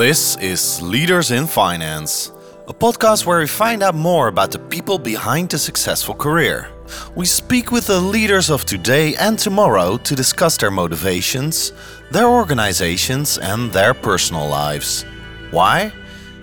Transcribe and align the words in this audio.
This 0.00 0.38
is 0.38 0.80
Leaders 0.80 1.30
in 1.30 1.46
Finance, 1.46 2.32
a 2.66 2.72
podcast 2.72 3.26
where 3.26 3.40
we 3.40 3.46
find 3.46 3.82
out 3.82 3.94
more 3.94 4.28
about 4.28 4.50
the 4.50 4.58
people 4.58 4.98
behind 4.98 5.52
a 5.52 5.58
successful 5.58 6.14
career. 6.14 6.70
We 7.14 7.26
speak 7.26 7.70
with 7.70 7.88
the 7.88 8.00
leaders 8.00 8.48
of 8.48 8.64
today 8.64 9.14
and 9.16 9.38
tomorrow 9.38 9.98
to 9.98 10.16
discuss 10.16 10.56
their 10.56 10.70
motivations, 10.70 11.72
their 12.10 12.28
organizations, 12.28 13.36
and 13.36 13.70
their 13.72 13.92
personal 13.92 14.48
lives. 14.48 15.04
Why? 15.50 15.92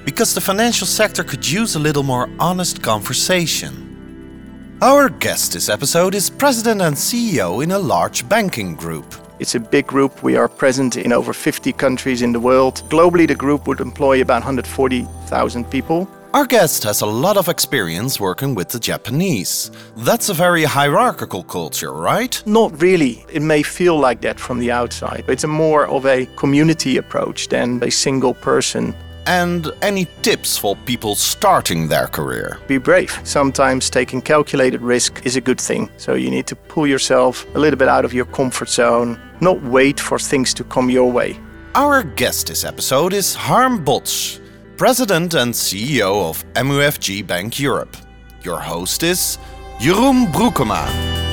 Because 0.06 0.36
the 0.36 0.42
financial 0.42 0.86
sector 0.86 1.24
could 1.24 1.50
use 1.50 1.74
a 1.74 1.80
little 1.80 2.04
more 2.04 2.30
honest 2.38 2.84
conversation. 2.84 4.78
Our 4.84 5.10
guest 5.10 5.54
this 5.54 5.68
episode 5.68 6.14
is 6.14 6.30
president 6.30 6.84
and 6.84 6.96
CEO 6.96 7.64
in 7.64 7.72
a 7.72 7.80
large 7.80 8.30
banking 8.30 8.76
group. 8.76 9.16
It's 9.40 9.56
a 9.56 9.60
big 9.60 9.86
group. 9.88 10.24
We 10.24 10.36
are 10.36 10.48
present 10.48 10.98
in 10.98 11.14
over 11.14 11.34
50 11.34 11.72
countries 11.74 12.22
in 12.22 12.32
the 12.32 12.40
world. 12.40 12.82
Globally, 12.90 13.28
the 13.28 13.36
group 13.36 13.68
would 13.68 13.80
employ 13.80 14.22
about 14.22 14.44
140,000 14.44 15.70
people. 15.70 16.08
Our 16.34 16.46
guest 16.46 16.84
has 16.84 17.02
a 17.02 17.06
lot 17.06 17.38
of 17.38 17.48
experience 17.48 18.20
working 18.20 18.54
with 18.54 18.70
the 18.70 18.80
Japanese. 18.80 19.72
That's 19.96 20.30
a 20.30 20.34
very 20.34 20.66
hierarchical 20.66 21.44
culture, 21.44 21.94
right? 21.94 22.44
Not 22.46 22.82
really. 22.82 23.26
It 23.32 23.42
may 23.42 23.64
feel 23.64 23.98
like 23.98 24.22
that 24.22 24.40
from 24.40 24.60
the 24.60 24.72
outside. 24.72 25.24
It's 25.28 25.46
a 25.46 25.48
more 25.48 25.88
of 25.88 26.06
a 26.06 26.26
community 26.36 26.98
approach 26.98 27.48
than 27.48 27.82
a 27.82 27.90
single 27.90 28.34
person 28.34 28.94
and 29.28 29.72
any 29.82 30.08
tips 30.22 30.58
for 30.58 30.76
people 30.86 31.16
starting 31.16 31.88
their 31.88 32.08
career? 32.08 32.58
Be 32.68 32.78
brave. 32.78 33.20
Sometimes 33.24 33.90
taking 33.90 34.22
calculated 34.22 34.82
risk 34.82 35.26
is 35.26 35.36
a 35.36 35.42
good 35.42 35.60
thing. 35.60 35.90
So 35.98 36.16
you 36.16 36.32
need 36.32 36.48
to 36.48 36.56
pull 36.56 36.88
yourself 36.88 37.46
a 37.56 37.60
little 37.60 37.78
bit 37.78 37.90
out 37.90 38.06
of 38.06 38.14
your 38.14 38.26
comfort 38.26 38.70
zone, 38.70 39.20
not 39.42 39.62
wait 39.64 40.00
for 40.00 40.18
things 40.18 40.54
to 40.56 40.64
come 40.64 40.90
your 40.90 41.12
way. 41.12 41.38
Our 41.76 42.04
guest 42.04 42.48
this 42.48 42.64
episode 42.64 43.14
is 43.14 43.36
Harm 43.36 43.84
Bots, 43.84 44.40
President 44.78 45.34
and 45.34 45.54
CEO 45.54 46.30
of 46.30 46.44
MUFG 46.54 47.28
Bank 47.28 47.60
Europe. 47.60 47.96
Your 48.44 48.60
host 48.60 49.04
is 49.04 49.38
Jeroen 49.80 50.32
Broekema. 50.32 51.27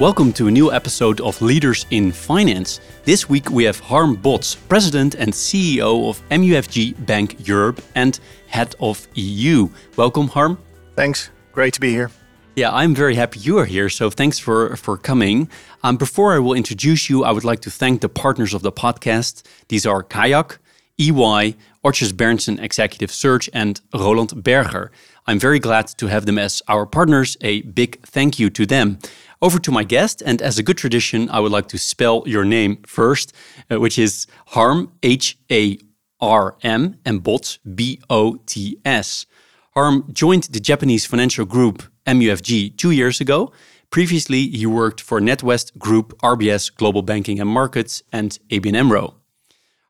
Welcome 0.00 0.32
to 0.34 0.46
a 0.46 0.50
new 0.52 0.70
episode 0.70 1.20
of 1.20 1.42
Leaders 1.42 1.84
in 1.90 2.12
Finance. 2.12 2.80
This 3.02 3.28
week 3.28 3.50
we 3.50 3.64
have 3.64 3.80
Harm 3.80 4.14
Bots, 4.14 4.54
President 4.54 5.16
and 5.16 5.32
CEO 5.32 6.08
of 6.08 6.22
MUFG 6.28 7.04
Bank 7.04 7.48
Europe 7.48 7.82
and 7.96 8.20
Head 8.46 8.76
of 8.78 9.08
EU. 9.14 9.68
Welcome, 9.96 10.28
Harm. 10.28 10.56
Thanks. 10.94 11.30
Great 11.50 11.74
to 11.74 11.80
be 11.80 11.90
here. 11.90 12.12
Yeah, 12.54 12.72
I'm 12.72 12.94
very 12.94 13.16
happy 13.16 13.40
you 13.40 13.58
are 13.58 13.64
here. 13.64 13.88
So 13.88 14.08
thanks 14.08 14.38
for 14.38 14.76
for 14.76 14.96
coming. 14.96 15.48
Um, 15.82 15.96
before 15.96 16.32
I 16.32 16.38
will 16.38 16.54
introduce 16.54 17.10
you, 17.10 17.24
I 17.24 17.32
would 17.32 17.44
like 17.44 17.62
to 17.62 17.70
thank 17.70 18.00
the 18.00 18.08
partners 18.08 18.54
of 18.54 18.62
the 18.62 18.70
podcast. 18.70 19.42
These 19.66 19.84
are 19.84 20.04
Kayak, 20.04 20.60
EY, 20.96 21.56
Odgers 21.84 22.12
Berndtson 22.12 22.62
Executive 22.62 23.10
Search, 23.10 23.50
and 23.52 23.80
Roland 23.92 24.44
Berger. 24.44 24.92
I'm 25.26 25.38
very 25.38 25.58
glad 25.58 25.88
to 25.98 26.06
have 26.06 26.24
them 26.24 26.38
as 26.38 26.62
our 26.68 26.86
partners. 26.86 27.36
A 27.40 27.62
big 27.62 28.00
thank 28.02 28.38
you 28.38 28.48
to 28.50 28.64
them. 28.64 28.98
Over 29.40 29.60
to 29.60 29.70
my 29.70 29.84
guest, 29.84 30.20
and 30.24 30.42
as 30.42 30.58
a 30.58 30.64
good 30.64 30.76
tradition, 30.76 31.30
I 31.30 31.38
would 31.38 31.52
like 31.52 31.68
to 31.68 31.78
spell 31.78 32.24
your 32.26 32.44
name 32.44 32.82
first, 32.84 33.32
uh, 33.70 33.78
which 33.78 33.96
is 33.96 34.26
Harm, 34.48 34.92
H 35.02 35.38
A 35.50 35.78
R 36.20 36.56
M, 36.62 36.96
and 37.04 37.22
Bots, 37.22 37.58
B 37.74 38.00
O 38.10 38.40
T 38.46 38.78
S. 38.84 39.26
Harm 39.74 40.08
joined 40.12 40.44
the 40.44 40.58
Japanese 40.58 41.06
financial 41.06 41.44
group 41.44 41.84
MUFG 42.04 42.76
two 42.76 42.90
years 42.90 43.20
ago. 43.20 43.52
Previously, 43.90 44.48
he 44.48 44.66
worked 44.66 45.00
for 45.00 45.20
NatWest 45.20 45.78
Group, 45.78 46.18
RBS 46.18 46.74
Global 46.74 47.02
Banking 47.02 47.38
and 47.38 47.48
Markets, 47.48 48.02
and 48.12 48.38
ABN 48.50 48.74
AMRO. 48.74 49.14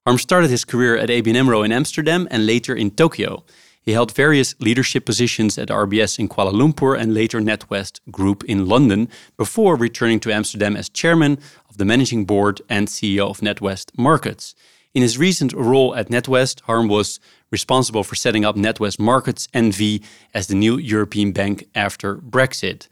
Harm 0.05 0.19
started 0.19 0.51
his 0.51 0.65
career 0.65 0.97
at 0.99 1.09
ABN 1.09 1.37
AMRO 1.37 1.63
in 1.63 1.73
Amsterdam 1.73 2.29
and 2.31 2.45
later 2.45 2.75
in 2.75 2.91
Tokyo. 2.91 3.45
He 3.89 3.95
held 3.95 4.13
various 4.13 4.55
leadership 4.61 5.07
positions 5.07 5.57
at 5.57 5.69
RBS 5.69 6.19
in 6.19 6.29
Kuala 6.29 6.53
Lumpur 6.53 6.95
and 6.95 7.15
later 7.15 7.41
NatWest 7.41 8.01
Group 8.11 8.45
in 8.45 8.67
London 8.67 9.09
before 9.39 9.77
returning 9.77 10.21
to 10.21 10.31
Amsterdam 10.31 10.77
as 10.77 10.91
chairman 10.91 11.39
of 11.71 11.79
the 11.79 11.87
managing 11.87 12.27
board 12.27 12.61
and 12.69 12.89
CEO 12.89 13.31
of 13.31 13.41
NatWest 13.41 13.97
Markets. 13.97 14.55
In 14.93 15.01
his 15.01 15.17
recent 15.17 15.55
role 15.55 15.95
at 15.95 16.11
NatWest, 16.11 16.61
Harm 16.65 16.87
was 16.89 17.19
responsible 17.51 18.05
for 18.05 18.15
setting 18.15 18.45
up 18.45 18.57
NatWest 18.57 18.99
Markets 19.01 19.47
NV 19.55 20.05
as 20.35 20.49
the 20.49 20.55
new 20.55 20.77
European 20.77 21.33
bank 21.33 21.67
after 21.75 22.17
Brexit. 22.17 22.89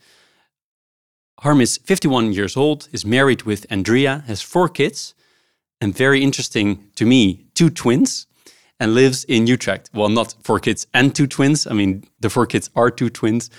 Harm 1.41 1.61
is 1.61 1.77
51 1.77 2.33
years 2.33 2.57
old, 2.57 2.89
is 2.91 3.05
married 3.05 3.43
with 3.43 3.67
Andrea, 3.69 4.23
has 4.25 4.41
four 4.41 4.67
kids, 4.67 5.13
and 5.79 5.95
very 5.95 6.23
interesting 6.23 6.89
to 6.95 7.05
me, 7.05 7.45
two 7.53 7.69
twins 7.69 8.25
and 8.79 8.93
lives 8.93 9.23
in 9.25 9.47
Utrecht. 9.47 9.89
Well, 9.93 10.09
not 10.09 10.35
four 10.43 10.59
kids 10.59 10.87
and 10.93 11.15
two 11.15 11.27
twins. 11.27 11.67
I 11.67 11.73
mean, 11.73 12.03
the 12.19 12.29
four 12.29 12.45
kids 12.45 12.69
are 12.75 12.91
two 12.91 13.09
twins. 13.09 13.49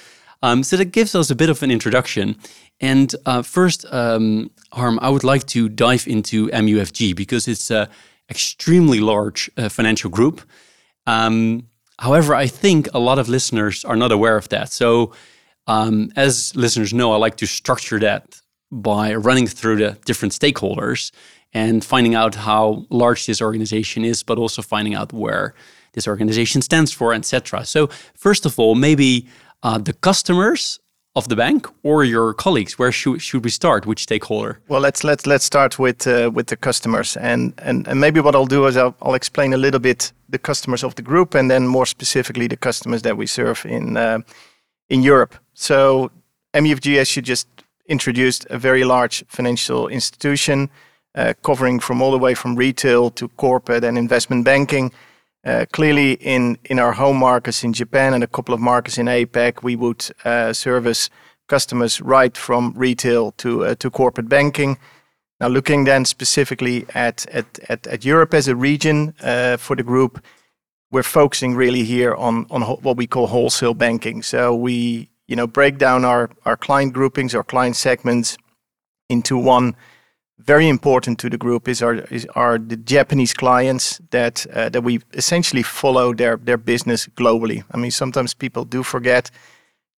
Um, 0.43 0.63
so 0.63 0.77
that 0.77 0.87
gives 0.87 1.15
us 1.15 1.31
a 1.31 1.35
bit 1.35 1.51
of 1.51 1.63
an 1.63 1.71
introduction. 1.71 2.37
And 2.81 3.15
uh, 3.27 3.43
first, 3.43 3.85
um, 3.91 4.51
Harm, 4.73 4.99
I 5.03 5.11
would 5.11 5.25
like 5.25 5.47
to 5.49 5.69
dive 5.69 6.07
into 6.07 6.49
MUFG 6.49 7.17
because 7.17 7.49
it's 7.49 7.71
an 7.71 7.89
extremely 8.31 9.01
large 9.01 9.51
uh, 9.57 9.69
financial 9.69 10.11
group. 10.11 10.43
Um, 11.07 11.67
however, 11.99 12.35
I 12.35 12.47
think 12.47 12.89
a 12.95 12.99
lot 13.01 13.19
of 13.19 13.29
listeners 13.29 13.85
are 13.85 13.97
not 13.97 14.13
aware 14.13 14.37
of 14.37 14.49
that. 14.51 14.73
So, 14.73 15.13
um, 15.67 16.13
as 16.17 16.55
listeners 16.55 16.95
know, 16.95 17.13
I 17.13 17.17
like 17.17 17.37
to 17.39 17.47
structure 17.47 17.99
that 17.99 18.41
by 18.71 19.15
running 19.15 19.47
through 19.47 19.77
the 19.77 19.99
different 20.05 20.33
stakeholders 20.33 21.11
and 21.53 21.85
finding 21.85 22.15
out 22.15 22.35
how 22.35 22.87
large 22.91 23.27
this 23.27 23.41
organization 23.41 24.05
is, 24.05 24.23
but 24.23 24.39
also 24.39 24.63
finding 24.63 24.95
out 24.95 25.13
where 25.13 25.55
this 25.93 26.07
organization 26.07 26.63
stands 26.63 26.93
for, 26.93 27.15
etc. 27.15 27.65
So, 27.65 27.89
first 28.15 28.47
of 28.47 28.59
all, 28.59 28.75
maybe 28.75 29.27
uh, 29.63 29.79
the 29.79 29.93
customers 29.93 30.81
of 31.17 31.29
the 31.29 31.37
bank 31.37 31.67
or 31.83 32.05
your 32.05 32.33
colleagues. 32.33 32.79
Where 32.79 32.93
should, 32.93 33.21
should 33.21 33.45
we 33.45 33.51
start? 33.51 33.87
Which 33.87 34.03
stakeholder? 34.03 34.61
Well, 34.69 34.81
let's 34.81 35.03
let's 35.03 35.27
let's 35.27 35.45
start 35.45 35.79
with 35.79 36.07
uh, 36.07 36.31
with 36.33 36.47
the 36.47 36.57
customers, 36.57 37.17
and, 37.17 37.53
and 37.59 37.89
and 37.89 38.01
maybe 38.01 38.21
what 38.21 38.35
I'll 38.35 38.47
do 38.47 38.67
is 38.67 38.77
I'll, 38.77 38.95
I'll 39.03 39.15
explain 39.15 39.53
a 39.53 39.57
little 39.57 39.81
bit 39.81 40.13
the 40.29 40.39
customers 40.39 40.85
of 40.85 40.95
the 40.95 41.03
group, 41.03 41.35
and 41.35 41.51
then 41.51 41.67
more 41.67 41.87
specifically 41.87 42.47
the 42.47 42.57
customers 42.57 43.03
that 43.03 43.17
we 43.17 43.27
serve 43.27 43.67
in 43.67 43.97
uh, 43.97 44.21
in 44.89 45.03
Europe. 45.03 45.35
So, 45.55 46.11
MUFG, 46.55 46.99
as 46.99 47.17
you 47.17 47.23
just 47.23 47.49
introduced, 47.87 48.47
a 48.51 48.59
very 48.59 48.85
large 48.85 49.25
financial 49.29 49.89
institution 49.89 50.71
covering 51.43 51.81
from 51.81 52.03
all 52.03 52.13
the 52.13 52.19
way 52.19 52.35
from 52.35 52.57
retail 52.57 53.11
to 53.11 53.29
corporate 53.29 53.85
and 53.85 53.99
investment 53.99 54.45
banking. 54.45 54.93
Uh, 55.45 55.65
clearly, 55.73 56.13
in, 56.15 56.59
in 56.65 56.79
our 56.79 56.93
home 56.93 57.17
markets 57.17 57.65
in 57.65 57.73
Japan 57.73 58.13
and 58.15 58.25
a 58.25 58.27
couple 58.27 58.55
of 58.55 58.61
markets 58.61 58.99
in 58.99 59.07
APAC, 59.07 59.63
we 59.63 59.77
would 59.77 60.05
uh, 60.25 60.53
service 60.53 61.11
customers 61.49 62.01
right 62.01 62.37
from 62.37 62.73
retail 62.77 63.33
to 63.33 63.65
uh, 63.65 63.75
to 63.77 63.91
corporate 63.91 64.29
banking. 64.29 64.79
Now, 65.41 65.49
looking 65.49 65.85
then 65.85 66.05
specifically 66.05 66.87
at 66.95 67.27
Europe 68.05 68.35
as 68.35 68.49
a 68.49 68.57
region 68.57 69.15
uh, 69.23 69.57
for 69.57 69.77
the 69.77 69.85
group, 69.85 70.21
we're 70.91 71.03
focusing 71.03 71.55
really 71.55 71.85
here 71.85 72.15
on 72.15 72.47
on 72.51 72.63
what 72.63 72.97
we 72.97 73.07
call 73.07 73.27
wholesale 73.27 73.75
banking. 73.75 74.23
So 74.23 74.55
we 74.55 75.09
you 75.27 75.37
know 75.37 75.47
break 75.47 75.79
down 75.79 76.05
our 76.05 76.31
our 76.45 76.57
client 76.57 76.93
groupings, 76.93 77.35
our 77.35 77.45
client 77.45 77.77
segments 77.77 78.37
into 79.09 79.39
one 79.39 79.75
very 80.39 80.69
important 80.69 81.19
to 81.19 81.29
the 81.29 81.39
group 81.39 81.69
is 81.69 81.83
our 81.83 81.95
is 82.11 82.27
are 82.35 82.59
the 82.59 82.77
Japanese 82.77 83.35
clients 83.35 84.01
that 84.11 84.47
uh, 84.53 84.69
that 84.69 84.85
we 84.85 85.01
essentially 85.13 85.63
follow 85.63 86.15
their 86.15 86.37
their 86.37 86.59
business 86.59 87.09
globally. 87.17 87.63
I 87.75 87.77
mean, 87.77 87.91
sometimes 87.91 88.35
people 88.35 88.65
do 88.65 88.83
forget 88.83 89.31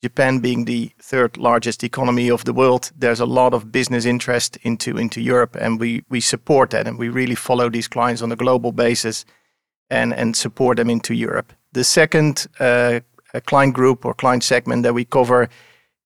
Japan 0.03 0.41
being 0.41 0.65
the 0.65 0.91
third 0.99 1.37
largest 1.37 1.85
economy 1.85 2.31
of 2.31 2.45
the 2.45 2.53
world. 2.53 2.91
There's 2.99 3.21
a 3.21 3.27
lot 3.27 3.55
of 3.55 3.71
business 3.71 4.05
interest 4.05 4.59
into 4.63 4.99
into 4.99 5.21
Europe, 5.21 5.57
and 5.61 5.81
we 5.81 6.03
we 6.09 6.21
support 6.21 6.71
that, 6.71 6.87
and 6.87 6.99
we 6.99 7.09
really 7.09 7.37
follow 7.37 7.71
these 7.71 7.89
clients 7.89 8.23
on 8.23 8.33
a 8.33 8.37
global 8.37 8.73
basis, 8.73 9.25
and 9.91 10.15
and 10.15 10.37
support 10.37 10.77
them 10.77 10.91
into 10.91 11.15
Europe. 11.15 11.53
The 11.73 11.85
second 11.85 12.47
uh, 12.59 13.01
client 13.47 13.75
group 13.75 14.05
or 14.05 14.15
client 14.15 14.43
segment 14.43 14.83
that 14.83 14.95
we 14.95 15.05
cover 15.05 15.49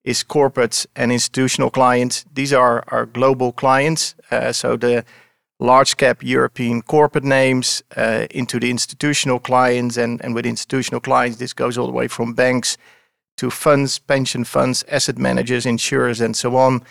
is 0.05 0.23
corporates 0.23 0.87
and 0.95 1.11
institutional 1.11 1.71
clients. 1.71 2.25
These 2.33 2.53
are 2.53 2.85
our 2.89 3.07
global 3.07 3.53
clients. 3.53 4.15
Uh, 4.31 4.53
so 4.53 4.77
the 4.77 5.05
large 5.59 5.97
cap 5.97 6.23
European 6.23 6.83
corporate 6.83 7.25
names 7.25 7.83
uh, 7.97 8.27
into 8.31 8.61
the 8.61 8.71
institutional 8.71 9.39
clients. 9.39 9.97
And, 9.97 10.23
and 10.23 10.35
with 10.35 10.47
institutional 10.47 11.01
clients, 11.01 11.39
this 11.39 11.55
goes 11.55 11.79
all 11.79 11.87
the 11.87 11.93
way 11.93 12.09
from 12.09 12.35
banks 12.35 12.77
to 13.39 13.51
funds, 13.51 13.99
pension 13.99 14.45
funds, 14.45 14.85
asset 14.89 15.19
managers, 15.19 15.67
insurers, 15.67 16.21
and 16.21 16.37
so 16.37 16.57
on. 16.57 16.83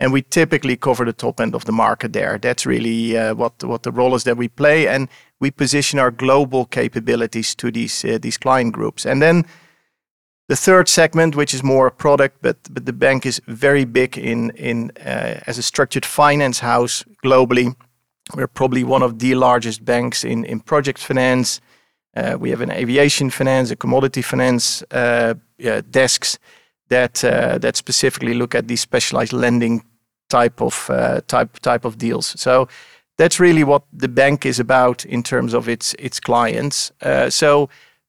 And 0.00 0.12
we 0.12 0.22
typically 0.22 0.76
cover 0.76 1.04
the 1.04 1.12
top 1.12 1.40
end 1.40 1.54
of 1.54 1.64
the 1.64 1.72
market 1.72 2.12
there. 2.12 2.38
That's 2.38 2.64
really 2.64 3.16
uh, 3.16 3.34
what, 3.34 3.64
what 3.64 3.82
the 3.82 3.90
role 3.90 4.14
is 4.14 4.24
that 4.24 4.36
we 4.36 4.48
play. 4.48 4.86
And 4.86 5.08
we 5.40 5.50
position 5.50 5.98
our 5.98 6.12
global 6.12 6.66
capabilities 6.66 7.54
to 7.56 7.70
these, 7.72 8.04
uh, 8.04 8.18
these 8.20 8.38
client 8.38 8.74
groups. 8.74 9.04
And 9.04 9.20
then 9.20 9.44
the 10.48 10.56
third 10.56 10.88
segment, 10.88 11.36
which 11.36 11.54
is 11.54 11.62
more 11.62 11.86
a 11.86 11.90
product, 11.90 12.36
but 12.42 12.56
but 12.70 12.86
the 12.86 12.92
bank 12.92 13.26
is 13.26 13.40
very 13.46 13.84
big 13.84 14.18
in 14.18 14.50
in 14.56 14.90
uh, 15.06 15.40
as 15.46 15.58
a 15.58 15.62
structured 15.62 16.06
finance 16.06 16.60
house 16.60 17.04
globally. 17.24 17.74
We're 18.34 18.48
probably 18.48 18.84
one 18.84 19.04
of 19.04 19.18
the 19.18 19.34
largest 19.34 19.84
banks 19.84 20.24
in, 20.24 20.44
in 20.44 20.60
project 20.60 20.98
finance. 20.98 21.60
Uh, 22.14 22.36
we 22.38 22.50
have 22.50 22.60
an 22.60 22.70
aviation 22.70 23.30
finance, 23.30 23.70
a 23.70 23.76
commodity 23.76 24.22
finance 24.22 24.82
uh, 24.90 25.34
desks 25.90 26.38
that 26.88 27.24
uh, 27.24 27.58
that 27.58 27.76
specifically 27.76 28.34
look 28.34 28.54
at 28.54 28.68
these 28.68 28.80
specialized 28.80 29.32
lending 29.32 29.84
type 30.28 30.60
of 30.62 30.90
uh, 30.90 31.20
type 31.26 31.58
type 31.60 31.84
of 31.84 31.96
deals. 31.96 32.40
So 32.40 32.68
that's 33.18 33.40
really 33.40 33.64
what 33.64 33.82
the 33.92 34.08
bank 34.08 34.46
is 34.46 34.60
about 34.60 35.04
in 35.04 35.22
terms 35.22 35.54
of 35.54 35.68
its 35.68 35.94
its 35.98 36.20
clients. 36.20 36.92
Uh, 37.02 37.30
so 37.30 37.68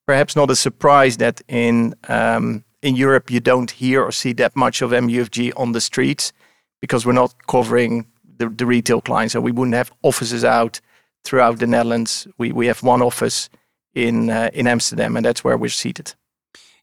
perhaps 0.09 0.35
not 0.35 0.50
a 0.50 0.56
surprise 0.56 1.17
that 1.17 1.39
in 1.47 1.94
um, 2.07 2.63
in 2.81 2.95
Europe 2.95 3.29
you 3.29 3.39
don't 3.39 3.69
hear 3.69 4.01
or 4.01 4.11
see 4.11 4.33
that 4.33 4.56
much 4.56 4.81
of 4.81 4.89
MUFG 4.91 5.51
on 5.56 5.71
the 5.73 5.81
streets 5.81 6.33
because 6.81 7.06
we're 7.06 7.21
not 7.23 7.35
covering 7.45 8.07
the, 8.39 8.50
the 8.50 8.65
retail 8.65 9.01
clients. 9.01 9.33
So 9.33 9.41
we 9.41 9.51
wouldn't 9.51 9.75
have 9.75 9.91
offices 10.01 10.44
out 10.44 10.81
throughout 11.23 11.59
the 11.59 11.67
Netherlands. 11.67 12.27
We 12.39 12.51
we 12.51 12.65
have 12.65 12.81
one 12.81 13.03
office 13.03 13.50
in 13.94 14.31
uh, 14.31 14.50
in 14.51 14.67
Amsterdam, 14.67 15.15
and 15.15 15.23
that's 15.23 15.44
where 15.44 15.57
we're 15.59 15.69
seated. 15.83 16.15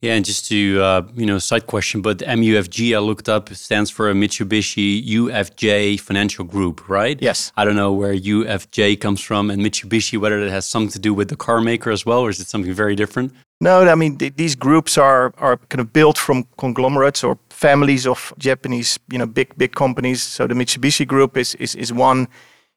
Yeah, 0.03 0.15
and 0.15 0.25
just 0.25 0.47
to 0.49 0.83
uh, 0.83 1.03
you 1.15 1.27
know, 1.27 1.39
side 1.39 1.67
question, 1.67 2.03
but 2.03 2.19
MUFG 2.19 2.95
I 2.95 2.99
looked 2.99 3.29
up 3.29 3.49
stands 3.55 3.91
for 3.91 4.11
a 4.11 4.15
Mitsubishi 4.15 5.07
UFJ 5.09 5.99
Financial 6.01 6.45
Group, 6.45 6.89
right? 6.89 7.21
Yes. 7.21 7.51
I 7.57 7.65
don't 7.65 7.77
know 7.77 7.93
where 7.93 8.15
UFJ 8.15 9.01
comes 9.01 9.21
from, 9.21 9.51
and 9.51 9.63
Mitsubishi 9.63 10.19
whether 10.19 10.39
it 10.41 10.51
has 10.51 10.67
something 10.67 10.93
to 10.93 10.99
do 10.99 11.15
with 11.15 11.29
the 11.29 11.37
car 11.37 11.61
maker 11.61 11.91
as 11.91 12.05
well, 12.05 12.21
or 12.21 12.31
is 12.31 12.41
it 12.41 12.49
something 12.49 12.73
very 12.73 12.95
different? 12.95 13.33
No, 13.61 13.81
I 13.89 13.95
mean 13.95 14.19
th 14.19 14.37
these 14.37 14.55
groups 14.55 14.99
are 14.99 15.33
are 15.39 15.57
kind 15.71 15.81
of 15.81 15.93
built 15.93 16.19
from 16.19 16.45
conglomerates 16.57 17.25
or 17.25 17.39
families 17.49 18.07
of 18.07 18.33
Japanese, 18.39 18.99
you 19.11 19.19
know, 19.19 19.27
big 19.27 19.57
big 19.57 19.73
companies. 19.73 20.23
So 20.23 20.47
the 20.47 20.55
Mitsubishi 20.55 21.07
Group 21.07 21.37
is 21.37 21.55
is 21.55 21.75
is 21.75 21.91
one 21.93 22.29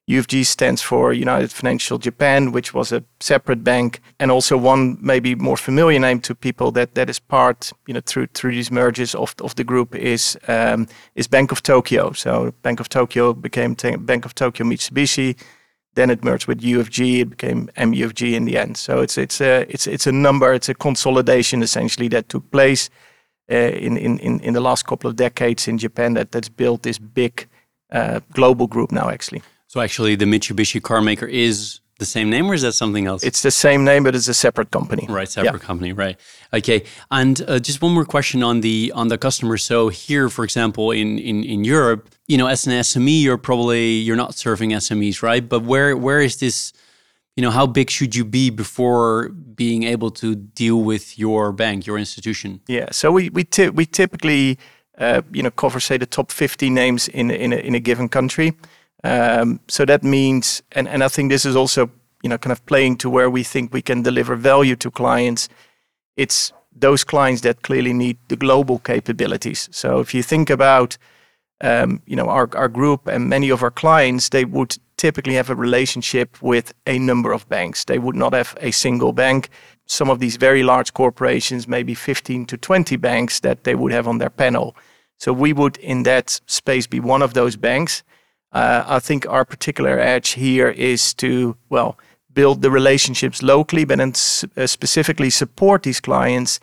UFJ 0.10 0.44
stands 0.46 0.82
for 0.82 1.14
United 1.14 1.52
Financial 1.52 2.00
Japan, 2.00 2.52
which 2.52 2.74
was 2.74 2.92
a 2.92 3.04
separate 3.20 3.64
bank, 3.64 4.02
and 4.20 4.32
also 4.32 4.58
one 4.58 4.98
maybe 5.00 5.36
more 5.36 5.56
familiar 5.58 6.00
name 6.00 6.20
to 6.22 6.34
people 6.34 6.72
that 6.72 6.96
that 6.96 7.10
is 7.10 7.20
part, 7.20 7.72
you 7.86 7.94
know, 7.94 8.02
through 8.04 8.28
through 8.34 8.52
these 8.52 8.72
mergers 8.72 9.14
of 9.14 9.36
of 9.42 9.54
the 9.54 9.64
group 9.64 9.96
is 9.96 10.38
um, 10.48 10.88
is 11.14 11.28
Bank 11.28 11.52
of 11.52 11.62
Tokyo. 11.62 12.12
So 12.14 12.54
Bank 12.64 12.80
of 12.80 12.90
Tokyo 12.90 13.34
became 13.34 13.76
Bank 13.76 14.26
of 14.26 14.34
Tokyo 14.34 14.66
Mitsubishi. 14.66 15.36
Then 15.94 16.10
it 16.10 16.24
merged 16.24 16.48
with 16.48 16.62
UFJ. 16.62 17.22
It 17.22 17.30
became 17.30 17.70
MUFG 17.78 18.34
in 18.34 18.46
the 18.46 18.58
end. 18.58 18.78
So 18.78 19.02
it's 19.02 19.18
it's 19.18 19.42
a 19.42 19.66
it's 19.70 19.86
it's 19.86 20.08
a 20.08 20.12
number. 20.12 20.54
It's 20.54 20.70
a 20.70 20.74
consolidation 20.74 21.62
essentially 21.62 22.10
that 22.10 22.30
took 22.30 22.50
place 22.50 22.90
uh, 23.52 23.56
in 23.56 23.96
in 23.98 24.40
in 24.40 24.54
the 24.54 24.62
last 24.62 24.88
couple 24.88 25.10
of 25.10 25.16
decades 25.16 25.68
in 25.68 25.78
Japan. 25.78 26.16
That 26.16 26.32
that's 26.32 26.50
built 26.50 26.82
this 26.82 26.98
big 26.98 27.48
uh, 27.92 28.22
global 28.34 28.66
group 28.68 28.92
now 28.92 29.10
actually. 29.10 29.44
So 29.70 29.82
actually, 29.82 30.16
the 30.16 30.26
Mitsubishi 30.26 30.82
car 30.82 31.00
maker 31.00 31.28
is 31.28 31.80
the 32.00 32.06
same 32.06 32.32
name, 32.32 32.50
or 32.50 32.56
is 32.56 32.64
that 32.64 32.74
something 32.74 33.06
else? 33.06 33.24
It's 33.24 33.44
the 33.44 33.52
same 33.52 33.84
name, 33.84 34.04
but 34.04 34.16
it's 34.16 34.28
a 34.28 34.34
separate 34.34 34.72
company. 34.72 35.06
Right, 35.08 35.30
separate 35.30 35.62
yeah. 35.62 35.68
company. 35.68 35.94
Right. 35.94 36.18
Okay. 36.52 36.86
And 37.12 37.40
uh, 37.48 37.60
just 37.60 37.80
one 37.80 37.94
more 37.94 38.04
question 38.04 38.42
on 38.42 38.62
the 38.62 38.92
on 38.96 39.10
the 39.10 39.18
customer. 39.20 39.58
So 39.58 39.90
here, 39.90 40.28
for 40.28 40.44
example, 40.44 40.90
in 40.90 41.20
in 41.20 41.44
in 41.44 41.64
Europe, 41.64 42.10
you 42.28 42.36
know, 42.36 42.48
as 42.48 42.66
an 42.66 42.74
SME, 42.74 43.22
you're 43.22 43.38
probably 43.38 43.92
you're 43.92 44.16
not 44.16 44.34
serving 44.34 44.72
SMEs, 44.72 45.22
right? 45.22 45.48
But 45.48 45.62
where 45.62 45.96
where 45.96 46.20
is 46.20 46.38
this? 46.38 46.74
You 47.36 47.44
know, 47.44 47.52
how 47.52 47.68
big 47.68 47.92
should 47.92 48.16
you 48.16 48.26
be 48.26 48.50
before 48.50 49.30
being 49.30 49.84
able 49.84 50.10
to 50.12 50.36
deal 50.36 50.82
with 50.82 51.20
your 51.20 51.52
bank, 51.52 51.86
your 51.86 52.00
institution? 52.00 52.62
Yeah. 52.68 52.88
So 52.92 53.12
we 53.12 53.30
we 53.30 53.46
we 53.72 53.86
typically 53.86 54.58
uh, 54.98 55.22
you 55.32 55.44
know 55.44 55.52
cover 55.52 55.80
say 55.80 55.98
the 55.98 56.08
top 56.08 56.32
50 56.32 56.72
names 56.72 57.08
in 57.08 57.30
in 57.30 57.54
a, 57.54 57.58
in 57.58 57.76
a 57.76 57.80
given 57.80 58.10
country. 58.10 58.54
Um, 59.04 59.60
so 59.68 59.86
that 59.86 60.04
means, 60.04 60.62
and, 60.72 60.88
and 60.88 61.04
I 61.04 61.08
think 61.08 61.32
this 61.32 61.46
is 61.46 61.56
also, 61.56 61.90
you 62.22 62.30
know, 62.30 62.38
kind 62.38 62.52
of 62.52 62.66
playing 62.66 62.98
to 62.98 63.10
where 63.10 63.30
we 63.30 63.44
think 63.44 63.74
we 63.74 63.82
can 63.82 64.02
deliver 64.02 64.36
value 64.36 64.76
to 64.78 64.92
clients. 64.92 65.48
It's 66.18 66.52
those 66.76 67.04
clients 67.04 67.42
that 67.42 67.62
clearly 67.62 67.94
need 67.94 68.18
the 68.28 68.36
global 68.36 68.80
capabilities. 68.80 69.70
So 69.72 70.00
if 70.00 70.14
you 70.14 70.24
think 70.24 70.50
about, 70.50 70.98
um, 71.62 72.02
you 72.06 72.16
know, 72.16 72.28
our, 72.28 72.50
our 72.54 72.68
group 72.68 73.08
and 73.08 73.30
many 73.30 73.50
of 73.50 73.64
our 73.64 73.72
clients, 73.72 74.30
they 74.30 74.46
would 74.46 74.78
typically 74.98 75.36
have 75.36 75.50
a 75.50 75.56
relationship 75.56 76.42
with 76.42 76.74
a 76.86 77.00
number 77.00 77.32
of 77.32 77.48
banks. 77.48 77.86
They 77.86 78.00
would 78.00 78.16
not 78.16 78.34
have 78.34 78.58
a 78.60 78.72
single 78.72 79.14
bank. 79.14 79.50
Some 79.86 80.10
of 80.10 80.20
these 80.20 80.38
very 80.38 80.62
large 80.62 80.94
corporations, 80.94 81.68
maybe 81.68 81.96
15 81.96 82.46
to 82.48 82.58
20 82.58 82.96
banks 82.98 83.40
that 83.40 83.64
they 83.64 83.76
would 83.76 83.92
have 83.92 84.08
on 84.08 84.18
their 84.20 84.30
panel. 84.30 84.76
So 85.18 85.34
we 85.34 85.54
would, 85.54 85.78
in 85.78 86.04
that 86.04 86.40
space, 86.46 86.88
be 86.88 87.00
one 87.00 87.22
of 87.22 87.34
those 87.34 87.56
banks. 87.56 88.04
Uh, 88.52 88.84
I 88.88 89.00
think 89.00 89.28
our 89.28 89.46
particular 89.46 90.00
edge 90.00 90.30
here 90.30 90.70
is 90.70 91.14
to, 91.16 91.56
well, 91.70 91.98
build 92.34 92.62
the 92.62 92.72
relationships 92.72 93.44
locally, 93.44 93.86
but 93.86 93.98
then 93.98 94.14
uh, 94.58 94.68
specifically 94.68 95.30
support 95.30 95.84
these 95.84 96.00
clients 96.00 96.60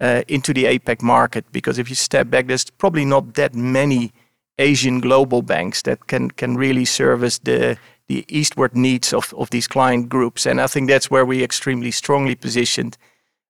uh, 0.00 0.22
into 0.28 0.52
the 0.52 0.64
APAC 0.64 1.02
market. 1.02 1.44
Because 1.52 1.78
if 1.78 1.88
you 1.88 1.94
step 1.94 2.30
back, 2.30 2.46
there's 2.46 2.70
probably 2.70 3.04
not 3.04 3.34
that 3.34 3.54
many 3.54 4.12
Asian 4.58 5.00
global 5.00 5.42
banks 5.42 5.82
that 5.82 6.06
can 6.06 6.30
can 6.30 6.56
really 6.56 6.84
service 6.84 7.38
the 7.38 7.76
the 8.08 8.24
eastward 8.28 8.74
needs 8.74 9.12
of, 9.12 9.34
of 9.36 9.50
these 9.50 9.68
client 9.68 10.08
groups. 10.08 10.46
And 10.46 10.60
I 10.60 10.66
think 10.66 10.88
that's 10.88 11.10
where 11.10 11.26
we're 11.26 11.44
extremely 11.44 11.90
strongly 11.90 12.36
positioned. 12.36 12.96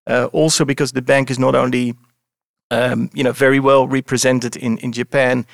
Uh, 0.07 0.29
also 0.31 0.65
because 0.65 0.93
the 0.93 1.01
bank 1.01 1.29
is 1.29 1.37
not 1.37 1.55
only 1.55 1.93
um, 2.71 3.09
you 3.13 3.23
know 3.23 3.33
very 3.33 3.59
well 3.59 3.87
represented 3.87 4.55
in, 4.55 4.77
in 4.79 4.91
Japan, 4.91 5.45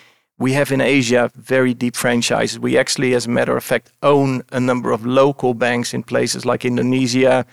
we 0.43 0.51
have 0.51 0.73
in 0.73 0.81
Asia 0.81 1.31
very 1.35 1.73
deep 1.73 1.95
franchises. 1.95 2.59
We 2.59 2.77
actually, 2.77 3.15
as 3.15 3.25
a 3.25 3.29
matter 3.29 3.55
of 3.55 3.63
fact, 3.63 3.93
own 4.01 4.43
a 4.51 4.59
number 4.59 4.91
of 4.91 5.05
local 5.05 5.53
banks 5.53 5.93
in 5.93 6.03
places 6.03 6.45
like 6.45 6.65
Indonesia, 6.65 7.45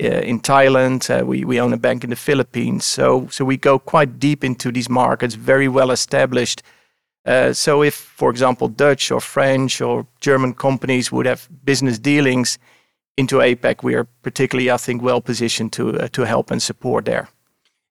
uh, 0.00 0.06
in 0.30 0.38
Thailand. 0.40 1.10
Uh, 1.10 1.26
we, 1.26 1.44
we 1.44 1.60
own 1.60 1.72
a 1.72 1.76
bank 1.76 2.04
in 2.04 2.10
the 2.10 2.16
Philippines. 2.16 2.84
So, 2.84 3.26
so 3.32 3.44
we 3.44 3.56
go 3.56 3.80
quite 3.80 4.20
deep 4.20 4.44
into 4.44 4.70
these 4.70 4.88
markets, 4.88 5.34
very 5.34 5.66
well 5.66 5.90
established. 5.90 6.62
Uh, 7.24 7.52
so 7.52 7.82
if, 7.82 7.94
for 7.94 8.30
example, 8.30 8.68
Dutch 8.68 9.10
or 9.10 9.20
French 9.20 9.80
or 9.80 10.06
German 10.20 10.54
companies 10.54 11.10
would 11.10 11.26
have 11.26 11.48
business 11.64 11.98
dealings 11.98 12.58
into 13.16 13.38
APAC, 13.38 13.82
we 13.82 13.96
are 13.96 14.06
particularly, 14.22 14.70
I 14.70 14.76
think, 14.76 15.02
well 15.02 15.20
positioned 15.20 15.72
to 15.72 16.08
to 16.08 16.22
help 16.22 16.52
and 16.52 16.62
support 16.62 17.04
there. 17.06 17.26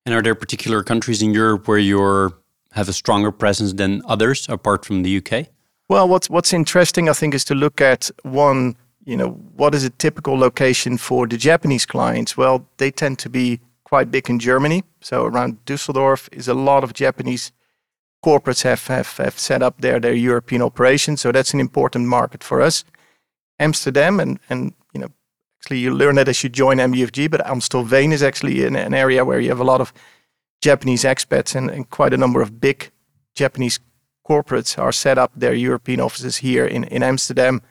And 0.05 0.15
are 0.15 0.21
there 0.21 0.35
particular 0.35 0.83
countries 0.83 1.21
in 1.21 1.33
Europe 1.33 1.67
where 1.67 1.81
you're 1.81 2.31
have 2.75 2.89
a 2.89 2.93
stronger 2.93 3.31
presence 3.31 3.73
than 3.73 4.01
others 4.05 4.47
apart 4.49 4.85
from 4.85 5.03
the 5.03 5.17
UK? 5.17 5.47
Well, 5.89 6.07
what's 6.07 6.29
what's 6.29 6.53
interesting, 6.53 7.09
I 7.09 7.13
think, 7.13 7.33
is 7.33 7.45
to 7.45 7.55
look 7.55 7.81
at 7.81 8.11
one. 8.23 8.75
You 9.05 9.17
know, 9.17 9.29
what 9.55 9.75
is 9.75 9.83
a 9.83 9.91
typical 9.91 10.35
location 10.37 10.97
for 10.97 11.27
the 11.27 11.37
Japanese 11.37 11.85
clients? 11.85 12.35
Well, 12.35 12.67
they 12.77 12.89
tend 12.89 13.19
to 13.19 13.29
be 13.29 13.59
quite 13.83 14.09
big 14.09 14.29
in 14.29 14.39
Germany. 14.39 14.83
So 14.99 15.25
around 15.25 15.63
Düsseldorf 15.65 16.27
is 16.31 16.47
a 16.47 16.55
lot 16.55 16.83
of 16.83 16.93
Japanese 16.93 17.51
corporates 18.25 18.63
have, 18.63 18.87
have, 18.87 19.17
have 19.17 19.37
set 19.37 19.61
up 19.61 19.79
their, 19.81 19.99
their 19.99 20.13
European 20.13 20.63
operations. 20.63 21.21
So 21.21 21.31
that's 21.31 21.53
an 21.53 21.59
important 21.59 22.07
market 22.07 22.43
for 22.43 22.61
us. 22.61 22.83
Amsterdam 23.59 24.19
and, 24.19 24.39
and 24.49 24.73
you 24.93 24.99
know, 24.99 25.09
actually 25.59 25.79
you 25.79 25.91
learn 25.91 26.15
that 26.15 26.27
as 26.27 26.43
you 26.43 26.49
join 26.49 26.77
MUFG, 26.77 27.29
but 27.29 27.45
Amstelveen 27.45 28.11
is 28.11 28.23
actually 28.23 28.65
an, 28.65 28.75
an 28.75 28.95
area 28.95 29.23
where 29.23 29.39
you 29.39 29.49
have 29.49 29.59
a 29.59 29.63
lot 29.63 29.79
of 29.79 29.93
Japanese 30.65 31.03
expats 31.03 31.55
and, 31.55 31.69
and, 31.69 31.89
quite 31.89 32.13
a 32.13 32.17
number 32.17 32.41
of 32.41 32.59
big 32.59 32.91
Japanese 33.35 33.79
corporates 34.27 34.79
are 34.79 34.91
set 34.91 35.17
up 35.17 35.31
their 35.35 35.53
European 35.53 36.01
offices 36.01 36.37
here 36.37 36.65
in, 36.65 36.83
in 36.85 37.03
Amsterdam. 37.03 37.61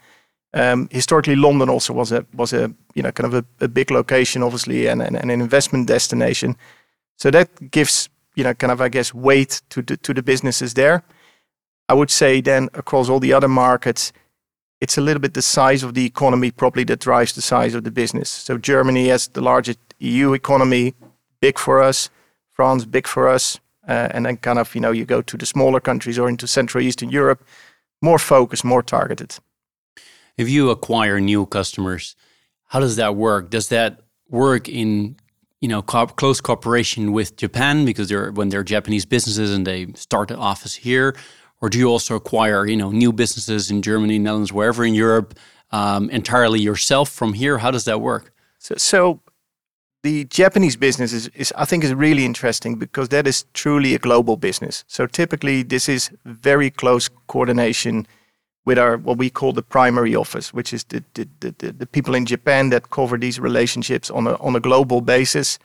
Um, 0.53 0.89
historically, 0.93 1.35
London 1.35 1.69
also 1.69 1.93
was 1.93 2.13
a 2.13 2.25
was 2.33 2.53
a 2.53 2.73
you 2.95 3.03
know 3.03 3.13
kind 3.13 3.35
of 3.35 3.35
a, 3.35 3.65
a 3.65 3.69
big 3.69 3.91
location, 3.91 4.43
obviously, 4.43 4.87
and, 4.87 5.03
and, 5.03 5.17
and, 5.17 5.31
an 5.31 5.41
investment 5.41 5.89
destination. 5.89 6.57
So 7.19 7.31
that 7.31 7.49
gives 7.71 8.09
you 8.37 8.45
know 8.45 8.55
kind 8.55 8.71
of 8.71 8.81
I 8.81 8.89
guess 8.89 9.13
weight 9.13 9.63
to 9.71 9.83
the, 9.83 9.97
to 9.97 10.15
the 10.15 10.23
businesses 10.23 10.75
there. 10.75 11.03
I 11.89 11.95
would 11.95 12.11
say 12.11 12.41
then 12.41 12.69
across 12.75 13.11
all 13.11 13.21
the 13.21 13.33
other 13.37 13.49
markets, 13.49 14.13
it's 14.81 14.99
a 14.99 15.01
little 15.01 15.21
bit 15.21 15.35
the 15.35 15.43
size 15.43 15.83
of 15.83 15.95
the 15.95 16.07
economy 16.07 16.51
probably 16.53 16.85
that 16.85 17.01
drives 17.01 17.33
the 17.33 17.43
size 17.43 17.75
of 17.77 17.83
the 17.83 17.91
business. 17.91 18.31
So 18.31 18.57
Germany 18.57 19.09
has 19.09 19.29
the 19.29 19.41
largest 19.41 19.79
EU 19.99 20.35
economy, 20.35 20.95
big 21.41 21.59
for 21.59 21.83
us. 21.83 22.11
France, 22.55 22.85
big 22.85 23.07
for 23.07 23.29
us. 23.29 23.61
Uh, 23.87 24.09
and 24.13 24.25
then 24.25 24.39
kind 24.39 24.59
of, 24.59 24.75
you 24.75 24.81
know, 24.81 24.93
you 24.93 25.05
go 25.05 25.21
to 25.21 25.37
the 25.37 25.45
smaller 25.45 25.81
countries 25.81 26.19
or 26.19 26.29
into 26.29 26.47
Central 26.47 26.83
Eastern 26.83 27.11
Europe, 27.11 27.45
more 28.01 28.19
focused, 28.19 28.65
more 28.65 28.83
targeted. 28.83 29.37
If 30.39 30.49
you 30.49 30.71
acquire 30.71 31.21
new 31.21 31.45
customers, 31.45 32.17
how 32.69 32.81
does 32.81 32.97
that 32.97 33.15
work? 33.15 33.51
Does 33.51 33.69
that 33.69 34.01
work 34.31 34.69
in 34.69 35.17
you 35.61 35.69
know 35.69 35.81
co 35.83 36.07
close 36.07 36.41
cooperation 36.41 37.13
with 37.13 37.37
Japan 37.37 37.85
because 37.85 38.09
they're 38.09 38.33
when 38.33 38.49
they're 38.49 38.65
Japanese 38.65 39.07
businesses 39.07 39.51
and 39.55 39.67
they 39.67 39.87
start 39.95 40.31
an 40.31 40.37
office 40.37 40.75
here, 40.75 41.15
or 41.61 41.71
do 41.71 41.79
you 41.79 41.87
also 41.87 42.17
acquire 42.17 42.67
you 42.67 42.77
know 42.77 42.91
new 42.91 43.13
businesses 43.13 43.71
in 43.71 43.81
Germany, 43.81 44.19
Netherlands, 44.19 44.53
wherever 44.53 44.85
in 44.85 44.95
Europe 44.95 45.39
um, 45.71 46.11
entirely 46.11 46.61
yourself 46.61 47.09
from 47.09 47.33
here? 47.33 47.59
How 47.59 47.71
does 47.71 47.85
that 47.85 48.01
work? 48.01 48.33
So, 48.59 48.75
so 48.77 49.21
the 50.05 50.25
Japanese 50.27 50.77
business 50.77 51.15
is, 51.15 51.29
is, 51.29 51.51
I 51.57 51.65
think, 51.65 51.83
is 51.83 51.95
really 51.95 52.27
interesting 52.27 52.77
because 52.79 53.09
that 53.09 53.27
is 53.27 53.47
truly 53.55 53.95
a 53.95 53.99
global 53.99 54.37
business. 54.37 54.85
So 54.87 55.07
typically, 55.07 55.63
this 55.63 55.89
is 55.89 56.11
very 56.27 56.71
close 56.71 57.09
coordination 57.27 58.07
with 58.67 58.79
our 58.79 58.99
what 58.99 59.17
we 59.17 59.31
call 59.31 59.55
the 59.55 59.63
primary 59.63 60.15
office, 60.15 60.53
which 60.53 60.75
is 60.75 60.85
the 60.85 61.03
the, 61.15 61.27
the, 61.41 61.73
the 61.73 61.87
people 61.87 62.15
in 62.15 62.27
Japan 62.27 62.71
that 62.71 62.91
cover 62.91 63.19
these 63.19 63.41
relationships 63.41 64.11
on 64.11 64.27
a 64.27 64.35
on 64.41 64.55
a 64.55 64.61
global 64.61 65.01
basis, 65.01 65.59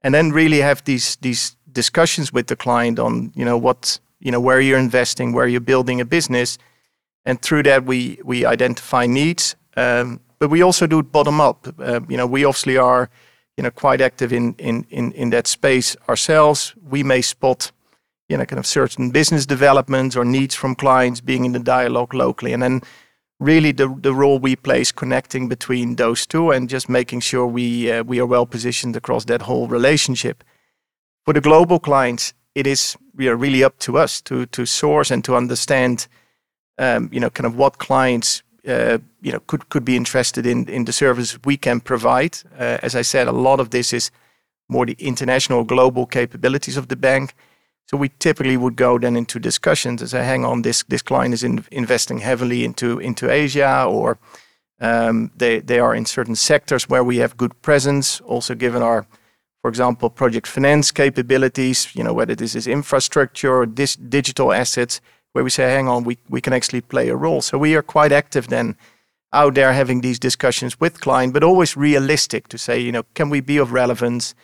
and 0.00 0.14
then 0.14 0.32
really 0.32 0.62
have 0.62 0.82
these 0.84 1.16
these 1.20 1.56
discussions 1.72 2.32
with 2.32 2.46
the 2.46 2.56
client 2.56 2.98
on 2.98 3.30
you 3.34 3.44
know 3.44 3.58
what 3.58 4.00
you 4.20 4.30
know 4.30 4.40
where 4.40 4.60
you're 4.60 4.80
investing, 4.80 5.34
where 5.34 5.48
you're 5.48 5.66
building 5.66 6.00
a 6.00 6.04
business, 6.04 6.58
and 7.24 7.42
through 7.42 7.62
that 7.64 7.84
we 7.84 8.18
we 8.24 8.46
identify 8.46 9.06
needs, 9.06 9.56
um, 9.76 10.20
but 10.38 10.50
we 10.50 10.64
also 10.64 10.86
do 10.86 11.00
it 11.00 11.12
bottom 11.12 11.40
up. 11.40 11.66
Uh, 11.78 12.00
you 12.08 12.16
know 12.16 12.26
we 12.26 12.46
obviously 12.46 12.78
are 12.78 13.10
you 13.56 13.62
know 13.62 13.70
quite 13.70 14.00
active 14.00 14.32
in 14.32 14.54
in 14.58 14.86
in 14.90 15.12
in 15.12 15.30
that 15.30 15.46
space 15.46 15.96
ourselves. 16.08 16.74
We 16.88 17.02
may 17.02 17.22
spot 17.22 17.72
you 18.28 18.36
know, 18.36 18.44
kind 18.44 18.58
of 18.58 18.66
certain 18.66 19.10
business 19.10 19.46
developments 19.46 20.16
or 20.16 20.24
needs 20.24 20.54
from 20.54 20.74
clients 20.74 21.20
being 21.20 21.44
in 21.44 21.52
the 21.52 21.58
dialogue 21.58 22.12
locally. 22.12 22.52
And 22.52 22.62
then 22.62 22.82
really 23.38 23.72
the, 23.72 23.94
the 24.00 24.14
role 24.14 24.38
we 24.38 24.56
play 24.56 24.80
is 24.80 24.92
connecting 24.92 25.48
between 25.48 25.96
those 25.96 26.26
two 26.26 26.50
and 26.50 26.68
just 26.68 26.88
making 26.88 27.20
sure 27.20 27.46
we, 27.46 27.90
uh, 27.90 28.02
we 28.02 28.18
are 28.18 28.26
well 28.26 28.46
positioned 28.46 28.96
across 28.96 29.24
that 29.26 29.42
whole 29.42 29.68
relationship. 29.68 30.42
For 31.24 31.34
the 31.34 31.40
global 31.40 31.78
clients, 31.78 32.34
it 32.54 32.66
is 32.66 32.96
we 33.14 33.28
are 33.28 33.36
really 33.36 33.62
up 33.62 33.78
to 33.80 33.98
us 33.98 34.20
to, 34.22 34.46
to 34.46 34.66
source 34.66 35.10
and 35.10 35.24
to 35.24 35.36
understand, 35.36 36.08
um, 36.78 37.08
you 37.12 37.20
know, 37.20 37.30
kind 37.30 37.46
of 37.46 37.56
what 37.56 37.78
clients, 37.78 38.42
you 38.66 39.32
know, 39.32 39.40
could, 39.46 39.68
could 39.68 39.84
be 39.84 39.96
interested 39.96 40.46
in, 40.46 40.68
in 40.68 40.84
the 40.84 40.92
service 40.92 41.38
we 41.44 41.56
can 41.56 41.80
provide. 41.80 42.38
Uh, 42.58 42.78
as 42.82 42.94
I 42.94 43.02
said, 43.02 43.28
a 43.28 43.32
lot 43.32 43.60
of 43.60 43.70
this 43.70 43.92
is 43.92 44.10
more 44.68 44.86
the 44.86 44.96
international 44.98 45.64
global 45.64 46.06
capabilities 46.06 46.76
of 46.76 46.88
the 46.88 46.96
bank 46.96 47.34
so 47.86 47.96
we 47.96 48.08
typically 48.18 48.56
would 48.56 48.76
go 48.76 48.98
then 48.98 49.16
into 49.16 49.38
discussions 49.38 50.00
and 50.00 50.10
say, 50.10 50.24
hang 50.24 50.44
on, 50.44 50.62
this 50.62 50.82
this 50.88 51.02
client 51.02 51.34
is 51.34 51.44
in, 51.44 51.64
investing 51.70 52.18
heavily 52.18 52.64
into 52.64 52.98
into 52.98 53.30
Asia, 53.30 53.84
or 53.88 54.18
um, 54.80 55.30
they 55.36 55.78
are 55.78 55.94
in 55.94 56.04
certain 56.04 56.34
sectors 56.34 56.88
where 56.88 57.04
we 57.04 57.18
have 57.18 57.36
good 57.36 57.62
presence. 57.62 58.20
Also, 58.22 58.54
given 58.54 58.82
our, 58.82 59.06
for 59.62 59.68
example, 59.68 60.10
project 60.10 60.48
finance 60.48 60.90
capabilities, 60.90 61.94
you 61.94 62.02
know, 62.02 62.12
whether 62.12 62.34
this 62.34 62.56
is 62.56 62.66
infrastructure 62.66 63.54
or 63.54 63.66
digital 63.66 64.52
assets, 64.52 65.00
where 65.36 65.44
we 65.44 65.50
say, 65.50 65.64
hang 65.64 65.86
on, 65.86 66.04
we 66.04 66.16
we 66.30 66.40
can 66.40 66.54
actually 66.54 66.80
play 66.80 67.10
a 67.10 67.14
role. 67.14 67.42
So 67.42 67.58
we 67.58 67.76
are 67.76 67.82
quite 67.82 68.10
active 68.10 68.48
then 68.48 68.74
out 69.32 69.54
there 69.54 69.74
having 69.74 70.00
these 70.00 70.18
discussions 70.18 70.80
with 70.80 70.98
client, 71.00 71.34
but 71.34 71.42
always 71.42 71.76
realistic 71.76 72.48
to 72.48 72.56
say, 72.56 72.80
you 72.80 72.90
know, 72.90 73.02
can 73.14 73.28
we 73.28 73.42
be 73.42 73.58
of 73.60 73.70
relevance? 73.72 74.34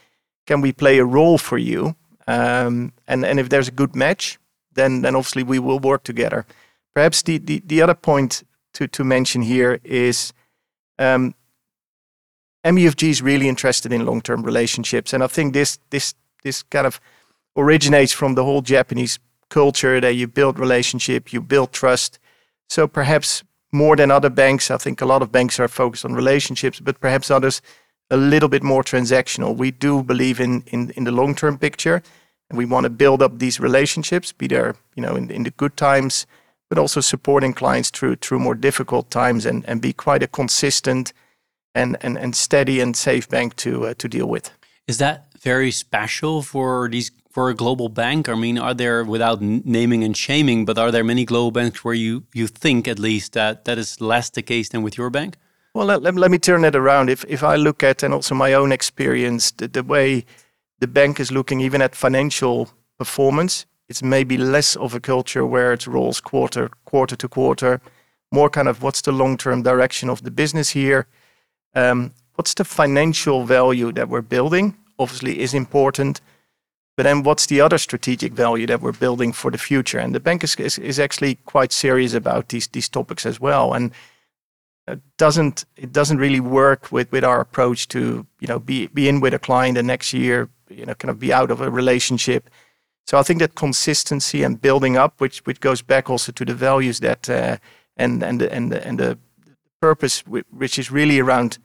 Can 0.46 0.61
we 0.61 0.72
play 0.72 0.99
a 0.99 1.04
role 1.04 1.38
for 1.38 1.56
you? 1.56 1.94
Um, 2.26 2.92
and 3.06 3.25
and 3.25 3.40
if 3.40 3.49
there's 3.49 3.68
a 3.68 3.75
good 3.75 3.96
match, 3.96 4.38
then 4.75 5.02
then 5.02 5.16
obviously 5.16 5.42
we 5.42 5.58
will 5.58 5.78
work 5.78 6.02
together. 6.02 6.44
Perhaps 6.94 7.22
the 7.22 7.38
the, 7.38 7.62
the 7.66 7.82
other 7.82 7.94
point 7.94 8.44
to 8.75 8.87
to 8.87 9.04
mention 9.04 9.42
here 9.42 9.80
is. 9.84 10.32
Um, 10.99 11.34
MUFG 12.64 13.08
is 13.08 13.22
really 13.22 13.49
interested 13.49 13.92
in 13.92 14.06
long-term 14.06 14.44
relationships, 14.44 15.12
and 15.14 15.25
I 15.25 15.28
think 15.28 15.52
this 15.52 15.78
this 15.88 16.14
this 16.42 16.62
kind 16.62 16.87
of 16.87 17.00
originates 17.54 18.14
from 18.14 18.34
the 18.34 18.42
whole 18.42 18.62
Japanese 18.62 19.18
culture 19.52 20.00
that 20.00 20.14
you 20.14 20.26
build 20.26 20.59
relationship, 20.59 21.32
you 21.32 21.42
build 21.42 21.73
trust. 21.73 22.18
So 22.68 22.88
perhaps 22.88 23.44
more 23.71 23.97
than 23.97 24.11
other 24.11 24.30
banks, 24.30 24.71
I 24.71 24.78
think 24.78 25.00
a 25.00 25.06
lot 25.06 25.23
of 25.23 25.30
banks 25.30 25.61
are 25.61 25.68
focused 25.68 26.04
on 26.04 26.14
relationships, 26.14 26.80
but 26.80 27.00
perhaps 27.00 27.30
others 27.30 27.62
a 28.11 28.16
little 28.16 28.49
bit 28.49 28.62
more 28.62 28.82
transactional. 28.82 29.56
We 29.56 29.71
do 29.71 30.02
believe 30.02 30.42
in 30.42 30.62
in, 30.66 30.90
in 30.97 31.04
the 31.04 31.12
long 31.12 31.35
term 31.35 31.59
picture, 31.59 32.02
and 32.49 32.59
we 32.59 32.66
want 32.66 32.85
to 32.85 32.90
build 32.90 33.23
up 33.23 33.38
these 33.38 33.62
relationships, 33.62 34.32
be 34.32 34.49
there, 34.49 34.75
you 34.94 35.02
know, 35.02 35.16
in, 35.16 35.30
in 35.30 35.42
the 35.44 35.52
good 35.56 35.76
times, 35.76 36.26
but 36.68 36.78
also 36.78 37.00
supporting 37.00 37.54
clients 37.54 37.90
through 37.90 38.16
through 38.16 38.42
more 38.42 38.59
difficult 38.59 39.11
times, 39.11 39.47
and 39.47 39.64
and 39.68 39.80
be 39.80 39.92
quite 39.92 40.25
a 40.25 40.28
consistent 40.28 41.12
and 41.75 41.97
and, 42.00 42.18
and 42.18 42.35
steady 42.35 42.82
and 42.82 42.97
safe 42.97 43.26
bank 43.28 43.54
to 43.56 43.71
uh, 43.88 43.94
to 43.94 44.09
deal 44.09 44.28
with. 44.28 44.50
Is 44.87 44.99
that 44.99 45.26
very 45.42 45.71
special 45.71 46.42
for 46.42 46.88
these 46.88 47.11
for 47.33 47.49
a 47.51 47.55
global 47.55 47.89
bank? 47.89 48.29
I 48.29 48.35
mean, 48.35 48.59
are 48.59 48.75
there 48.75 49.05
without 49.05 49.41
naming 49.41 50.05
and 50.05 50.17
shaming, 50.17 50.65
but 50.65 50.79
are 50.79 50.91
there 50.91 51.05
many 51.05 51.25
global 51.25 51.51
banks 51.51 51.85
where 51.85 51.95
you 51.95 52.25
you 52.35 52.47
think 52.47 52.87
at 52.87 52.99
least 52.99 53.33
that 53.33 53.65
that 53.65 53.79
is 53.79 54.01
less 54.01 54.31
the 54.31 54.43
case 54.43 54.69
than 54.69 54.83
with 54.83 54.97
your 54.99 55.11
bank? 55.11 55.37
Well, 55.75 55.87
let, 55.87 56.03
let, 56.03 56.15
let, 56.15 56.31
me 56.31 56.39
turn 56.39 56.67
it 56.67 56.77
around. 56.77 57.09
If, 57.09 57.25
if 57.29 57.43
I 57.43 57.57
look 57.57 57.83
at, 57.83 58.03
and 58.03 58.12
also 58.12 58.35
my 58.35 58.53
own 58.53 58.73
experience, 58.73 59.51
the, 59.53 59.69
the 59.69 59.83
way 59.83 60.27
the 60.81 60.87
bank 60.87 61.19
is 61.19 61.33
looking 61.33 61.62
even 61.62 61.81
at 61.81 61.95
financial 61.95 62.69
performance, 62.99 63.65
it's 63.89 64.03
maybe 64.03 64.37
less 64.37 64.77
of 64.77 64.95
a 64.95 65.01
culture 65.01 65.47
where 65.47 65.73
it 65.73 65.87
rolls 65.87 66.21
quarter, 66.21 66.69
quarter 66.85 67.17
to 67.17 67.27
quarter, 67.27 67.81
more 68.31 68.51
kind 68.51 68.69
of 68.69 68.83
what's 68.83 69.01
the 69.01 69.12
long 69.12 69.39
term 69.39 69.62
direction 69.62 70.11
of 70.11 70.23
the 70.23 70.31
business 70.31 70.71
here? 70.71 71.07
Um, 71.75 72.12
what's 72.35 72.53
the 72.53 72.65
financial 72.65 73.45
value 73.45 73.93
that 73.93 74.11
we're 74.11 74.21
building? 74.21 74.77
Obviously, 74.99 75.41
is 75.41 75.55
important. 75.55 76.21
But 77.02 77.09
then 77.09 77.25
what's 77.25 77.47
the 77.47 77.61
other 77.61 77.78
strategic 77.78 78.32
value 78.32 78.64
that 78.68 78.80
we're 78.80 78.92
building 78.92 79.32
for 79.32 79.50
the 79.50 79.59
future? 79.59 79.99
And 79.99 80.14
the 80.14 80.21
bank 80.21 80.44
is, 80.44 80.54
is, 80.54 80.78
is 80.78 81.00
actually 81.00 81.35
quite 81.47 81.73
serious 81.73 82.14
about 82.14 82.50
these, 82.50 82.68
these 82.68 82.88
topics 82.88 83.26
as 83.26 83.40
well. 83.40 83.75
And 83.75 83.90
it 84.87 85.00
doesn't 85.18 85.64
it 85.76 85.90
doesn't 85.90 86.18
really 86.18 86.38
work 86.38 86.92
with 86.92 87.11
with 87.11 87.25
our 87.25 87.40
approach 87.40 87.88
to 87.88 88.25
you 88.38 88.47
know 88.47 88.61
be 88.61 88.87
be 88.87 89.09
in 89.09 89.18
with 89.18 89.35
a 89.35 89.40
client 89.40 89.76
and 89.76 89.88
next 89.88 90.12
year 90.12 90.49
you 90.68 90.87
know 90.87 90.94
kind 90.94 91.11
of 91.11 91.18
be 91.18 91.32
out 91.32 91.50
of 91.50 91.61
a 91.61 91.71
relationship 91.71 92.49
so 93.06 93.18
i 93.18 93.23
think 93.23 93.38
that 93.38 93.54
consistency 93.54 94.42
and 94.42 94.61
building 94.61 94.97
up 94.97 95.21
which 95.21 95.38
which 95.47 95.61
goes 95.61 95.82
back 95.82 96.11
also 96.11 96.32
to 96.32 96.44
the 96.44 96.54
values 96.54 96.99
that 96.99 97.30
uh, 97.30 97.56
and 97.97 98.25
and 98.25 98.40
the, 98.40 98.52
and 98.52 98.73
the, 98.73 98.87
and 98.87 98.99
the 98.99 99.16
purpose 99.80 100.25
which 100.26 100.78
is 100.78 100.90
really 100.90 101.21
around 101.21 101.59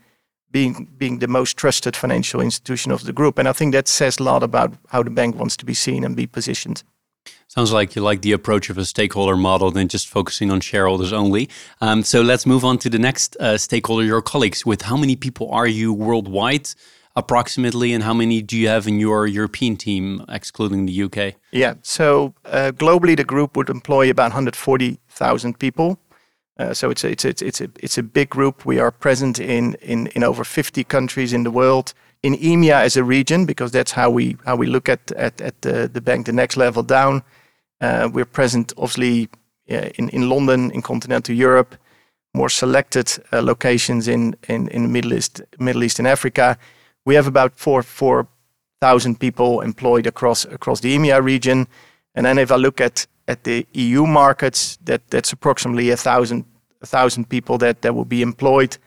being 0.51 0.87
being 0.97 1.19
the 1.19 1.27
most 1.27 1.57
trusted 1.57 1.95
financial 1.95 2.41
institution 2.41 2.91
of 2.91 3.03
the 3.03 3.13
group 3.13 3.37
and 3.37 3.47
i 3.47 3.53
think 3.53 3.73
that 3.73 3.87
says 3.87 4.19
a 4.19 4.23
lot 4.23 4.43
about 4.43 4.73
how 4.89 5.03
the 5.03 5.09
bank 5.09 5.35
wants 5.35 5.57
to 5.57 5.65
be 5.65 5.73
seen 5.73 6.03
and 6.03 6.15
be 6.15 6.27
positioned 6.27 6.83
Sounds 7.49 7.71
like 7.71 7.95
you 7.95 8.01
like 8.01 8.21
the 8.21 8.33
approach 8.33 8.69
of 8.69 8.77
a 8.77 8.85
stakeholder 8.85 9.37
model 9.37 9.71
than 9.71 9.87
just 9.87 10.09
focusing 10.09 10.51
on 10.51 10.59
shareholders 10.59 11.13
only. 11.13 11.49
Um, 11.79 12.03
so 12.03 12.21
let's 12.21 12.45
move 12.45 12.65
on 12.65 12.77
to 12.79 12.89
the 12.89 12.99
next 12.99 13.37
uh, 13.37 13.57
stakeholder, 13.57 14.03
your 14.03 14.21
colleagues. 14.21 14.65
With 14.65 14.81
how 14.81 14.97
many 14.97 15.15
people 15.15 15.49
are 15.51 15.67
you 15.67 15.93
worldwide, 15.93 16.69
approximately, 17.15 17.93
and 17.93 18.03
how 18.03 18.13
many 18.13 18.41
do 18.41 18.57
you 18.57 18.67
have 18.67 18.85
in 18.85 18.99
your 18.99 19.27
European 19.27 19.77
team, 19.77 20.25
excluding 20.29 20.85
the 20.85 21.03
UK? 21.03 21.35
Yeah, 21.51 21.75
so 21.81 22.33
uh, 22.45 22.71
globally, 22.75 23.15
the 23.15 23.23
group 23.23 23.55
would 23.55 23.69
employ 23.69 24.09
about 24.09 24.31
140,000 24.33 25.57
people. 25.57 25.99
Uh, 26.59 26.73
so 26.73 26.89
it's 26.89 27.03
a, 27.03 27.09
it's, 27.09 27.25
a, 27.25 27.29
it's, 27.45 27.61
a, 27.61 27.69
it's 27.79 27.97
a 27.97 28.03
big 28.03 28.29
group. 28.29 28.65
We 28.65 28.79
are 28.79 28.91
present 28.91 29.39
in, 29.39 29.75
in, 29.75 30.07
in 30.07 30.23
over 30.23 30.43
50 30.43 30.83
countries 30.85 31.33
in 31.33 31.43
the 31.43 31.51
world 31.51 31.93
in 32.23 32.35
EMEA 32.35 32.81
as 32.81 32.97
a 32.97 33.03
region, 33.03 33.45
because 33.45 33.71
that's 33.71 33.91
how 33.91 34.09
we 34.09 34.37
how 34.45 34.55
we 34.55 34.67
look 34.67 34.89
at 34.89 35.11
at, 35.11 35.39
at 35.41 35.61
the, 35.61 35.87
the 35.87 36.01
bank, 36.01 36.25
the 36.25 36.33
next 36.33 36.57
level 36.57 36.83
down. 36.83 37.23
Uh, 37.79 38.09
we're 38.11 38.25
present, 38.25 38.73
obviously, 38.77 39.29
uh, 39.69 39.89
in 39.97 40.09
in 40.09 40.29
London, 40.29 40.71
in 40.71 40.81
continental 40.81 41.35
Europe, 41.35 41.75
more 42.33 42.49
selected 42.49 43.07
uh, 43.31 43.41
locations 43.41 44.07
in 44.07 44.35
in 44.47 44.67
in 44.69 44.83
the 44.83 44.89
Middle 44.89 45.13
East, 45.13 45.41
Middle 45.59 45.83
East 45.83 45.99
and 45.99 46.07
Africa. 46.07 46.57
We 47.05 47.15
have 47.15 47.27
about 47.27 47.51
four 47.55 47.83
four 47.83 48.27
thousand 48.81 49.19
people 49.19 49.61
employed 49.61 50.07
across 50.07 50.45
across 50.45 50.79
the 50.79 50.95
EMEA 50.95 51.23
region, 51.23 51.67
and 52.15 52.25
then 52.25 52.37
if 52.37 52.51
I 52.51 52.55
look 52.55 52.81
at 52.81 53.07
at 53.27 53.43
the 53.43 53.65
EU 53.73 54.05
markets, 54.05 54.77
that 54.85 55.01
that's 55.09 55.33
approximately 55.33 55.91
a 55.91 55.97
thousand 55.97 56.45
a 56.81 56.85
thousand 56.85 57.29
people 57.29 57.57
that 57.57 57.81
that 57.81 57.93
will 57.93 58.05
be 58.05 58.21
employed, 58.21 58.77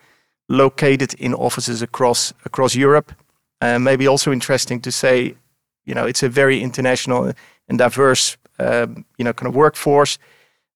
located 0.48 1.14
in 1.14 1.34
offices 1.34 1.82
across 1.82 2.32
across 2.44 2.74
Europe. 2.74 3.12
Uh, 3.60 3.78
maybe 3.78 4.06
also 4.06 4.32
interesting 4.32 4.80
to 4.80 4.90
say, 4.90 5.34
you 5.84 5.94
know, 5.94 6.06
it's 6.06 6.22
a 6.22 6.28
very 6.28 6.62
international 6.62 7.32
and 7.68 7.78
diverse, 7.78 8.38
um, 8.58 9.04
you 9.18 9.24
know, 9.24 9.32
kind 9.32 9.48
of 9.48 9.54
workforce. 9.54 10.18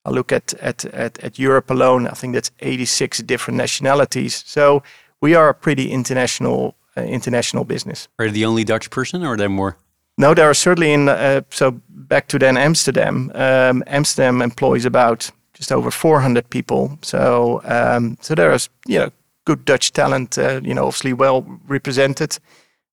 I 0.04 0.10
look 0.10 0.32
at, 0.32 0.54
at 0.54 0.84
at 0.84 1.18
at 1.24 1.38
Europe 1.38 1.70
alone. 1.70 2.06
I 2.06 2.14
think 2.14 2.34
that's 2.34 2.50
86 2.60 3.22
different 3.22 3.56
nationalities. 3.56 4.44
So 4.46 4.82
we 5.20 5.34
are 5.34 5.48
a 5.48 5.54
pretty 5.54 5.90
international 5.90 6.74
uh, 6.96 7.02
international 7.02 7.64
business. 7.64 8.08
Are 8.18 8.26
you 8.26 8.32
the 8.32 8.44
only 8.44 8.64
Dutch 8.64 8.90
person, 8.90 9.24
or 9.24 9.32
are 9.32 9.36
there 9.36 9.48
more? 9.48 9.76
No, 10.16 10.34
there 10.34 10.48
are 10.48 10.54
certainly 10.54 10.92
in. 10.92 11.08
Uh, 11.08 11.42
so 11.50 11.80
back 11.88 12.28
to 12.28 12.38
then 12.38 12.56
Amsterdam. 12.56 13.32
Um, 13.34 13.82
Amsterdam 13.86 14.42
employs 14.42 14.84
about 14.84 15.30
just 15.54 15.72
over 15.72 15.90
400 15.90 16.50
people. 16.50 16.98
So 17.02 17.60
um, 17.64 18.16
so 18.20 18.34
there 18.34 18.52
is 18.52 18.68
you 18.86 18.98
know 18.98 19.10
good 19.44 19.64
Dutch 19.64 19.92
talent. 19.92 20.38
Uh, 20.38 20.60
you 20.62 20.74
know, 20.74 20.86
obviously 20.86 21.12
well 21.12 21.44
represented. 21.66 22.38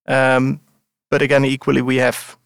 Um, 0.06 0.60
but 1.10 1.22
again, 1.22 1.44
equally, 1.44 1.82
we 1.82 1.96
have 1.96 2.36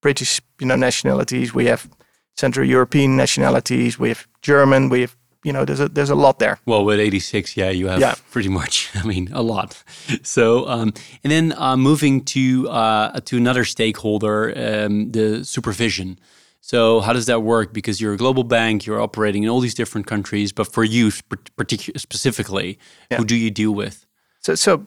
British, 0.00 0.40
you 0.60 0.66
know, 0.66 0.76
nationalities. 0.76 1.52
We 1.52 1.66
have 1.66 1.88
Central 2.36 2.66
European 2.66 3.16
nationalities. 3.16 3.98
We 3.98 4.08
have 4.08 4.26
German. 4.42 4.88
We 4.88 5.00
have, 5.02 5.16
you 5.44 5.52
know, 5.52 5.64
there's 5.64 5.80
a 5.80 5.88
there's 5.88 6.10
a 6.10 6.14
lot 6.14 6.38
there. 6.38 6.58
Well, 6.66 6.84
with 6.84 6.98
86, 6.98 7.56
yeah, 7.56 7.70
you 7.70 7.88
have 7.88 8.00
yeah. 8.00 8.14
pretty 8.30 8.48
much. 8.48 8.90
I 8.94 9.06
mean, 9.06 9.28
a 9.32 9.42
lot. 9.42 9.82
So, 10.22 10.68
um, 10.68 10.92
and 11.22 11.30
then 11.30 11.54
uh, 11.56 11.76
moving 11.76 12.24
to 12.26 12.68
uh, 12.68 13.20
to 13.20 13.36
another 13.36 13.64
stakeholder, 13.64 14.52
um, 14.56 15.12
the 15.12 15.44
supervision. 15.44 16.18
So 16.60 17.00
how 17.00 17.12
does 17.12 17.26
that 17.26 17.42
work? 17.42 17.72
Because 17.72 18.00
you're 18.00 18.12
a 18.12 18.16
global 18.16 18.44
bank, 18.44 18.84
you're 18.84 19.00
operating 19.00 19.42
in 19.44 19.48
all 19.48 19.60
these 19.60 19.74
different 19.74 20.06
countries, 20.06 20.52
but 20.52 20.66
for 20.70 20.84
you 20.84 21.10
particularly 21.56 21.98
specifically, 21.98 22.78
yeah. 23.10 23.18
who 23.18 23.24
do 23.24 23.36
you 23.36 23.50
deal 23.50 23.72
with? 23.72 24.06
So, 24.40 24.54
so 24.54 24.86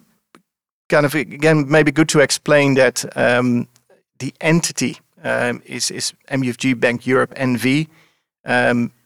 kind 0.89 1.05
of 1.05 1.15
again, 1.15 1.65
maybe 1.69 1.91
good 1.91 2.09
to 2.09 2.19
explain 2.19 2.75
that 2.75 3.05
um, 3.17 3.67
the 4.19 4.33
entity 4.41 4.99
um, 5.23 5.61
is 5.65 5.89
is 5.89 6.13
MUFG 6.29 6.79
Bank 6.79 7.07
Europe 7.07 7.33
NV. 7.35 7.87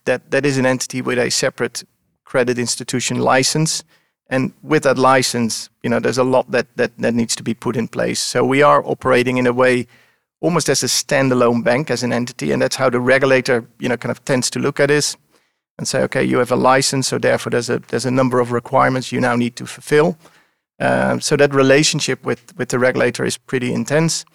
That 0.05 0.31
that 0.31 0.45
is 0.45 0.57
an 0.57 0.65
entity 0.65 1.01
with 1.01 1.19
a 1.19 1.29
separate 1.29 1.83
credit 2.23 2.57
institution 2.57 3.19
license. 3.19 3.83
And 4.27 4.53
with 4.63 4.83
that 4.83 4.97
license, 4.97 5.69
you 5.83 5.89
know, 5.89 5.99
there's 5.99 6.17
a 6.17 6.23
lot 6.23 6.49
that, 6.49 6.65
that, 6.77 6.91
that 6.97 7.13
needs 7.13 7.35
to 7.35 7.43
be 7.43 7.53
put 7.53 7.77
in 7.77 7.87
place. 7.87 8.19
So 8.19 8.43
we 8.43 8.63
are 8.63 8.83
operating 8.83 9.37
in 9.37 9.45
a 9.45 9.53
way 9.53 9.85
almost 10.41 10.67
as 10.67 10.83
a 10.83 10.87
standalone 10.87 11.63
bank, 11.63 11.91
as 11.91 12.03
an 12.03 12.11
entity, 12.11 12.51
and 12.51 12.61
that's 12.61 12.75
how 12.75 12.89
the 12.89 12.99
regulator, 12.99 13.65
you 13.79 13.87
know, 13.87 13.97
kind 13.97 14.11
of 14.11 14.23
tends 14.25 14.49
to 14.49 14.59
look 14.59 14.79
at 14.79 14.89
this 14.89 15.15
and 15.77 15.87
say, 15.87 16.01
okay, 16.03 16.23
you 16.23 16.39
have 16.39 16.51
a 16.51 16.55
license, 16.55 17.07
so 17.07 17.17
therefore 17.17 17.51
there's 17.51 17.69
a 17.69 17.79
there's 17.89 18.05
a 18.05 18.11
number 18.11 18.39
of 18.39 18.51
requirements 18.51 19.11
you 19.11 19.21
now 19.21 19.35
need 19.35 19.55
to 19.55 19.65
fulfill. 19.65 20.17
Um, 20.79 21.21
so 21.21 21.35
that 21.37 21.53
relationship 21.53 22.23
with 22.25 22.57
with 22.57 22.69
the 22.69 22.79
regulator 22.79 23.25
is 23.25 23.37
pretty 23.37 23.73
intense. 23.73 24.25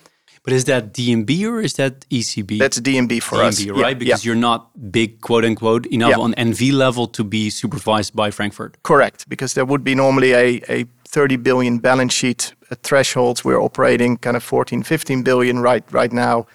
But 0.43 0.55
is 0.55 0.65
that 0.65 0.95
DNB 0.95 1.45
or 1.47 1.61
is 1.61 1.75
that 1.75 2.09
ECB? 2.09 2.59
That's 2.59 2.81
DNB 2.81 3.23
for 3.23 3.37
DNB, 3.37 3.49
us, 3.49 3.67
right? 3.67 3.89
Yeah, 3.89 3.95
because 3.95 4.25
yeah. 4.25 4.29
you're 4.29 4.41
not 4.41 4.91
big, 4.91 5.21
quote 5.21 5.45
unquote, 5.45 5.87
enough 5.87 6.11
yeah. 6.11 6.19
on 6.19 6.33
NV 6.35 6.73
level 6.73 7.07
to 7.09 7.23
be 7.23 7.51
supervised 7.51 8.17
by 8.17 8.31
Frankfurt. 8.31 8.83
Correct, 8.83 9.29
because 9.29 9.53
there 9.53 9.67
would 9.67 9.85
be 9.85 9.95
normally 9.95 10.33
a, 10.33 10.63
a 10.69 10.87
30 11.07 11.37
billion 11.37 11.79
balance 11.79 12.15
sheet 12.15 12.55
thresholds. 12.83 13.45
We're 13.45 13.61
operating 13.61 14.17
kind 14.17 14.37
of 14.37 14.43
14, 14.43 14.83
15 14.83 15.23
billion 15.23 15.59
right 15.59 15.85
right 15.93 16.13
now. 16.13 16.47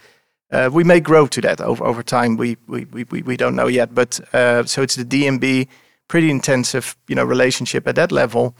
Uh, 0.52 0.70
we 0.72 0.84
may 0.84 1.00
grow 1.00 1.28
to 1.28 1.42
that 1.42 1.60
over, 1.60 1.84
over 1.84 2.04
time. 2.04 2.38
We, 2.38 2.58
we, 2.68 2.86
we, 2.86 3.04
we 3.04 3.38
don't 3.38 3.56
know 3.56 3.68
yet. 3.68 3.94
But 3.94 4.20
uh, 4.34 4.64
so 4.66 4.82
it's 4.82 4.96
the 4.96 5.04
DNB, 5.04 5.68
pretty 6.08 6.30
intensive, 6.30 6.96
you 7.08 7.16
know, 7.16 7.24
relationship 7.24 7.88
at 7.88 7.96
that 7.96 8.12
level. 8.12 8.56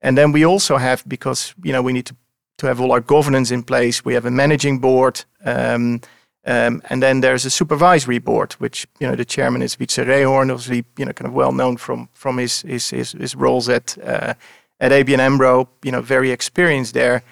And 0.00 0.16
then 0.16 0.32
we 0.32 0.44
also 0.44 0.76
have, 0.76 1.04
because, 1.06 1.54
you 1.62 1.72
know, 1.72 1.82
we 1.82 1.92
need 1.92 2.06
to 2.06 2.16
to 2.58 2.66
have 2.66 2.80
all 2.80 2.92
our 2.92 3.00
governance 3.00 3.50
in 3.50 3.62
place. 3.62 4.04
We 4.04 4.14
have 4.14 4.24
a 4.24 4.30
managing 4.30 4.78
board, 4.78 5.24
um, 5.44 6.00
um, 6.44 6.80
and 6.88 7.02
then 7.02 7.20
there's 7.20 7.44
a 7.44 7.50
supervisory 7.50 8.18
board, 8.18 8.52
which 8.54 8.86
you 9.00 9.06
know 9.06 9.16
the 9.16 9.24
chairman 9.24 9.62
is 9.62 9.76
Wietze 9.76 10.06
Reehoorn, 10.06 10.50
obviously 10.50 10.84
you 10.96 11.04
know 11.04 11.12
kind 11.12 11.28
of 11.28 11.34
well 11.34 11.52
known 11.52 11.76
from 11.76 12.08
from 12.12 12.38
his 12.38 12.62
his 12.62 12.90
his, 12.90 13.12
his 13.12 13.34
roles 13.34 13.68
at 13.68 13.98
uh, 14.02 14.34
at 14.80 14.92
ABN 14.92 15.18
AMRO. 15.18 15.68
You 15.82 15.92
know, 15.92 16.02
very 16.02 16.30
experienced 16.30 16.94
there, 16.94 17.22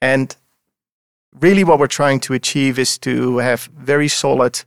and 0.00 0.36
really 1.40 1.64
what 1.64 1.78
we're 1.78 1.86
trying 1.86 2.20
to 2.20 2.34
achieve 2.34 2.78
is 2.78 2.98
to 2.98 3.38
have 3.38 3.70
very 3.76 4.08
solid 4.08 4.64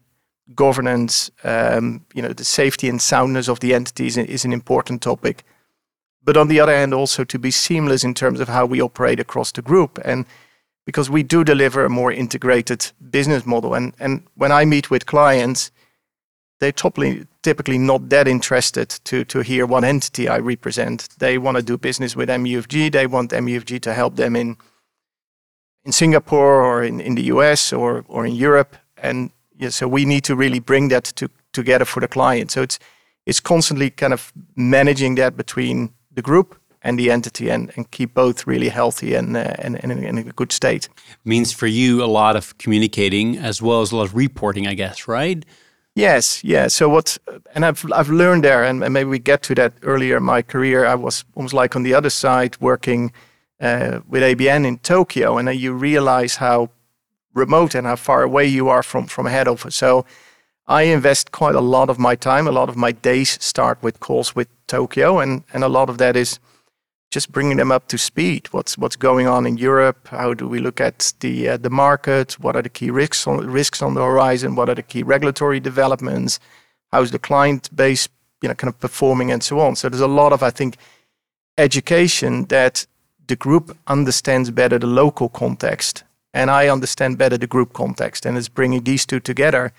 governance. 0.55 1.31
Um, 1.43 2.05
you 2.13 2.21
know, 2.21 2.33
the 2.33 2.43
safety 2.43 2.89
and 2.89 3.01
soundness 3.01 3.47
of 3.47 3.59
the 3.59 3.73
entities 3.73 4.17
is 4.17 4.45
an 4.45 4.53
important 4.53 5.01
topic 5.01 5.43
but 6.25 6.35
on 6.35 6.47
the 6.47 6.59
other 6.59 6.75
hand, 6.75 6.93
also 6.93 7.23
to 7.23 7.39
be 7.39 7.51
seamless 7.51 8.03
in 8.03 8.13
terms 8.13 8.39
of 8.39 8.49
how 8.49 8.65
we 8.65 8.81
operate 8.81 9.19
across 9.19 9.51
the 9.51 9.61
group. 9.61 9.99
And 10.03 10.25
because 10.85 11.09
we 11.09 11.23
do 11.23 11.43
deliver 11.43 11.85
a 11.85 11.89
more 11.89 12.11
integrated 12.11 12.91
business 13.09 13.45
model. 13.45 13.73
And, 13.73 13.93
and 13.99 14.23
when 14.35 14.51
I 14.51 14.65
meet 14.65 14.89
with 14.89 15.05
clients, 15.05 15.71
they're 16.59 16.71
typically 16.71 17.77
not 17.77 18.09
that 18.09 18.27
interested 18.27 18.89
to, 18.89 19.25
to 19.25 19.39
hear 19.39 19.65
what 19.65 19.83
entity 19.83 20.27
I 20.27 20.37
represent. 20.37 21.09
They 21.19 21.37
want 21.37 21.57
to 21.57 21.63
do 21.63 21.77
business 21.77 22.15
with 22.15 22.29
MUFG. 22.29 22.91
They 22.91 23.07
want 23.07 23.31
MUFG 23.31 23.81
to 23.81 23.93
help 23.93 24.15
them 24.15 24.35
in, 24.35 24.57
in 25.83 25.91
Singapore 25.91 26.61
or 26.63 26.83
in, 26.83 26.99
in 27.01 27.15
the 27.15 27.23
US 27.23 27.73
or, 27.73 28.05
or 28.07 28.25
in 28.25 28.35
Europe. 28.35 28.77
And 28.97 29.31
yeah, 29.57 29.69
so 29.69 29.87
we 29.87 30.05
need 30.05 30.23
to 30.25 30.35
really 30.35 30.59
bring 30.59 30.87
that 30.89 31.03
to, 31.15 31.29
together 31.51 31.85
for 31.85 31.99
the 31.99 32.07
client. 32.07 32.51
So 32.51 32.61
it's, 32.61 32.79
it's 33.25 33.39
constantly 33.39 33.89
kind 33.89 34.13
of 34.13 34.31
managing 34.55 35.15
that 35.15 35.35
between 35.35 35.93
the 36.15 36.21
group 36.21 36.59
and 36.81 36.99
the 36.99 37.11
entity 37.11 37.49
and, 37.49 37.71
and 37.75 37.89
keep 37.91 38.13
both 38.13 38.45
really 38.45 38.69
healthy 38.69 39.15
and, 39.15 39.35
uh, 39.35 39.55
and, 39.59 39.83
and 39.83 39.91
in 39.91 40.17
a 40.17 40.23
good 40.23 40.51
state. 40.51 40.87
Means 41.23 41.51
for 41.51 41.67
you 41.67 42.03
a 42.03 42.05
lot 42.05 42.35
of 42.35 42.57
communicating 42.57 43.37
as 43.37 43.61
well 43.61 43.81
as 43.81 43.91
a 43.91 43.95
lot 43.95 44.05
of 44.05 44.15
reporting, 44.15 44.67
I 44.67 44.75
guess, 44.75 45.07
right? 45.07 45.43
Yes, 45.95 46.43
yeah. 46.43 46.67
So 46.67 46.89
what, 46.89 47.17
and 47.53 47.65
I've 47.65 47.85
I've 47.93 48.09
learned 48.09 48.43
there, 48.43 48.65
and, 48.65 48.79
maybe 48.79 49.09
we 49.09 49.17
get 49.17 49.41
to 49.43 49.55
that 49.55 49.73
earlier 49.81 50.17
in 50.17 50.23
my 50.23 50.41
career. 50.41 50.85
I 50.85 50.95
was 50.95 51.23
almost 51.35 51.53
like 51.53 51.73
on 51.75 51.83
the 51.83 51.93
other 51.93 52.09
side 52.09 52.57
working 52.59 53.13
uh, 53.61 54.01
with 54.05 54.21
ABN 54.21 54.65
in 54.65 54.77
Tokyo, 54.79 55.37
and 55.37 55.47
then 55.47 55.57
you 55.57 55.71
realize 55.71 56.35
how 56.35 56.69
remote 57.33 57.75
and 57.75 57.87
how 57.87 57.95
far 57.95 58.23
away 58.23 58.45
you 58.45 58.67
are 58.67 58.83
from 58.83 59.07
from 59.07 59.25
head 59.25 59.47
office. 59.47 59.77
So 59.77 60.05
I 60.67 60.83
invest 60.83 61.31
quite 61.31 61.55
a 61.55 61.61
lot 61.61 61.89
of 61.89 61.99
my 61.99 62.15
time. 62.15 62.47
A 62.47 62.51
lot 62.51 62.69
of 62.69 62.75
my 62.75 62.91
days 62.91 63.37
start 63.43 63.81
with 63.83 63.99
calls 63.99 64.35
with 64.35 64.47
Tokyo, 64.67 65.19
and, 65.19 65.43
and 65.53 65.63
a 65.63 65.69
lot 65.69 65.89
of 65.89 65.99
that 65.99 66.15
is 66.15 66.39
just 67.11 67.31
bringing 67.31 67.57
them 67.57 67.71
up 67.71 67.87
to 67.87 67.97
speed. 67.97 68.47
What's 68.51 68.77
what's 68.77 68.95
going 68.95 69.27
on 69.27 69.45
in 69.45 69.57
Europe? 69.57 70.07
How 70.07 70.33
do 70.33 70.47
we 70.47 70.59
look 70.59 70.81
at 70.81 71.13
the 71.19 71.49
uh, 71.49 71.57
the 71.57 71.69
market? 71.69 72.39
What 72.39 72.55
are 72.55 72.63
the 72.63 72.69
key 72.69 72.89
risks 72.89 73.27
on 73.27 73.37
risks 73.47 73.81
on 73.81 73.93
the 73.93 74.01
horizon? 74.01 74.55
What 74.55 74.69
are 74.69 74.75
the 74.75 74.83
key 74.83 75.03
regulatory 75.03 75.59
developments? 75.59 76.39
How's 76.91 77.11
the 77.11 77.19
client 77.19 77.69
base, 77.75 78.09
you 78.41 78.49
know, 78.49 78.55
kind 78.55 78.73
of 78.73 78.79
performing 78.79 79.31
and 79.31 79.43
so 79.43 79.59
on? 79.59 79.75
So 79.75 79.87
there's 79.87 80.01
a 80.01 80.07
lot 80.07 80.33
of 80.33 80.41
I 80.41 80.49
think 80.49 80.77
education 81.59 82.45
that 82.45 82.87
the 83.27 83.35
group 83.35 83.77
understands 83.85 84.49
better 84.49 84.79
the 84.79 84.87
local 84.87 85.29
context, 85.29 86.03
and 86.33 86.49
I 86.49 86.69
understand 86.69 87.19
better 87.19 87.37
the 87.37 87.47
group 87.47 87.73
context, 87.73 88.25
and 88.25 88.35
it's 88.35 88.49
bringing 88.49 88.83
these 88.83 89.05
two 89.05 89.19
together 89.19 89.71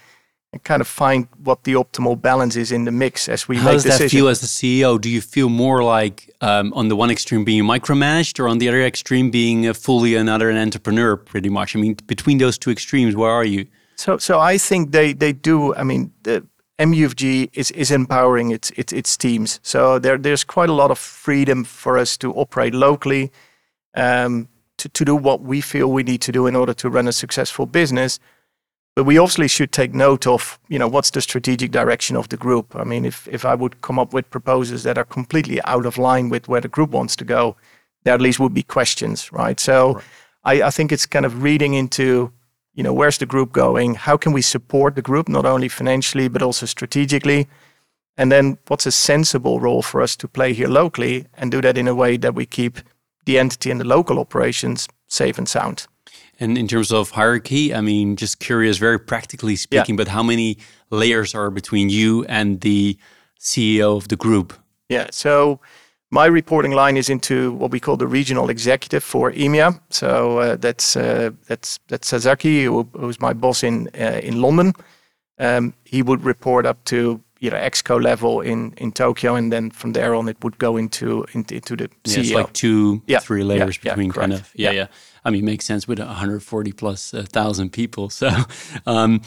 and 0.57 0.65
kind 0.65 0.81
of 0.81 0.89
find 0.89 1.29
what 1.45 1.65
the 1.65 1.75
optimal 1.75 2.21
balance 2.21 2.57
is 2.57 2.73
in 2.73 2.85
the 2.85 2.91
mix 2.91 3.29
as 3.29 3.47
we 3.49 3.57
How 3.57 3.65
make 3.65 3.75
does 3.75 3.85
decisions. 3.85 4.13
that 4.13 4.17
feel 4.17 4.29
as 4.29 4.41
the 4.41 4.47
CEO? 4.47 4.99
Do 5.01 5.11
you 5.11 5.21
feel 5.21 5.49
more 5.49 5.83
like 5.85 6.31
um, 6.41 6.73
on 6.75 6.89
the 6.89 6.97
one 6.97 7.11
extreme 7.11 7.45
being 7.45 7.65
micromanaged, 7.65 8.41
or 8.41 8.49
on 8.49 8.59
the 8.59 8.69
other 8.69 8.83
extreme 8.83 9.31
being 9.31 9.73
fully 9.75 10.15
another 10.15 10.49
an 10.51 10.57
entrepreneur? 10.57 11.17
Pretty 11.17 11.51
much. 11.51 11.77
I 11.77 11.81
mean, 11.81 11.95
between 12.07 12.39
those 12.39 12.59
two 12.59 12.71
extremes, 12.71 13.15
where 13.15 13.31
are 13.31 13.45
you? 13.45 13.67
So, 13.97 14.19
so 14.19 14.41
I 14.41 14.59
think 14.59 14.93
they 14.93 15.13
they 15.13 15.33
do. 15.33 15.75
I 15.75 15.85
mean, 15.85 16.13
the 16.23 16.47
MUFG 16.79 17.51
is 17.53 17.71
is 17.73 17.91
empowering 17.91 18.51
its 18.51 18.71
its 18.77 18.93
its 18.93 19.17
teams. 19.17 19.61
So 19.63 19.99
there 19.99 20.19
there's 20.19 20.45
quite 20.45 20.71
a 20.71 20.75
lot 20.75 20.91
of 20.91 20.99
freedom 20.99 21.65
for 21.65 21.99
us 21.99 22.17
to 22.19 22.33
operate 22.35 22.75
locally. 22.75 23.31
Um, 23.95 24.49
to, 24.79 24.91
to 24.91 25.05
do 25.07 25.17
what 25.17 25.41
we 25.41 25.63
feel 25.63 25.91
we 25.91 26.03
need 26.03 26.21
to 26.21 26.31
do 26.31 26.47
in 26.47 26.55
order 26.55 26.75
to 26.75 26.91
run 26.91 27.09
a 27.09 27.13
successful 27.13 27.65
business 27.65 28.21
but 28.97 29.05
we 29.05 29.19
obviously 29.19 29.47
should 29.47 29.73
take 29.73 29.93
note 29.93 30.27
of, 30.27 30.59
you 30.69 30.79
know, 30.79 30.89
what's 30.89 31.11
the 31.11 31.21
strategic 31.21 31.71
direction 31.71 32.17
of 32.17 32.31
the 32.31 32.37
group. 32.39 32.75
I 32.75 32.83
mean, 32.83 33.05
if, 33.05 33.29
if 33.29 33.45
I 33.45 33.55
would 33.55 33.83
come 33.83 33.99
up 33.99 34.15
with 34.15 34.31
proposals 34.31 34.85
that 34.85 34.97
are 34.97 35.05
completely 35.05 35.61
out 35.65 35.85
of 35.85 35.99
line 35.99 36.31
with 36.31 36.49
where 36.49 36.63
the 36.63 36.69
group 36.69 36.91
wants 36.91 37.15
to 37.17 37.25
go, 37.25 37.57
there 38.05 38.15
at 38.15 38.23
least 38.23 38.41
would 38.41 38.55
be 38.55 38.63
questions, 38.63 39.31
right? 39.31 39.61
So 39.61 39.93
right. 39.93 40.05
I, 40.45 40.63
I 40.69 40.71
think 40.71 40.93
it's 40.93 41.05
kind 41.05 41.27
of 41.27 41.43
reading 41.43 41.75
into, 41.75 42.33
you 42.73 42.83
know, 42.83 42.95
where's 42.95 43.19
the 43.19 43.27
group 43.27 43.53
going? 43.53 43.97
How 43.97 44.17
can 44.17 44.33
we 44.33 44.41
support 44.41 44.95
the 44.95 45.03
group, 45.03 45.29
not 45.29 45.45
only 45.45 45.69
financially, 45.69 46.29
but 46.29 46.41
also 46.41 46.65
strategically? 46.65 47.49
And 48.17 48.33
then 48.33 48.57
what's 48.69 48.87
a 48.87 48.93
sensible 48.93 49.61
role 49.61 49.83
for 49.83 50.01
us 50.01 50.17
to 50.17 50.27
play 50.27 50.55
here 50.55 50.69
locally 50.69 51.27
and 51.35 51.51
do 51.51 51.61
that 51.61 51.77
in 51.77 51.87
a 51.87 51.95
way 51.95 52.17
that 52.17 52.35
we 52.35 52.47
keep 52.47 52.79
the 53.27 53.39
entity 53.39 53.71
and 53.71 53.79
the 53.79 53.85
local 53.85 54.19
operations 54.19 54.89
safe 55.07 55.37
and 55.37 55.47
sound? 55.47 55.87
And 56.39 56.59
in 56.59 56.69
terms 56.69 56.93
of 56.93 57.11
hierarchy, 57.11 57.75
I 57.75 57.81
mean, 57.81 58.17
just 58.17 58.41
curious, 58.41 58.77
very 58.79 58.99
practically 58.99 59.57
speaking, 59.57 59.95
yeah. 59.95 60.05
but 60.05 60.09
how 60.09 60.23
many 60.23 60.59
layers 60.91 61.35
are 61.35 61.51
between 61.51 61.89
you 61.89 62.25
and 62.27 62.61
the 62.61 62.99
CEO 63.41 63.97
of 63.97 64.09
the 64.09 64.17
group? 64.17 64.53
Yeah, 64.89 65.09
so 65.11 65.61
my 66.11 66.27
reporting 66.27 66.73
line 66.73 66.97
is 66.97 67.09
into 67.09 67.53
what 67.53 67.71
we 67.71 67.81
call 67.81 67.97
the 67.97 68.07
regional 68.07 68.51
executive 68.51 69.03
for 69.03 69.33
EMEA. 69.33 69.81
So 69.91 70.39
uh, 70.39 70.57
that's 70.57 70.97
uh, 70.97 71.31
that's 71.49 71.79
that's 71.89 72.09
Sasaki, 72.09 72.65
who, 72.65 72.89
who's 72.93 73.21
my 73.21 73.33
boss 73.33 73.63
in 73.63 73.89
uh, 73.99 74.21
in 74.23 74.41
London. 74.41 74.73
Um, 75.39 75.75
he 75.85 76.03
would 76.03 76.25
report 76.25 76.65
up 76.67 76.85
to 76.85 77.21
you 77.41 77.51
know 77.51 77.57
exco 77.57 78.03
level 78.03 78.41
in 78.41 78.73
in 78.77 78.93
Tokyo, 78.93 79.35
and 79.35 79.53
then 79.53 79.71
from 79.71 79.93
there 79.93 80.15
on 80.15 80.29
it 80.29 80.37
would 80.43 80.59
go 80.59 80.77
into 80.77 81.25
into, 81.33 81.55
into 81.55 81.77
the 81.77 81.89
CEO. 82.05 82.17
Yeah, 82.17 82.21
it's 82.21 82.33
like 82.33 82.53
two, 82.53 83.03
yeah, 83.07 83.19
three 83.19 83.45
layers 83.45 83.79
yeah, 83.83 83.93
between 83.93 84.13
kind 84.13 84.33
of 84.33 84.51
yeah, 84.55 84.71
yeah. 84.71 84.87
I 85.25 85.31
mean, 85.31 85.45
makes 85.45 85.65
sense 85.65 85.89
with 85.89 85.99
140 85.99 86.73
plus 86.73 87.13
uh, 87.13 87.25
thousand 87.29 87.71
people. 87.71 88.11
So, 88.17 88.31
um, 88.87 89.21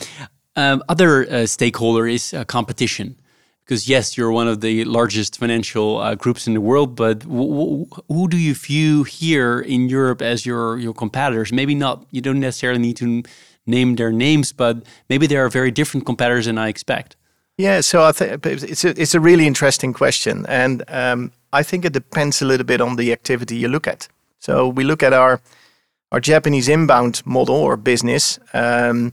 um, 0.56 0.82
other 0.90 1.30
uh, 1.30 1.46
stakeholder 1.46 2.08
is 2.08 2.34
uh, 2.34 2.44
competition. 2.46 3.16
Because 3.64 3.88
yes, 3.88 4.18
you're 4.18 4.32
one 4.32 4.48
of 4.48 4.62
the 4.62 4.84
largest 4.86 5.38
financial 5.38 5.98
uh, 5.98 6.16
groups 6.16 6.48
in 6.48 6.56
the 6.56 6.62
world, 6.62 6.96
but 6.96 7.22
who 7.22 8.28
do 8.28 8.38
you 8.38 8.56
view 8.56 9.04
here 9.04 9.60
in 9.60 9.90
Europe 9.90 10.24
as 10.24 10.44
your 10.44 10.80
your 10.80 10.94
competitors? 10.94 11.52
Maybe 11.52 11.76
not. 11.76 12.04
You 12.10 12.22
don't 12.22 12.40
necessarily 12.40 12.80
need 12.80 12.98
to 12.98 13.22
name 13.68 13.96
their 13.96 14.12
names, 14.12 14.52
but 14.52 14.78
maybe 15.08 15.28
they 15.28 15.38
are 15.38 15.50
very 15.50 15.72
different 15.72 16.06
competitors 16.08 16.46
than 16.46 16.58
I 16.58 16.68
expect. 16.70 17.16
Yeah, 17.60 17.82
so 17.82 18.04
I 18.06 18.14
think 18.14 18.46
it's 18.46 18.86
a, 18.86 19.02
it's 19.02 19.14
a 19.14 19.20
really 19.20 19.46
interesting 19.46 19.92
question, 19.92 20.46
and 20.48 20.82
um, 20.88 21.34
I 21.52 21.62
think 21.62 21.84
it 21.84 21.92
depends 21.92 22.42
a 22.42 22.46
little 22.46 22.66
bit 22.66 22.80
on 22.80 22.96
the 22.96 23.12
activity 23.12 23.58
you 23.58 23.68
look 23.68 23.86
at. 23.86 24.08
So 24.40 24.70
we 24.70 24.86
look 24.86 25.04
at 25.04 25.12
our 25.12 25.42
our 26.14 26.22
Japanese 26.22 26.70
inbound 26.70 27.22
model 27.26 27.56
or 27.56 27.76
business. 27.76 28.40
Um, 28.54 29.12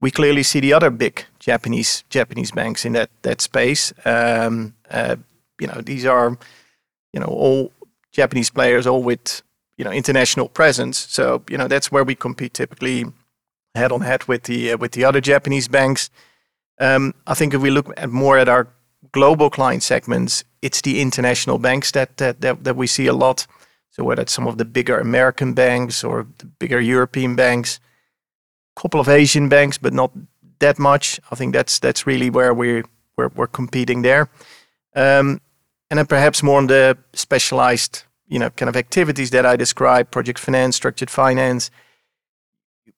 we 0.00 0.10
clearly 0.10 0.42
see 0.42 0.58
the 0.58 0.72
other 0.72 0.90
big 0.90 1.26
Japanese 1.38 2.02
Japanese 2.10 2.50
banks 2.50 2.84
in 2.84 2.92
that 2.94 3.08
that 3.22 3.40
space. 3.40 3.92
Um, 4.04 4.74
uh, 4.90 5.14
you 5.60 5.68
know, 5.68 5.80
these 5.80 6.04
are 6.06 6.36
you 7.12 7.20
know 7.20 7.28
all 7.28 7.70
Japanese 8.10 8.50
players, 8.50 8.88
all 8.88 9.04
with 9.04 9.42
you 9.78 9.84
know 9.84 9.92
international 9.92 10.48
presence. 10.48 10.98
So 10.98 11.44
you 11.48 11.56
know 11.56 11.68
that's 11.68 11.92
where 11.92 12.04
we 12.04 12.16
compete 12.16 12.52
typically 12.52 13.04
head 13.76 13.92
on 13.92 14.00
head 14.00 14.24
with 14.26 14.42
the 14.42 14.72
uh, 14.72 14.76
with 14.76 14.90
the 14.90 15.04
other 15.04 15.20
Japanese 15.20 15.68
banks. 15.68 16.10
Um, 16.78 17.14
I 17.26 17.34
think 17.34 17.54
if 17.54 17.60
we 17.60 17.70
look 17.70 17.92
at 17.96 18.10
more 18.10 18.38
at 18.38 18.48
our 18.48 18.68
global 19.12 19.50
client 19.50 19.82
segments, 19.82 20.44
it's 20.60 20.80
the 20.82 21.00
international 21.00 21.58
banks 21.58 21.90
that 21.92 22.16
that 22.16 22.40
that, 22.40 22.64
that 22.64 22.76
we 22.76 22.86
see 22.86 23.06
a 23.06 23.12
lot. 23.14 23.46
So 23.90 24.04
whether 24.04 24.22
it's 24.22 24.32
some 24.32 24.48
of 24.48 24.58
the 24.58 24.64
bigger 24.64 24.98
American 24.98 25.54
banks 25.54 26.04
or 26.04 26.26
the 26.38 26.46
bigger 26.46 26.80
European 26.80 27.34
banks, 27.34 27.80
a 28.76 28.80
couple 28.80 29.00
of 29.00 29.08
Asian 29.08 29.48
banks, 29.48 29.78
but 29.78 29.94
not 29.94 30.10
that 30.58 30.78
much. 30.78 31.20
I 31.30 31.34
think 31.34 31.54
that's 31.54 31.78
that's 31.78 32.06
really 32.06 32.30
where 32.30 32.52
we're 32.52 32.84
we're, 33.16 33.30
we're 33.34 33.46
competing 33.46 34.02
there. 34.02 34.28
Um, 34.94 35.40
and 35.90 35.98
then 35.98 36.06
perhaps 36.06 36.42
more 36.42 36.58
on 36.58 36.66
the 36.66 36.98
specialized, 37.12 38.04
you 38.28 38.38
know, 38.38 38.50
kind 38.50 38.68
of 38.68 38.76
activities 38.76 39.30
that 39.30 39.46
I 39.46 39.56
described, 39.56 40.10
project 40.10 40.38
finance, 40.38 40.76
structured 40.76 41.10
finance. 41.10 41.70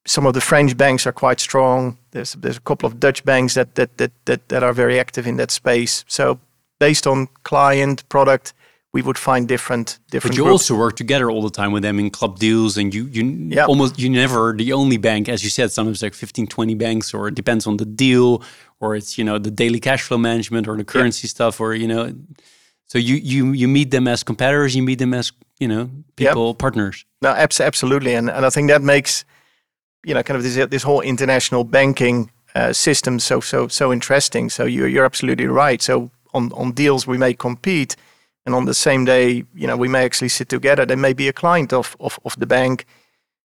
Some 0.07 0.27
of 0.27 0.35
the 0.35 0.41
French 0.41 0.77
banks 0.77 1.07
are 1.07 1.13
quite 1.13 1.41
strong. 1.41 1.99
There's 2.19 2.33
there's 2.33 2.57
a 2.57 2.67
couple 2.71 2.87
of 2.87 2.99
Dutch 2.99 3.25
banks 3.25 3.55
that 3.55 3.77
that 3.77 3.97
that 3.99 4.13
that, 4.25 4.49
that 4.49 4.63
are 4.63 4.73
very 4.73 4.99
active 4.99 5.25
in 5.27 5.37
that 5.37 5.51
space. 5.51 6.05
So 6.09 6.41
based 6.81 7.07
on 7.07 7.29
client 7.45 8.09
product, 8.09 8.55
we 8.93 9.03
would 9.03 9.19
find 9.19 9.47
different 9.47 10.01
different. 10.11 10.33
But 10.33 10.37
you 10.37 10.45
groups. 10.45 10.69
also 10.71 10.77
work 10.77 10.97
together 10.97 11.31
all 11.31 11.43
the 11.43 11.57
time 11.61 11.71
with 11.71 11.85
them 11.85 11.99
in 11.99 12.11
club 12.11 12.39
deals, 12.39 12.77
and 12.77 12.93
you 12.93 13.05
you 13.07 13.23
almost 13.63 13.99
you 13.99 14.11
never 14.11 14.53
the 14.53 14.73
only 14.73 14.97
bank, 14.97 15.29
as 15.29 15.45
you 15.45 15.51
said. 15.51 15.71
Sometimes 15.71 16.03
like 16.03 16.15
15, 16.15 16.49
20 16.49 16.75
banks, 16.75 17.15
or 17.15 17.29
it 17.29 17.37
depends 17.37 17.67
on 17.67 17.77
the 17.77 17.87
deal, 17.87 18.43
or 18.81 18.97
it's 18.97 19.17
you 19.17 19.25
know 19.25 19.39
the 19.39 19.53
daily 19.53 19.79
cash 19.79 20.03
flow 20.03 20.19
management 20.19 20.67
or 20.67 20.77
the 20.77 20.85
currency 20.85 21.29
stuff, 21.29 21.61
or 21.61 21.75
you 21.75 21.87
know 21.87 22.13
so 22.89 22.99
you 22.99 23.17
you 23.17 23.53
you 23.53 23.69
meet 23.69 23.91
them 23.91 24.09
as 24.09 24.25
competitors, 24.25 24.75
you 24.75 24.83
meet 24.83 24.99
them 24.99 25.15
as 25.15 25.31
you 25.61 25.69
know 25.69 25.91
people 26.17 26.49
yep. 26.49 26.59
partners. 26.59 27.05
No, 27.23 27.29
absolutely, 27.29 28.15
and 28.15 28.31
and 28.31 28.45
I 28.45 28.51
think 28.51 28.71
that 28.71 28.83
makes 28.83 29.25
you 30.09 30.15
know 30.15 30.23
kind 30.23 30.37
of 30.37 30.43
this 30.43 30.69
this 30.71 30.83
whole 30.83 31.03
international 31.03 31.65
banking 31.65 32.31
uh, 32.55 32.73
system 32.73 33.19
so 33.19 33.41
so 33.41 33.69
so 33.69 33.93
interesting. 33.93 34.51
So 34.51 34.65
you're 34.65 34.89
you're 34.89 35.05
absolutely 35.05 35.47
right. 35.47 35.83
So 35.83 36.11
on 36.33 36.53
on 36.53 36.73
deals 36.73 37.07
we 37.07 37.19
may 37.19 37.35
compete, 37.35 37.97
and 38.47 38.55
on 38.55 38.65
the 38.65 38.75
same 38.75 39.05
day 39.05 39.45
you 39.55 39.67
know 39.67 39.77
we 39.77 39.89
may 39.89 40.05
actually 40.05 40.31
sit 40.31 40.49
together. 40.49 40.87
They 40.87 40.97
may 40.97 41.13
be 41.13 41.29
a 41.29 41.33
client 41.33 41.73
of 41.73 41.97
of, 42.01 42.19
of 42.25 42.35
the 42.39 42.47
bank. 42.47 42.87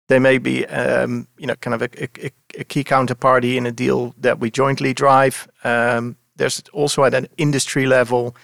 They 0.08 0.18
may 0.18 0.38
be 0.38 0.66
um, 0.66 1.28
you 1.38 1.46
know 1.46 1.56
kind 1.56 1.74
of 1.74 1.82
a, 1.82 1.88
a, 2.26 2.30
a, 2.58 2.64
key 2.64 2.84
counterparty 2.84 3.56
in 3.56 3.66
a 3.66 3.72
deal 3.72 4.14
that 4.22 4.40
we 4.40 4.50
jointly 4.50 4.94
drive. 4.94 5.48
Um, 5.64 6.16
there's 6.36 6.62
also 6.72 7.04
at 7.04 7.14
an 7.14 7.28
industry 7.36 7.86
level 7.86 8.34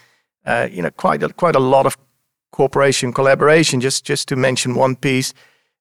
uh, 0.47 0.69
you 0.71 0.83
know, 0.83 0.91
quite 0.91 1.23
a, 1.23 1.29
quite 1.31 1.57
a 1.57 1.61
lot 1.61 1.87
of 1.87 1.97
cooperation, 2.53 3.13
collaboration. 3.13 3.81
Just 3.81 4.05
just 4.05 4.29
to 4.29 4.37
mention 4.37 4.75
one 4.75 4.97
piece, 4.97 5.35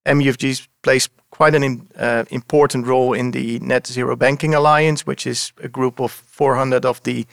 MUFG 0.05 0.67
plays 0.81 1.09
quite 1.33 1.55
an 1.55 1.87
uh, 1.97 2.23
important 2.29 2.85
role 2.85 3.11
in 3.11 3.31
the 3.31 3.57
Net 3.59 3.87
Zero 3.87 4.15
Banking 4.15 4.53
Alliance, 4.53 5.07
which 5.07 5.25
is 5.25 5.51
a 5.63 5.67
group 5.67 5.99
of 5.99 6.11
400 6.11 6.85
of 6.85 7.01
the 7.01 7.25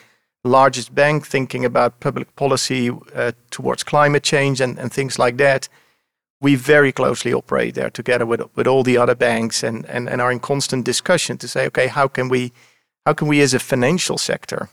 largest 0.43 0.95
bank 0.95 1.27
thinking 1.27 1.67
about 1.67 2.01
public 2.01 2.35
policy 2.35 2.91
uh, 3.15 3.33
towards 3.51 3.85
climate 3.85 4.23
change 4.23 4.59
and, 4.59 4.79
and 4.79 4.91
things 4.91 5.19
like 5.19 5.37
that. 5.37 5.69
We 6.41 6.55
very 6.55 6.93
closely 6.93 7.35
operate 7.35 7.75
there 7.75 7.91
together 7.91 8.25
with, 8.25 8.41
with 8.57 8.67
all 8.67 8.83
the 8.83 8.97
other 8.97 9.15
banks 9.15 9.63
and, 9.63 9.85
and, 9.85 10.09
and 10.09 10.23
are 10.23 10.33
in 10.33 10.41
constant 10.41 10.87
discussion 10.87 11.37
to 11.37 11.47
say, 11.47 11.67
okay, 11.67 11.89
how 11.89 12.09
can 12.09 12.31
we 12.31 12.53
how 13.05 13.13
can 13.13 13.29
we 13.29 13.43
as 13.43 13.53
a 13.55 13.59
financial 13.59 14.17
sector 14.17 14.71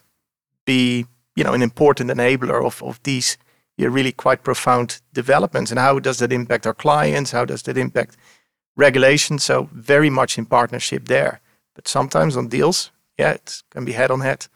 be 0.66 1.06
you 1.36 1.44
know, 1.44 1.54
an 1.54 1.62
important 1.62 2.10
enabler 2.10 2.66
of, 2.66 2.82
of 2.82 3.00
these 3.04 3.38
you 3.78 3.86
know, 3.86 3.92
really 3.92 4.14
quite 4.14 4.44
profound 4.44 5.02
developments. 5.14 5.70
And 5.70 5.80
how 5.80 6.00
does 6.00 6.18
that 6.20 6.32
impact 6.32 6.66
our 6.66 6.74
clients? 6.74 7.32
How 7.32 7.46
does 7.46 7.64
that 7.64 7.78
impact 7.78 8.16
regulation? 8.78 9.40
So 9.40 9.70
very 9.74 10.10
much 10.10 10.38
in 10.38 10.46
partnership 10.46 11.08
there. 11.08 11.42
But 11.76 11.88
sometimes 11.88 12.38
on 12.38 12.48
deals, 12.48 12.92
yeah, 13.20 13.34
it 13.34 13.64
can 13.70 13.86
be 13.86 13.92
head 13.92 14.12
on 14.12 14.22
head. 14.22 14.48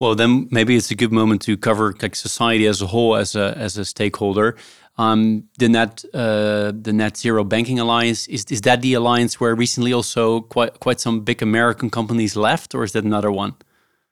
Well, 0.00 0.14
then 0.14 0.48
maybe 0.50 0.76
it's 0.76 0.90
a 0.90 0.94
good 0.94 1.12
moment 1.12 1.42
to 1.42 1.56
cover 1.56 1.94
like 2.00 2.14
society 2.14 2.66
as 2.66 2.80
a 2.82 2.86
whole 2.86 3.16
as 3.16 3.34
a 3.34 3.54
as 3.56 3.78
a 3.78 3.84
stakeholder. 3.84 4.54
Um, 4.96 5.44
the 5.58 5.68
net 5.68 6.04
uh, 6.14 6.72
the 6.82 6.92
net 6.92 7.16
zero 7.16 7.44
banking 7.44 7.80
alliance 7.80 8.28
is 8.28 8.44
is 8.50 8.60
that 8.60 8.80
the 8.80 8.94
alliance 8.94 9.40
where 9.40 9.54
recently 9.54 9.92
also 9.92 10.40
quite 10.42 10.78
quite 10.80 11.00
some 11.00 11.20
big 11.20 11.42
American 11.42 11.90
companies 11.90 12.36
left, 12.36 12.74
or 12.74 12.84
is 12.84 12.92
that 12.92 13.04
another 13.04 13.32
one? 13.32 13.54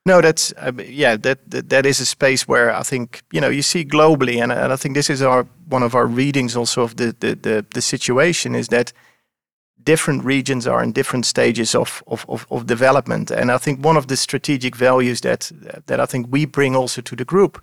No, 0.05 0.21
that's 0.21 0.53
uh, 0.57 0.71
yeah. 0.85 1.17
That, 1.17 1.51
that, 1.51 1.69
that 1.69 1.85
is 1.85 1.99
a 1.99 2.05
space 2.05 2.47
where 2.47 2.73
I 2.73 2.83
think 2.83 3.23
you 3.33 3.41
know 3.41 3.49
you 3.49 3.61
see 3.61 3.85
globally, 3.85 4.41
and, 4.41 4.51
and 4.51 4.73
I 4.73 4.77
think 4.77 4.95
this 4.95 5.09
is 5.09 5.21
our 5.21 5.45
one 5.69 5.83
of 5.83 5.95
our 5.95 6.05
readings 6.05 6.55
also 6.55 6.83
of 6.83 6.95
the 6.95 7.15
the 7.19 7.35
the, 7.35 7.65
the 7.73 7.81
situation 7.81 8.55
is 8.55 8.67
that 8.67 8.93
different 9.87 10.25
regions 10.25 10.67
are 10.67 10.83
in 10.83 10.93
different 10.93 11.25
stages 11.25 11.75
of, 11.75 12.03
of, 12.05 12.25
of, 12.27 12.45
of, 12.49 12.65
development, 12.65 13.31
and 13.31 13.49
I 13.51 13.57
think 13.57 13.85
one 13.85 13.97
of 13.97 14.05
the 14.05 14.15
strategic 14.15 14.75
values 14.75 15.21
that 15.21 15.51
that 15.85 15.99
I 15.99 16.05
think 16.05 16.27
we 16.31 16.45
bring 16.45 16.75
also 16.75 17.01
to 17.01 17.15
the 17.15 17.25
group, 17.25 17.57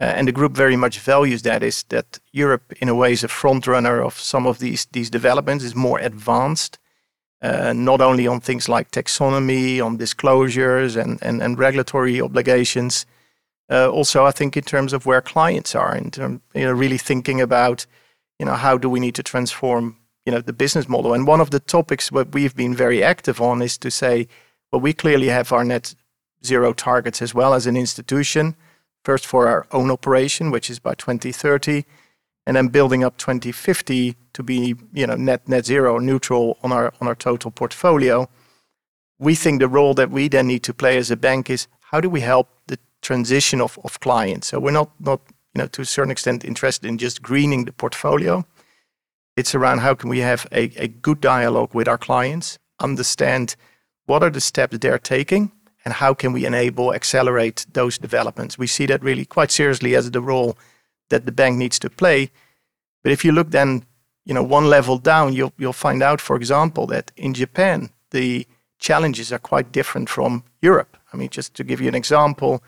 uh, 0.00 0.16
and 0.16 0.26
the 0.26 0.32
group 0.32 0.56
very 0.56 0.76
much 0.76 0.98
values 1.04 1.42
that 1.42 1.62
is 1.62 1.84
that 1.88 2.20
Europe 2.32 2.72
in 2.80 2.88
a 2.88 2.94
way 2.94 3.12
is 3.12 3.24
a 3.24 3.28
front 3.28 3.66
runner 3.66 4.04
of 4.04 4.14
some 4.20 4.48
of 4.48 4.58
these 4.58 4.88
these 4.92 5.10
developments, 5.10 5.64
is 5.64 5.74
more 5.74 6.04
advanced 6.04 6.78
uh, 7.42 7.72
not 7.72 8.00
only 8.00 8.26
on 8.26 8.40
things 8.40 8.68
like 8.68 8.90
taxonomy, 8.90 9.84
on 9.84 9.96
disclosures 9.96 10.96
and, 10.96 11.18
and, 11.22 11.42
and 11.42 11.58
regulatory 11.58 12.20
obligations. 12.20 13.04
Uh, 13.70 13.90
also, 13.90 14.24
I 14.24 14.30
think 14.30 14.56
in 14.56 14.62
terms 14.62 14.92
of 14.92 15.06
where 15.06 15.20
clients 15.20 15.74
are, 15.74 15.96
in 15.96 16.10
terms, 16.10 16.40
you 16.54 16.64
know, 16.64 16.72
really 16.72 16.98
thinking 16.98 17.40
about, 17.40 17.86
you 18.38 18.46
know, 18.46 18.54
how 18.54 18.78
do 18.78 18.88
we 18.88 19.00
need 19.00 19.14
to 19.16 19.22
transform, 19.22 19.96
you 20.26 20.32
know, 20.32 20.40
the 20.40 20.52
business 20.52 20.88
model. 20.88 21.14
And 21.14 21.26
one 21.26 21.40
of 21.40 21.50
the 21.50 21.60
topics 21.60 22.10
that 22.10 22.32
we've 22.32 22.54
been 22.54 22.74
very 22.74 23.02
active 23.02 23.40
on 23.40 23.62
is 23.62 23.76
to 23.78 23.90
say, 23.90 24.28
well, 24.70 24.80
we 24.80 24.92
clearly 24.92 25.28
have 25.28 25.52
our 25.52 25.64
net 25.64 25.94
zero 26.44 26.72
targets 26.72 27.22
as 27.22 27.34
well 27.34 27.54
as 27.54 27.66
an 27.66 27.76
institution. 27.76 28.56
First 29.04 29.26
for 29.26 29.48
our 29.48 29.66
own 29.72 29.90
operation, 29.90 30.50
which 30.50 30.70
is 30.70 30.78
by 30.78 30.94
2030, 30.94 31.84
and 32.46 32.56
then 32.56 32.68
building 32.68 33.04
up 33.04 33.16
2050 33.18 34.16
to 34.32 34.42
be 34.42 34.74
you 34.92 35.06
know 35.06 35.14
net 35.14 35.48
net 35.48 35.66
zero 35.66 35.98
neutral 35.98 36.58
on 36.62 36.72
our 36.72 36.92
on 37.00 37.08
our 37.08 37.14
total 37.14 37.50
portfolio 37.50 38.28
we 39.18 39.34
think 39.34 39.60
the 39.60 39.68
role 39.68 39.94
that 39.94 40.10
we 40.10 40.28
then 40.28 40.46
need 40.46 40.62
to 40.64 40.74
play 40.74 40.96
as 40.96 41.10
a 41.10 41.16
bank 41.16 41.50
is 41.50 41.68
how 41.90 42.00
do 42.00 42.08
we 42.10 42.20
help 42.20 42.48
the 42.66 42.78
transition 43.00 43.60
of, 43.60 43.78
of 43.84 44.00
clients 44.00 44.48
so 44.48 44.58
we're 44.58 44.70
not 44.70 44.90
not 45.00 45.20
you 45.54 45.60
know 45.60 45.66
to 45.66 45.82
a 45.82 45.84
certain 45.86 46.10
extent 46.10 46.44
interested 46.44 46.88
in 46.88 46.98
just 46.98 47.22
greening 47.22 47.64
the 47.64 47.72
portfolio 47.72 48.44
it's 49.36 49.54
around 49.54 49.78
how 49.78 49.94
can 49.94 50.10
we 50.10 50.18
have 50.18 50.46
a, 50.52 50.64
a 50.76 50.88
good 50.88 51.20
dialogue 51.20 51.74
with 51.74 51.88
our 51.88 51.98
clients 51.98 52.58
understand 52.80 53.56
what 54.06 54.22
are 54.22 54.30
the 54.30 54.40
steps 54.40 54.78
they're 54.78 54.98
taking 54.98 55.52
and 55.84 55.94
how 55.94 56.14
can 56.14 56.32
we 56.32 56.44
enable 56.44 56.92
accelerate 56.92 57.66
those 57.72 57.98
developments 57.98 58.58
we 58.58 58.66
see 58.66 58.86
that 58.86 59.02
really 59.02 59.24
quite 59.24 59.50
seriously 59.50 59.94
as 59.94 60.10
the 60.10 60.20
role 60.20 60.56
that 61.12 61.26
the 61.26 61.32
bank 61.32 61.56
needs 61.56 61.78
to 61.78 61.88
play. 61.90 62.30
But 63.02 63.12
if 63.12 63.24
you 63.24 63.32
look 63.32 63.50
then, 63.50 63.84
you 64.24 64.34
know, 64.34 64.42
one 64.42 64.68
level 64.68 64.98
down, 64.98 65.32
you'll 65.34 65.52
you'll 65.58 65.84
find 65.86 66.02
out, 66.02 66.20
for 66.20 66.36
example, 66.36 66.86
that 66.86 67.12
in 67.16 67.34
Japan 67.34 67.90
the 68.10 68.46
challenges 68.78 69.32
are 69.32 69.38
quite 69.38 69.72
different 69.72 70.08
from 70.08 70.42
Europe. 70.60 70.96
I 71.12 71.16
mean, 71.16 71.28
just 71.28 71.54
to 71.54 71.64
give 71.64 71.80
you 71.80 71.88
an 71.88 71.94
example, 71.94 72.62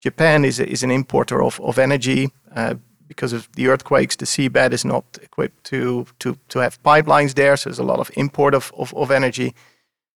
Japan 0.00 0.44
is 0.44 0.60
a, 0.60 0.68
is 0.68 0.82
an 0.82 0.90
importer 0.90 1.42
of 1.42 1.60
of 1.60 1.78
energy. 1.78 2.30
Uh, 2.54 2.74
because 3.08 3.32
of 3.32 3.48
the 3.52 3.68
earthquakes, 3.68 4.16
the 4.16 4.26
seabed 4.26 4.72
is 4.72 4.84
not 4.84 5.04
equipped 5.22 5.64
to 5.64 6.06
to 6.18 6.36
to 6.48 6.58
have 6.60 6.82
pipelines 6.82 7.34
there, 7.34 7.56
so 7.56 7.70
there's 7.70 7.78
a 7.78 7.84
lot 7.92 8.00
of 8.00 8.10
import 8.14 8.54
of 8.54 8.72
of, 8.76 8.94
of 8.94 9.10
energy. 9.10 9.54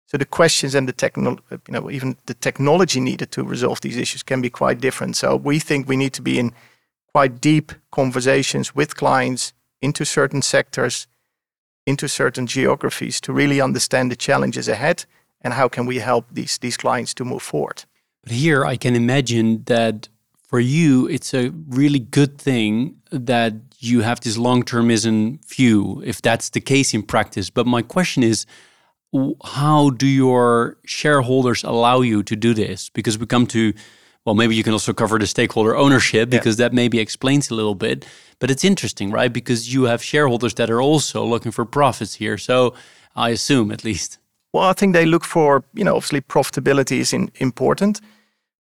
So 0.07 0.17
the 0.17 0.25
questions 0.25 0.73
and 0.73 0.87
the 0.87 0.93
techno, 0.93 1.37
you 1.51 1.59
know, 1.67 1.91
even 1.91 2.15
the 2.27 2.33
technology 2.33 3.01
needed 3.01 3.29
to 3.31 3.43
resolve 3.43 3.81
these 3.81 3.97
issues 3.97 4.23
can 4.23 4.41
be 4.41 4.49
quite 4.49 4.79
different. 4.79 5.17
So 5.17 5.35
we 5.35 5.59
think 5.59 5.87
we 5.87 5.97
need 5.97 6.13
to 6.13 6.21
be 6.21 6.39
in 6.39 6.53
quite 7.13 7.41
deep 7.41 7.73
conversations 7.91 8.73
with 8.73 8.95
clients 8.95 9.53
into 9.81 10.05
certain 10.05 10.41
sectors, 10.41 11.07
into 11.85 12.07
certain 12.07 12.47
geographies 12.47 13.19
to 13.21 13.33
really 13.33 13.59
understand 13.59 14.11
the 14.11 14.15
challenges 14.15 14.67
ahead 14.67 15.05
and 15.41 15.53
how 15.53 15.67
can 15.67 15.85
we 15.85 15.97
help 15.97 16.25
these, 16.31 16.57
these 16.57 16.77
clients 16.77 17.13
to 17.13 17.25
move 17.25 17.41
forward. 17.41 17.83
But 18.23 18.31
here 18.31 18.65
I 18.65 18.77
can 18.77 18.95
imagine 18.95 19.63
that 19.65 20.09
for 20.47 20.59
you, 20.59 21.07
it's 21.07 21.33
a 21.33 21.49
really 21.67 21.99
good 21.99 22.37
thing 22.37 22.95
that 23.11 23.53
you 23.79 24.01
have 24.01 24.21
this 24.21 24.37
long 24.37 24.63
termism 24.63 25.45
view, 25.45 26.01
if 26.05 26.21
that's 26.21 26.49
the 26.49 26.61
case 26.61 26.93
in 26.93 27.03
practice. 27.03 27.49
But 27.49 27.67
my 27.67 27.81
question 27.81 28.23
is, 28.23 28.45
how 29.43 29.91
do 29.91 30.07
your 30.07 30.77
shareholders 30.85 31.63
allow 31.63 32.01
you 32.01 32.23
to 32.23 32.35
do 32.35 32.53
this? 32.53 32.89
Because 32.89 33.17
we 33.17 33.25
come 33.25 33.45
to 33.47 33.73
well, 34.27 34.35
maybe 34.35 34.55
you 34.57 34.63
can 34.63 34.73
also 34.73 34.91
cover 34.91 35.17
the 35.17 35.25
stakeholder 35.25 35.73
ownership 35.77 36.29
because 36.29 36.59
yeah. 36.59 36.65
that 36.65 36.73
maybe 36.73 36.99
explains 36.99 37.49
a 37.49 37.55
little 37.55 37.75
bit. 37.75 38.05
But 38.39 38.51
it's 38.51 38.65
interesting, 38.65 39.09
right? 39.09 39.31
Because 39.31 39.73
you 39.73 39.83
have 39.83 40.03
shareholders 40.03 40.53
that 40.55 40.69
are 40.69 40.81
also 40.81 41.23
looking 41.23 41.53
for 41.53 41.63
profits 41.63 42.15
here. 42.15 42.37
So 42.37 42.73
I 43.15 43.29
assume, 43.29 43.71
at 43.71 43.85
least. 43.85 44.17
Well, 44.51 44.65
I 44.65 44.73
think 44.73 44.91
they 44.91 45.05
look 45.05 45.23
for, 45.23 45.63
you 45.73 45.85
know, 45.85 45.95
obviously 45.95 46.19
profitability 46.19 46.97
is 46.97 47.13
in, 47.13 47.31
important, 47.35 48.01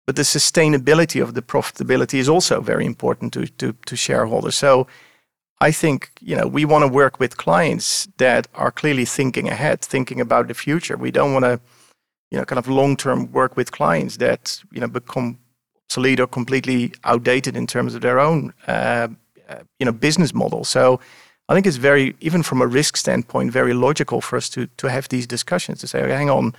but 0.05 0.15
the 0.15 0.23
sustainability 0.23 1.21
of 1.21 1.33
the 1.33 1.41
profitability 1.41 2.19
is 2.19 2.29
also 2.29 2.61
very 2.61 2.85
important 2.85 3.33
to, 3.33 3.47
to, 3.47 3.73
to 3.85 3.95
shareholders. 3.95 4.55
So 4.55 4.87
I 5.61 5.71
think, 5.71 6.09
you 6.19 6.35
know, 6.35 6.47
we 6.47 6.65
want 6.65 6.83
to 6.83 6.87
work 6.87 7.19
with 7.19 7.37
clients 7.37 8.07
that 8.17 8.47
are 8.53 8.71
clearly 8.71 9.05
thinking 9.05 9.47
ahead, 9.47 9.81
thinking 9.81 10.19
about 10.19 10.47
the 10.47 10.53
future. 10.53 10.97
We 10.97 11.11
don't 11.11 11.33
want 11.33 11.45
to, 11.45 11.59
you 12.31 12.37
know, 12.37 12.45
kind 12.45 12.59
of 12.59 12.67
long-term 12.67 13.31
work 13.31 13.55
with 13.55 13.71
clients 13.71 14.17
that, 14.17 14.61
you 14.71 14.81
know, 14.81 14.87
become 14.87 15.37
obsolete 15.85 16.19
or 16.19 16.27
completely 16.27 16.91
outdated 17.03 17.55
in 17.55 17.67
terms 17.67 17.95
of 17.95 18.01
their 18.01 18.19
own, 18.19 18.53
uh, 18.67 19.07
uh, 19.47 19.59
you 19.79 19.85
know, 19.85 19.91
business 19.91 20.33
model. 20.33 20.63
So 20.63 20.99
I 21.47 21.53
think 21.53 21.65
it's 21.65 21.77
very, 21.77 22.15
even 22.19 22.43
from 22.43 22.61
a 22.61 22.67
risk 22.67 22.97
standpoint, 22.97 23.51
very 23.51 23.73
logical 23.73 24.21
for 24.21 24.37
us 24.37 24.49
to 24.49 24.67
to 24.77 24.87
have 24.89 25.07
these 25.07 25.27
discussions 25.27 25.79
to 25.79 25.87
say, 25.87 26.01
okay, 26.01 26.13
hang 26.13 26.29
on, 26.29 26.55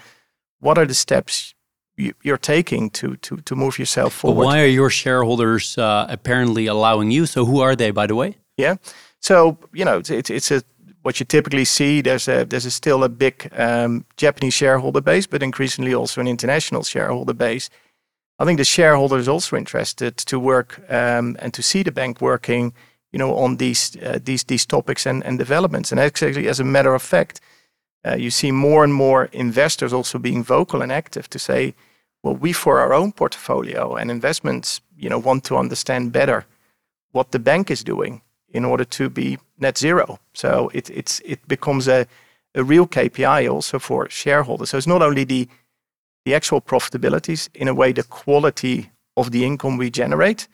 what 0.60 0.78
are 0.78 0.86
the 0.86 0.94
steps 0.94 1.53
you're 1.96 2.38
taking 2.38 2.90
to 2.90 3.16
to 3.16 3.36
to 3.36 3.56
move 3.56 3.78
yourself 3.78 4.14
forward? 4.14 4.36
But 4.36 4.46
why 4.46 4.60
are 4.62 4.72
your 4.72 4.90
shareholders 4.90 5.78
uh, 5.78 6.06
apparently 6.08 6.66
allowing 6.66 7.10
you? 7.10 7.26
So 7.26 7.44
who 7.44 7.60
are 7.60 7.76
they, 7.76 7.92
by 7.92 8.06
the 8.06 8.14
way? 8.14 8.36
Yeah, 8.56 8.76
so 9.20 9.58
you 9.72 9.84
know, 9.84 9.98
it's 9.98 10.30
it's 10.30 10.50
a 10.50 10.62
what 11.02 11.20
you 11.20 11.26
typically 11.26 11.64
see. 11.64 12.02
There's 12.02 12.28
a 12.28 12.44
there's 12.44 12.66
a 12.66 12.70
still 12.70 13.04
a 13.04 13.08
big 13.08 13.48
um, 13.56 14.04
Japanese 14.16 14.54
shareholder 14.54 15.00
base, 15.00 15.26
but 15.26 15.42
increasingly 15.42 15.94
also 15.94 16.20
an 16.20 16.28
international 16.28 16.82
shareholder 16.82 17.34
base. 17.34 17.70
I 18.38 18.44
think 18.44 18.58
the 18.58 18.64
shareholder 18.64 19.18
is 19.18 19.28
also 19.28 19.56
interested 19.56 20.16
to 20.16 20.40
work 20.40 20.80
um, 20.90 21.36
and 21.38 21.52
to 21.54 21.62
see 21.62 21.82
the 21.84 21.92
bank 21.92 22.20
working, 22.20 22.72
you 23.12 23.18
know, 23.18 23.36
on 23.36 23.56
these 23.58 23.96
uh, 24.02 24.18
these 24.24 24.44
these 24.44 24.66
topics 24.66 25.06
and, 25.06 25.24
and 25.24 25.38
developments. 25.38 25.92
And 25.92 26.00
actually, 26.00 26.48
as 26.48 26.60
a 26.60 26.64
matter 26.64 26.94
of 26.94 27.02
fact, 27.02 27.40
uh, 28.06 28.16
you 28.16 28.30
see 28.30 28.52
more 28.52 28.84
and 28.84 28.92
more 28.92 29.26
investors 29.32 29.92
also 29.92 30.18
being 30.18 30.44
vocal 30.44 30.82
and 30.82 30.92
active 30.92 31.28
to 31.30 31.38
say, 31.38 31.74
well, 32.22 32.34
we 32.34 32.52
for 32.52 32.80
our 32.80 32.92
own 32.92 33.12
portfolio 33.12 33.96
and 33.96 34.10
investments, 34.10 34.80
you 34.96 35.08
know, 35.08 35.18
want 35.18 35.44
to 35.44 35.56
understand 35.56 36.12
better 36.12 36.46
what 37.12 37.30
the 37.30 37.38
bank 37.38 37.70
is 37.70 37.84
doing 37.84 38.22
in 38.48 38.64
order 38.64 38.84
to 38.84 39.10
be 39.10 39.38
net 39.58 39.78
zero. 39.78 40.18
So 40.32 40.70
it 40.74 40.90
it's 40.90 41.20
it 41.24 41.46
becomes 41.48 41.88
a 41.88 42.06
a 42.54 42.62
real 42.62 42.86
KPI 42.86 43.50
also 43.50 43.78
for 43.78 44.08
shareholders. 44.08 44.70
So 44.70 44.78
it's 44.78 44.86
not 44.86 45.02
only 45.02 45.24
the 45.24 45.48
the 46.24 46.34
actual 46.34 46.60
profitabilities, 46.60 47.48
in 47.54 47.68
a 47.68 47.74
way, 47.74 47.92
the 47.92 48.02
quality 48.02 48.90
of 49.16 49.30
the 49.30 49.44
income 49.44 49.76
we 49.76 49.90
generate, 49.90 50.48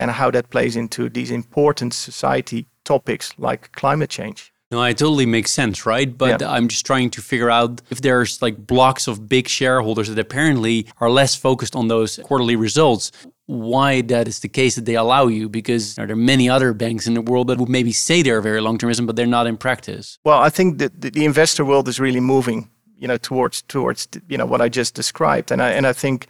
and 0.00 0.10
how 0.10 0.30
that 0.30 0.50
plays 0.50 0.74
into 0.74 1.08
these 1.08 1.30
important 1.30 1.94
society 1.94 2.66
topics 2.84 3.32
like 3.38 3.70
climate 3.72 4.10
change. 4.10 4.52
No, 4.70 4.82
it 4.82 4.98
totally 4.98 5.24
makes 5.24 5.50
sense, 5.50 5.86
right? 5.86 6.16
But 6.16 6.42
yeah. 6.42 6.50
I'm 6.50 6.68
just 6.68 6.84
trying 6.84 7.10
to 7.10 7.22
figure 7.22 7.50
out 7.50 7.80
if 7.90 8.02
there's 8.02 8.42
like 8.42 8.66
blocks 8.66 9.08
of 9.08 9.28
big 9.28 9.48
shareholders 9.48 10.08
that 10.08 10.18
apparently 10.18 10.86
are 11.00 11.08
less 11.08 11.34
focused 11.34 11.74
on 11.74 11.88
those 11.88 12.18
quarterly 12.22 12.54
results. 12.54 13.10
Why 13.46 14.02
that 14.02 14.28
is 14.28 14.40
the 14.40 14.48
case 14.48 14.74
that 14.74 14.84
they 14.84 14.96
allow 14.96 15.26
you? 15.28 15.48
Because 15.48 15.94
there 15.94 16.10
are 16.10 16.16
many 16.16 16.50
other 16.50 16.74
banks 16.74 17.06
in 17.06 17.14
the 17.14 17.22
world 17.22 17.46
that 17.46 17.58
would 17.58 17.70
maybe 17.70 17.92
say 17.92 18.20
they're 18.20 18.42
very 18.42 18.60
long 18.60 18.76
termism, 18.76 19.06
but 19.06 19.16
they're 19.16 19.26
not 19.26 19.46
in 19.46 19.56
practice. 19.56 20.18
Well, 20.22 20.38
I 20.38 20.50
think 20.50 20.78
that 20.78 21.00
the 21.00 21.24
investor 21.24 21.64
world 21.64 21.88
is 21.88 21.98
really 21.98 22.20
moving 22.20 22.68
you 22.98 23.08
know 23.08 23.16
towards 23.16 23.62
towards 23.62 24.08
you 24.28 24.36
know 24.36 24.46
what 24.46 24.60
I 24.60 24.68
just 24.68 24.94
described, 24.94 25.50
and 25.50 25.62
I 25.62 25.70
and 25.70 25.86
I 25.86 25.92
think 25.92 26.26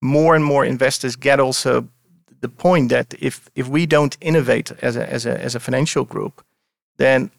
more 0.00 0.36
and 0.36 0.44
more 0.44 0.64
investors 0.64 1.16
get 1.16 1.40
also 1.40 1.88
the 2.40 2.48
point 2.48 2.90
that 2.90 3.14
if 3.18 3.50
if 3.54 3.68
we 3.68 3.86
don't 3.86 4.16
innovate 4.20 4.70
as 4.82 4.96
a 4.96 5.12
as 5.12 5.26
a 5.26 5.42
as 5.42 5.54
a 5.54 5.60
financial 5.60 6.04
group, 6.04 6.44
then 6.98 7.30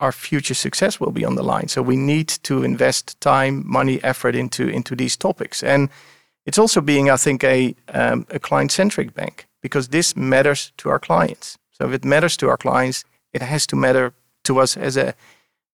our 0.00 0.12
future 0.12 0.54
success 0.54 0.98
will 0.98 1.12
be 1.12 1.24
on 1.24 1.34
the 1.34 1.42
line. 1.42 1.68
So 1.68 1.82
we 1.82 1.96
need 1.96 2.28
to 2.42 2.64
invest 2.64 3.20
time, 3.20 3.62
money, 3.66 4.02
effort 4.02 4.34
into 4.34 4.68
into 4.68 4.96
these 4.96 5.16
topics, 5.16 5.62
and 5.62 5.88
it's 6.46 6.58
also 6.58 6.80
being, 6.80 7.10
I 7.10 7.16
think, 7.16 7.44
a 7.44 7.74
um, 7.94 8.26
a 8.30 8.38
client 8.38 8.72
centric 8.72 9.14
bank 9.14 9.46
because 9.62 9.88
this 9.88 10.16
matters 10.16 10.72
to 10.76 10.88
our 10.88 10.98
clients. 10.98 11.58
So 11.70 11.86
if 11.88 11.94
it 11.94 12.04
matters 12.04 12.36
to 12.38 12.48
our 12.48 12.56
clients, 12.56 13.04
it 13.32 13.42
has 13.42 13.66
to 13.66 13.76
matter 13.76 14.12
to 14.44 14.58
us 14.58 14.76
as 14.76 14.96
a 14.96 15.14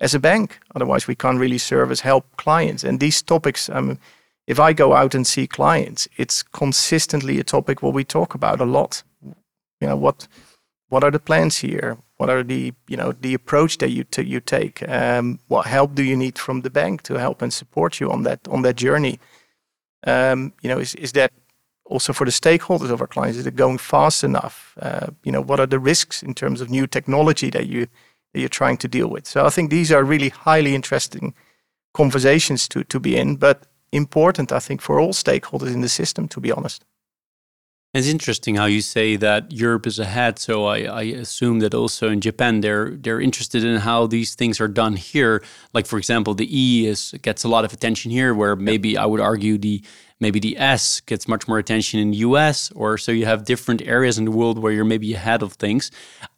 as 0.00 0.14
a 0.14 0.18
bank. 0.18 0.58
Otherwise, 0.74 1.06
we 1.06 1.14
can't 1.14 1.40
really 1.40 1.58
service 1.58 2.00
help 2.00 2.24
clients. 2.36 2.84
And 2.84 3.00
these 3.00 3.22
topics, 3.22 3.68
um, 3.68 3.98
if 4.46 4.58
I 4.60 4.72
go 4.72 4.92
out 4.92 5.14
and 5.14 5.26
see 5.26 5.46
clients, 5.46 6.08
it's 6.16 6.42
consistently 6.42 7.38
a 7.38 7.44
topic 7.44 7.82
what 7.82 7.94
we 7.94 8.04
talk 8.04 8.34
about 8.34 8.60
a 8.60 8.64
lot. 8.64 9.02
You 9.80 9.88
know 9.88 9.96
what 9.96 10.28
what 10.88 11.04
are 11.04 11.10
the 11.10 11.18
plans 11.18 11.58
here? 11.58 11.96
What 12.16 12.30
are 12.30 12.42
the 12.42 12.72
you 12.88 12.96
know 12.96 13.12
the 13.12 13.34
approach 13.34 13.78
that 13.78 13.90
you 13.90 14.04
you 14.18 14.40
take? 14.40 14.88
Um, 14.88 15.38
what 15.48 15.66
help 15.66 15.94
do 15.94 16.02
you 16.02 16.16
need 16.16 16.38
from 16.38 16.62
the 16.62 16.70
bank 16.70 17.02
to 17.02 17.14
help 17.14 17.42
and 17.42 17.52
support 17.52 18.00
you 18.00 18.10
on 18.10 18.22
that 18.22 18.40
on 18.48 18.62
that 18.62 18.76
journey? 18.76 19.18
Um, 20.06 20.52
you 20.62 20.70
know, 20.70 20.78
is 20.78 20.94
is 20.94 21.12
that 21.12 21.32
also 21.84 22.12
for 22.12 22.24
the 22.24 22.32
stakeholders 22.32 22.90
of 22.90 23.00
our 23.00 23.06
clients? 23.06 23.38
Is 23.38 23.46
it 23.46 23.56
going 23.56 23.78
fast 23.78 24.24
enough? 24.24 24.76
Uh, 24.80 25.08
you 25.24 25.32
know, 25.32 25.42
what 25.42 25.60
are 25.60 25.66
the 25.66 25.78
risks 25.78 26.22
in 26.22 26.34
terms 26.34 26.60
of 26.60 26.70
new 26.70 26.86
technology 26.86 27.50
that 27.50 27.66
you 27.66 27.88
that 28.36 28.40
you're 28.40 28.48
trying 28.50 28.76
to 28.76 28.88
deal 28.88 29.08
with. 29.08 29.26
So 29.26 29.46
I 29.46 29.50
think 29.50 29.70
these 29.70 29.90
are 29.90 30.04
really 30.04 30.28
highly 30.28 30.74
interesting 30.74 31.34
conversations 31.94 32.68
to, 32.68 32.84
to 32.84 33.00
be 33.00 33.16
in, 33.16 33.36
but 33.36 33.66
important, 33.92 34.52
I 34.52 34.58
think, 34.58 34.82
for 34.82 35.00
all 35.00 35.14
stakeholders 35.14 35.72
in 35.72 35.80
the 35.80 35.88
system, 35.88 36.28
to 36.28 36.40
be 36.40 36.52
honest. 36.52 36.84
It's 37.96 38.08
interesting 38.08 38.56
how 38.56 38.66
you 38.66 38.82
say 38.82 39.16
that 39.16 39.50
Europe 39.50 39.86
is 39.86 39.98
ahead. 39.98 40.38
So 40.38 40.66
I, 40.66 40.80
I, 40.82 41.02
assume 41.04 41.60
that 41.60 41.72
also 41.72 42.10
in 42.10 42.20
Japan 42.20 42.60
they're 42.60 42.90
they're 42.90 43.22
interested 43.22 43.64
in 43.64 43.78
how 43.78 44.06
these 44.06 44.34
things 44.34 44.60
are 44.60 44.68
done 44.68 44.96
here. 44.96 45.42
Like 45.72 45.86
for 45.86 45.96
example, 45.96 46.34
the 46.34 46.46
E 46.46 46.86
is 46.86 47.14
gets 47.22 47.42
a 47.42 47.48
lot 47.48 47.64
of 47.64 47.72
attention 47.72 48.10
here, 48.10 48.34
where 48.34 48.54
maybe 48.54 48.98
I 48.98 49.06
would 49.06 49.20
argue 49.20 49.56
the 49.56 49.82
maybe 50.20 50.38
the 50.40 50.58
S 50.58 51.00
gets 51.00 51.26
much 51.26 51.48
more 51.48 51.58
attention 51.58 51.98
in 51.98 52.10
the 52.10 52.18
US, 52.18 52.70
or 52.72 52.98
so 52.98 53.12
you 53.12 53.24
have 53.24 53.46
different 53.46 53.80
areas 53.80 54.18
in 54.18 54.26
the 54.26 54.30
world 54.30 54.58
where 54.58 54.74
you're 54.74 54.84
maybe 54.84 55.14
ahead 55.14 55.42
of 55.42 55.54
things. 55.54 55.90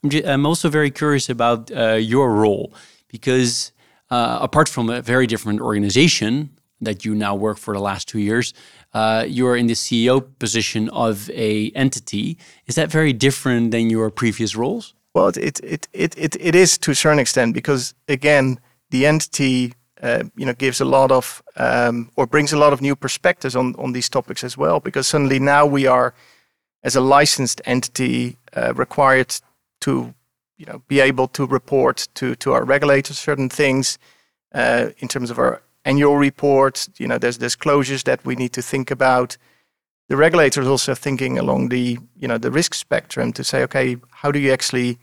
I'm, 0.05 0.11
just, 0.11 0.27
I'm 0.27 0.47
also 0.47 0.69
very 0.69 0.93
curious 0.93 1.29
about 1.29 1.73
uh, 1.73 1.95
your 1.95 2.35
role 2.35 2.73
because 3.09 3.73
uh, 4.11 4.39
apart 4.41 4.69
from 4.69 4.91
a 4.91 5.03
very 5.03 5.27
different 5.27 5.61
organization 5.61 6.51
that 6.81 7.05
you 7.05 7.15
now 7.15 7.35
work 7.35 7.59
for 7.59 7.75
the 7.75 7.81
last 7.81 8.07
two 8.07 8.21
years, 8.21 8.55
uh, 8.99 9.25
you're 9.29 9.57
in 9.57 9.67
the 9.69 9.75
CEO 9.75 10.21
position 10.39 10.89
of 10.89 11.31
a 11.31 11.71
entity. 11.75 12.37
Is 12.67 12.75
that 12.75 12.91
very 12.91 13.13
different 13.13 13.71
than 13.71 13.91
your 13.91 14.11
previous 14.11 14.57
roles? 14.57 14.95
Well, 15.15 15.29
it 15.29 15.61
it 15.75 15.89
it 15.93 16.15
it, 16.17 16.37
it 16.41 16.55
is 16.55 16.79
to 16.79 16.91
a 16.91 16.95
certain 16.95 17.21
extent 17.21 17.55
because 17.55 17.95
again, 18.09 18.59
the 18.91 19.07
entity 19.07 19.73
uh, 20.03 20.23
you 20.37 20.47
know 20.47 20.55
gives 20.55 20.81
a 20.81 20.85
lot 20.85 21.11
of 21.13 21.43
um, 21.57 22.11
or 22.17 22.27
brings 22.27 22.53
a 22.53 22.59
lot 22.59 22.73
of 22.73 22.81
new 22.81 22.97
perspectives 22.97 23.55
on 23.55 23.75
on 23.77 23.93
these 23.93 24.09
topics 24.09 24.45
as 24.45 24.57
well 24.57 24.81
because 24.81 25.07
suddenly 25.09 25.39
now 25.39 25.67
we 25.67 25.89
are 25.89 26.13
as 26.83 26.97
a 26.97 27.01
licensed 27.01 27.61
entity 27.65 28.37
uh, 28.57 28.73
required 28.75 29.41
to 29.81 30.15
you 30.57 30.67
know 30.67 30.83
be 30.89 31.01
able 31.09 31.29
to 31.29 31.47
report 31.47 32.09
to 32.15 32.35
to 32.35 32.53
our 32.53 32.65
regulators 32.65 33.19
certain 33.19 33.51
things 33.51 33.99
uh, 34.55 34.87
in 34.99 35.09
terms 35.09 35.31
of 35.31 35.39
our 35.39 35.61
annual 35.89 36.17
report 36.17 36.75
you 36.99 37.09
know 37.09 37.19
there's 37.19 37.39
disclosures 37.39 38.03
that 38.03 38.21
we 38.25 38.35
need 38.43 38.53
to 38.53 38.63
think 38.63 38.91
about 38.91 39.37
the 40.09 40.17
regulator 40.17 40.61
is 40.61 40.69
also 40.69 40.95
thinking 40.95 41.39
along 41.39 41.71
the 41.71 41.99
you 42.23 42.29
know 42.29 42.39
the 42.39 42.51
risk 42.51 42.75
spectrum 42.75 43.33
to 43.33 43.43
say 43.43 43.63
okay 43.63 43.97
how 44.21 44.31
do 44.33 44.39
you 44.39 44.53
actually 44.53 44.99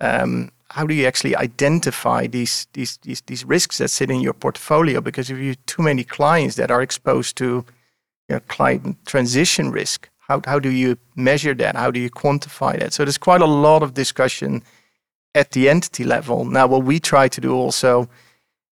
um, 0.00 0.50
how 0.70 0.86
do 0.86 0.94
you 0.94 1.06
actually 1.06 1.36
identify 1.36 2.26
these, 2.26 2.66
these 2.72 2.96
these 3.02 3.20
these 3.22 3.44
risks 3.44 3.78
that 3.78 3.90
sit 3.90 4.10
in 4.10 4.20
your 4.20 4.32
portfolio? 4.32 5.00
Because 5.00 5.30
if 5.30 5.38
you 5.38 5.48
have 5.48 5.66
too 5.66 5.82
many 5.82 6.04
clients 6.04 6.56
that 6.56 6.70
are 6.70 6.82
exposed 6.82 7.36
to 7.36 7.64
you 8.28 8.36
know, 8.36 8.40
client 8.48 8.96
transition 9.04 9.70
risk, 9.70 10.08
how 10.28 10.40
how 10.46 10.58
do 10.58 10.70
you 10.70 10.96
measure 11.16 11.54
that? 11.54 11.76
How 11.76 11.90
do 11.90 12.00
you 12.00 12.10
quantify 12.10 12.78
that? 12.78 12.92
So 12.92 13.04
there's 13.04 13.18
quite 13.18 13.42
a 13.42 13.46
lot 13.46 13.82
of 13.82 13.94
discussion 13.94 14.62
at 15.34 15.50
the 15.50 15.68
entity 15.68 16.04
level. 16.04 16.44
Now, 16.44 16.66
what 16.66 16.84
we 16.84 17.00
try 17.00 17.28
to 17.28 17.40
do 17.40 17.52
also 17.54 18.08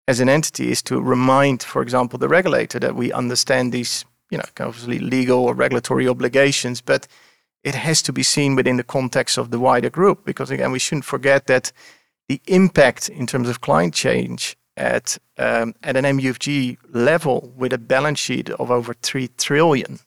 as 0.07 0.19
an 0.19 0.29
entity 0.29 0.71
is 0.71 0.81
to 0.83 1.01
remind, 1.01 1.63
for 1.63 1.81
example, 1.81 2.19
the 2.19 2.27
regulator 2.27 2.79
that 2.79 2.95
we 2.95 3.11
understand 3.11 3.71
these, 3.71 4.05
you 4.29 4.37
know, 4.37 4.43
obviously 4.59 4.99
legal 4.99 5.39
or 5.39 5.53
regulatory 5.53 6.07
obligations, 6.07 6.81
but 6.81 7.07
it 7.63 7.75
has 7.75 8.01
to 8.03 8.13
be 8.13 8.23
seen 8.23 8.55
within 8.55 8.77
the 8.77 8.83
context 8.83 9.37
of 9.37 9.49
the 9.49 9.59
wider 9.59 9.89
group 9.89 10.23
because 10.23 10.51
again 10.51 10.71
we 10.71 10.79
shouldn't 10.79 11.03
forget 11.03 11.47
that 11.47 11.71
the 12.29 12.39
impact 12.45 13.09
in 13.09 13.25
terms 13.25 13.49
of 13.49 13.59
climate 13.61 13.93
change 13.93 14.55
at 14.77 15.17
um, 15.37 15.73
at 15.83 15.97
an 15.97 16.05
MUFG 16.05 16.77
level 16.91 17.51
with 17.57 17.73
a 17.73 17.77
balance 17.77 18.19
sheet 18.19 18.49
of 18.51 18.69
over 18.71 18.93
three 18.93 19.29
trillion, 19.37 19.99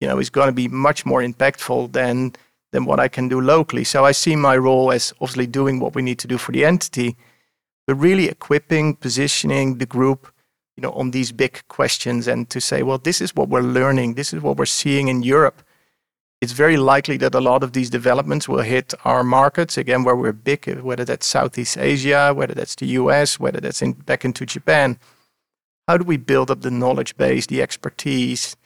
you 0.00 0.08
know, 0.08 0.18
is 0.18 0.30
going 0.30 0.48
to 0.48 0.52
be 0.52 0.68
much 0.68 1.06
more 1.06 1.22
impactful 1.22 1.92
than 1.92 2.32
than 2.72 2.84
what 2.84 3.00
I 3.00 3.08
can 3.08 3.28
do 3.28 3.40
locally. 3.40 3.84
So 3.84 4.04
I 4.04 4.12
see 4.12 4.36
my 4.36 4.56
role 4.56 4.92
as 4.92 5.12
obviously 5.20 5.46
doing 5.46 5.80
what 5.80 5.94
we 5.94 6.02
need 6.02 6.18
to 6.18 6.28
do 6.28 6.36
for 6.36 6.52
the 6.52 6.64
entity, 6.64 7.16
but 7.88 7.96
really 7.96 8.28
equipping, 8.28 8.94
positioning 8.94 9.78
the 9.78 9.86
group, 9.86 10.30
you 10.76 10.82
know, 10.82 10.92
on 10.92 11.10
these 11.10 11.32
big 11.32 11.66
questions 11.66 12.28
and 12.28 12.48
to 12.50 12.60
say, 12.60 12.84
well, 12.84 12.98
this 12.98 13.20
is 13.20 13.34
what 13.34 13.48
we're 13.48 13.72
learning, 13.80 14.14
this 14.14 14.32
is 14.32 14.40
what 14.40 14.56
we're 14.58 14.66
seeing 14.66 15.08
in 15.08 15.24
Europe 15.24 15.62
it's 16.40 16.52
very 16.52 16.76
likely 16.76 17.16
that 17.16 17.34
a 17.34 17.40
lot 17.40 17.64
of 17.64 17.72
these 17.72 17.90
developments 17.90 18.48
will 18.48 18.60
hit 18.60 18.94
our 19.04 19.24
markets 19.24 19.76
again 19.76 20.04
where 20.04 20.14
we're 20.14 20.32
big 20.32 20.72
whether 20.82 21.04
that's 21.04 21.26
southeast 21.26 21.76
asia 21.76 22.32
whether 22.32 22.54
that's 22.54 22.76
the 22.76 22.86
us 22.86 23.40
whether 23.40 23.58
that's 23.58 23.82
in, 23.82 23.90
back 23.92 24.24
into 24.24 24.46
japan 24.46 24.96
how 25.88 25.96
do 25.96 26.04
we 26.04 26.18
build 26.18 26.50
up 26.50 26.60
the 26.60 26.70
knowledge 26.70 27.16
base, 27.16 27.46
the 27.46 27.62
expertise? 27.62 28.56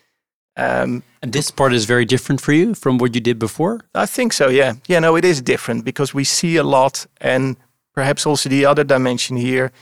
Um, 0.57 1.05
and 1.23 1.33
this 1.33 1.53
part 1.53 1.73
is 1.73 1.85
very 1.85 2.05
different 2.05 2.41
for 2.41 2.53
you 2.53 2.75
from 2.75 2.99
what 2.99 3.15
you 3.15 3.21
did 3.21 3.39
before? 3.39 3.81
I 3.95 4.07
think 4.07 4.33
so, 4.33 4.49
yeah. 4.49 4.75
Yeah, 4.89 4.99
no, 4.99 5.17
it 5.17 5.25
is 5.25 5.41
different 5.41 5.85
because 5.85 6.13
we 6.13 6.25
see 6.25 6.57
a 6.57 6.65
lot. 6.65 7.07
And 7.21 7.57
perhaps 7.93 8.27
also 8.27 8.49
the 8.49 8.65
other 8.65 8.85
dimension 8.85 9.37
here 9.37 9.73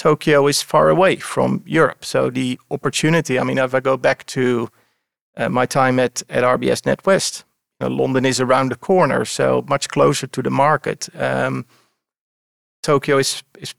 Tokyo 0.00 0.46
is 0.46 0.62
far 0.62 0.88
away 0.88 1.16
from 1.16 1.62
Europe. 1.66 2.06
So 2.06 2.30
the 2.30 2.58
opportunity, 2.70 3.38
I 3.38 3.44
mean, 3.44 3.58
if 3.58 3.74
I 3.74 3.80
go 3.80 3.98
back 3.98 4.24
to 4.28 4.70
uh, 5.36 5.50
my 5.50 5.66
time 5.66 5.98
at, 6.00 6.22
at 6.30 6.42
RBS 6.42 6.80
NatWest, 6.88 7.44
you 7.78 7.88
know, 7.88 7.94
London 7.94 8.24
is 8.24 8.40
around 8.40 8.70
the 8.70 8.76
corner, 8.76 9.26
so 9.26 9.62
much 9.68 9.90
closer 9.90 10.26
to 10.26 10.40
the 10.40 10.48
market. 10.48 11.10
Um, 11.14 11.66
Tokyo 12.82 13.18
is, 13.18 13.42
is 13.58 13.74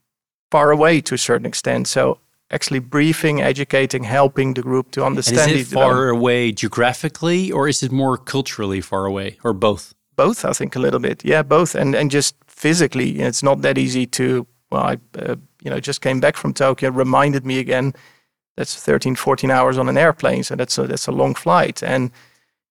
far 0.51 0.69
away 0.69 1.01
to 1.01 1.15
a 1.15 1.17
certain 1.17 1.47
extent. 1.47 1.87
So 1.87 2.19
actually 2.51 2.81
briefing, 2.81 3.41
educating, 3.41 4.03
helping 4.03 4.53
the 4.53 4.61
group 4.61 4.91
to 4.91 5.03
understand. 5.03 5.49
And 5.49 5.59
is 5.59 5.71
it 5.71 5.73
far 5.73 6.09
away 6.09 6.51
geographically, 6.51 7.51
or 7.51 7.67
is 7.67 7.81
it 7.81 7.91
more 7.91 8.15
culturally 8.15 8.81
far 8.81 9.07
away, 9.07 9.39
or 9.43 9.53
both? 9.53 9.95
Both, 10.15 10.45
I 10.45 10.53
think, 10.53 10.75
a 10.75 10.79
little 10.79 10.99
bit. 10.99 11.25
Yeah, 11.25 11.41
both, 11.41 11.73
and 11.73 11.95
and 11.95 12.11
just 12.11 12.35
physically, 12.61 13.19
it's 13.19 13.43
not 13.43 13.61
that 13.61 13.77
easy 13.77 14.05
to. 14.05 14.45
Well, 14.69 14.83
I 14.83 14.97
uh, 15.19 15.35
you 15.63 15.69
know 15.71 15.79
just 15.79 16.01
came 16.01 16.19
back 16.19 16.37
from 16.37 16.53
Tokyo. 16.53 16.91
Reminded 16.91 17.45
me 17.45 17.59
again. 17.59 17.93
That's 18.57 18.75
13, 18.75 19.15
14 19.15 19.49
hours 19.49 19.77
on 19.77 19.89
an 19.89 19.97
airplane, 19.97 20.43
so 20.43 20.55
that's 20.55 20.77
a 20.77 20.87
that's 20.87 21.07
a 21.07 21.11
long 21.11 21.35
flight, 21.35 21.83
and 21.83 22.11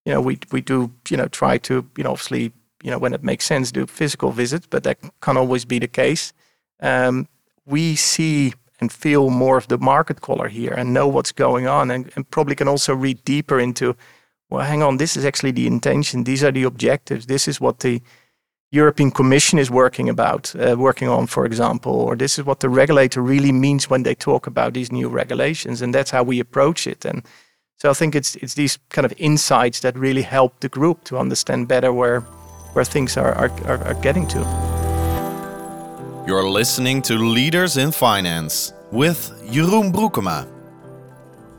you 0.05 0.13
know 0.13 0.21
we 0.21 0.39
we 0.51 0.61
do 0.61 0.91
you 1.09 1.17
know 1.17 1.27
try 1.27 1.57
to 1.59 1.73
you 1.97 2.03
know 2.03 2.11
obviously 2.11 2.53
you 2.83 2.91
know 2.91 2.99
when 2.99 3.13
it 3.13 3.23
makes 3.23 3.45
sense 3.45 3.71
do 3.71 3.85
physical 3.85 4.31
visits, 4.31 4.67
but 4.69 4.83
that 4.83 4.97
can't 5.21 5.37
always 5.37 5.65
be 5.65 5.79
the 5.79 5.87
case. 5.87 6.33
Um, 6.79 7.27
we 7.65 7.95
see 7.95 8.53
and 8.79 8.91
feel 8.91 9.29
more 9.29 9.57
of 9.57 9.67
the 9.67 9.77
market 9.77 10.21
color 10.21 10.47
here 10.47 10.73
and 10.73 10.91
know 10.93 11.07
what's 11.07 11.31
going 11.31 11.67
on 11.67 11.91
and, 11.91 12.11
and, 12.15 12.29
probably 12.31 12.55
can 12.55 12.67
also 12.67 12.95
read 12.95 13.23
deeper 13.23 13.59
into 13.59 13.95
well 14.49 14.65
hang 14.65 14.81
on 14.81 14.97
this 14.97 15.15
is 15.15 15.23
actually 15.23 15.51
the 15.51 15.67
intention 15.67 16.23
these 16.23 16.43
are 16.43 16.51
the 16.51 16.63
objectives 16.63 17.27
this 17.27 17.47
is 17.47 17.61
what 17.61 17.79
the 17.81 18.01
european 18.71 19.11
commission 19.11 19.59
is 19.59 19.69
working 19.69 20.09
about 20.09 20.53
uh, 20.55 20.75
working 20.77 21.09
on 21.09 21.27
for 21.27 21.45
example 21.45 21.93
or 21.93 22.15
this 22.15 22.39
is 22.39 22.45
what 22.45 22.59
the 22.59 22.69
regulator 22.69 23.21
really 23.21 23.51
means 23.51 23.89
when 23.89 24.03
they 24.03 24.15
talk 24.15 24.47
about 24.47 24.73
these 24.73 24.91
new 24.91 25.09
regulations 25.09 25.81
and 25.81 25.93
that's 25.93 26.11
how 26.11 26.23
we 26.23 26.39
approach 26.39 26.87
it 26.87 27.05
and 27.05 27.23
so 27.77 27.89
i 27.89 27.93
think 27.93 28.15
it's 28.15 28.35
it's 28.37 28.53
these 28.53 28.79
kind 28.89 29.05
of 29.05 29.13
insights 29.17 29.79
that 29.81 29.97
really 29.97 30.23
help 30.23 30.59
the 30.59 30.69
group 30.69 31.03
to 31.03 31.17
understand 31.17 31.67
better 31.67 31.91
where 31.91 32.21
where 32.73 32.85
things 32.85 33.17
are 33.17 33.33
are, 33.33 33.51
are, 33.65 33.83
are 33.83 34.01
getting 34.01 34.27
to 34.27 34.39
you're 36.27 36.47
listening 36.47 37.01
to 37.01 37.17
Leaders 37.17 37.77
in 37.77 37.91
Finance 37.91 38.73
with 38.91 39.31
Jeroen 39.51 39.91
Broekema. 39.91 40.60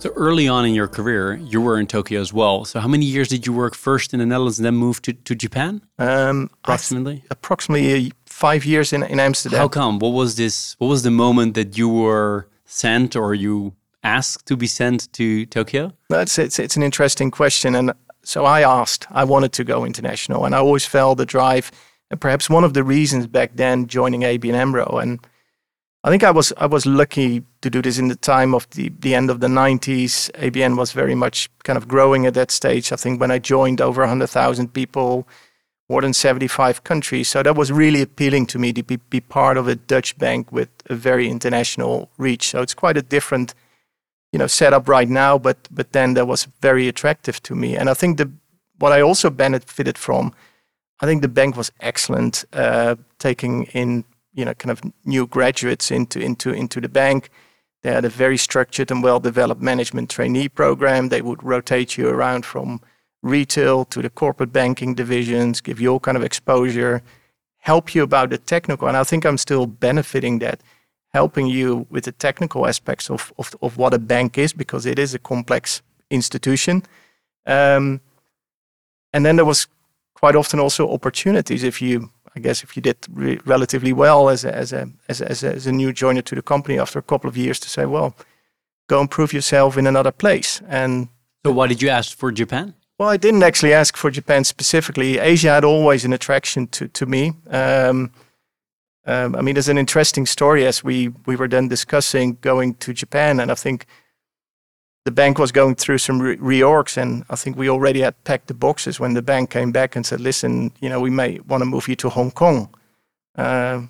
So 0.03 0.11
early 0.17 0.49
on 0.49 0.67
in 0.67 0.75
your 0.75 0.89
career, 0.89 1.35
you 1.35 1.61
were 1.61 1.79
in 1.79 1.87
Tokyo 1.87 2.21
as 2.21 2.33
well. 2.33 2.65
So 2.65 2.81
how 2.81 2.89
many 2.89 3.07
years 3.07 3.29
did 3.29 3.47
you 3.47 3.53
work 3.53 3.77
first 3.77 4.13
in 4.13 4.19
the 4.19 4.27
Netherlands 4.27 4.59
and 4.59 4.67
then 4.67 4.75
move 4.75 5.01
to, 5.03 5.13
to 5.13 5.37
Japan? 5.37 5.81
Um, 5.97 6.51
approximately? 6.65 7.23
approximately 7.31 8.13
five 8.27 8.65
years 8.65 8.93
in, 8.93 9.05
in 9.05 9.21
Amsterdam. 9.21 9.61
How 9.61 9.69
come? 9.69 10.01
What 10.01 10.09
was 10.09 10.35
this? 10.35 10.75
What 10.81 10.89
was 10.89 11.05
the 11.05 11.13
moment 11.13 11.55
that 11.55 11.79
you 11.79 11.89
were 11.89 12.49
sent 12.65 13.15
or 13.15 13.33
you 13.33 13.75
asked 14.03 14.47
to 14.47 14.57
be 14.57 14.67
sent 14.67 15.13
to 15.13 15.47
Tokyo? 15.47 15.93
That's 16.09 16.37
it's, 16.37 16.59
it's 16.59 16.77
an 16.77 16.83
interesting 16.83 17.31
question. 17.31 17.77
And 17.77 17.93
so 18.25 18.45
I 18.45 18.63
asked, 18.63 19.07
I 19.13 19.23
wanted 19.23 19.53
to 19.53 19.63
go 19.63 19.85
international 19.85 20.45
and 20.45 20.53
I 20.53 20.59
always 20.59 20.85
felt 20.85 21.19
the 21.19 21.27
drive– 21.27 21.71
and 22.13 22.21
perhaps 22.21 22.51
one 22.51 22.63
of 22.63 22.75
the 22.75 22.85
reasons 22.85 23.27
back 23.27 23.53
then 23.55 23.87
joining 23.87 24.21
ABN 24.21 24.53
AMRO. 24.53 24.99
And 25.03 25.27
I 26.05 26.11
think 26.11 26.25
I 26.25 26.33
was 26.33 26.53
I 26.57 26.67
was 26.67 26.85
lucky 26.85 27.45
to 27.61 27.71
do 27.71 27.81
this 27.81 27.99
in 27.99 28.09
the 28.09 28.17
time 28.17 28.55
of 28.55 28.69
the, 28.71 28.91
the 28.99 29.15
end 29.15 29.31
of 29.31 29.39
the 29.39 29.47
90s. 29.47 30.31
ABN 30.33 30.77
was 30.77 30.93
very 30.93 31.15
much 31.15 31.49
kind 31.63 31.77
of 31.77 31.87
growing 31.87 32.27
at 32.27 32.35
that 32.35 32.51
stage. 32.51 32.91
I 32.93 32.97
think 32.97 33.21
when 33.21 33.31
I 33.31 33.39
joined, 33.39 33.81
over 33.81 34.03
100,000 34.03 34.73
people, 34.73 35.29
more 35.89 36.01
than 36.01 36.13
75 36.13 36.83
countries. 36.83 37.29
So 37.29 37.43
that 37.43 37.55
was 37.55 37.71
really 37.71 38.03
appealing 38.03 38.47
to 38.47 38.59
me 38.59 38.73
to 38.73 38.83
be, 38.83 38.97
be 38.97 39.21
part 39.21 39.57
of 39.57 39.69
a 39.69 39.77
Dutch 39.77 40.19
bank 40.19 40.51
with 40.51 40.71
a 40.87 40.95
very 40.95 41.29
international 41.29 42.11
reach. 42.19 42.49
So 42.49 42.63
it's 42.63 42.75
quite 42.75 42.97
a 42.97 43.03
different, 43.03 43.55
you 44.33 44.41
know, 44.41 44.49
setup 44.49 44.89
right 44.89 45.09
now. 45.09 45.39
But 45.39 45.69
but 45.71 45.93
then 45.93 46.15
that 46.15 46.27
was 46.27 46.49
very 46.61 46.89
attractive 46.89 47.41
to 47.45 47.55
me. 47.55 47.77
And 47.77 47.89
I 47.89 47.95
think 47.95 48.19
the 48.19 48.29
what 48.79 48.91
I 48.91 49.03
also 49.03 49.31
benefited 49.31 49.97
from 49.97 50.33
I 51.03 51.07
think 51.07 51.23
the 51.23 51.29
bank 51.29 51.57
was 51.57 51.71
excellent, 51.81 52.45
uh, 52.53 52.95
taking 53.19 53.65
in 53.75 54.05
you 54.35 54.45
know 54.45 54.55
kind 54.55 54.71
of 54.71 54.81
new 55.05 55.27
graduates 55.27 55.91
into 55.91 56.21
into 56.21 56.53
into 56.53 56.81
the 56.81 56.89
bank. 56.89 57.31
They 57.83 57.93
had 57.93 58.05
a 58.05 58.09
very 58.09 58.37
structured 58.37 58.91
and 58.93 59.03
well-developed 59.03 59.61
management 59.61 60.09
trainee 60.09 60.49
program. 60.49 61.09
They 61.09 61.21
would 61.21 61.43
rotate 61.43 61.99
you 61.99 62.09
around 62.09 62.47
from 62.47 62.81
retail 63.23 63.85
to 63.87 64.01
the 64.01 64.11
corporate 64.11 64.53
banking 64.53 64.95
divisions, 64.95 65.61
give 65.61 65.81
you 65.81 65.91
all 65.91 66.01
kind 66.01 66.17
of 66.17 66.23
exposure, 66.23 67.03
help 67.59 67.95
you 67.95 68.05
about 68.05 68.31
the 68.31 68.39
technical. 68.39 68.87
And 68.87 68.97
I 68.97 69.05
think 69.05 69.25
I'm 69.25 69.39
still 69.39 69.67
benefiting 69.67 70.39
that, 70.41 70.61
helping 71.13 71.47
you 71.47 71.87
with 71.91 72.05
the 72.05 72.13
technical 72.13 72.67
aspects 72.67 73.11
of 73.11 73.33
of, 73.39 73.55
of 73.61 73.77
what 73.77 73.95
a 73.95 73.99
bank 73.99 74.39
is 74.39 74.53
because 74.53 74.87
it 74.87 74.99
is 74.99 75.15
a 75.15 75.19
complex 75.19 75.83
institution. 76.11 76.83
Um, 77.47 78.01
and 79.13 79.27
then 79.27 79.37
there 79.37 79.45
was 79.45 79.67
quite 80.15 80.37
often 80.37 80.61
also 80.61 80.89
opportunities 80.89 81.65
if 81.65 81.83
you 81.83 82.11
I 82.35 82.41
guess 82.41 82.63
if 82.63 82.77
you 82.77 82.83
did 82.83 82.97
re- 83.11 83.41
relatively 83.45 83.93
well 83.93 84.29
as 84.29 84.45
a, 84.45 84.55
as, 84.55 84.73
a, 84.73 84.89
as, 85.09 85.21
a, 85.21 85.31
as, 85.31 85.45
a, 85.45 85.53
as 85.55 85.67
a 85.67 85.73
new 85.73 85.93
joiner 85.93 86.23
to 86.23 86.35
the 86.35 86.43
company 86.43 86.79
after 86.79 86.99
a 86.99 87.03
couple 87.03 87.29
of 87.29 87.37
years 87.37 87.61
to 87.61 87.69
say, 87.69 87.85
well, 87.85 88.15
go 88.89 89.01
and 89.01 89.11
prove 89.11 89.33
yourself 89.33 89.77
in 89.77 89.87
another 89.87 90.13
place. 90.13 90.63
And 90.69 91.09
so, 91.45 91.53
why 91.53 91.67
did 91.67 91.83
you 91.83 91.89
ask 91.89 92.17
for 92.17 92.33
Japan? 92.33 92.75
Well, 92.99 93.09
I 93.09 93.17
didn't 93.17 93.43
actually 93.43 93.73
ask 93.75 93.97
for 93.97 94.11
Japan 94.11 94.45
specifically. 94.45 95.19
Asia 95.19 95.49
had 95.49 95.65
always 95.65 96.05
an 96.05 96.13
attraction 96.13 96.69
to 96.69 96.89
to 96.89 97.07
me. 97.07 97.33
Um, 97.51 98.13
um, 99.05 99.35
I 99.35 99.41
mean, 99.41 99.55
there's 99.55 99.69
an 99.69 99.79
interesting 99.79 100.27
story 100.27 100.67
as 100.67 100.85
we 100.85 101.09
we 101.27 101.37
were 101.37 101.49
then 101.49 101.69
discussing 101.69 102.39
going 102.41 102.75
to 102.75 102.93
Japan, 102.93 103.41
and 103.41 103.51
I 103.51 103.55
think 103.55 103.87
the 105.05 105.11
bank 105.11 105.39
was 105.39 105.53
going 105.53 105.75
through 105.75 105.99
some 105.99 106.21
re- 106.21 106.37
reorgs, 106.37 106.97
and 106.97 107.25
I 107.29 107.37
think 107.37 107.57
we 107.57 107.69
already 107.69 108.01
had 108.01 108.23
packed 108.25 108.47
the 108.47 108.55
boxes 108.55 109.01
when 109.01 109.15
the 109.15 109.23
bank 109.23 109.51
came 109.51 109.73
back 109.73 109.97
and 109.97 110.07
said, 110.07 110.21
"Listen, 110.21 110.73
you 110.81 110.89
know, 110.89 111.01
we 111.01 111.11
may 111.11 111.41
want 111.41 111.63
to 111.63 111.67
move 111.67 111.89
you 111.89 111.97
to 111.97 112.09
Hong 112.09 112.31
Kong." 112.31 112.69
Uh, 113.37 113.83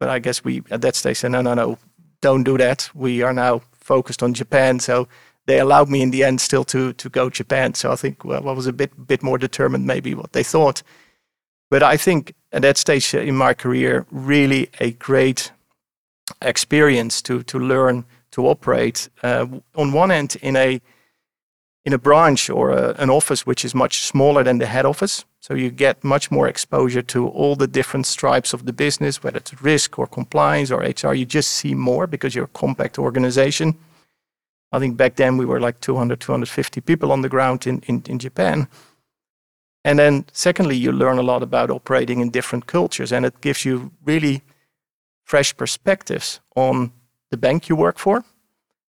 but 0.00 0.08
I 0.08 0.18
guess 0.18 0.44
we 0.44 0.62
at 0.70 0.82
that 0.82 0.96
stage 0.96 1.18
said, 1.18 1.32
"No, 1.32 1.42
no, 1.42 1.54
no, 1.54 1.78
don't 2.20 2.42
do 2.44 2.58
that. 2.58 2.90
We 2.94 3.22
are 3.22 3.32
now 3.32 3.62
focused 3.72 4.22
on 4.22 4.34
Japan." 4.34 4.80
So 4.80 5.08
they 5.46 5.60
allowed 5.60 5.88
me 5.88 6.02
in 6.02 6.10
the 6.10 6.24
end 6.24 6.40
still 6.40 6.64
to 6.64 6.92
to 6.94 7.08
go 7.08 7.30
Japan. 7.30 7.74
So 7.74 7.92
I 7.92 7.96
think 7.96 8.24
well, 8.24 8.48
I 8.48 8.52
was 8.52 8.66
a 8.66 8.72
bit 8.72 9.06
bit 9.06 9.22
more 9.22 9.38
determined, 9.38 9.86
maybe 9.86 10.14
what 10.14 10.32
they 10.32 10.44
thought. 10.44 10.82
But 11.70 11.82
I 11.82 11.96
think 11.96 12.34
at 12.52 12.62
that 12.62 12.76
stage 12.76 13.14
in 13.14 13.36
my 13.36 13.54
career, 13.54 14.06
really 14.10 14.68
a 14.80 14.90
great 14.92 15.52
experience 16.42 17.22
to 17.22 17.42
to 17.44 17.58
learn 17.58 18.04
to 18.36 18.46
operate 18.46 19.08
uh, 19.22 19.46
on 19.74 19.92
one 19.92 20.10
end 20.10 20.36
in 20.42 20.56
a 20.56 20.80
in 21.86 21.92
a 21.94 21.98
branch 21.98 22.50
or 22.50 22.70
a, 22.70 22.94
an 22.98 23.08
office 23.08 23.46
which 23.46 23.64
is 23.64 23.74
much 23.74 24.02
smaller 24.02 24.44
than 24.44 24.58
the 24.58 24.66
head 24.66 24.84
office. 24.84 25.24
So 25.40 25.54
you 25.54 25.70
get 25.70 26.04
much 26.04 26.30
more 26.30 26.48
exposure 26.48 27.02
to 27.02 27.28
all 27.28 27.56
the 27.56 27.68
different 27.68 28.06
stripes 28.06 28.52
of 28.52 28.66
the 28.66 28.72
business, 28.72 29.22
whether 29.22 29.38
it's 29.38 29.62
risk 29.62 29.98
or 29.98 30.06
compliance 30.06 30.70
or 30.70 30.80
HR. 30.80 31.14
You 31.14 31.24
just 31.24 31.50
see 31.50 31.74
more 31.74 32.06
because 32.06 32.34
you're 32.34 32.50
a 32.52 32.58
compact 32.58 32.98
organization. 32.98 33.78
I 34.72 34.80
think 34.80 34.96
back 34.96 35.14
then 35.14 35.38
we 35.38 35.46
were 35.46 35.60
like 35.60 35.80
200, 35.80 36.20
250 36.20 36.80
people 36.80 37.12
on 37.12 37.22
the 37.22 37.28
ground 37.28 37.66
in, 37.66 37.80
in, 37.86 38.02
in 38.06 38.18
Japan. 38.18 38.68
And 39.84 39.98
then, 39.98 40.24
secondly, 40.32 40.76
you 40.76 40.92
learn 40.92 41.18
a 41.18 41.22
lot 41.22 41.42
about 41.42 41.70
operating 41.70 42.20
in 42.20 42.30
different 42.30 42.66
cultures, 42.66 43.12
and 43.12 43.24
it 43.24 43.40
gives 43.40 43.64
you 43.64 43.92
really 44.04 44.42
fresh 45.24 45.56
perspectives 45.56 46.40
on 46.56 46.90
the 47.36 47.48
bank 47.48 47.68
you 47.68 47.76
work 47.76 47.98
for, 47.98 48.24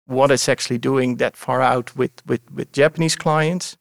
what 0.06 0.30
it's 0.30 0.48
actually 0.48 0.78
doing 0.78 1.16
that 1.18 1.36
far 1.36 1.62
out 1.62 1.96
with, 1.96 2.14
with, 2.26 2.40
with 2.50 2.72
Japanese 2.72 3.16
clients. 3.16 3.76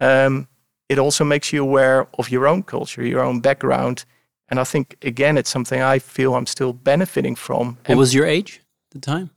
Um, 0.00 0.46
it 0.88 0.98
also 0.98 1.24
makes 1.24 1.52
you 1.52 1.62
aware 1.62 2.06
of 2.18 2.30
your 2.30 2.46
own 2.46 2.62
culture, 2.62 3.04
your 3.04 3.22
own 3.28 3.40
background. 3.40 4.04
And 4.48 4.58
I 4.58 4.64
think, 4.64 4.96
again, 5.02 5.36
it's 5.36 5.50
something 5.50 5.80
I 5.80 5.98
feel 5.98 6.34
I'm 6.34 6.46
still 6.46 6.72
benefiting 6.72 7.36
from. 7.36 7.78
What 7.86 7.98
was 7.98 8.14
your 8.14 8.26
age 8.26 8.60
at 8.88 8.90
the 8.92 9.00
time? 9.00 9.30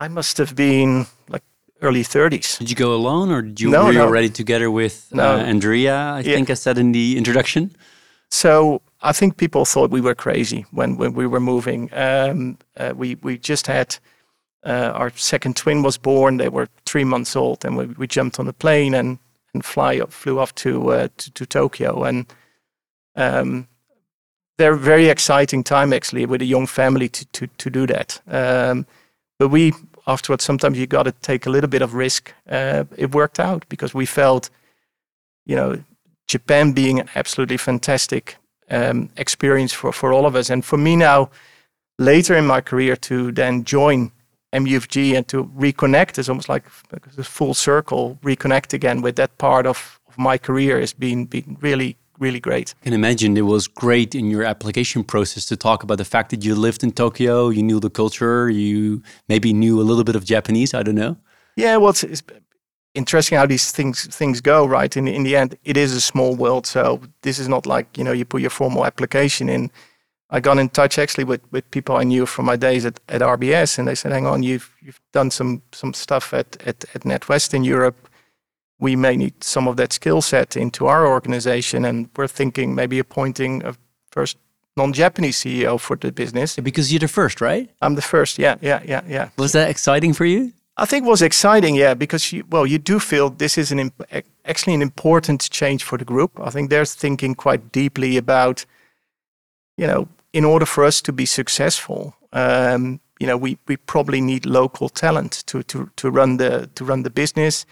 I 0.00 0.08
must 0.08 0.38
have 0.38 0.54
been 0.54 1.06
like 1.28 1.44
early 1.80 2.02
30s. 2.02 2.58
Did 2.58 2.70
you 2.70 2.76
go 2.76 2.94
alone 2.94 3.30
or 3.30 3.42
did 3.42 3.60
you, 3.60 3.70
no, 3.70 3.84
were 3.84 3.92
you 3.92 3.98
no. 3.98 4.06
already 4.06 4.30
together 4.30 4.70
with 4.70 5.08
no. 5.12 5.34
uh, 5.34 5.38
Andrea, 5.38 5.94
I 5.94 6.20
yeah. 6.20 6.34
think 6.34 6.50
I 6.50 6.54
said 6.54 6.78
in 6.78 6.92
the 6.92 7.16
introduction? 7.16 7.74
So 8.30 8.82
I 9.02 9.12
think 9.12 9.36
people 9.36 9.64
thought 9.64 9.90
we 9.90 10.00
were 10.00 10.14
crazy 10.14 10.64
when, 10.70 10.96
when 10.96 11.12
we 11.12 11.26
were 11.26 11.40
moving. 11.40 11.90
Um, 11.92 12.58
uh, 12.76 12.92
we, 12.96 13.16
we 13.16 13.38
just 13.38 13.66
had 13.66 13.96
uh, 14.64 14.92
our 14.94 15.10
second 15.10 15.56
twin 15.56 15.82
was 15.82 15.98
born. 15.98 16.38
They 16.38 16.48
were 16.48 16.68
three 16.86 17.04
months 17.04 17.36
old, 17.36 17.64
and 17.64 17.76
we, 17.76 17.86
we 17.86 18.06
jumped 18.06 18.40
on 18.40 18.48
a 18.48 18.52
plane 18.52 18.94
and, 18.94 19.18
and 19.54 19.64
fly 19.64 19.98
up, 19.98 20.12
flew 20.12 20.38
off 20.38 20.54
to, 20.56 20.90
uh, 20.92 21.08
to, 21.16 21.30
to 21.32 21.46
Tokyo. 21.46 22.04
And 22.04 22.26
um, 23.14 23.68
they're 24.58 24.74
a 24.74 24.78
very 24.78 25.08
exciting 25.08 25.62
time 25.62 25.92
actually 25.92 26.26
with 26.26 26.42
a 26.42 26.46
young 26.46 26.66
family 26.66 27.08
to, 27.10 27.24
to, 27.26 27.46
to 27.46 27.70
do 27.70 27.86
that. 27.86 28.20
Um, 28.26 28.86
but 29.38 29.48
we 29.48 29.72
afterwards, 30.06 30.44
sometimes 30.44 30.78
you 30.78 30.86
got 30.86 31.04
to 31.04 31.12
take 31.12 31.46
a 31.46 31.50
little 31.50 31.68
bit 31.68 31.82
of 31.82 31.94
risk. 31.94 32.32
Uh, 32.48 32.84
it 32.96 33.14
worked 33.14 33.40
out 33.40 33.64
because 33.68 33.92
we 33.92 34.06
felt, 34.06 34.50
you 35.44 35.56
know, 35.56 35.82
Japan 36.28 36.72
being 36.72 37.00
an 37.00 37.08
absolutely 37.14 37.56
fantastic 37.56 38.36
um, 38.70 39.10
experience 39.16 39.72
for, 39.72 39.92
for 39.92 40.12
all 40.12 40.26
of 40.26 40.34
us. 40.36 40.50
And 40.50 40.64
for 40.64 40.76
me 40.76 40.96
now, 40.96 41.30
later 41.98 42.34
in 42.36 42.46
my 42.46 42.60
career, 42.60 42.96
to 42.96 43.32
then 43.32 43.64
join 43.64 44.12
MUFG 44.52 45.14
and 45.16 45.26
to 45.28 45.44
reconnect 45.44 46.18
is 46.18 46.28
almost 46.28 46.48
like 46.48 46.64
a 47.18 47.22
full 47.22 47.54
circle, 47.54 48.18
reconnect 48.22 48.72
again 48.72 49.02
with 49.02 49.16
that 49.16 49.36
part 49.38 49.66
of, 49.66 50.00
of 50.08 50.18
my 50.18 50.38
career 50.38 50.80
has 50.80 50.92
been, 50.92 51.26
been 51.26 51.56
really, 51.60 51.96
really 52.18 52.40
great. 52.40 52.74
I 52.82 52.84
can 52.84 52.92
imagine 52.92 53.36
it 53.36 53.42
was 53.42 53.66
great 53.68 54.14
in 54.14 54.30
your 54.30 54.44
application 54.44 55.04
process 55.04 55.46
to 55.46 55.56
talk 55.56 55.82
about 55.82 55.98
the 55.98 56.04
fact 56.04 56.30
that 56.30 56.44
you 56.44 56.54
lived 56.54 56.82
in 56.82 56.92
Tokyo, 56.92 57.50
you 57.50 57.62
knew 57.62 57.80
the 57.80 57.90
culture, 57.90 58.48
you 58.48 59.02
maybe 59.28 59.52
knew 59.52 59.80
a 59.80 59.84
little 59.84 60.04
bit 60.04 60.16
of 60.16 60.24
Japanese, 60.24 60.72
I 60.74 60.82
don't 60.82 60.94
know. 60.94 61.16
Yeah, 61.56 61.76
well, 61.78 61.90
it's, 61.90 62.04
it's 62.04 62.22
interesting 62.96 63.38
how 63.38 63.46
these 63.46 63.70
things 63.72 64.06
things 64.06 64.40
go, 64.40 64.66
right? 64.66 64.96
In 64.96 65.08
in 65.08 65.24
the 65.24 65.36
end, 65.36 65.56
it 65.64 65.76
is 65.76 65.92
a 65.92 66.00
small 66.00 66.34
world, 66.34 66.66
so 66.66 67.00
this 67.22 67.38
is 67.38 67.48
not 67.48 67.66
like 67.66 67.86
you 67.98 68.04
know 68.04 68.12
you 68.12 68.24
put 68.24 68.40
your 68.40 68.50
formal 68.50 68.84
application 68.84 69.48
in. 69.48 69.70
I 70.28 70.40
got 70.40 70.58
in 70.58 70.68
touch 70.70 70.98
actually 70.98 71.22
with, 71.22 71.40
with 71.52 71.70
people 71.70 71.96
I 71.96 72.02
knew 72.02 72.26
from 72.26 72.46
my 72.46 72.56
days 72.56 72.84
at, 72.84 72.98
at 73.08 73.20
RBS, 73.20 73.78
and 73.78 73.86
they 73.86 73.94
said, 73.94 74.12
"Hang 74.12 74.26
on, 74.26 74.42
you've 74.42 74.70
you've 74.80 75.00
done 75.12 75.30
some 75.30 75.62
some 75.72 75.94
stuff 75.94 76.34
at 76.34 76.56
at, 76.66 76.84
at 76.94 77.02
NatWest 77.02 77.54
in 77.54 77.64
Europe. 77.64 78.08
We 78.78 78.96
may 78.96 79.16
need 79.16 79.44
some 79.44 79.68
of 79.68 79.76
that 79.76 79.92
skill 79.92 80.22
set 80.22 80.56
into 80.56 80.86
our 80.86 81.06
organization, 81.06 81.84
and 81.84 82.08
we're 82.16 82.28
thinking 82.28 82.74
maybe 82.74 82.98
appointing 82.98 83.64
a 83.64 83.74
first 84.10 84.36
non-Japanese 84.76 85.38
CEO 85.38 85.78
for 85.78 85.96
the 85.96 86.12
business. 86.12 86.56
Because 86.56 86.92
you're 86.92 87.00
the 87.00 87.08
first, 87.08 87.40
right? 87.40 87.70
I'm 87.80 87.94
the 87.94 88.02
first. 88.02 88.38
Yeah, 88.38 88.56
yeah, 88.60 88.82
yeah, 88.84 89.02
yeah. 89.08 89.30
Was 89.38 89.52
that 89.52 89.70
exciting 89.70 90.12
for 90.12 90.26
you? 90.26 90.52
I 90.78 90.84
think 90.84 91.06
was 91.06 91.22
exciting, 91.22 91.74
yeah, 91.74 91.94
because 91.94 92.32
you, 92.32 92.44
well, 92.50 92.66
you 92.66 92.78
do 92.78 93.00
feel 93.00 93.30
this 93.30 93.56
is 93.56 93.72
an 93.72 93.92
actually 94.44 94.74
an 94.74 94.82
important 94.82 95.48
change 95.50 95.82
for 95.82 95.96
the 95.96 96.04
group. 96.04 96.38
I 96.38 96.50
think 96.50 96.68
they're 96.68 96.84
thinking 96.84 97.34
quite 97.34 97.72
deeply 97.72 98.18
about, 98.18 98.66
you 99.78 99.86
know, 99.86 100.08
in 100.32 100.44
order 100.44 100.66
for 100.66 100.84
us 100.84 101.00
to 101.02 101.12
be 101.12 101.24
successful, 101.24 102.14
um, 102.32 103.00
you 103.18 103.26
know, 103.26 103.38
we, 103.38 103.56
we 103.66 103.78
probably 103.78 104.20
need 104.20 104.44
local 104.44 104.90
talent 104.90 105.44
to, 105.46 105.62
to, 105.62 105.90
to 105.96 106.10
run 106.10 106.36
the 106.36 106.68
to 106.74 106.84
run 106.84 107.02
the 107.02 107.10
business. 107.10 107.64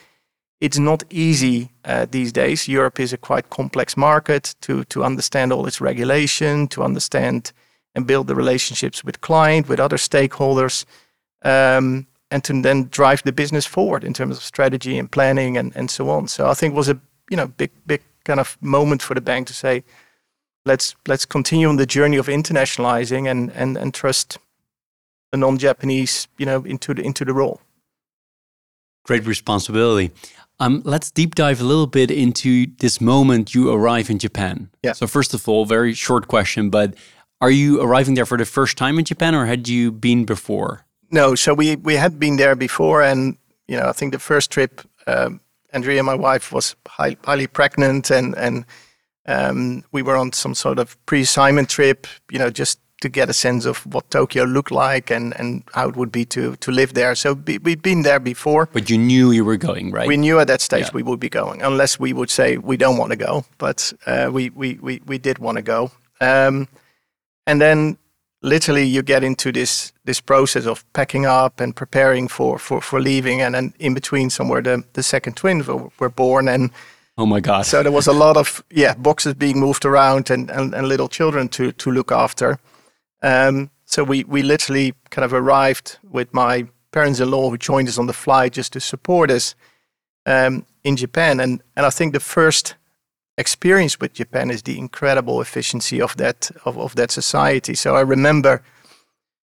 It's 0.60 0.78
not 0.78 1.04
easy 1.10 1.72
uh, 1.84 2.06
these 2.10 2.32
days. 2.32 2.66
Europe 2.66 2.98
is 2.98 3.12
a 3.12 3.18
quite 3.18 3.50
complex 3.50 3.96
market 3.96 4.54
to 4.62 4.84
to 4.84 5.04
understand 5.04 5.52
all 5.52 5.66
its 5.66 5.80
regulation, 5.80 6.68
to 6.68 6.82
understand 6.82 7.52
and 7.94 8.06
build 8.06 8.28
the 8.28 8.34
relationships 8.34 9.04
with 9.04 9.20
client, 9.20 9.68
with 9.68 9.78
other 9.78 9.98
stakeholders. 9.98 10.86
Um, 11.44 12.06
and 12.34 12.42
to 12.42 12.62
then 12.62 12.88
drive 12.90 13.22
the 13.22 13.32
business 13.32 13.64
forward 13.64 14.02
in 14.02 14.12
terms 14.12 14.36
of 14.36 14.42
strategy 14.42 14.98
and 14.98 15.08
planning 15.08 15.56
and, 15.56 15.72
and 15.76 15.88
so 15.88 16.10
on. 16.10 16.26
So 16.26 16.48
I 16.48 16.54
think 16.54 16.74
it 16.74 16.76
was 16.76 16.88
a 16.88 16.98
you 17.30 17.36
know 17.36 17.46
big 17.46 17.70
big 17.86 18.02
kind 18.24 18.40
of 18.40 18.58
moment 18.60 19.02
for 19.02 19.14
the 19.14 19.20
bank 19.20 19.46
to 19.46 19.54
say, 19.54 19.84
let's 20.66 20.96
let's 21.06 21.24
continue 21.24 21.68
on 21.68 21.76
the 21.76 21.86
journey 21.86 22.16
of 22.16 22.26
internationalizing 22.26 23.30
and 23.30 23.52
and 23.52 23.78
and 23.78 23.94
trust 23.94 24.38
the 25.30 25.38
non-Japanese 25.38 26.26
you 26.36 26.44
know 26.44 26.64
into 26.64 26.92
the 26.92 27.02
into 27.02 27.24
the 27.24 27.32
role. 27.32 27.60
Great 29.04 29.26
responsibility. 29.26 30.10
Um, 30.58 30.82
let's 30.84 31.12
deep 31.12 31.36
dive 31.36 31.60
a 31.60 31.64
little 31.64 31.86
bit 31.86 32.10
into 32.10 32.66
this 32.78 33.00
moment 33.00 33.54
you 33.54 33.70
arrive 33.70 34.10
in 34.10 34.18
Japan. 34.18 34.70
Yeah. 34.82 34.94
So 34.94 35.06
first 35.06 35.34
of 35.34 35.48
all, 35.48 35.66
very 35.66 35.94
short 35.94 36.26
question, 36.26 36.70
but 36.70 36.94
are 37.40 37.50
you 37.50 37.80
arriving 37.80 38.14
there 38.14 38.26
for 38.26 38.38
the 38.38 38.44
first 38.44 38.76
time 38.76 38.98
in 38.98 39.04
Japan, 39.04 39.34
or 39.34 39.46
had 39.46 39.68
you 39.68 39.92
been 39.92 40.24
before? 40.24 40.84
No, 41.14 41.36
so 41.36 41.54
we 41.54 41.76
we 41.76 41.94
had 41.94 42.18
been 42.18 42.38
there 42.38 42.56
before, 42.56 43.00
and 43.00 43.36
you 43.68 43.78
know, 43.78 43.88
I 43.88 43.92
think 43.92 44.12
the 44.12 44.18
first 44.18 44.50
trip, 44.50 44.80
um, 45.06 45.40
Andrea, 45.72 46.02
my 46.02 46.16
wife, 46.16 46.52
was 46.52 46.74
high, 46.88 47.16
highly 47.24 47.46
pregnant, 47.46 48.10
and 48.10 48.36
and 48.36 48.64
um, 49.26 49.84
we 49.92 50.02
were 50.02 50.16
on 50.16 50.32
some 50.32 50.56
sort 50.56 50.80
of 50.80 50.96
pre-assignment 51.06 51.70
trip, 51.70 52.08
you 52.32 52.38
know, 52.40 52.50
just 52.50 52.80
to 53.00 53.08
get 53.08 53.30
a 53.30 53.32
sense 53.32 53.64
of 53.64 53.86
what 53.94 54.10
Tokyo 54.10 54.42
looked 54.42 54.72
like 54.72 55.12
and, 55.12 55.38
and 55.38 55.62
how 55.72 55.88
it 55.88 55.94
would 55.94 56.10
be 56.10 56.24
to 56.24 56.56
to 56.56 56.72
live 56.72 56.94
there. 56.94 57.14
So 57.14 57.36
be, 57.36 57.58
we'd 57.58 57.82
been 57.82 58.02
there 58.02 58.18
before. 58.18 58.66
But 58.72 58.90
you 58.90 58.98
knew 58.98 59.30
you 59.30 59.44
were 59.44 59.56
going, 59.56 59.92
right? 59.92 60.08
We 60.08 60.16
knew 60.16 60.40
at 60.40 60.48
that 60.48 60.62
stage 60.62 60.86
yeah. 60.86 60.94
we 60.94 61.04
would 61.04 61.20
be 61.20 61.28
going, 61.28 61.62
unless 61.62 62.00
we 62.00 62.12
would 62.12 62.30
say 62.30 62.58
we 62.58 62.76
don't 62.76 62.98
want 62.98 63.12
to 63.12 63.16
go. 63.26 63.44
But 63.58 63.92
uh, 64.06 64.30
we, 64.32 64.50
we, 64.50 64.78
we, 64.82 65.00
we 65.06 65.18
did 65.18 65.38
want 65.38 65.58
to 65.58 65.62
go. 65.62 65.92
Um, 66.20 66.66
and 67.46 67.60
then 67.60 67.98
literally 68.44 68.84
you 68.84 69.02
get 69.02 69.24
into 69.24 69.50
this 69.50 69.92
this 70.04 70.20
process 70.20 70.66
of 70.66 70.84
packing 70.92 71.26
up 71.26 71.60
and 71.60 71.74
preparing 71.74 72.28
for 72.28 72.58
for, 72.58 72.80
for 72.80 73.00
leaving 73.00 73.40
and 73.40 73.54
then 73.54 73.72
in 73.78 73.94
between 73.94 74.30
somewhere 74.30 74.62
the, 74.62 74.84
the 74.92 75.02
second 75.02 75.36
twins 75.36 75.66
were, 75.66 75.88
were 75.98 76.10
born 76.10 76.48
and 76.48 76.70
oh 77.16 77.26
my 77.26 77.40
god 77.40 77.64
so 77.64 77.82
there 77.82 77.92
was 77.92 78.06
a 78.06 78.12
lot 78.12 78.36
of 78.36 78.62
yeah 78.70 78.94
boxes 78.94 79.34
being 79.34 79.58
moved 79.58 79.84
around 79.84 80.30
and, 80.30 80.50
and, 80.50 80.74
and 80.74 80.88
little 80.88 81.08
children 81.08 81.48
to 81.48 81.72
to 81.72 81.90
look 81.90 82.12
after. 82.12 82.58
Um, 83.22 83.70
so 83.84 84.04
we 84.04 84.24
we 84.24 84.42
literally 84.42 84.94
kind 85.10 85.24
of 85.24 85.32
arrived 85.32 85.98
with 86.02 86.32
my 86.34 86.66
parents-in-law 86.90 87.50
who 87.50 87.58
joined 87.58 87.88
us 87.88 87.98
on 87.98 88.06
the 88.06 88.12
flight 88.12 88.52
just 88.52 88.72
to 88.72 88.80
support 88.80 89.30
us 89.30 89.54
um, 90.26 90.66
in 90.82 90.96
Japan. 90.96 91.40
And 91.40 91.62
and 91.76 91.86
I 91.86 91.90
think 91.90 92.12
the 92.12 92.20
first 92.20 92.76
experience 93.36 94.00
with 94.00 94.14
Japan 94.14 94.50
is 94.50 94.62
the 94.62 94.78
incredible 94.78 95.40
efficiency 95.40 96.00
of 96.00 96.16
that 96.16 96.50
of, 96.64 96.78
of 96.78 96.94
that 96.94 97.10
society. 97.10 97.74
So 97.74 97.96
I 97.96 98.00
remember, 98.00 98.62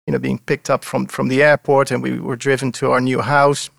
you 0.06 0.12
know, 0.12 0.18
being 0.18 0.38
picked 0.38 0.70
up 0.70 0.84
from 0.84 1.06
from 1.06 1.28
the 1.28 1.42
airport 1.42 1.90
and 1.90 2.02
we 2.02 2.20
were 2.20 2.36
driven 2.36 2.72
to 2.72 2.90
our 2.90 3.00
new 3.00 3.20
house, 3.20 3.70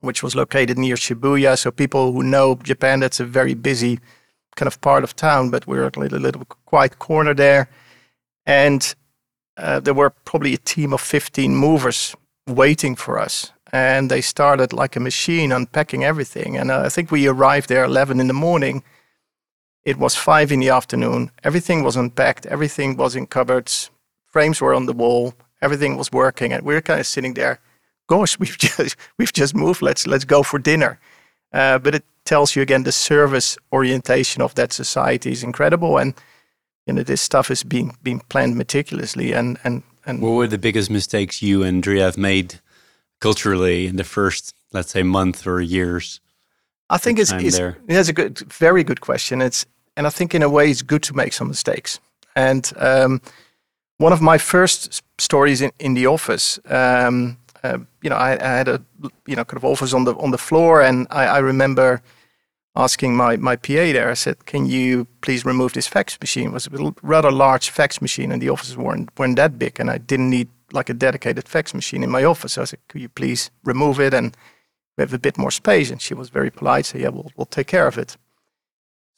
which 0.00 0.22
was 0.22 0.34
located 0.34 0.78
near 0.78 0.96
Shibuya. 0.96 1.56
So 1.56 1.70
people 1.70 2.12
who 2.12 2.22
know 2.22 2.56
Japan, 2.62 3.00
that's 3.00 3.20
a 3.20 3.24
very 3.24 3.54
busy 3.54 3.98
kind 4.56 4.66
of 4.66 4.80
part 4.80 5.04
of 5.04 5.14
town, 5.14 5.50
but 5.50 5.66
we're 5.66 5.86
a 5.86 5.98
little, 5.98 6.18
little 6.18 6.44
quiet 6.64 6.98
corner 6.98 7.34
there, 7.34 7.68
and 8.46 8.94
uh, 9.58 9.80
there 9.80 9.94
were 9.94 10.10
probably 10.10 10.54
a 10.54 10.58
team 10.58 10.92
of 10.92 11.00
15 11.00 11.54
movers 11.54 12.16
waiting 12.46 12.96
for 12.96 13.18
us. 13.18 13.52
And 13.72 14.10
they 14.10 14.20
started 14.20 14.72
like 14.72 14.96
a 14.96 15.00
machine 15.00 15.52
unpacking 15.52 16.04
everything. 16.04 16.56
And 16.56 16.70
uh, 16.70 16.82
I 16.86 16.88
think 16.88 17.10
we 17.10 17.26
arrived 17.26 17.68
there 17.68 17.84
11 17.84 18.20
in 18.20 18.28
the 18.28 18.32
morning 18.32 18.82
it 19.86 19.98
was 19.98 20.16
five 20.16 20.50
in 20.50 20.58
the 20.58 20.68
afternoon. 20.68 21.30
Everything 21.44 21.84
was 21.84 21.94
unpacked. 21.94 22.44
Everything 22.46 22.96
was 22.96 23.14
in 23.14 23.26
cupboards. 23.28 23.88
Frames 24.24 24.60
were 24.60 24.74
on 24.74 24.86
the 24.86 24.92
wall. 24.92 25.32
Everything 25.62 25.96
was 25.96 26.10
working, 26.10 26.52
and 26.52 26.66
we 26.66 26.74
were 26.74 26.82
kind 26.82 26.98
of 26.98 27.06
sitting 27.06 27.34
there. 27.34 27.60
Gosh, 28.08 28.36
we've 28.40 28.58
just 28.58 28.96
we've 29.16 29.32
just 29.32 29.54
moved. 29.54 29.82
Let's 29.82 30.06
let's 30.06 30.24
go 30.24 30.42
for 30.42 30.58
dinner. 30.58 30.98
Uh, 31.52 31.78
but 31.78 31.94
it 31.94 32.04
tells 32.24 32.56
you 32.56 32.62
again 32.62 32.82
the 32.82 32.92
service 32.92 33.56
orientation 33.72 34.42
of 34.42 34.54
that 34.56 34.72
society 34.72 35.30
is 35.30 35.44
incredible, 35.44 35.98
and 35.98 36.14
you 36.86 36.92
know 36.92 37.04
this 37.04 37.22
stuff 37.22 37.48
is 37.50 37.62
being 37.62 37.96
being 38.02 38.20
planned 38.28 38.56
meticulously. 38.56 39.32
And 39.32 39.56
and 39.62 39.84
and 40.04 40.20
what 40.20 40.32
were 40.32 40.48
the 40.48 40.58
biggest 40.58 40.90
mistakes 40.90 41.42
you 41.42 41.62
and 41.62 41.80
Drea 41.80 42.02
have 42.02 42.18
made 42.18 42.60
culturally 43.20 43.86
in 43.86 43.96
the 43.96 44.04
first, 44.04 44.52
let's 44.72 44.90
say, 44.90 45.04
month 45.04 45.46
or 45.46 45.60
years? 45.60 46.20
I 46.88 46.98
think 46.98 47.18
it's, 47.18 47.32
it's 47.32 47.58
that's 47.88 48.08
a 48.08 48.12
good, 48.12 48.38
very 48.52 48.84
good 48.84 49.00
question. 49.00 49.42
It's 49.42 49.66
and 49.96 50.06
I 50.06 50.10
think 50.10 50.34
in 50.34 50.42
a 50.42 50.48
way 50.48 50.70
it's 50.70 50.82
good 50.82 51.02
to 51.04 51.14
make 51.14 51.32
some 51.32 51.48
mistakes. 51.48 52.00
And 52.34 52.70
um, 52.76 53.20
one 53.98 54.12
of 54.12 54.20
my 54.20 54.38
first 54.38 55.02
stories 55.18 55.62
in, 55.62 55.72
in 55.78 55.94
the 55.94 56.06
office, 56.06 56.58
um, 56.66 57.38
uh, 57.64 57.78
you 58.02 58.10
know, 58.10 58.16
I, 58.16 58.32
I, 58.32 58.56
had 58.58 58.68
a 58.68 58.82
you 59.26 59.34
know 59.34 59.44
kind 59.44 59.56
of 59.56 59.64
office 59.64 59.94
on 59.94 60.04
the 60.04 60.14
on 60.16 60.30
the 60.30 60.38
floor, 60.38 60.82
and 60.82 61.06
I, 61.10 61.26
I, 61.26 61.38
remember 61.38 62.02
asking 62.76 63.16
my 63.16 63.36
my 63.36 63.56
PA 63.56 63.92
there. 63.92 64.10
I 64.10 64.14
said, 64.14 64.44
"Can 64.44 64.66
you 64.66 65.06
please 65.22 65.44
remove 65.44 65.72
this 65.72 65.88
fax 65.88 66.18
machine?" 66.20 66.48
It 66.48 66.52
was 66.52 66.66
a 66.66 66.94
rather 67.02 67.32
large 67.32 67.70
fax 67.70 68.00
machine, 68.00 68.30
and 68.32 68.40
the 68.40 68.50
offices 68.50 68.76
weren't 68.76 69.08
weren't 69.18 69.36
that 69.36 69.58
big, 69.58 69.80
and 69.80 69.90
I 69.90 69.98
didn't 69.98 70.30
need 70.30 70.48
like 70.72 70.90
a 70.90 70.94
dedicated 70.94 71.48
fax 71.48 71.74
machine 71.74 72.04
in 72.04 72.10
my 72.10 72.24
office. 72.24 72.52
So 72.52 72.62
I 72.62 72.66
said, 72.66 72.80
"Could 72.88 73.00
you 73.00 73.08
please 73.08 73.50
remove 73.64 73.98
it 73.98 74.14
and 74.14 74.36
we 74.96 75.02
have 75.02 75.14
a 75.14 75.18
bit 75.18 75.38
more 75.38 75.50
space?" 75.50 75.90
And 75.90 76.00
she 76.00 76.14
was 76.14 76.28
very 76.28 76.50
polite, 76.50 76.86
said, 76.86 77.00
"Yeah, 77.00 77.10
we'll 77.10 77.32
we'll 77.36 77.46
take 77.46 77.66
care 77.66 77.88
of 77.88 77.98
it." 77.98 78.16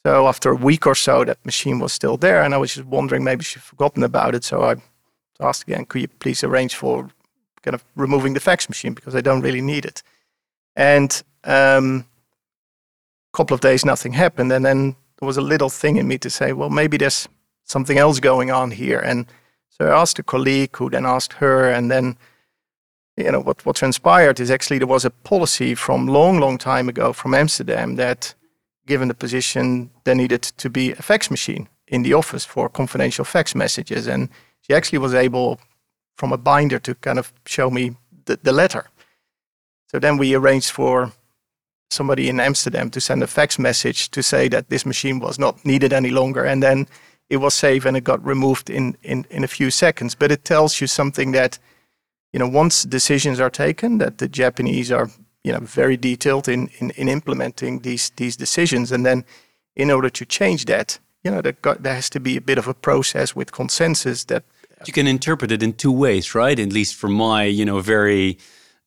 So 0.05 0.27
after 0.27 0.51
a 0.51 0.55
week 0.55 0.87
or 0.87 0.95
so, 0.95 1.25
that 1.25 1.45
machine 1.45 1.79
was 1.79 1.91
still 1.91 2.17
there, 2.17 2.41
and 2.41 2.53
I 2.53 2.57
was 2.57 2.73
just 2.75 2.87
wondering 2.87 3.23
maybe 3.23 3.43
she'd 3.43 3.61
forgotten 3.61 4.03
about 4.03 4.33
it. 4.33 4.43
So 4.43 4.63
I 4.63 4.75
asked 5.39 5.63
again, 5.63 5.85
could 5.85 6.01
you 6.01 6.07
please 6.07 6.43
arrange 6.43 6.75
for 6.75 7.09
kind 7.61 7.75
of 7.75 7.83
removing 7.95 8.33
the 8.33 8.39
fax 8.39 8.69
machine 8.69 8.93
because 8.93 9.15
I 9.15 9.21
don't 9.21 9.41
really 9.41 9.61
need 9.61 9.85
it. 9.85 10.01
And 10.75 11.21
um, 11.43 12.05
a 13.33 13.37
couple 13.37 13.53
of 13.53 13.61
days, 13.61 13.83
nothing 13.83 14.13
happened, 14.13 14.51
and 14.51 14.65
then 14.65 14.95
there 15.19 15.27
was 15.27 15.37
a 15.37 15.41
little 15.41 15.69
thing 15.69 15.97
in 15.97 16.07
me 16.07 16.17
to 16.19 16.29
say, 16.29 16.53
well, 16.53 16.69
maybe 16.69 16.97
there's 16.97 17.27
something 17.65 17.97
else 17.97 18.19
going 18.19 18.51
on 18.51 18.71
here. 18.71 18.99
And 18.99 19.25
so 19.69 19.87
I 19.87 20.01
asked 20.01 20.19
a 20.19 20.23
colleague, 20.23 20.75
who 20.77 20.89
then 20.89 21.05
asked 21.05 21.33
her, 21.33 21.69
and 21.69 21.91
then 21.91 22.17
you 23.17 23.31
know 23.31 23.41
what 23.41 23.65
what 23.65 23.75
transpired 23.75 24.39
is 24.39 24.49
actually 24.49 24.77
there 24.77 24.87
was 24.87 25.05
a 25.05 25.09
policy 25.09 25.75
from 25.75 26.07
long, 26.07 26.39
long 26.39 26.57
time 26.57 26.87
ago 26.87 27.11
from 27.11 27.33
Amsterdam 27.33 27.95
that 27.95 28.33
given 28.89 29.07
the 29.07 29.13
position, 29.13 29.89
there 30.03 30.15
needed 30.15 30.41
to 30.57 30.69
be 30.69 30.91
a 30.91 31.01
fax 31.01 31.31
machine 31.31 31.69
in 31.87 32.03
the 32.03 32.13
office 32.13 32.45
for 32.45 32.69
confidential 32.69 33.25
fax 33.25 33.55
messages. 33.55 34.07
And 34.07 34.29
she 34.61 34.73
actually 34.73 34.99
was 34.99 35.13
able, 35.13 35.59
from 36.17 36.33
a 36.33 36.37
binder, 36.37 36.79
to 36.79 36.95
kind 36.95 37.19
of 37.19 37.31
show 37.45 37.69
me 37.69 37.95
the, 38.25 38.39
the 38.43 38.51
letter. 38.51 38.83
So 39.87 39.99
then 39.99 40.17
we 40.17 40.35
arranged 40.35 40.71
for 40.71 41.11
somebody 41.89 42.29
in 42.29 42.39
Amsterdam 42.39 42.89
to 42.91 43.01
send 43.01 43.23
a 43.23 43.27
fax 43.27 43.57
message 43.57 44.09
to 44.11 44.21
say 44.21 44.47
that 44.49 44.69
this 44.69 44.85
machine 44.85 45.19
was 45.19 45.39
not 45.39 45.65
needed 45.65 45.93
any 45.93 46.11
longer. 46.11 46.43
And 46.45 46.61
then 46.61 46.87
it 47.29 47.37
was 47.37 47.53
safe 47.53 47.85
and 47.85 47.97
it 47.97 48.03
got 48.03 48.23
removed 48.25 48.69
in, 48.69 48.97
in, 49.03 49.25
in 49.29 49.43
a 49.43 49.47
few 49.47 49.71
seconds. 49.71 50.15
But 50.15 50.31
it 50.31 50.43
tells 50.43 50.81
you 50.81 50.87
something 50.87 51.31
that, 51.33 51.59
you 52.33 52.39
know, 52.39 52.47
once 52.47 52.83
decisions 52.83 53.39
are 53.39 53.49
taken, 53.49 53.97
that 53.99 54.17
the 54.17 54.27
Japanese 54.27 54.91
are, 54.91 55.09
you 55.43 55.51
know, 55.51 55.59
very 55.59 55.97
detailed 55.97 56.47
in, 56.47 56.69
in, 56.79 56.91
in 56.91 57.09
implementing 57.09 57.79
these, 57.79 58.11
these 58.15 58.35
decisions. 58.35 58.91
And 58.91 59.05
then 59.05 59.25
in 59.75 59.91
order 59.91 60.09
to 60.09 60.25
change 60.25 60.65
that, 60.65 60.99
you 61.23 61.31
know, 61.31 61.41
there, 61.41 61.53
got, 61.53 61.83
there 61.83 61.95
has 61.95 62.09
to 62.11 62.19
be 62.19 62.37
a 62.37 62.41
bit 62.41 62.57
of 62.57 62.67
a 62.67 62.73
process 62.73 63.35
with 63.35 63.51
consensus 63.51 64.25
that. 64.25 64.43
You 64.85 64.93
can 64.93 65.07
interpret 65.07 65.51
it 65.51 65.61
in 65.61 65.73
two 65.73 65.91
ways, 65.91 66.33
right? 66.33 66.57
At 66.59 66.71
least 66.71 66.95
from 66.95 67.13
my, 67.13 67.43
you 67.43 67.65
know, 67.65 67.79
very 67.79 68.37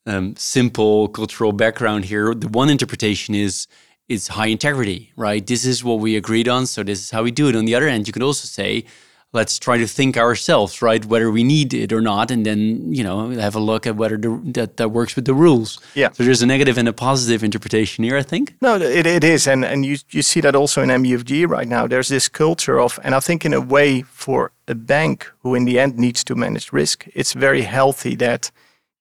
um, 0.07 0.35
simple 0.37 1.09
cultural 1.09 1.53
background 1.53 2.07
here. 2.07 2.35
The 2.35 2.49
one 2.49 2.71
interpretation 2.71 3.35
is 3.35 3.67
is 4.09 4.29
high 4.29 4.49
integrity, 4.49 5.13
right? 5.17 5.47
This 5.47 5.65
is 5.65 5.85
what 5.85 6.01
we 6.01 6.17
agreed 6.17 6.49
on, 6.49 6.67
so 6.67 6.83
this 6.83 7.01
is 7.01 7.11
how 7.11 7.23
we 7.23 7.31
do 7.31 7.49
it. 7.49 7.57
On 7.57 7.65
the 7.65 7.75
other 7.75 7.89
hand, 7.89 8.07
you 8.07 8.13
can 8.13 8.23
also 8.23 8.47
say, 8.47 8.85
let's 9.33 9.59
try 9.59 9.79
to 9.79 9.87
think 9.87 10.17
ourselves, 10.17 10.83
right, 10.83 11.05
whether 11.05 11.31
we 11.31 11.43
need 11.43 11.73
it 11.73 11.93
or 11.93 12.01
not, 12.01 12.31
and 12.31 12.45
then 12.45 12.93
you 12.93 13.03
know 13.03 13.31
have 13.31 13.55
a 13.55 13.61
look 13.61 13.87
at 13.87 13.97
whether 13.97 14.17
the, 14.17 14.41
that 14.53 14.77
that 14.77 14.91
works 14.91 15.17
with 15.17 15.25
the 15.25 15.35
rules. 15.35 15.81
Yeah. 15.95 16.11
So 16.13 16.25
there's 16.25 16.43
a 16.43 16.47
negative 16.47 16.79
and 16.79 16.89
a 16.89 16.93
positive 16.93 17.43
interpretation 17.43 18.05
here, 18.05 18.17
I 18.17 18.23
think. 18.23 18.55
No, 18.61 18.77
it, 18.77 19.07
it 19.07 19.25
is, 19.25 19.47
and 19.47 19.65
and 19.65 19.85
you 19.85 19.97
you 20.11 20.23
see 20.23 20.41
that 20.41 20.55
also 20.55 20.83
in 20.83 20.89
MUFG 20.89 21.49
right 21.49 21.69
now. 21.69 21.87
There's 21.87 22.09
this 22.09 22.29
culture 22.29 22.79
of, 22.79 22.99
and 23.03 23.15
I 23.15 23.21
think 23.21 23.45
in 23.45 23.55
a 23.55 23.61
way 23.61 24.03
for 24.03 24.53
a 24.69 24.75
bank 24.75 25.31
who 25.43 25.55
in 25.55 25.65
the 25.65 25.79
end 25.79 25.99
needs 25.99 26.25
to 26.25 26.35
manage 26.35 26.73
risk, 26.73 27.07
it's 27.15 27.33
very 27.33 27.63
healthy 27.63 28.17
that 28.17 28.51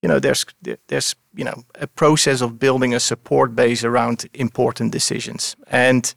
you 0.02 0.10
know 0.10 0.20
there's 0.20 0.46
there's 0.88 1.16
you 1.36 1.44
know 1.44 1.64
a 1.76 1.88
process 1.88 2.42
of 2.42 2.58
building 2.60 2.94
a 2.94 3.00
support 3.00 3.56
base 3.56 3.84
around 3.84 4.28
important 4.34 4.92
decisions 4.92 5.56
and 5.68 6.14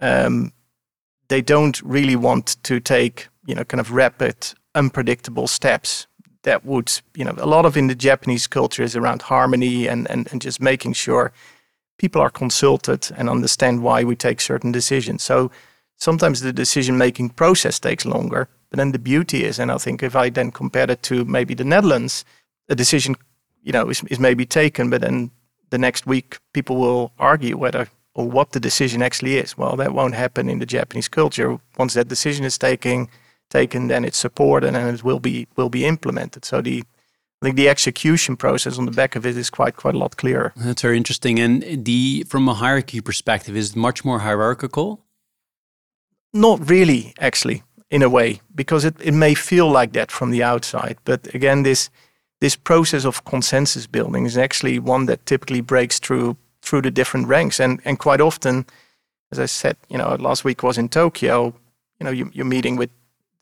um, 0.00 0.52
they 1.28 1.40
don't 1.40 1.80
really 1.82 2.16
want 2.16 2.56
to 2.64 2.80
take 2.80 3.28
you 3.46 3.54
know 3.54 3.64
kind 3.64 3.80
of 3.80 3.92
rapid 3.92 4.36
unpredictable 4.74 5.46
steps 5.46 6.06
that 6.42 6.64
would 6.64 7.00
you 7.14 7.24
know 7.24 7.34
a 7.38 7.46
lot 7.46 7.64
of 7.64 7.76
in 7.76 7.88
the 7.88 7.94
japanese 7.94 8.46
culture 8.46 8.82
is 8.82 8.96
around 8.96 9.22
harmony 9.22 9.86
and 9.86 10.10
and, 10.10 10.30
and 10.32 10.40
just 10.40 10.60
making 10.60 10.92
sure 10.92 11.32
people 11.98 12.20
are 12.20 12.30
consulted 12.30 13.10
and 13.16 13.28
understand 13.28 13.82
why 13.82 14.02
we 14.04 14.16
take 14.16 14.40
certain 14.40 14.72
decisions 14.72 15.22
so 15.22 15.50
sometimes 15.96 16.40
the 16.40 16.52
decision 16.52 16.98
making 16.98 17.30
process 17.30 17.78
takes 17.78 18.04
longer 18.04 18.48
but 18.70 18.78
then 18.78 18.92
the 18.92 18.98
beauty 18.98 19.44
is 19.44 19.58
and 19.58 19.70
i 19.70 19.78
think 19.78 20.02
if 20.02 20.16
i 20.16 20.30
then 20.30 20.50
compare 20.50 20.90
it 20.90 21.02
to 21.02 21.24
maybe 21.24 21.54
the 21.54 21.64
netherlands 21.64 22.24
a 22.68 22.74
decision, 22.74 23.14
you 23.62 23.72
know, 23.72 23.88
is, 23.88 24.02
is 24.04 24.18
maybe 24.18 24.44
taken, 24.46 24.90
but 24.90 25.00
then 25.00 25.30
the 25.70 25.78
next 25.78 26.06
week 26.06 26.38
people 26.52 26.76
will 26.76 27.12
argue 27.18 27.56
whether 27.56 27.88
or 28.14 28.28
what 28.28 28.52
the 28.52 28.60
decision 28.60 29.02
actually 29.02 29.36
is. 29.36 29.56
Well, 29.56 29.76
that 29.76 29.94
won't 29.94 30.14
happen 30.14 30.48
in 30.48 30.58
the 30.58 30.66
Japanese 30.66 31.08
culture. 31.08 31.58
Once 31.78 31.94
that 31.94 32.08
decision 32.08 32.44
is 32.44 32.58
taken, 32.58 33.08
taken, 33.52 33.88
then 33.88 34.04
it's 34.04 34.18
supported 34.18 34.74
and 34.74 34.94
it 34.94 35.04
will 35.04 35.20
be 35.20 35.46
will 35.56 35.68
be 35.68 35.84
implemented. 35.84 36.44
So 36.44 36.62
the 36.62 36.82
I 37.42 37.46
think 37.46 37.56
the 37.56 37.68
execution 37.68 38.36
process 38.36 38.78
on 38.78 38.86
the 38.86 38.92
back 38.92 39.16
of 39.16 39.26
it 39.26 39.36
is 39.36 39.50
quite 39.50 39.76
quite 39.76 39.94
a 39.94 39.98
lot 39.98 40.16
clearer. 40.16 40.52
That's 40.56 40.82
very 40.82 40.96
interesting. 40.96 41.40
And 41.40 41.84
the 41.84 42.24
from 42.28 42.48
a 42.48 42.54
hierarchy 42.54 43.00
perspective, 43.00 43.56
is 43.56 43.76
much 43.76 44.04
more 44.04 44.20
hierarchical. 44.20 45.00
Not 46.32 46.70
really, 46.70 47.12
actually, 47.18 47.62
in 47.90 48.02
a 48.02 48.08
way, 48.08 48.40
because 48.54 48.86
it, 48.86 48.94
it 49.00 49.12
may 49.12 49.34
feel 49.34 49.68
like 49.70 49.92
that 49.92 50.10
from 50.10 50.30
the 50.30 50.42
outside. 50.42 50.96
But 51.04 51.34
again, 51.34 51.62
this 51.62 51.90
this 52.40 52.56
process 52.56 53.04
of 53.04 53.24
consensus 53.24 53.86
building 53.86 54.26
is 54.26 54.36
actually 54.36 54.78
one 54.80 55.06
that 55.06 55.26
typically 55.26 55.60
breaks 55.60 56.00
through 56.00 56.36
through 56.60 56.82
the 56.82 56.90
different 56.90 57.28
ranks 57.28 57.60
and 57.60 57.80
and 57.84 57.98
quite 57.98 58.20
often 58.20 58.64
as 59.30 59.38
i 59.38 59.46
said 59.46 59.76
you 59.88 59.98
know 59.98 60.16
last 60.18 60.44
week 60.44 60.62
was 60.62 60.78
in 60.78 60.88
tokyo 60.88 61.54
you 61.98 62.04
know 62.04 62.10
you, 62.10 62.30
you're 62.32 62.54
meeting 62.56 62.76
with 62.76 62.90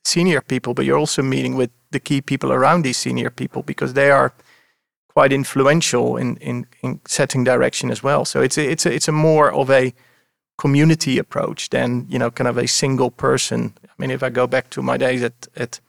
senior 0.05 0.41
people 0.41 0.75
but 0.75 0.85
you're 0.85 0.99
also 0.99 1.23
meeting 1.23 1.57
with 1.57 1.71
the 1.91 2.01
key 2.01 2.21
people 2.21 2.53
around 2.53 2.83
these 2.83 2.97
senior 2.97 3.31
people 3.31 3.63
because 3.63 3.95
they 3.95 4.11
are 4.11 4.33
quite 5.09 5.33
influential 5.33 6.17
in 6.17 6.37
in, 6.37 6.67
in 6.83 7.01
setting 7.07 7.45
direction 7.45 7.91
as 7.91 8.03
well 8.03 8.25
so 8.25 8.41
it's 8.41 8.59
a, 8.59 8.71
it's 8.71 8.87
a, 8.87 8.93
it's 8.93 9.09
a 9.09 9.13
more 9.13 9.53
of 9.53 9.71
a 9.71 9.93
community 10.59 11.19
approach 11.19 11.71
than 11.71 12.07
you 12.09 12.19
know 12.19 12.31
kind 12.31 12.49
of 12.49 12.59
a 12.59 12.67
single 12.67 13.11
person 13.11 13.73
i 13.85 13.95
mean 13.99 14.11
if 14.11 14.23
i 14.23 14.29
go 14.29 14.47
back 14.47 14.71
to 14.71 14.83
my 14.83 14.97
days 14.97 15.23
at 15.23 15.49
at 15.57 15.81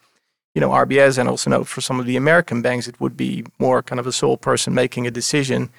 you 0.53 0.59
know, 0.59 0.69
RBS 0.69 1.17
and 1.17 1.29
also 1.29 1.49
know 1.49 1.63
for 1.63 1.81
some 1.81 1.99
of 1.99 2.05
the 2.05 2.17
American 2.17 2.61
banks, 2.61 2.87
it 2.87 2.99
would 2.99 3.15
be 3.15 3.45
more 3.57 3.81
kind 3.81 3.99
of 3.99 4.07
a 4.07 4.11
sole 4.11 4.37
person 4.37 4.73
making 4.73 5.07
a 5.07 5.11
decision. 5.11 5.69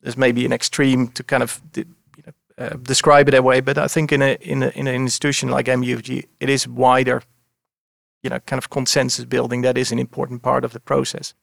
There's 0.00 0.16
maybe 0.16 0.44
an 0.44 0.52
extreme 0.52 1.08
to 1.08 1.22
kind 1.22 1.42
of 1.42 1.60
uh, 2.60 2.76
describe 2.82 3.26
it 3.28 3.32
that 3.32 3.42
way, 3.42 3.60
but 3.60 3.78
I 3.78 3.88
think 3.88 4.12
in 4.12 4.20
a, 4.20 4.36
in 4.40 4.62
a 4.62 4.68
in 4.68 4.86
an 4.86 4.94
institution 4.94 5.48
like 5.48 5.66
MUFG, 5.66 6.26
it 6.40 6.48
is 6.50 6.68
wider, 6.68 7.22
you 8.22 8.28
know, 8.28 8.38
kind 8.40 8.58
of 8.58 8.68
consensus 8.68 9.24
building. 9.24 9.62
That 9.62 9.78
is 9.78 9.92
an 9.92 9.98
important 9.98 10.42
part 10.42 10.64
of 10.64 10.72
the 10.72 10.80
process. 10.80 11.34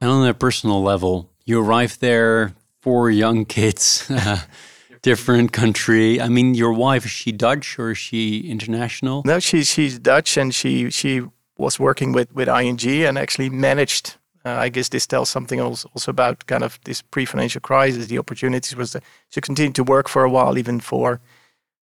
And 0.00 0.10
on 0.10 0.28
a 0.28 0.34
personal 0.34 0.82
level, 0.82 1.30
you 1.46 1.60
arrive 1.60 1.98
there, 1.98 2.52
four 2.82 3.10
young 3.10 3.46
kids. 3.46 4.10
different 5.02 5.52
country. 5.52 6.20
I 6.20 6.28
mean, 6.28 6.54
your 6.54 6.72
wife 6.72 7.04
is 7.04 7.10
she 7.10 7.32
Dutch 7.32 7.78
or 7.78 7.92
is 7.92 7.98
she 7.98 8.50
international? 8.50 9.22
No, 9.24 9.38
she's 9.38 9.68
she's 9.68 9.98
Dutch, 9.98 10.36
and 10.36 10.54
she 10.54 10.90
she 10.90 11.22
was 11.56 11.78
working 11.78 12.12
with 12.12 12.32
with 12.34 12.48
ING 12.48 12.86
and 13.06 13.16
actually 13.16 13.48
managed. 13.48 14.16
Uh, 14.48 14.64
I 14.66 14.70
guess 14.70 14.88
this 14.88 15.06
tells 15.06 15.28
something 15.28 15.60
also, 15.60 15.88
also 15.94 16.10
about 16.10 16.46
kind 16.46 16.62
of 16.62 16.78
this 16.84 17.02
pre-financial 17.02 17.60
crisis. 17.60 18.06
The 18.06 18.18
opportunities 18.18 18.76
was 18.76 18.92
to, 18.92 19.00
to 19.32 19.40
continue 19.40 19.72
to 19.72 19.84
work 19.84 20.08
for 20.08 20.24
a 20.24 20.30
while, 20.30 20.58
even 20.58 20.80
for 20.80 21.20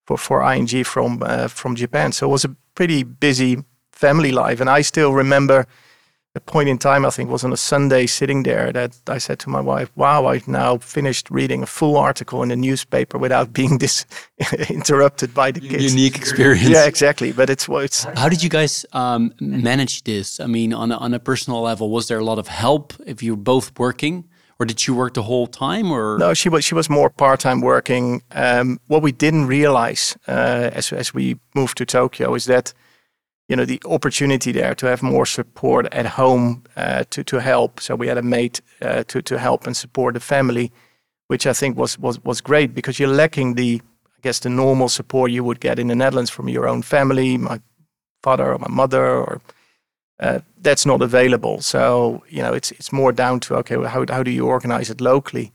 for 0.06 0.18
for 0.18 0.42
ING 0.54 0.84
from 0.84 1.22
uh, 1.22 1.48
from 1.48 1.74
Japan. 1.74 2.12
So 2.12 2.26
it 2.26 2.32
was 2.32 2.44
a 2.44 2.56
pretty 2.74 3.02
busy 3.02 3.64
family 3.92 4.32
life, 4.32 4.60
and 4.60 4.70
I 4.70 4.82
still 4.82 5.12
remember 5.12 5.66
a 6.34 6.40
point 6.40 6.68
in 6.68 6.78
time, 6.78 7.04
I 7.04 7.10
think 7.10 7.30
was 7.30 7.44
on 7.44 7.52
a 7.52 7.58
Sunday 7.58 8.06
sitting 8.06 8.42
there 8.42 8.72
that 8.72 8.98
I 9.06 9.18
said 9.18 9.38
to 9.40 9.50
my 9.50 9.60
wife, 9.60 9.90
wow, 9.96 10.26
I've 10.26 10.48
now 10.48 10.78
finished 10.78 11.30
reading 11.30 11.62
a 11.62 11.66
full 11.66 11.96
article 11.96 12.42
in 12.42 12.48
the 12.48 12.56
newspaper 12.56 13.18
without 13.18 13.52
being 13.58 13.78
this 13.78 14.06
interrupted 14.70 15.34
by 15.34 15.52
the 15.52 15.60
kids. 15.60 15.94
Unique 15.94 16.16
experience. 16.16 16.68
Yeah, 16.68 16.86
exactly. 16.86 17.32
But 17.32 17.50
it's 17.50 17.68
what 17.68 17.84
it's. 17.84 18.04
How 18.04 18.28
did 18.28 18.42
you 18.42 18.48
guys 18.48 18.86
um, 18.92 19.34
manage 19.40 20.04
this? 20.04 20.40
I 20.40 20.46
mean, 20.46 20.72
on 20.72 20.90
a, 20.90 20.96
on 20.96 21.12
a 21.12 21.18
personal 21.18 21.60
level, 21.60 21.90
was 21.90 22.08
there 22.08 22.18
a 22.18 22.24
lot 22.24 22.38
of 22.38 22.48
help 22.48 22.94
if 23.06 23.22
you 23.22 23.32
were 23.32 23.42
both 23.42 23.78
working? 23.78 24.24
Or 24.58 24.64
did 24.64 24.78
she 24.78 24.92
work 24.92 25.14
the 25.14 25.24
whole 25.24 25.48
time? 25.48 25.90
Or 25.90 26.18
no, 26.18 26.34
she 26.34 26.48
was 26.48 26.64
she 26.64 26.74
was 26.74 26.88
more 26.88 27.10
part 27.10 27.40
time 27.40 27.60
working. 27.60 28.22
Um, 28.30 28.78
what 28.86 29.02
we 29.02 29.10
didn't 29.10 29.48
realize 29.48 30.16
uh, 30.28 30.70
as 30.72 30.92
as 30.92 31.12
we 31.12 31.36
moved 31.54 31.78
to 31.78 31.84
Tokyo 31.84 32.34
is 32.34 32.44
that 32.44 32.72
you 33.48 33.56
know 33.56 33.64
the 33.64 33.80
opportunity 33.84 34.52
there 34.52 34.74
to 34.74 34.86
have 34.86 35.02
more 35.02 35.26
support 35.26 35.86
at 35.92 36.06
home 36.06 36.62
uh, 36.76 37.04
to 37.10 37.24
to 37.24 37.40
help. 37.40 37.80
So 37.80 37.94
we 37.96 38.08
had 38.08 38.18
a 38.18 38.22
mate 38.22 38.60
uh, 38.80 39.04
to 39.04 39.22
to 39.22 39.38
help 39.38 39.66
and 39.66 39.76
support 39.76 40.14
the 40.14 40.20
family, 40.20 40.70
which 41.26 41.46
I 41.46 41.52
think 41.52 41.76
was 41.76 41.98
was 41.98 42.22
was 42.24 42.40
great 42.40 42.74
because 42.74 42.98
you're 42.98 43.16
lacking 43.16 43.54
the 43.54 43.80
I 44.06 44.20
guess 44.22 44.38
the 44.40 44.48
normal 44.48 44.88
support 44.88 45.30
you 45.30 45.44
would 45.44 45.60
get 45.60 45.78
in 45.78 45.88
the 45.88 45.94
Netherlands 45.94 46.30
from 46.30 46.48
your 46.48 46.68
own 46.68 46.82
family, 46.82 47.38
my 47.38 47.60
father 48.22 48.52
or 48.52 48.58
my 48.58 48.68
mother, 48.70 49.04
or 49.04 49.40
uh, 50.20 50.38
that's 50.62 50.86
not 50.86 51.02
available. 51.02 51.60
So 51.60 52.22
you 52.28 52.42
know 52.42 52.54
it's 52.54 52.70
it's 52.72 52.92
more 52.92 53.12
down 53.12 53.40
to 53.40 53.56
okay, 53.56 53.76
well, 53.76 53.90
how 53.90 54.04
how 54.08 54.22
do 54.22 54.30
you 54.30 54.46
organize 54.46 54.90
it 54.90 55.00
locally? 55.00 55.52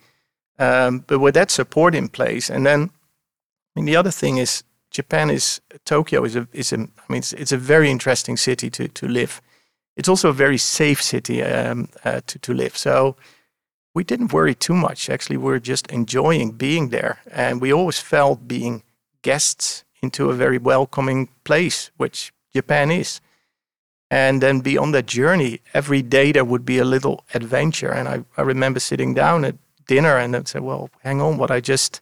Um, 0.59 1.03
but 1.07 1.19
with 1.19 1.35
that 1.35 1.51
support 1.51 1.95
in 1.95 2.09
place, 2.09 2.49
and 2.49 2.65
then 2.65 2.81
I 2.83 3.79
mean 3.79 3.85
the 3.85 3.99
other 3.99 4.11
thing 4.11 4.37
is 4.37 4.63
Japan 4.97 5.29
is 5.29 5.61
Tokyo 5.85 6.25
is 6.25 6.35
a 6.35 6.47
is 6.53 6.73
a 6.73 6.77
I 6.77 7.05
mean 7.07 7.19
it's, 7.19 7.33
it's 7.33 7.51
a 7.51 7.57
very 7.73 7.89
interesting 7.89 8.37
city 8.37 8.69
to 8.69 8.87
to 8.87 9.07
live. 9.07 9.41
It's 9.95 10.09
also 10.09 10.29
a 10.29 10.43
very 10.45 10.57
safe 10.57 11.01
city 11.01 11.43
um, 11.43 11.87
uh, 12.03 12.21
to 12.25 12.39
to 12.39 12.53
live. 12.53 12.75
So 12.75 13.15
we 13.93 14.03
didn't 14.03 14.33
worry 14.33 14.55
too 14.55 14.73
much. 14.73 15.09
Actually, 15.09 15.37
we 15.37 15.53
are 15.53 15.59
just 15.59 15.91
enjoying 15.91 16.57
being 16.57 16.89
there, 16.89 17.15
and 17.31 17.61
we 17.61 17.73
always 17.73 17.99
felt 17.99 18.47
being 18.47 18.81
guests 19.21 19.83
into 20.01 20.29
a 20.29 20.37
very 20.37 20.57
welcoming 20.57 21.29
place, 21.43 21.91
which 21.97 22.33
Japan 22.55 22.91
is. 22.91 23.21
And 24.09 24.41
then 24.41 24.61
beyond 24.61 24.93
that 24.93 25.05
journey, 25.05 25.59
every 25.73 26.01
day 26.01 26.31
there 26.31 26.45
would 26.45 26.65
be 26.65 26.79
a 26.79 26.85
little 26.85 27.23
adventure. 27.33 27.93
And 27.93 28.07
I, 28.07 28.41
I 28.41 28.43
remember 28.43 28.79
sitting 28.79 29.15
down 29.15 29.45
at 29.45 29.55
dinner 29.87 30.17
and 30.17 30.35
I'd 30.35 30.47
say, 30.47 30.59
well, 30.59 30.89
hang 31.03 31.21
on, 31.21 31.37
what 31.37 31.51
I 31.51 31.59
just 31.59 32.01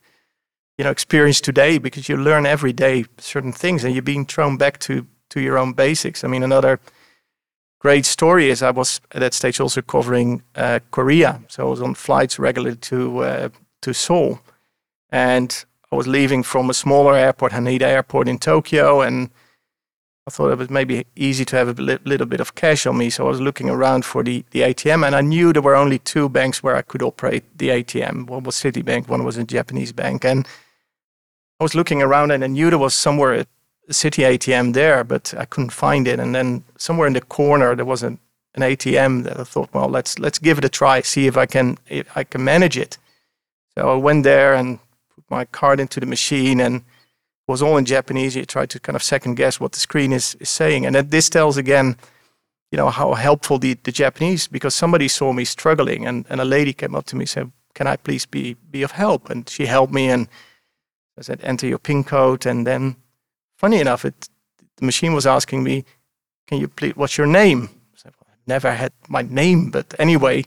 you 0.78 0.84
know 0.84 0.91
experience 0.91 1.41
today 1.41 1.78
because 1.78 2.09
you 2.09 2.17
learn 2.17 2.45
every 2.45 2.73
day 2.73 3.05
certain 3.17 3.51
things 3.51 3.84
and 3.84 3.93
you're 3.93 4.01
being 4.01 4.26
thrown 4.26 4.57
back 4.57 4.80
to 4.80 5.07
to 5.30 5.39
your 5.39 5.57
own 5.57 5.73
basics 5.73 6.23
i 6.23 6.28
mean 6.28 6.43
another 6.43 6.80
great 7.80 8.05
story 8.05 8.49
is 8.49 8.61
i 8.61 8.71
was 8.71 9.01
at 9.11 9.19
that 9.19 9.34
stage 9.34 9.59
also 9.59 9.82
covering 9.82 10.43
uh, 10.55 10.80
korea 10.91 11.41
so 11.47 11.65
i 11.65 11.69
was 11.69 11.82
on 11.82 11.93
flights 11.93 12.39
regularly 12.39 12.76
to 12.76 13.19
uh, 13.19 13.49
to 13.82 13.93
seoul 13.93 14.39
and 15.09 15.65
i 15.91 15.95
was 15.95 16.07
leaving 16.07 16.43
from 16.43 16.69
a 16.69 16.73
smaller 16.73 17.15
airport 17.15 17.51
haneda 17.51 17.84
airport 17.84 18.28
in 18.28 18.38
tokyo 18.38 19.01
and 19.01 19.30
I 20.28 20.32
thought 20.32 20.51
it 20.51 20.57
was 20.57 20.71
maybe 20.71 21.05
easy 21.15 21.45
to 21.45 21.55
have 21.55 21.78
a 21.78 21.80
li- 21.80 21.99
little 22.03 22.26
bit 22.26 22.39
of 22.39 22.55
cash 22.55 22.88
on 22.88 22.97
me. 22.97 23.11
So 23.11 23.26
I 23.26 23.30
was 23.30 23.39
looking 23.39 23.69
around 23.69 24.05
for 24.05 24.23
the, 24.23 24.43
the 24.49 24.61
ATM, 24.61 25.05
and 25.05 25.15
I 25.15 25.21
knew 25.21 25.53
there 25.53 25.61
were 25.61 25.76
only 25.76 25.99
two 25.99 26.30
banks 26.30 26.63
where 26.63 26.76
I 26.76 26.82
could 26.82 27.03
operate 27.03 27.43
the 27.55 27.69
ATM. 27.69 28.26
One 28.26 28.41
was 28.41 28.55
Citibank, 28.55 29.07
one 29.07 29.23
was 29.23 29.38
a 29.38 29.43
Japanese 29.43 29.91
bank. 29.91 30.26
And 30.26 30.47
I 31.60 31.64
was 31.64 31.76
looking 31.76 32.01
around, 32.01 32.32
and 32.32 32.43
I 32.43 32.47
knew 32.47 32.70
there 32.70 32.80
was 32.80 32.93
somewhere 32.93 33.34
a, 33.34 33.45
Citi 33.89 34.24
ATM 34.24 34.74
there, 34.74 35.03
but 35.03 35.34
I 35.38 35.45
couldn't 35.45 35.70
find 35.70 36.08
it. 36.08 36.20
And 36.20 36.34
then 36.34 36.64
somewhere 36.78 37.08
in 37.08 37.14
the 37.14 37.22
corner 37.22 37.76
there 37.76 37.86
was 37.86 38.03
an, 38.03 38.20
an 38.56 38.62
ATM 38.64 39.24
that 39.24 39.39
I 39.39 39.43
thought, 39.43 39.70
well, 39.74 39.88
let's 39.88 40.18
let's 40.20 40.39
give 40.39 40.58
it 40.58 40.66
a 40.66 40.70
try, 40.70 41.01
see 41.01 41.28
if 41.28 41.38
I 41.38 41.45
can 41.45 41.78
if 41.88 42.08
I 42.18 42.24
can 42.24 42.43
manage 42.43 42.78
it. 42.78 42.97
So 43.78 43.91
I 43.91 43.95
went 43.95 44.24
there 44.24 44.56
and 44.56 44.80
put 45.14 45.24
my 45.30 45.45
card 45.45 45.80
into 45.80 45.99
the 45.99 46.06
machine 46.06 46.60
and 46.60 46.78
it 46.78 47.51
was 47.51 47.62
all 47.62 47.78
in 47.78 47.86
Japanese. 47.86 48.36
You 48.36 48.45
try 48.45 48.66
to 48.66 48.80
kind 48.80 48.95
of 48.95 49.03
second 49.03 49.36
guess 49.36 49.60
what 49.60 49.74
the 49.74 49.80
screen 49.80 50.14
is, 50.14 50.36
is 50.39 50.49
saying. 50.49 50.86
And 50.86 50.95
that 50.95 51.12
this 51.12 51.30
tells 51.30 51.58
again, 51.58 51.97
you 52.72 52.78
know, 52.78 52.89
how 52.89 53.14
helpful 53.14 53.60
the, 53.60 53.76
the 53.84 53.91
Japanese, 53.91 54.47
because 54.47 54.74
somebody 54.74 55.08
saw 55.08 55.32
me 55.32 55.45
struggling 55.45 56.08
and, 56.08 56.26
and 56.30 56.41
a 56.41 56.45
lady 56.45 56.74
came 56.74 56.95
up 56.95 57.06
to 57.06 57.16
me 57.16 57.24
and 57.24 57.30
said, 57.30 57.51
can 57.76 57.88
I 57.88 57.97
please 57.97 58.26
be, 58.26 58.56
be 58.72 58.82
of 58.82 58.91
help? 58.91 59.30
And 59.30 59.47
she 59.47 59.66
helped 59.66 59.93
me 59.93 60.10
and 60.10 60.28
I 61.18 61.22
said, 61.22 61.39
enter 61.43 61.68
your 61.68 61.80
PIN 61.80 62.03
code. 62.03 62.45
And 62.45 62.66
then 62.68 62.95
funny 63.57 63.80
enough, 63.80 64.05
it, 64.05 64.30
the 64.78 64.86
machine 64.86 65.13
was 65.13 65.26
asking 65.26 65.63
me, 65.63 65.86
can 66.47 66.59
you 66.59 66.68
please, 66.68 66.95
what's 66.95 67.18
your 67.18 67.28
name? 67.28 67.70
I 67.93 67.97
said, 67.97 68.13
well, 68.20 68.32
I 68.32 68.38
never 68.47 68.72
had 68.72 68.91
my 69.07 69.22
name, 69.22 69.72
but 69.72 69.93
anyway, 69.97 70.45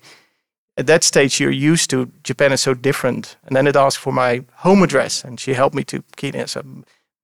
at 0.79 0.87
that 0.87 1.03
stage 1.03 1.41
you're 1.41 1.51
used 1.51 1.91
to 1.91 2.11
Japan 2.23 2.53
is 2.53 2.63
so 2.63 2.73
different. 2.73 3.37
And 3.45 3.57
then 3.57 3.67
it 3.67 3.77
asked 3.77 3.99
for 3.99 4.13
my 4.13 4.45
home 4.55 4.83
address, 4.83 5.25
and 5.25 5.39
she 5.41 5.55
helped 5.55 5.75
me 5.75 5.85
to 5.85 6.03
key 6.17 6.29
in. 6.29 6.47
So 6.47 6.63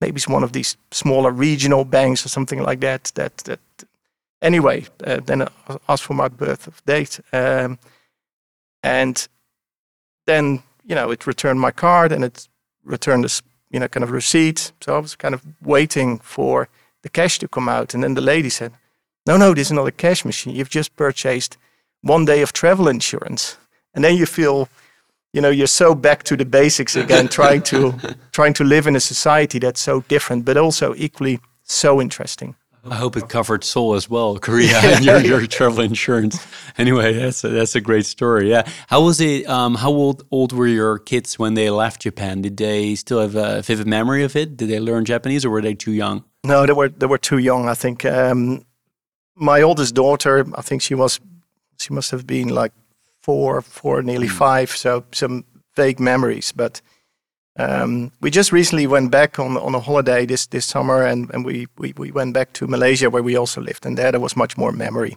maybe 0.00 0.16
it's 0.16 0.28
one 0.28 0.42
of 0.42 0.52
these 0.52 0.76
smaller 0.90 1.30
regional 1.30 1.84
banks 1.84 2.26
or 2.26 2.28
something 2.28 2.62
like 2.62 2.80
that. 2.80 3.12
That 3.14 3.36
that 3.38 3.60
anyway. 4.42 4.86
Uh, 5.06 5.20
then 5.24 5.42
it 5.42 5.52
asked 5.88 6.02
for 6.02 6.14
my 6.14 6.28
birth 6.28 6.82
date, 6.84 7.20
um, 7.32 7.78
and 8.82 9.28
then 10.26 10.62
you 10.84 10.96
know 10.96 11.10
it 11.10 11.26
returned 11.26 11.60
my 11.60 11.70
card 11.70 12.12
and 12.12 12.24
it 12.24 12.48
returned 12.84 13.24
this 13.24 13.42
you 13.70 13.80
know 13.80 13.88
kind 13.88 14.04
of 14.04 14.10
receipt. 14.10 14.72
So 14.80 14.96
I 14.96 14.98
was 14.98 15.16
kind 15.16 15.34
of 15.34 15.42
waiting 15.62 16.18
for 16.18 16.68
the 17.02 17.08
cash 17.08 17.38
to 17.38 17.48
come 17.48 17.68
out, 17.68 17.94
and 17.94 18.02
then 18.02 18.14
the 18.14 18.20
lady 18.20 18.50
said, 18.50 18.72
"No, 19.26 19.36
no, 19.36 19.54
this 19.54 19.68
is 19.68 19.72
not 19.72 19.86
a 19.86 19.92
cash 19.92 20.24
machine. 20.24 20.54
You've 20.54 20.70
just 20.70 20.96
purchased." 20.96 21.58
one 22.04 22.26
day 22.26 22.42
of 22.42 22.52
travel 22.52 22.86
insurance 22.86 23.56
and 23.94 24.04
then 24.04 24.14
you 24.14 24.26
feel 24.26 24.68
you 25.32 25.40
know 25.40 25.48
you're 25.48 25.66
so 25.66 25.94
back 25.94 26.22
to 26.22 26.36
the 26.36 26.44
basics 26.44 26.94
again 26.94 27.26
trying 27.38 27.62
to 27.62 27.94
trying 28.30 28.52
to 28.52 28.62
live 28.62 28.86
in 28.86 28.94
a 28.94 29.00
society 29.00 29.58
that's 29.58 29.80
so 29.80 30.02
different 30.02 30.44
but 30.44 30.56
also 30.56 30.94
equally 30.96 31.40
so 31.62 32.00
interesting 32.00 32.54
I 32.86 32.96
hope 32.96 33.16
it 33.16 33.28
covered 33.28 33.64
Seoul 33.64 33.94
as 33.94 34.10
well, 34.10 34.38
Korea, 34.38 34.76
and 34.78 35.04
your, 35.04 35.18
your 35.24 35.46
travel 35.46 35.80
insurance. 35.80 36.44
Anyway, 36.76 37.14
that's 37.14 37.42
a, 37.44 37.48
that's 37.48 37.74
a 37.74 37.80
great 37.80 38.04
story. 38.04 38.50
Yeah, 38.50 38.68
how 38.88 39.02
was 39.02 39.20
it? 39.20 39.48
Um, 39.48 39.74
how 39.76 39.90
old 39.90 40.26
old 40.30 40.52
were 40.52 40.66
your 40.66 40.98
kids 40.98 41.38
when 41.38 41.54
they 41.54 41.70
left 41.70 42.02
Japan? 42.02 42.42
Did 42.42 42.56
they 42.56 42.94
still 42.94 43.20
have 43.20 43.36
a 43.36 43.62
vivid 43.62 43.86
memory 43.86 44.22
of 44.22 44.36
it? 44.36 44.56
Did 44.56 44.68
they 44.68 44.80
learn 44.80 45.04
Japanese, 45.04 45.44
or 45.44 45.50
were 45.50 45.62
they 45.62 45.74
too 45.74 45.92
young? 45.92 46.24
No, 46.44 46.66
they 46.66 46.72
were 46.72 46.88
they 46.88 47.06
were 47.06 47.18
too 47.18 47.38
young. 47.38 47.68
I 47.68 47.74
think 47.74 48.04
um, 48.04 48.64
my 49.34 49.62
oldest 49.62 49.94
daughter, 49.94 50.44
I 50.54 50.62
think 50.62 50.82
she 50.82 50.94
was 50.94 51.20
she 51.78 51.92
must 51.92 52.10
have 52.10 52.26
been 52.26 52.48
like 52.48 52.72
four, 53.20 53.62
four, 53.62 54.02
nearly 54.02 54.28
mm. 54.28 54.36
five. 54.36 54.70
So 54.70 55.04
some 55.12 55.44
vague 55.74 56.00
memories. 56.00 56.52
But 56.52 56.82
um, 57.56 58.10
we 58.20 58.30
just 58.30 58.52
recently 58.52 58.86
went 58.86 59.10
back 59.10 59.38
on 59.38 59.56
on 59.56 59.74
a 59.74 59.80
holiday 59.80 60.26
this 60.26 60.46
this 60.46 60.66
summer, 60.66 61.04
and 61.04 61.30
and 61.32 61.44
we, 61.44 61.66
we 61.78 61.92
we 61.96 62.10
went 62.10 62.34
back 62.34 62.52
to 62.54 62.66
Malaysia 62.66 63.10
where 63.10 63.22
we 63.22 63.36
also 63.36 63.60
lived, 63.60 63.86
and 63.86 63.96
there 63.96 64.10
there 64.10 64.20
was 64.20 64.36
much 64.36 64.56
more 64.56 64.72
memory. 64.72 65.16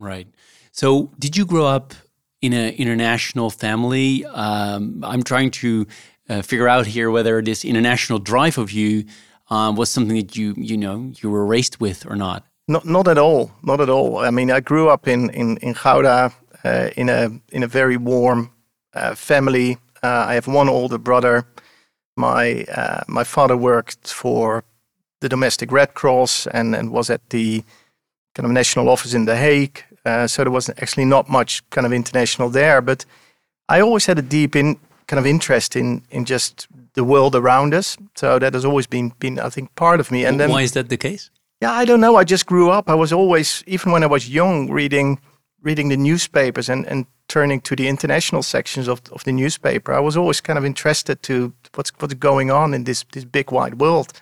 Right. 0.00 0.26
So 0.72 1.12
did 1.18 1.36
you 1.36 1.46
grow 1.46 1.66
up 1.66 1.94
in 2.42 2.52
an 2.52 2.74
international 2.74 3.50
family? 3.50 4.24
Um, 4.26 5.02
I'm 5.04 5.22
trying 5.22 5.50
to 5.62 5.86
uh, 6.28 6.42
figure 6.42 6.68
out 6.68 6.86
here 6.86 7.10
whether 7.10 7.40
this 7.40 7.64
international 7.64 8.18
drive 8.18 8.58
of 8.58 8.72
you 8.72 9.04
um, 9.48 9.76
was 9.76 9.88
something 9.88 10.16
that 10.16 10.36
you 10.36 10.54
you 10.56 10.76
know 10.76 11.12
you 11.22 11.30
were 11.30 11.46
raised 11.46 11.78
with 11.80 12.04
or 12.06 12.16
not. 12.16 12.44
Not, 12.68 12.84
not 12.84 13.06
at 13.06 13.16
all. 13.16 13.52
Not 13.62 13.80
at 13.80 13.88
all. 13.88 14.18
I 14.18 14.30
mean, 14.30 14.50
I 14.50 14.58
grew 14.58 14.88
up 14.88 15.06
in 15.06 15.30
in 15.30 15.56
in 15.58 15.72
Gouda 15.72 16.32
uh, 16.64 16.90
in 16.96 17.08
a 17.08 17.30
in 17.52 17.62
a 17.62 17.68
very 17.68 17.96
warm 17.96 18.50
uh, 18.92 19.14
family. 19.14 19.78
Uh, 20.02 20.26
I 20.28 20.34
have 20.34 20.48
one 20.48 20.68
older 20.68 20.98
brother. 20.98 21.46
My 22.16 22.64
uh, 22.64 23.02
my 23.06 23.24
father 23.24 23.56
worked 23.56 24.12
for 24.12 24.64
the 25.20 25.28
domestic 25.28 25.70
Red 25.72 25.94
Cross 25.94 26.46
and 26.48 26.74
and 26.74 26.90
was 26.90 27.10
at 27.10 27.20
the 27.30 27.62
kind 28.34 28.46
of 28.46 28.52
national 28.52 28.88
office 28.88 29.14
in 29.14 29.26
The 29.26 29.36
Hague. 29.36 29.84
Uh, 30.04 30.26
so 30.26 30.44
there 30.44 30.52
was 30.52 30.68
actually 30.68 31.04
not 31.04 31.28
much 31.28 31.62
kind 31.70 31.86
of 31.86 31.92
international 31.92 32.50
there. 32.50 32.80
But 32.80 33.04
I 33.68 33.80
always 33.80 34.06
had 34.06 34.18
a 34.18 34.22
deep 34.22 34.56
in 34.56 34.78
kind 35.06 35.18
of 35.18 35.26
interest 35.26 35.76
in 35.76 36.02
in 36.10 36.24
just 36.24 36.66
the 36.94 37.04
world 37.04 37.34
around 37.34 37.74
us. 37.74 37.96
So 38.14 38.38
that 38.38 38.54
has 38.54 38.64
always 38.64 38.86
been 38.86 39.12
been 39.18 39.38
I 39.38 39.50
think 39.50 39.74
part 39.74 40.00
of 40.00 40.10
me. 40.10 40.26
And 40.26 40.38
then 40.38 40.50
why 40.50 40.62
is 40.62 40.72
that 40.72 40.88
the 40.88 40.96
case? 40.96 41.30
Yeah, 41.62 41.72
I 41.72 41.84
don't 41.86 42.00
know. 42.00 42.16
I 42.16 42.24
just 42.24 42.46
grew 42.46 42.70
up. 42.70 42.90
I 42.90 42.94
was 42.94 43.12
always, 43.12 43.64
even 43.66 43.90
when 43.92 44.02
I 44.02 44.06
was 44.06 44.28
young, 44.28 44.70
reading 44.70 45.18
reading 45.62 45.88
the 45.88 45.96
newspapers 45.96 46.68
and, 46.68 46.86
and 46.86 47.06
turning 47.28 47.60
to 47.60 47.74
the 47.74 47.88
international 47.88 48.42
sections 48.42 48.88
of, 48.88 49.00
of 49.10 49.24
the 49.24 49.32
newspaper. 49.32 49.92
I 49.92 50.00
was 50.00 50.16
always 50.16 50.40
kind 50.40 50.58
of 50.58 50.64
interested 50.64 51.22
to 51.24 51.52
what's 51.76 51.92
what's 51.98 52.14
going 52.14 52.50
on 52.50 52.74
in 52.74 52.84
this 52.84 53.04
this 53.12 53.24
big 53.24 53.52
wide 53.52 53.80
world. 53.80 54.12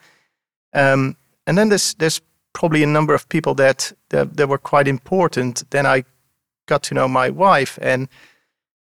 Um, 0.72 1.16
and 1.46 1.57
then 1.57 1.68
there's 1.68 1.94
there's 1.94 2.20
probably 2.52 2.82
a 2.82 2.86
number 2.86 3.14
of 3.14 3.28
people 3.28 3.55
that, 3.55 3.92
that 4.09 4.36
that 4.36 4.48
were 4.48 4.59
quite 4.59 4.88
important. 4.88 5.64
Then 5.70 5.86
I 5.86 6.05
got 6.66 6.82
to 6.84 6.94
know 6.94 7.09
my 7.09 7.30
wife, 7.30 7.78
and 7.82 8.09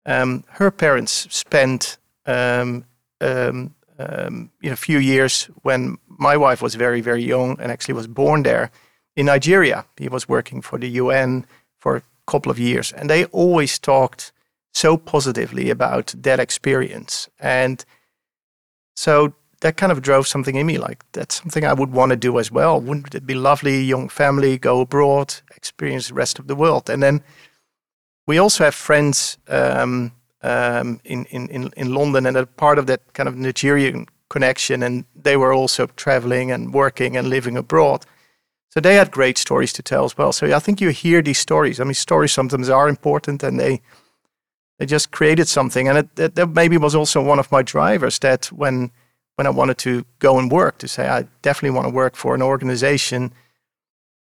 um, 0.06 0.44
her 0.48 0.72
parents 0.72 1.28
spent 1.30 1.98
um, 2.26 2.86
um 3.22 3.76
um, 4.00 4.50
you 4.62 4.70
know, 4.70 4.74
a 4.74 4.78
few 4.78 4.98
years 4.98 5.50
when 5.64 5.98
my 6.08 6.38
wife 6.38 6.62
was 6.62 6.76
very, 6.76 7.02
very 7.02 7.24
young 7.24 7.60
and 7.60 7.72
actually 7.72 7.94
was 7.94 8.08
born 8.08 8.44
there 8.44 8.72
in 9.16 9.26
Nigeria. 9.26 9.86
He 9.98 10.08
was 10.08 10.30
working 10.30 10.62
for 10.62 10.80
the 10.80 10.88
UN 11.02 11.46
for 11.78 11.98
a 11.98 12.04
couple 12.26 12.52
of 12.52 12.58
years, 12.58 12.94
and 12.94 13.10
they 13.10 13.26
always 13.26 13.78
talked 13.78 14.32
so 14.72 14.98
positively 14.98 15.70
about 15.70 16.14
that 16.18 16.40
experience. 16.40 17.28
And 17.40 17.84
so 19.00 19.34
that 19.62 19.78
kind 19.78 19.94
of 19.94 20.02
drove 20.02 20.28
something 20.28 20.56
in 20.56 20.68
me 20.68 20.78
like 20.78 21.06
that's 21.14 21.36
something 21.36 21.64
I 21.64 21.72
would 21.72 21.94
want 21.94 22.10
to 22.10 22.18
do 22.18 22.38
as 22.38 22.52
well. 22.52 22.82
Wouldn't 22.82 23.16
it 23.16 23.26
be 23.26 23.34
lovely, 23.34 23.82
young 23.82 24.10
family, 24.10 24.58
go 24.58 24.82
abroad, 24.82 25.36
experience 25.56 26.10
the 26.10 26.16
rest 26.16 26.38
of 26.38 26.48
the 26.48 26.56
world? 26.56 26.90
And 26.90 27.02
then 27.02 27.24
we 28.28 28.38
also 28.38 28.66
have 28.66 28.76
friends 28.76 29.38
um, 29.48 30.12
um, 30.42 31.00
in, 31.06 31.26
in, 31.28 31.72
in 31.78 31.94
London 31.94 32.26
and 32.26 32.36
a 32.36 32.46
part 32.46 32.78
of 32.78 32.88
that 32.88 33.14
kind 33.14 33.30
of 33.30 33.38
Nigerian 33.38 34.06
connection. 34.30 34.84
And 34.84 35.06
they 35.16 35.38
were 35.38 35.54
also 35.54 35.88
traveling 35.96 36.52
and 36.52 36.74
working 36.74 37.16
and 37.16 37.30
living 37.30 37.56
abroad. 37.56 38.06
So 38.70 38.82
they 38.82 38.96
had 38.96 39.12
great 39.12 39.38
stories 39.38 39.72
to 39.74 39.82
tell 39.82 40.04
as 40.04 40.18
well. 40.18 40.34
So 40.34 40.54
I 40.54 40.60
think 40.60 40.82
you 40.82 40.90
hear 40.90 41.22
these 41.22 41.40
stories. 41.40 41.80
I 41.80 41.86
mean, 41.86 41.94
stories 41.94 42.34
sometimes 42.34 42.70
are 42.70 42.90
important 42.90 43.44
and 43.44 43.58
they 43.58 43.80
they 44.80 44.86
just 44.86 45.12
created 45.12 45.48
something. 45.48 45.88
And 45.88 46.00
it, 46.00 46.16
that, 46.16 46.36
that 46.36 46.50
maybe 46.50 46.78
was 46.78 46.96
also 46.96 47.22
one 47.22 47.38
of 47.38 47.52
my 47.52 47.62
drivers 47.62 48.18
that 48.20 48.48
when 48.48 48.92
when 49.36 49.48
I 49.48 49.52
wanted 49.52 49.78
to 49.78 50.06
go 50.20 50.38
and 50.38 50.52
work, 50.52 50.80
to 50.80 50.88
say 50.88 51.08
I 51.08 51.26
definitely 51.42 51.76
want 51.76 51.88
to 51.88 51.94
work 51.94 52.18
for 52.18 52.36
an 52.36 52.42
organization 52.42 53.32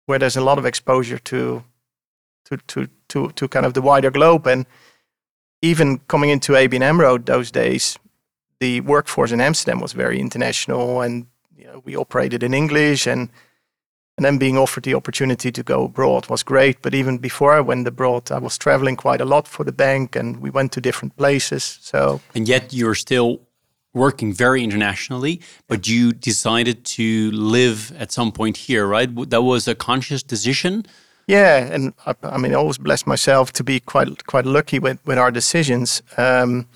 where 0.06 0.18
there's 0.18 0.36
a 0.36 0.40
lot 0.40 0.58
of 0.58 0.66
exposure 0.66 1.18
to 1.18 1.62
to 2.46 2.56
to 2.68 2.88
to, 3.08 3.30
to 3.30 3.48
kind 3.48 3.66
of 3.66 3.74
the 3.74 3.82
wider 3.82 4.10
globe. 4.10 4.46
And 4.46 4.66
even 5.62 5.98
coming 6.08 6.30
into 6.30 6.52
ABN 6.52 6.82
AMRO 6.82 7.18
those 7.18 7.50
days, 7.50 7.98
the 8.60 8.80
workforce 8.80 9.32
in 9.32 9.40
Amsterdam 9.40 9.80
was 9.80 9.92
very 9.92 10.20
international 10.20 11.00
and 11.00 11.26
you 11.56 11.66
know, 11.66 11.82
we 11.84 11.96
operated 11.96 12.42
in 12.42 12.54
English 12.54 13.06
and 13.06 13.28
and 14.16 14.24
then 14.24 14.38
being 14.38 14.56
offered 14.56 14.84
the 14.84 14.94
opportunity 14.94 15.50
to 15.50 15.62
go 15.62 15.84
abroad 15.84 16.28
was 16.28 16.42
great. 16.42 16.82
But 16.82 16.94
even 16.94 17.18
before 17.18 17.52
I 17.52 17.60
went 17.60 17.88
abroad, 17.88 18.30
I 18.30 18.38
was 18.38 18.56
traveling 18.56 18.96
quite 18.96 19.20
a 19.20 19.24
lot 19.24 19.48
for 19.48 19.64
the 19.64 19.72
bank 19.72 20.16
and 20.16 20.36
we 20.36 20.50
went 20.50 20.72
to 20.72 20.80
different 20.80 21.16
places. 21.16 21.78
So 21.82 22.20
And 22.34 22.48
yet 22.48 22.72
you're 22.72 22.94
still 22.94 23.40
working 23.92 24.32
very 24.32 24.62
internationally, 24.62 25.40
but 25.68 25.86
you 25.86 26.12
decided 26.12 26.84
to 26.84 27.30
live 27.32 27.92
at 27.98 28.12
some 28.12 28.32
point 28.32 28.56
here, 28.56 28.86
right? 28.86 29.30
That 29.30 29.42
was 29.42 29.68
a 29.68 29.74
conscious 29.74 30.22
decision 30.22 30.86
yeah, 31.26 31.72
and 31.72 31.94
I, 32.06 32.14
I, 32.22 32.38
mean, 32.38 32.52
I 32.52 32.56
always 32.56 32.78
bless 32.78 33.06
myself 33.06 33.52
to 33.52 33.64
be 33.64 33.80
quite 33.80 34.26
quite 34.26 34.44
lucky 34.44 34.78
with, 34.78 34.98
with 35.06 35.18
our 35.18 35.30
decisions. 35.30 36.02
Um, 36.16 36.68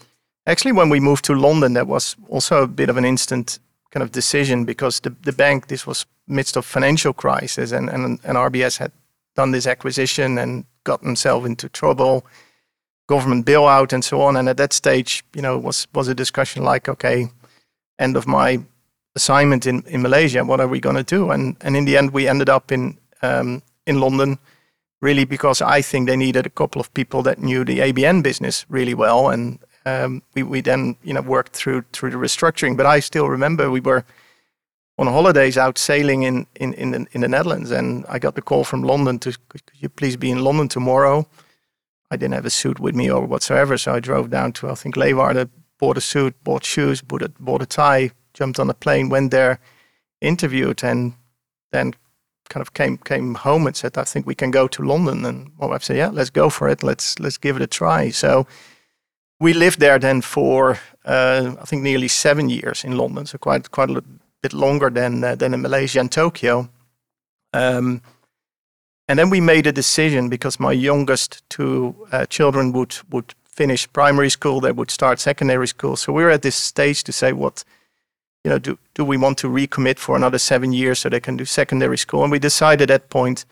actually, 0.47 0.73
when 0.73 0.89
we 0.89 1.01
moved 1.01 1.25
to 1.27 1.35
London, 1.35 1.75
that 1.75 1.87
was 1.87 2.17
also 2.29 2.63
a 2.63 2.67
bit 2.67 2.89
of 2.89 2.97
an 2.97 3.05
instant 3.05 3.59
kind 3.91 4.03
of 4.03 4.13
decision 4.13 4.65
because 4.65 5.01
the, 5.01 5.11
the 5.23 5.33
bank, 5.33 5.69
this 5.69 5.87
was 5.87 6.07
midst 6.27 6.57
of 6.57 6.65
financial 6.65 7.13
crisis, 7.13 7.73
and, 7.73 7.89
and, 7.89 8.21
and 8.25 8.37
RBS 8.37 8.79
had 8.79 8.93
done 9.35 9.53
this 9.53 9.67
acquisition 9.67 10.39
and 10.39 10.65
got 10.85 11.03
themselves 11.03 11.47
into 11.47 11.69
trouble, 11.69 12.27
government 13.07 13.47
bailout 13.47 13.93
and 13.93 14.05
so 14.05 14.21
on. 14.21 14.37
And 14.37 14.49
at 14.49 14.57
that 14.57 14.73
stage, 14.73 15.25
you 15.35 15.43
know, 15.43 15.59
was 15.59 15.87
was 15.95 16.09
a 16.09 16.15
discussion 16.15 16.65
like, 16.65 16.89
okay, 16.89 17.29
end 17.99 18.17
of 18.17 18.27
my 18.27 18.61
assignment 19.15 19.67
in, 19.67 19.83
in 19.87 20.03
Malaysia. 20.03 20.45
What 20.45 20.61
are 20.61 20.69
we 20.69 20.81
going 20.81 20.97
to 21.05 21.17
do? 21.17 21.31
And 21.31 21.57
and 21.61 21.77
in 21.77 21.85
the 21.85 21.97
end, 21.97 22.13
we 22.13 22.29
ended 22.29 22.49
up 22.49 22.73
in 22.73 22.99
um, 23.23 23.63
in 23.87 24.01
London, 24.01 24.39
really 25.01 25.25
because 25.25 25.63
I 25.79 25.83
think 25.83 26.09
they 26.09 26.17
needed 26.17 26.47
a 26.47 26.51
couple 26.51 26.81
of 26.81 26.93
people 26.93 27.23
that 27.23 27.39
knew 27.39 27.65
the 27.65 27.79
ABN 27.79 28.23
business 28.23 28.67
really 28.69 28.95
well, 28.95 29.29
and 29.29 29.59
um, 29.89 30.23
we 30.35 30.43
we 30.43 30.61
then 30.61 30.97
you 31.03 31.15
know 31.15 31.23
worked 31.23 31.55
through 31.57 31.85
through 31.93 32.11
the 32.11 32.17
restructuring. 32.17 32.77
But 32.77 32.87
I 32.87 33.01
still 33.01 33.29
remember 33.29 33.71
we 33.71 33.81
were 33.81 34.05
on 34.99 35.07
holidays 35.07 35.57
out 35.57 35.79
sailing 35.79 36.23
in 36.23 36.47
in 36.55 36.75
in 36.75 36.91
the, 36.91 37.07
in 37.13 37.21
the 37.21 37.29
Netherlands, 37.29 37.71
and 37.71 38.05
I 38.09 38.19
got 38.19 38.35
the 38.35 38.43
call 38.43 38.65
from 38.65 38.83
London 38.83 39.19
to 39.21 39.33
could, 39.49 39.63
you 39.75 39.89
please 39.89 40.17
be 40.17 40.31
in 40.31 40.45
London 40.45 40.69
tomorrow. 40.69 41.27
I 42.11 42.17
didn't 42.17 42.35
have 42.35 42.47
a 42.47 42.51
suit 42.51 42.81
with 42.81 42.95
me 42.95 43.11
or 43.11 43.27
whatsoever, 43.27 43.79
so 43.79 43.95
I 43.95 44.01
drove 44.01 44.31
down 44.31 44.53
to 44.53 44.71
I 44.71 44.75
think 44.75 44.97
Leeuwarden, 44.97 45.51
bought 45.79 45.99
a 45.99 46.01
suit, 46.01 46.35
bought 46.43 46.65
shoes, 46.65 47.03
bought 47.03 47.23
a, 47.23 47.29
bought 47.39 47.63
a 47.63 47.67
tie, 47.67 48.11
jumped 48.33 48.59
on 48.59 48.71
a 48.71 48.75
plane, 48.75 49.09
went 49.09 49.31
there, 49.31 49.59
interviewed, 50.21 50.83
and 50.85 51.15
then 51.71 51.95
kind 52.49 52.63
of 52.63 52.73
came 52.73 52.97
came 52.99 53.35
home 53.35 53.67
and 53.67 53.77
said, 53.77 53.99
"I 53.99 54.05
think 54.05 54.27
we 54.27 54.35
can 54.35 54.51
go 54.51 54.69
to 54.69 54.83
London." 54.83 55.25
And 55.25 55.51
my 55.59 55.67
wife 55.67 55.85
said, 55.85 55.97
"Yeah, 55.97 56.11
let's 56.13 56.31
go 56.31 56.51
for 56.51 56.69
it. 56.69 56.83
Let's 56.83 57.19
let's 57.19 57.39
give 57.39 57.57
it 57.57 57.63
a 57.63 57.67
try." 57.67 58.11
So 58.11 58.47
we 59.41 59.53
lived 59.53 59.81
there 59.81 59.99
then 59.99 60.21
for 60.21 60.79
uh, 61.05 61.55
I 61.61 61.65
think 61.65 61.83
nearly 61.83 62.09
seven 62.09 62.49
years 62.49 62.85
in 62.85 62.97
London, 62.97 63.27
so 63.27 63.39
quite 63.39 63.71
quite 63.71 63.91
a 63.91 64.03
bit 64.43 64.53
longer 64.53 64.91
than 64.91 65.25
uh, 65.25 65.35
than 65.35 65.55
in 65.55 65.63
Malaysia 65.63 66.01
and 66.01 66.11
Tokyo. 66.11 66.69
Um, 67.53 68.03
and 69.09 69.19
then 69.19 69.31
we 69.31 69.41
made 69.41 69.67
a 69.67 69.73
decision 69.73 70.29
because 70.29 70.61
my 70.61 70.73
youngest 70.73 71.43
two 71.49 71.95
uh, 72.13 72.27
children 72.27 72.73
would 72.73 72.97
would 73.11 73.35
finish 73.45 73.93
primary 73.93 74.31
school, 74.31 74.61
they 74.61 74.73
would 74.73 74.91
start 74.91 75.19
secondary 75.19 75.67
school. 75.67 75.97
So 75.97 76.13
we 76.13 76.23
were 76.23 76.31
at 76.31 76.43
this 76.43 76.55
stage 76.55 77.03
to 77.05 77.13
say, 77.13 77.33
what 77.33 77.65
you 78.45 78.51
know, 78.51 78.59
do 78.59 78.79
do 78.95 79.05
we 79.05 79.17
want 79.17 79.39
to 79.39 79.49
recommit 79.49 79.99
for 79.99 80.17
another 80.17 80.39
seven 80.39 80.73
years 80.73 80.99
so 80.99 81.09
they 81.09 81.21
can 81.21 81.37
do 81.37 81.45
secondary 81.45 81.99
school? 81.99 82.23
And 82.23 82.33
we 82.33 82.39
decided 82.39 82.91
at 82.91 83.03
that 83.03 83.11
point, 83.11 83.45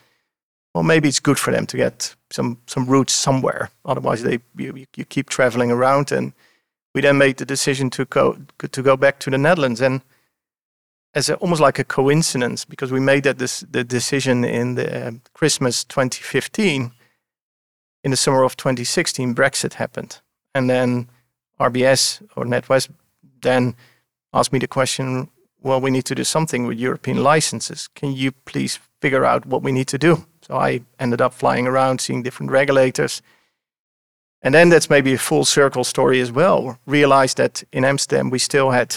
well, 0.76 0.82
maybe 0.82 1.08
it's 1.08 1.20
good 1.20 1.38
for 1.38 1.52
them 1.52 1.66
to 1.66 1.76
get 1.78 2.14
some 2.30 2.58
some 2.66 2.84
roots 2.84 3.14
somewhere. 3.14 3.70
Otherwise, 3.86 4.22
they 4.22 4.40
you, 4.58 4.84
you 4.94 5.06
keep 5.06 5.30
traveling 5.30 5.70
around. 5.70 6.12
And 6.12 6.34
we 6.94 7.00
then 7.00 7.16
made 7.16 7.38
the 7.38 7.46
decision 7.46 7.88
to 7.90 8.04
go 8.04 8.36
to 8.60 8.82
go 8.82 8.94
back 8.94 9.18
to 9.20 9.30
the 9.30 9.38
Netherlands 9.38 9.80
and 9.80 10.02
as 11.14 11.30
a, 11.30 11.36
almost 11.36 11.62
like 11.62 11.78
a 11.78 11.84
coincidence 11.84 12.66
because 12.66 12.92
we 12.92 13.00
made 13.00 13.22
that 13.22 13.38
this, 13.38 13.64
the 13.70 13.84
decision 13.84 14.44
in 14.44 14.74
the 14.74 15.06
uh, 15.06 15.12
Christmas 15.32 15.82
2015. 15.84 16.92
In 18.04 18.10
the 18.10 18.16
summer 18.16 18.44
of 18.44 18.54
2016, 18.56 19.34
Brexit 19.34 19.72
happened, 19.72 20.20
and 20.54 20.68
then 20.68 21.08
RBS 21.58 22.20
or 22.36 22.44
NatWest 22.44 22.90
then 23.40 23.74
asked 24.34 24.52
me 24.52 24.58
the 24.58 24.68
question, 24.68 25.30
"Well, 25.62 25.80
we 25.80 25.90
need 25.90 26.04
to 26.04 26.14
do 26.14 26.24
something 26.24 26.66
with 26.66 26.78
European 26.78 27.22
licenses. 27.22 27.88
Can 27.88 28.12
you 28.12 28.32
please 28.44 28.78
figure 29.00 29.24
out 29.24 29.46
what 29.46 29.62
we 29.62 29.72
need 29.72 29.88
to 29.88 29.98
do?" 29.98 30.26
So 30.46 30.56
I 30.56 30.82
ended 30.98 31.20
up 31.20 31.34
flying 31.34 31.66
around, 31.66 32.00
seeing 32.00 32.22
different 32.22 32.52
regulators. 32.52 33.22
And 34.42 34.54
then 34.54 34.68
that's 34.68 34.88
maybe 34.88 35.14
a 35.14 35.18
full 35.18 35.44
circle 35.44 35.82
story 35.82 36.20
as 36.20 36.30
well. 36.30 36.78
Realized 36.86 37.38
that 37.38 37.64
in 37.72 37.84
Amsterdam 37.84 38.30
we 38.30 38.38
still 38.38 38.70
had 38.70 38.96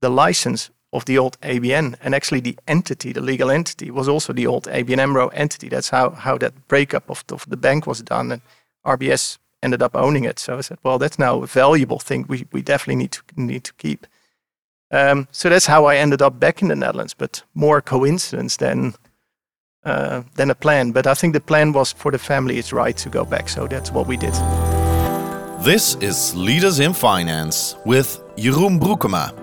the 0.00 0.08
license 0.08 0.70
of 0.92 1.04
the 1.04 1.18
old 1.18 1.38
ABN. 1.42 1.96
And 2.02 2.14
actually, 2.14 2.40
the 2.40 2.56
entity, 2.66 3.12
the 3.12 3.20
legal 3.20 3.50
entity, 3.50 3.90
was 3.90 4.08
also 4.08 4.32
the 4.32 4.46
old 4.46 4.64
ABN 4.64 4.98
AMRO 4.98 5.28
entity. 5.28 5.68
That's 5.68 5.90
how, 5.90 6.10
how 6.10 6.38
that 6.38 6.66
breakup 6.66 7.10
of 7.10 7.24
the, 7.26 7.34
of 7.34 7.48
the 7.48 7.56
bank 7.56 7.86
was 7.86 8.02
done. 8.02 8.32
And 8.32 8.42
RBS 8.86 9.38
ended 9.62 9.82
up 9.82 9.94
owning 9.94 10.24
it. 10.24 10.38
So 10.38 10.58
I 10.58 10.62
said, 10.62 10.78
well, 10.82 10.98
that's 10.98 11.18
now 11.18 11.42
a 11.42 11.46
valuable 11.46 11.98
thing 11.98 12.24
we, 12.26 12.46
we 12.52 12.62
definitely 12.62 12.96
need 12.96 13.12
to, 13.12 13.22
need 13.36 13.64
to 13.64 13.74
keep. 13.74 14.06
Um, 14.90 15.28
so 15.30 15.48
that's 15.48 15.66
how 15.66 15.84
I 15.84 15.96
ended 15.96 16.22
up 16.22 16.40
back 16.40 16.62
in 16.62 16.68
the 16.68 16.74
Netherlands, 16.74 17.14
but 17.14 17.42
more 17.54 17.80
coincidence 17.80 18.56
than, 18.56 18.94
uh, 19.84 20.22
than 20.34 20.50
a 20.50 20.54
plan. 20.54 20.92
But 20.92 21.06
I 21.06 21.14
think 21.14 21.32
the 21.32 21.40
plan 21.40 21.72
was 21.72 21.92
for 21.92 22.10
the 22.10 22.18
family, 22.18 22.58
it's 22.58 22.72
right 22.72 22.96
to 22.98 23.08
go 23.08 23.24
back. 23.24 23.48
So 23.48 23.66
that's 23.66 23.90
what 23.90 24.06
we 24.06 24.16
did. 24.16 24.34
This 25.62 25.96
is 25.96 26.34
Leaders 26.34 26.80
in 26.80 26.92
Finance 26.92 27.76
with 27.84 28.22
Jeroen 28.36 28.78
Broekema. 28.80 29.34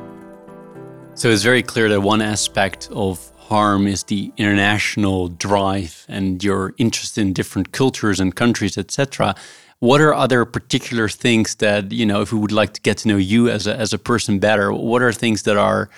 So 1.15 1.29
it's 1.29 1.43
very 1.43 1.63
clear 1.63 1.89
that 1.89 2.01
one 2.01 2.21
aspect 2.21 2.89
of 2.91 3.31
Harm 3.37 3.87
is 3.87 4.03
the 4.03 4.31
international 4.35 5.29
drive 5.29 6.05
and 6.09 6.43
your 6.43 6.73
interest 6.77 7.17
in 7.17 7.33
different 7.33 7.71
cultures 7.71 8.19
and 8.19 8.35
countries, 8.35 8.77
etc. 8.77 9.35
What 9.79 10.01
are 10.01 10.13
other 10.13 10.43
particular 10.43 11.07
things 11.07 11.55
that 11.55 11.91
you 11.91 12.05
know, 12.05 12.21
if 12.21 12.33
we 12.33 12.39
would 12.39 12.51
like 12.51 12.73
to 12.73 12.81
get 12.81 12.97
to 12.97 13.07
know 13.07 13.15
you 13.17 13.49
as 13.49 13.65
a 13.65 13.75
as 13.75 13.93
a 13.93 13.97
person 13.97 14.39
better, 14.39 14.73
what 14.73 15.01
are 15.01 15.13
things 15.13 15.43
that 15.43 15.55
are 15.55 15.89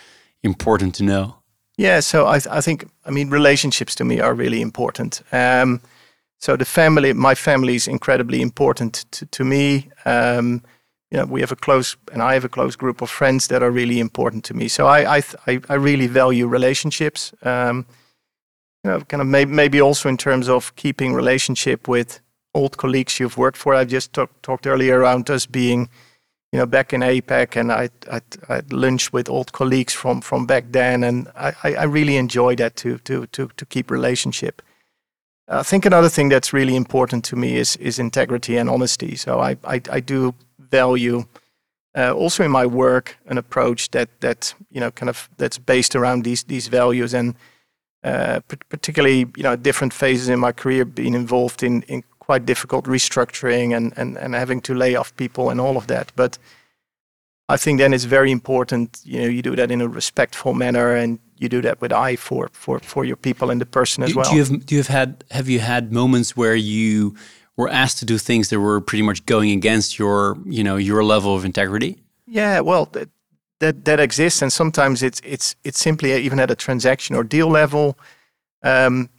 important 0.43 0.93
to 0.95 1.03
know? 1.03 1.38
Yeah, 1.79 2.01
so 2.01 2.25
I, 2.25 2.41
I 2.51 2.59
think 2.59 2.89
I 3.05 3.11
mean 3.11 3.29
relationships 3.29 3.95
to 3.95 4.03
me 4.03 4.19
are 4.19 4.33
really 4.33 4.61
important. 4.61 5.21
Um, 5.31 5.79
so 6.37 6.57
the 6.57 6.65
family, 6.65 7.13
my 7.13 7.35
family 7.35 7.75
is 7.75 7.87
incredibly 7.87 8.41
important 8.41 9.05
to, 9.11 9.25
to 9.27 9.45
me. 9.45 9.89
Um, 10.03 10.61
you 11.09 11.17
know, 11.17 11.25
we 11.25 11.39
have 11.39 11.53
a 11.53 11.55
close, 11.55 11.95
and 12.11 12.21
I 12.21 12.33
have 12.33 12.43
a 12.43 12.49
close 12.49 12.75
group 12.75 13.01
of 13.01 13.09
friends 13.09 13.47
that 13.47 13.63
are 13.63 13.71
really 13.71 14.01
important 14.01 14.43
to 14.45 14.53
me. 14.53 14.67
So 14.67 14.87
I, 14.87 15.23
I, 15.47 15.61
I 15.69 15.75
really 15.75 16.07
value 16.07 16.47
relationships. 16.47 17.33
Um, 17.43 17.85
you 18.83 18.91
know, 18.91 18.99
kind 19.01 19.21
of 19.21 19.27
maybe, 19.27 19.51
maybe 19.51 19.81
also 19.81 20.09
in 20.09 20.17
terms 20.17 20.49
of 20.49 20.75
keeping 20.75 21.13
relationship 21.13 21.87
with 21.87 22.19
old 22.53 22.75
colleagues 22.75 23.21
you've 23.21 23.37
worked 23.37 23.57
for. 23.57 23.73
I've 23.73 23.87
just 23.87 24.11
talk, 24.11 24.29
talked 24.41 24.67
earlier 24.67 24.99
around 24.99 25.29
us 25.29 25.45
being, 25.45 25.87
you 26.51 26.59
know, 26.59 26.65
back 26.65 26.93
in 26.93 27.01
APAC, 27.01 27.55
and 27.55 27.71
I 27.71 27.89
I 28.49 28.61
lunch 28.71 29.13
with 29.13 29.29
old 29.29 29.51
colleagues 29.51 29.93
from 29.93 30.21
from 30.21 30.45
back 30.45 30.65
then, 30.71 31.03
and 31.03 31.27
I 31.35 31.53
I 31.63 31.83
really 31.83 32.17
enjoy 32.17 32.55
that 32.55 32.75
to 32.77 32.97
to 32.99 33.27
to 33.27 33.49
to 33.55 33.65
keep 33.65 33.91
relationship. 33.91 34.61
I 35.47 35.63
think 35.63 35.85
another 35.85 36.09
thing 36.09 36.29
that's 36.29 36.53
really 36.53 36.75
important 36.75 37.25
to 37.25 37.35
me 37.35 37.57
is 37.57 37.75
is 37.77 37.99
integrity 37.99 38.57
and 38.57 38.69
honesty. 38.69 39.15
So 39.15 39.39
I 39.39 39.57
I, 39.63 39.81
I 39.91 39.99
do 39.99 40.33
value 40.57 41.25
uh, 41.97 42.11
also 42.13 42.43
in 42.43 42.51
my 42.51 42.65
work 42.65 43.17
an 43.25 43.37
approach 43.37 43.91
that 43.91 44.09
that 44.21 44.55
you 44.69 44.79
know 44.79 44.91
kind 44.91 45.09
of 45.09 45.29
that's 45.37 45.57
based 45.57 45.95
around 45.95 46.23
these 46.23 46.43
these 46.43 46.67
values 46.67 47.13
and 47.13 47.35
uh, 48.03 48.39
particularly 48.69 49.25
you 49.35 49.43
know 49.43 49.55
different 49.55 49.93
phases 49.93 50.29
in 50.29 50.39
my 50.39 50.51
career 50.51 50.85
being 50.85 51.15
involved 51.15 51.63
in 51.63 51.81
in 51.83 52.03
quite 52.29 52.45
difficult 52.45 52.85
restructuring 52.85 53.67
and 53.77 53.93
and 53.99 54.17
and 54.23 54.31
having 54.43 54.61
to 54.61 54.73
lay 54.83 54.93
off 54.99 55.09
people 55.23 55.43
and 55.51 55.59
all 55.65 55.75
of 55.77 55.85
that 55.87 56.07
but 56.15 56.37
I 57.55 57.57
think 57.57 57.79
then 57.79 57.93
it's 57.93 58.07
very 58.17 58.31
important 58.39 58.87
you 59.11 59.19
know 59.21 59.29
you 59.35 59.41
do 59.41 59.55
that 59.55 59.69
in 59.71 59.81
a 59.81 59.87
respectful 59.87 60.53
manner 60.53 60.87
and 61.01 61.19
you 61.41 61.49
do 61.49 61.61
that 61.61 61.77
with 61.81 61.91
eye 61.91 62.17
for 62.17 62.49
for 62.63 62.79
for 62.93 63.05
your 63.09 63.19
people 63.27 63.51
and 63.51 63.59
the 63.61 63.71
person 63.79 64.03
as 64.03 64.09
do, 64.09 64.15
well 64.17 64.29
do 64.29 64.35
you 64.35 64.43
have 64.43 64.65
do 64.67 64.75
you 64.75 64.81
have 64.83 64.93
had 64.99 65.09
have 65.31 65.47
you 65.53 65.59
had 65.59 65.83
moments 65.91 66.29
where 66.37 66.57
you 66.73 67.15
were 67.59 67.67
asked 67.67 67.99
to 67.99 68.05
do 68.05 68.17
things 68.17 68.47
that 68.49 68.59
were 68.61 68.79
pretty 68.79 69.01
much 69.01 69.25
going 69.25 69.51
against 69.51 69.99
your, 69.99 70.37
you 70.45 70.63
know, 70.63 70.77
your 70.77 71.03
level 71.03 71.35
of 71.35 71.43
integrity? 71.43 71.97
Yeah, 72.25 72.61
well, 72.61 72.85
that 72.93 73.09
that, 73.59 73.83
that 73.83 73.99
exists, 73.99 74.41
and 74.41 74.53
sometimes 74.53 75.03
it's 75.03 75.21
it's 75.25 75.57
it's 75.65 75.77
simply 75.77 76.13
even 76.13 76.39
at 76.39 76.49
a 76.49 76.55
transaction 76.55 77.17
or 77.17 77.23
deal 77.25 77.49
level. 77.49 77.97
Um, 78.63 79.09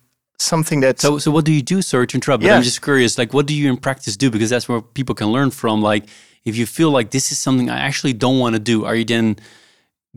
something 0.40 0.80
that 0.80 1.00
so 1.00 1.18
so 1.18 1.30
what 1.30 1.44
do 1.44 1.52
you 1.52 1.62
do 1.62 1.82
sorry 1.82 2.06
to 2.06 2.16
interrupt 2.16 2.42
but 2.42 2.50
i'm 2.50 2.62
just 2.62 2.82
curious 2.82 3.18
like 3.18 3.32
what 3.34 3.46
do 3.46 3.54
you 3.54 3.68
in 3.70 3.76
practice 3.76 4.16
do? 4.16 4.30
Because 4.30 4.50
that's 4.50 4.68
where 4.68 4.80
people 4.80 5.14
can 5.14 5.28
learn 5.28 5.50
from 5.50 5.82
like 5.82 6.04
if 6.44 6.56
you 6.56 6.66
feel 6.66 6.90
like 6.90 7.10
this 7.10 7.30
is 7.32 7.38
something 7.38 7.68
i 7.68 7.78
actually 7.78 8.12
don't 8.12 8.38
want 8.38 8.54
to 8.54 8.58
do 8.58 8.84
are 8.84 8.96
you 8.96 9.04
then 9.04 9.36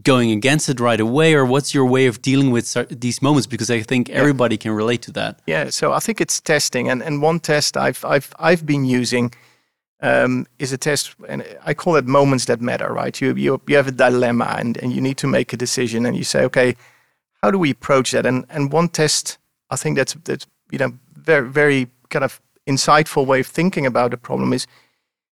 going 0.02 0.32
against 0.32 0.70
it 0.70 0.80
right 0.80 1.00
away 1.00 1.36
or 1.36 1.46
what's 1.46 1.74
your 1.74 1.86
way 1.86 2.08
of 2.08 2.20
dealing 2.24 2.50
with 2.50 2.74
these 2.90 3.22
moments? 3.22 3.46
Because 3.46 3.70
i 3.70 3.82
think 3.82 4.10
everybody 4.10 4.58
can 4.58 4.72
relate 4.72 5.02
to 5.04 5.12
that. 5.12 5.40
Yeah 5.46 5.70
so 5.70 5.94
i 5.94 6.00
think 6.00 6.20
it's 6.22 6.40
testing 6.40 6.90
and, 6.90 7.04
and 7.04 7.22
one 7.22 7.40
test 7.40 7.78
i've 7.78 8.04
i've 8.06 8.34
i've 8.40 8.66
been 8.66 8.86
using 8.86 9.34
um, 10.02 10.48
is 10.60 10.74
a 10.74 10.78
test 10.78 11.16
and 11.30 11.46
i 11.66 11.74
call 11.74 11.96
it 11.96 12.06
moments 12.06 12.46
that 12.46 12.60
matter 12.62 12.92
right? 12.94 13.20
You, 13.22 13.36
you 13.36 13.62
you 13.68 13.76
have 13.76 13.88
a 13.88 13.92
dilemma 13.92 14.56
and, 14.58 14.78
and 14.78 14.92
you 14.94 15.02
need 15.02 15.18
to 15.18 15.28
make 15.28 15.54
a 15.54 15.58
decision 15.58 16.06
and 16.06 16.16
you 16.16 16.24
say 16.24 16.44
okay 16.46 16.76
how 17.44 17.52
do 17.52 17.60
we 17.60 17.72
approach 17.72 18.12
that? 18.12 18.26
And 18.26 18.46
and 18.50 18.72
one 18.72 18.88
test 18.88 19.38
i 19.74 19.78
think 19.82 19.98
that's 19.98 20.14
that's 20.24 20.46
you 20.72 20.78
know 20.78 20.92
very 21.16 21.48
very 21.50 21.88
kind 22.10 22.26
of 22.26 22.42
insightful 22.66 23.26
way 23.26 23.40
of 23.40 23.48
thinking 23.48 23.86
about 23.86 24.12
the 24.12 24.18
problem 24.18 24.54
is 24.54 24.68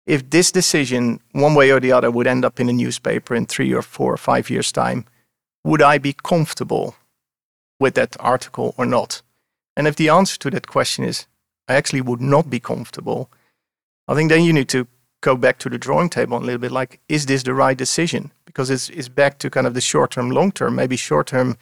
if 0.07 0.31
this 0.31 0.53
decision, 0.53 1.21
one 1.33 1.55
way 1.55 1.71
or 1.73 1.81
the 1.81 1.93
other, 1.93 2.11
would 2.11 2.29
end 2.29 2.45
up 2.45 2.61
in 2.61 2.69
a 2.69 2.73
newspaper 2.73 3.35
in 3.35 3.47
three 3.47 3.75
or 3.75 3.83
four 3.83 4.13
or 4.13 4.17
five 4.17 4.49
years' 4.49 4.71
time, 4.71 5.05
would 5.65 5.83
I 5.83 5.99
be 5.99 6.13
comfortable 6.13 6.95
with 7.81 7.95
that 7.95 8.17
article 8.21 8.75
or 8.79 8.87
not? 8.87 9.23
And 9.77 9.89
if 9.89 9.97
the 9.97 10.09
answer 10.09 10.39
to 10.39 10.51
that 10.51 10.69
question 10.69 11.05
is, 11.05 11.27
I 11.69 11.75
actually 11.75 12.03
would 12.03 12.21
not 12.21 12.49
be 12.49 12.61
comfortable, 12.61 13.29
I 14.07 14.15
think 14.15 14.31
then 14.31 14.45
you 14.45 14.53
need 14.53 14.69
to 14.69 14.87
go 15.21 15.37
back 15.37 15.59
to 15.59 15.69
the 15.69 15.79
drawing 15.79 16.09
table 16.09 16.39
a 16.39 16.39
little 16.39 16.61
bit 16.61 16.71
like, 16.71 17.01
is 17.09 17.27
this 17.27 17.43
the 17.43 17.53
right 17.53 17.77
decision? 17.77 18.31
Because 18.45 18.71
it's, 18.71 18.89
it's 18.91 19.09
back 19.09 19.39
to 19.39 19.51
kind 19.51 19.67
of 19.67 19.75
the 19.75 19.81
short 19.81 20.13
term, 20.13 20.31
long 20.31 20.53
term. 20.53 20.77
Maybe 20.77 20.97
short 20.97 21.27
term, 21.27 21.59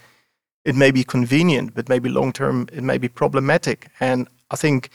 it 0.64 0.74
may 0.74 0.90
be 0.90 1.04
convenient, 1.04 1.74
but 1.74 1.88
maybe 1.88 2.08
long 2.08 2.32
term, 2.32 2.66
it 2.72 2.82
may 2.82 2.98
be 2.98 3.08
problematic. 3.08 3.88
And 4.00 4.26
I 4.50 4.56
think 4.56 4.88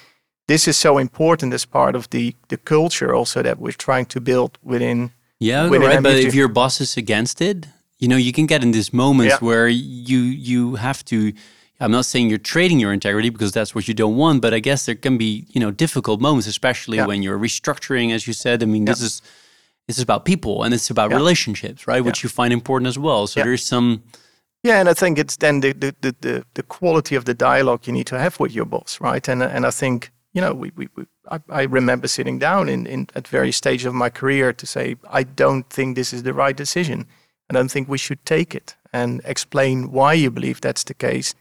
this 0.47 0.67
is 0.67 0.77
so 0.77 0.97
important 0.97 1.53
as 1.53 1.65
part 1.65 1.95
of 1.95 2.07
the 2.09 2.35
the 2.47 2.57
culture 2.57 3.15
also 3.15 3.41
that 3.41 3.57
we're 3.57 3.77
trying 3.77 4.07
to 4.07 4.19
build 4.21 4.57
within. 4.63 5.11
Yeah, 5.39 5.69
within 5.69 5.87
right. 5.87 6.03
But 6.03 6.15
if 6.15 6.33
your 6.33 6.49
boss 6.49 6.81
is 6.81 6.97
against 6.97 7.41
it, 7.41 7.67
You 7.99 8.07
know, 8.07 8.15
you 8.17 8.31
can 8.31 8.45
get 8.47 8.63
in 8.63 8.71
these 8.71 8.93
moments 8.93 9.33
yeah. 9.33 9.47
where 9.47 9.67
you 9.67 10.19
you 10.19 10.75
have 10.75 11.03
to. 11.05 11.33
I'm 11.81 11.91
not 11.91 12.05
saying 12.05 12.29
you're 12.29 12.37
trading 12.37 12.79
your 12.79 12.93
integrity 12.93 13.29
because 13.29 13.51
that's 13.51 13.73
what 13.75 13.87
you 13.87 13.93
don't 13.93 14.17
want, 14.17 14.41
but 14.41 14.53
I 14.53 14.59
guess 14.59 14.85
there 14.85 14.95
can 14.95 15.17
be 15.17 15.45
you 15.49 15.59
know 15.59 15.71
difficult 15.71 16.21
moments, 16.21 16.47
especially 16.47 16.97
yeah. 16.97 17.07
when 17.07 17.23
you're 17.23 17.39
restructuring, 17.39 18.13
as 18.15 18.25
you 18.25 18.33
said. 18.33 18.63
I 18.63 18.65
mean, 18.65 18.85
yeah. 18.85 18.93
this 18.93 19.01
is 19.01 19.21
this 19.87 19.97
is 19.97 20.03
about 20.03 20.23
people 20.23 20.63
and 20.63 20.73
it's 20.73 20.89
about 20.89 21.11
relationships, 21.11 21.87
right? 21.87 22.03
Which 22.03 22.23
you 22.23 22.29
find 22.29 22.53
important 22.53 22.87
as 22.87 22.97
well. 22.97 23.27
So 23.27 23.43
there's 23.43 23.65
some. 23.65 24.01
Yeah, 24.63 24.79
and 24.79 24.89
I 24.89 24.93
think 24.93 25.17
it's 25.17 25.37
then 25.37 25.61
the, 25.61 25.73
the 25.73 26.15
the 26.21 26.45
the 26.53 26.63
quality 26.63 27.15
of 27.15 27.23
the 27.23 27.33
dialogue 27.33 27.87
you 27.87 27.93
need 27.93 28.07
to 28.07 28.19
have 28.19 28.39
with 28.39 28.53
your 28.53 28.65
boss, 28.65 28.99
right? 28.99 29.29
And 29.29 29.41
and 29.41 29.65
I 29.65 29.71
think 29.71 30.11
you 30.33 30.41
know 30.41 30.53
we, 30.53 30.71
we, 30.75 30.89
we 30.95 31.05
I, 31.31 31.39
I, 31.49 31.61
remember 31.63 32.07
sitting 32.07 32.39
down 32.39 32.69
in, 32.69 32.85
in 32.85 33.07
at 33.15 33.27
various 33.27 33.57
stages 33.57 33.85
of 33.85 33.93
my 33.93 34.09
career 34.09 34.53
to 34.53 34.65
say 34.65 34.95
I 35.09 35.23
don't 35.23 35.69
think 35.69 35.95
this 35.95 36.13
is 36.13 36.23
the 36.23 36.33
right 36.33 36.57
decision. 36.57 37.07
I 37.49 37.53
don't 37.53 37.71
think 37.71 37.89
we 37.89 37.97
should 37.97 38.23
take 38.25 38.53
it 38.53 38.75
and 38.93 39.21
explain 39.25 39.91
why 39.91 40.13
you 40.13 40.31
believe 40.31 40.61
that's 40.61 40.83
the 40.83 40.93
case. 40.93 41.33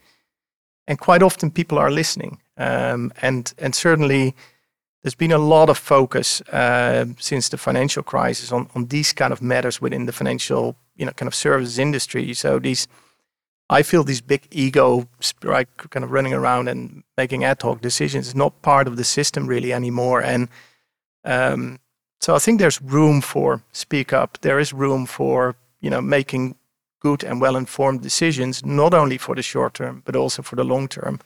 And 0.87 0.97
quite 0.97 1.21
often 1.21 1.51
people 1.51 1.77
are 1.77 1.91
listening. 1.91 2.41
Um, 2.57 3.13
and, 3.21 3.53
and 3.57 3.75
certainly 3.75 4.35
there's 5.03 5.15
been 5.15 5.31
a 5.31 5.37
lot 5.37 5.69
of 5.69 5.77
focus 5.77 6.41
uh, 6.41 7.05
since 7.19 7.49
the 7.49 7.57
financial 7.57 8.03
crisis 8.03 8.51
on, 8.51 8.69
on 8.75 8.87
these 8.87 9.13
kind 9.13 9.31
of 9.31 9.41
matters 9.41 9.79
within 9.79 10.07
the 10.07 10.11
financial, 10.11 10.75
you 10.95 11.05
know, 11.05 11.11
kind 11.11 11.27
of 11.27 11.35
services 11.35 11.77
industry. 11.77 12.33
So 12.33 12.59
these, 12.59 12.87
I 13.69 13.83
feel 13.83 14.03
these 14.03 14.21
big 14.21 14.47
ego, 14.51 15.07
right, 15.43 15.67
kind 15.91 16.03
of 16.03 16.11
running 16.11 16.33
around 16.33 16.67
and 16.67 17.03
making 17.17 17.43
ad 17.43 17.61
hoc 17.61 17.81
decisions 17.81 18.27
is 18.27 18.35
not 18.35 18.61
part 18.61 18.87
of 18.87 18.97
the 18.97 19.03
system 19.03 19.47
really 19.47 19.71
anymore. 19.71 20.21
And 20.23 20.49
um, 21.23 21.79
so 22.19 22.35
I 22.35 22.39
think 22.39 22.59
there's 22.59 22.81
room 22.81 23.21
for 23.21 23.61
speak 23.71 24.11
up. 24.11 24.39
There 24.41 24.59
is 24.59 24.73
room 24.73 25.05
for 25.05 25.55
you 25.81 25.89
know, 25.89 26.01
making 26.01 26.55
good 26.99 27.23
and 27.23 27.39
well-informed 27.39 28.01
decisions, 28.01 28.65
not 28.65 28.93
only 28.93 29.17
for 29.17 29.35
the 29.35 29.41
short 29.41 29.73
term, 29.75 30.01
but 30.05 30.15
also 30.15 30.41
for 30.41 30.55
the 30.55 30.63
long 30.63 30.87
term. 30.87 31.19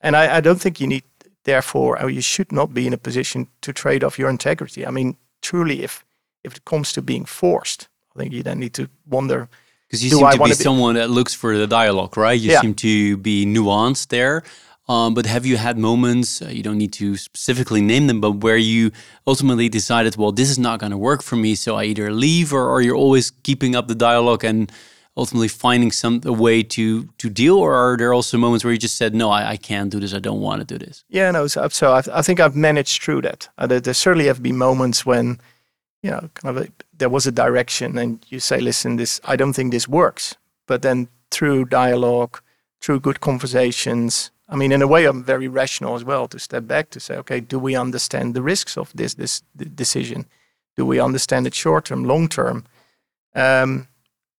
And 0.00 0.16
I, 0.16 0.36
I 0.36 0.40
don't 0.40 0.60
think 0.60 0.80
you 0.80 0.86
need, 0.86 1.04
therefore, 1.44 2.00
or 2.02 2.10
you 2.10 2.20
should 2.20 2.52
not 2.52 2.74
be 2.74 2.86
in 2.86 2.92
a 2.92 2.98
position 2.98 3.48
to 3.60 3.72
trade 3.72 4.02
off 4.04 4.18
your 4.18 4.30
integrity. 4.30 4.86
I 4.86 4.90
mean, 4.90 5.16
truly, 5.42 5.82
if 5.82 6.04
if 6.44 6.56
it 6.56 6.64
comes 6.64 6.92
to 6.92 7.02
being 7.02 7.24
forced, 7.24 7.88
I 8.14 8.18
think 8.18 8.32
you 8.32 8.42
then 8.42 8.60
need 8.60 8.74
to 8.74 8.88
wonder. 9.06 9.48
Because 9.88 10.04
you 10.04 10.10
seem 10.10 10.26
I 10.26 10.32
to 10.32 10.38
be, 10.38 10.50
be 10.50 10.54
someone 10.54 10.96
that 10.96 11.08
looks 11.08 11.32
for 11.32 11.56
the 11.56 11.66
dialogue, 11.66 12.16
right? 12.16 12.38
You 12.38 12.52
yeah. 12.52 12.60
seem 12.60 12.74
to 12.74 13.16
be 13.16 13.46
nuanced 13.46 14.08
there. 14.08 14.42
Um, 14.88 15.12
but 15.12 15.26
have 15.26 15.44
you 15.44 15.58
had 15.58 15.76
moments, 15.76 16.40
uh, 16.40 16.48
you 16.48 16.62
don't 16.62 16.78
need 16.78 16.94
to 16.94 17.16
specifically 17.16 17.82
name 17.82 18.06
them, 18.06 18.20
but 18.22 18.32
where 18.42 18.56
you 18.56 18.90
ultimately 19.26 19.68
decided, 19.68 20.16
well, 20.16 20.32
this 20.32 20.48
is 20.48 20.58
not 20.58 20.80
going 20.80 20.92
to 20.92 20.98
work 20.98 21.22
for 21.22 21.36
me, 21.36 21.54
so 21.54 21.76
I 21.76 21.84
either 21.84 22.10
leave 22.10 22.54
or, 22.54 22.70
or 22.70 22.80
you're 22.80 22.96
always 22.96 23.30
keeping 23.30 23.76
up 23.76 23.86
the 23.86 23.94
dialogue 23.94 24.44
and 24.44 24.72
ultimately 25.18 25.48
finding 25.48 25.90
some 25.90 26.20
a 26.24 26.32
way 26.32 26.62
to 26.62 27.08
to 27.18 27.28
deal, 27.28 27.58
or 27.58 27.74
are 27.74 27.96
there 27.96 28.14
also 28.14 28.38
moments 28.38 28.64
where 28.64 28.72
you 28.72 28.78
just 28.78 28.96
said, 28.96 29.14
no, 29.14 29.30
I, 29.30 29.50
I 29.50 29.56
can't 29.56 29.90
do 29.90 30.00
this, 30.00 30.14
I 30.14 30.20
don't 30.20 30.40
want 30.40 30.60
to 30.60 30.78
do 30.78 30.78
this? 30.82 31.04
Yeah, 31.10 31.30
no. 31.32 31.48
So, 31.48 31.68
so 31.68 31.92
I, 31.92 32.02
I 32.12 32.22
think 32.22 32.40
I've 32.40 32.56
managed 32.56 33.02
through 33.02 33.22
that. 33.22 33.48
Uh, 33.58 33.66
there, 33.66 33.80
there, 33.80 33.94
certainly 33.94 34.26
have 34.26 34.42
been 34.42 34.56
moments 34.56 35.04
when, 35.04 35.40
you 36.02 36.10
know, 36.10 36.30
kind 36.34 36.56
of 36.56 36.64
a, 36.64 36.68
there 36.96 37.08
was 37.08 37.26
a 37.26 37.32
direction, 37.32 37.98
and 37.98 38.24
you 38.28 38.40
say, 38.40 38.60
listen, 38.60 38.96
this 38.96 39.20
I 39.24 39.36
don't 39.36 39.52
think 39.52 39.72
this 39.72 39.88
works, 39.88 40.36
but 40.66 40.82
then 40.82 41.08
through 41.30 41.66
dialogue, 41.66 42.40
through 42.80 43.00
good 43.00 43.20
conversations 43.20 44.30
I 44.48 44.56
mean, 44.56 44.72
in 44.72 44.80
a 44.80 44.86
way, 44.86 45.04
I'm 45.04 45.22
very 45.22 45.46
rational 45.46 45.94
as 45.94 46.04
well 46.04 46.26
to 46.28 46.38
step 46.38 46.66
back 46.66 46.90
to 46.90 47.00
say, 47.00 47.16
okay, 47.16 47.40
do 47.40 47.58
we 47.58 47.76
understand 47.76 48.34
the 48.34 48.42
risks 48.42 48.78
of 48.78 48.90
this 48.94 49.14
this 49.14 49.42
decision? 49.74 50.26
Do 50.76 50.86
we 50.86 51.00
understand 51.00 51.46
it 51.46 51.54
short 51.54 51.86
term, 51.86 52.04
long 52.04 52.28
term? 52.28 52.64
Um, 53.34 53.88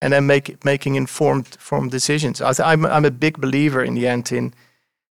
and 0.01 0.14
then 0.14 0.26
make 0.26 0.66
making 0.66 0.95
informed 0.95 1.47
informed 1.53 1.91
decisions. 1.91 2.41
I 2.41 2.49
am 2.49 2.86
I'm, 2.86 2.86
I'm 2.86 3.05
a 3.05 3.12
big 3.12 3.39
believer 3.39 3.84
in 3.84 3.93
the 3.93 4.07
end 4.07 4.32
in, 4.32 4.53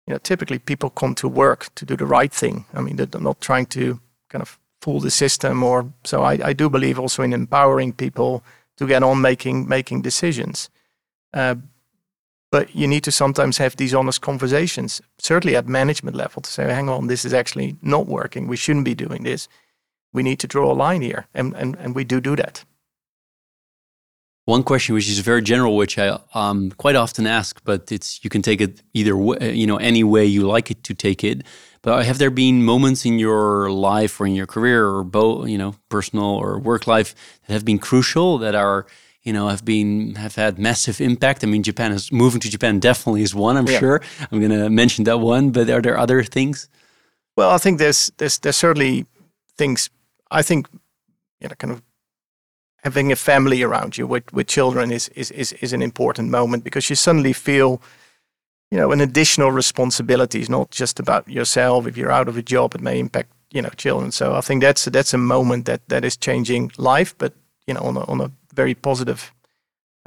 you 0.06 0.14
know, 0.14 0.20
typically 0.20 0.60
people 0.60 0.92
come 0.92 1.16
to 1.16 1.28
work 1.28 1.74
to 1.76 1.86
do 1.86 1.96
the 1.98 2.06
right 2.06 2.32
thing. 2.32 2.66
I 2.74 2.82
mean, 2.82 2.98
they're 2.98 3.22
not 3.22 3.42
trying 3.42 3.66
to 3.68 4.00
kind 4.30 4.42
of 4.44 4.60
fool 4.84 5.00
the 5.00 5.12
system 5.12 5.64
or 5.64 5.86
so. 6.04 6.24
I, 6.32 6.50
I 6.50 6.54
do 6.54 6.70
believe 6.70 7.02
also 7.02 7.24
in 7.24 7.34
empowering 7.34 7.94
people 7.94 8.44
to 8.78 8.88
get 8.88 9.04
on 9.04 9.22
making 9.22 9.68
making 9.68 10.04
decisions. 10.04 10.70
Uh, 11.34 11.56
but 12.52 12.76
you 12.76 12.88
need 12.88 13.04
to 13.04 13.12
sometimes 13.12 13.58
have 13.58 13.76
these 13.76 13.98
honest 13.98 14.22
conversations, 14.22 15.02
certainly 15.18 15.56
at 15.58 15.68
management 15.68 16.16
level, 16.16 16.42
to 16.42 16.52
say, 16.52 16.64
hang 16.64 16.90
on, 16.90 17.08
this 17.08 17.26
is 17.26 17.34
actually 17.34 17.78
not 17.82 18.06
working. 18.06 18.48
We 18.48 18.58
shouldn't 18.58 18.86
be 18.86 18.96
doing 18.96 19.24
this. 19.24 19.48
We 20.14 20.22
need 20.22 20.40
to 20.40 20.48
draw 20.48 20.72
a 20.72 20.78
line 20.86 21.02
here. 21.02 21.26
And, 21.34 21.56
and, 21.56 21.76
and 21.80 21.96
we 21.96 22.04
do 22.04 22.22
do 22.22 22.36
that. 22.36 22.66
One 24.46 24.64
question, 24.64 24.94
which 24.96 25.10
is 25.10 25.20
very 25.20 25.42
general, 25.42 25.76
which 25.78 25.98
I 25.98 26.20
um, 26.34 26.72
quite 26.78 26.96
often 26.96 27.26
ask, 27.26 27.60
but 27.64 27.92
it's 27.92 28.24
you 28.24 28.30
can 28.30 28.42
take 28.42 28.62
it 28.62 28.84
either 28.94 29.16
way, 29.16 29.56
you 29.56 29.66
know, 29.66 29.78
any 29.78 30.04
way 30.04 30.26
you 30.26 30.56
like 30.56 30.70
it 30.70 30.84
to 30.84 30.94
take 30.94 31.24
it. 31.24 31.44
But 31.84 32.06
have 32.06 32.18
there 32.18 32.32
been 32.32 32.64
moments 32.64 33.06
in 33.06 33.20
your 33.20 33.70
life 33.70 34.20
or 34.20 34.26
in 34.26 34.34
your 34.34 34.48
career 34.48 34.88
or 34.88 35.04
both, 35.04 35.48
you 35.50 35.58
know, 35.58 35.76
personal 35.90 36.26
or 36.26 36.58
work 36.58 36.88
life 36.88 37.14
that 37.46 37.54
have 37.54 37.66
been 37.66 37.78
crucial 37.78 38.40
that 38.40 38.56
are 38.56 38.88
you 39.24 39.32
know, 39.32 39.48
have 39.48 39.64
been 39.64 40.16
have 40.16 40.36
had 40.36 40.60
massive 40.60 41.00
impact. 41.00 41.44
I 41.44 41.48
mean, 41.48 41.64
Japan 41.64 41.94
is 41.94 42.12
moving 42.12 42.42
to 42.42 42.50
Japan 42.50 42.80
definitely 42.80 43.24
is 43.24 43.34
one. 43.34 43.56
I'm 43.56 43.68
yeah. 43.68 43.80
sure. 43.80 44.02
I'm 44.32 44.40
going 44.40 44.52
to 44.52 44.70
mention 44.70 45.06
that 45.06 45.20
one. 45.20 45.52
But 45.52 45.70
are 45.70 45.82
there 45.82 45.98
other 45.98 46.24
things? 46.24 46.68
Well, 47.38 47.50
I 47.50 47.58
think 47.58 47.80
there's 47.80 48.12
there's 48.18 48.38
there's 48.40 48.58
certainly 48.58 49.06
things. 49.58 49.90
I 50.30 50.42
think 50.42 50.68
you 51.40 51.48
know, 51.48 51.56
kind 51.56 51.72
of 51.72 51.82
having 52.84 53.12
a 53.12 53.16
family 53.16 53.64
around 53.64 53.98
you 53.98 54.06
with 54.06 54.32
with 54.34 54.48
children 54.48 54.92
is 54.92 55.08
is 55.16 55.32
is, 55.32 55.54
is 55.54 55.74
an 55.74 55.82
important 55.82 56.30
moment 56.30 56.64
because 56.64 56.90
you 56.90 56.96
suddenly 56.96 57.34
feel. 57.34 57.82
You 58.74 58.80
know, 58.80 58.92
an 58.92 59.02
additional 59.02 59.52
responsibility 59.52 60.40
is 60.40 60.50
not 60.50 60.72
just 60.72 61.00
about 61.00 61.30
yourself. 61.30 61.86
If 61.86 61.96
you're 61.96 62.12
out 62.12 62.28
of 62.28 62.38
a 62.38 62.42
job, 62.42 62.74
it 62.74 62.82
may 62.82 62.98
impact 62.98 63.30
you 63.52 63.62
know 63.62 63.70
children. 63.78 64.12
So 64.12 64.34
I 64.34 64.42
think 64.42 64.64
that's 64.64 64.86
that's 64.86 65.14
a 65.14 65.18
moment 65.20 65.66
that 65.66 65.88
that 65.90 66.04
is 66.04 66.18
changing 66.18 66.72
life, 66.78 67.16
but 67.20 67.34
you 67.68 67.76
know 67.76 67.82
on 67.82 67.98
a, 67.98 68.04
on 68.06 68.20
a 68.20 68.32
very 68.56 68.74
positive, 68.74 69.32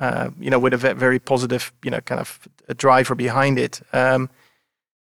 uh, 0.01 0.31
you 0.41 0.51
know, 0.51 0.59
with 0.59 0.75
a 0.75 0.95
very 0.95 1.21
positive, 1.21 1.73
you 1.85 1.93
know, 1.93 2.01
kind 2.01 2.21
of 2.21 2.41
a 2.69 2.75
driver 2.75 3.14
behind 3.14 3.57
it. 3.57 3.83
Um, 3.93 4.29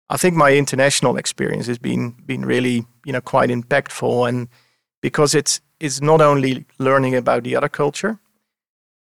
I 0.09 0.18
think 0.18 0.36
my 0.36 0.51
international 0.57 1.16
experience 1.16 1.68
has 1.68 1.80
been 1.80 2.16
been 2.26 2.43
really, 2.45 2.86
you 3.05 3.14
know, 3.14 3.22
quite 3.22 3.49
impactful, 3.49 4.28
and 4.28 4.49
because 5.01 5.34
it's 5.34 5.61
it's 5.80 6.01
not 6.01 6.20
only 6.20 6.66
learning 6.80 7.16
about 7.16 7.43
the 7.43 7.55
other 7.55 7.70
culture, 7.70 8.20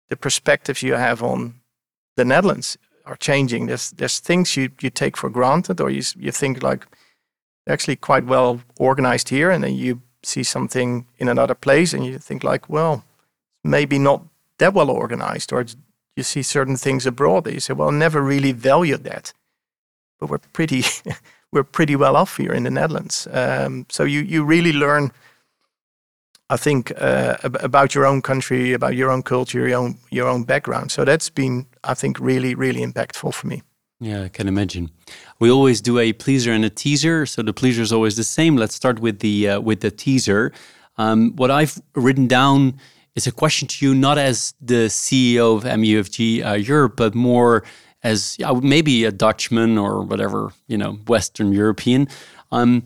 the 0.08 0.16
perspectives 0.16 0.84
you 0.84 0.94
have 0.94 1.20
on 1.20 1.54
the 2.14 2.24
Netherlands 2.24 2.78
are 3.04 3.16
changing. 3.16 3.66
There's 3.66 3.90
there's 3.90 4.20
things 4.20 4.56
you 4.56 4.70
you 4.80 4.90
take 4.90 5.16
for 5.16 5.30
granted, 5.30 5.80
or 5.80 5.90
you 5.90 6.02
you 6.18 6.32
think 6.32 6.62
like 6.62 6.86
actually 7.68 7.96
quite 7.96 8.24
well 8.24 8.60
organized 8.78 9.28
here, 9.28 9.50
and 9.50 9.62
then 9.62 9.74
you 9.74 10.00
see 10.22 10.42
something 10.42 11.06
in 11.18 11.28
another 11.28 11.54
place, 11.54 11.92
and 11.92 12.04
you 12.04 12.18
think 12.18 12.44
like, 12.44 12.68
well, 12.68 13.04
maybe 13.64 13.98
not 13.98 14.22
that 14.58 14.74
well 14.74 14.90
organized, 14.90 15.52
or 15.52 15.64
you 16.16 16.22
see 16.22 16.42
certain 16.42 16.76
things 16.76 17.06
abroad 17.06 17.44
that 17.44 17.54
you 17.54 17.60
say, 17.60 17.74
well, 17.74 17.92
never 17.92 18.20
really 18.20 18.52
valued 18.52 19.04
that, 19.04 19.32
but 20.20 20.30
we're 20.30 20.38
pretty 20.52 20.84
we're 21.52 21.64
pretty 21.64 21.96
well 21.96 22.16
off 22.16 22.36
here 22.36 22.52
in 22.52 22.64
the 22.64 22.70
Netherlands. 22.70 23.28
Um, 23.30 23.86
so 23.88 24.04
you 24.04 24.20
you 24.20 24.44
really 24.44 24.72
learn, 24.72 25.12
I 26.52 26.56
think, 26.56 26.92
uh, 27.00 27.36
about 27.42 27.94
your 27.94 28.04
own 28.04 28.20
country, 28.20 28.74
about 28.74 28.94
your 28.94 29.10
own 29.10 29.22
culture, 29.22 29.66
your 29.66 29.78
own 29.78 29.98
your 30.10 30.28
own 30.28 30.44
background. 30.44 30.90
So 30.92 31.04
that's 31.04 31.30
been, 31.30 31.66
I 31.82 31.94
think, 31.94 32.20
really 32.20 32.54
really 32.54 32.82
impactful 32.82 33.32
for 33.32 33.46
me. 33.46 33.62
Yeah, 34.00 34.24
I 34.24 34.28
can 34.28 34.48
imagine. 34.48 34.90
We 35.38 35.50
always 35.50 35.80
do 35.80 35.98
a 35.98 36.12
pleaser 36.12 36.52
and 36.52 36.64
a 36.64 36.70
teaser. 36.70 37.24
So 37.26 37.42
the 37.42 37.52
pleaser 37.52 37.82
is 37.82 37.92
always 37.92 38.16
the 38.16 38.24
same. 38.24 38.56
Let's 38.56 38.74
start 38.74 38.98
with 38.98 39.20
the 39.20 39.48
uh, 39.48 39.60
with 39.60 39.80
the 39.80 39.90
teaser. 39.90 40.52
Um, 40.98 41.32
what 41.36 41.50
I've 41.50 41.80
written 41.94 42.26
down 42.26 42.74
is 43.14 43.26
a 43.26 43.32
question 43.32 43.68
to 43.68 43.86
you, 43.86 43.94
not 43.94 44.18
as 44.18 44.54
the 44.60 44.88
CEO 44.88 45.56
of 45.56 45.64
MUFG 45.64 46.44
uh, 46.44 46.54
Europe, 46.54 46.96
but 46.96 47.14
more 47.14 47.62
as 48.02 48.36
uh, 48.44 48.54
maybe 48.54 49.04
a 49.04 49.12
Dutchman 49.12 49.78
or 49.78 50.02
whatever, 50.02 50.52
you 50.66 50.76
know, 50.76 50.98
Western 51.08 51.52
European. 51.52 52.08
Um, 52.50 52.82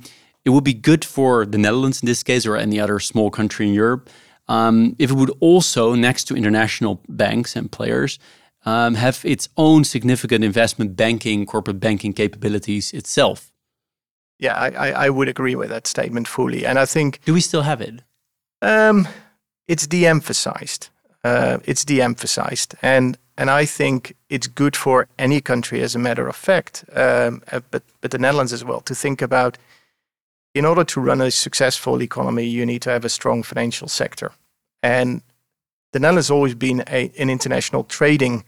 it 0.47 0.51
would 0.51 0.64
be 0.64 0.72
good 0.72 1.05
for 1.05 1.44
the 1.44 1.59
Netherlands 1.59 2.01
in 2.03 2.07
this 2.07 2.22
case, 2.22 2.47
or 2.47 2.57
any 2.57 2.80
other 2.80 3.01
small 3.01 3.30
country 3.30 3.66
in 3.66 3.74
Europe, 3.74 4.09
um, 4.49 4.94
if 4.99 5.11
it 5.11 5.14
would 5.14 5.32
also, 5.40 5.97
next 5.97 6.24
to 6.28 6.36
international 6.36 7.01
banks 7.09 7.57
and 7.57 7.70
players, 7.70 8.20
um, 8.64 8.94
have 8.94 9.24
its 9.24 9.49
own 9.57 9.84
significant 9.84 10.44
investment 10.44 10.94
banking, 10.94 11.47
corporate 11.47 11.80
banking 11.80 12.12
capabilities 12.12 12.92
itself. 12.92 13.53
Yeah, 14.38 14.55
I, 14.55 15.07
I 15.07 15.11
would 15.11 15.28
agree 15.28 15.57
with 15.57 15.70
that 15.70 15.86
statement 15.86 16.28
fully. 16.28 16.64
And 16.64 16.78
I 16.78 16.86
think. 16.86 17.20
Do 17.24 17.34
we 17.34 17.40
still 17.40 17.62
have 17.62 17.80
it? 17.80 18.03
Um, 18.62 19.09
it's 19.66 19.86
de-emphasized. 19.86 20.90
Uh, 21.24 21.59
it's 21.64 21.84
de-emphasized, 21.84 22.76
and 22.82 23.18
and 23.36 23.51
I 23.51 23.66
think 23.66 24.14
it's 24.28 24.47
good 24.47 24.76
for 24.76 25.09
any 25.18 25.40
country, 25.40 25.82
as 25.82 25.97
a 25.97 25.99
matter 25.99 26.28
of 26.28 26.36
fact, 26.36 26.84
um, 26.94 27.42
uh, 27.51 27.61
but 27.70 27.82
but 28.01 28.11
the 28.11 28.18
Netherlands 28.18 28.53
as 28.53 28.64
well, 28.64 28.80
to 28.82 28.94
think 28.94 29.22
about. 29.22 29.59
In 30.57 30.64
order 30.64 30.84
to 30.84 31.00
run 31.02 31.20
a 31.20 31.30
successful 31.30 32.00
economy, 32.00 32.46
you 32.46 32.64
need 32.64 32.80
to 32.82 32.90
have 32.90 33.04
a 33.04 33.11
strong 33.11 33.42
financial 33.42 33.88
sector, 33.88 34.32
and 34.82 35.20
the 35.92 35.98
Netherlands 35.98 36.28
has 36.28 36.30
always 36.30 36.54
been 36.54 36.82
a, 36.86 37.12
an 37.18 37.28
international 37.28 37.84
trading 37.84 38.42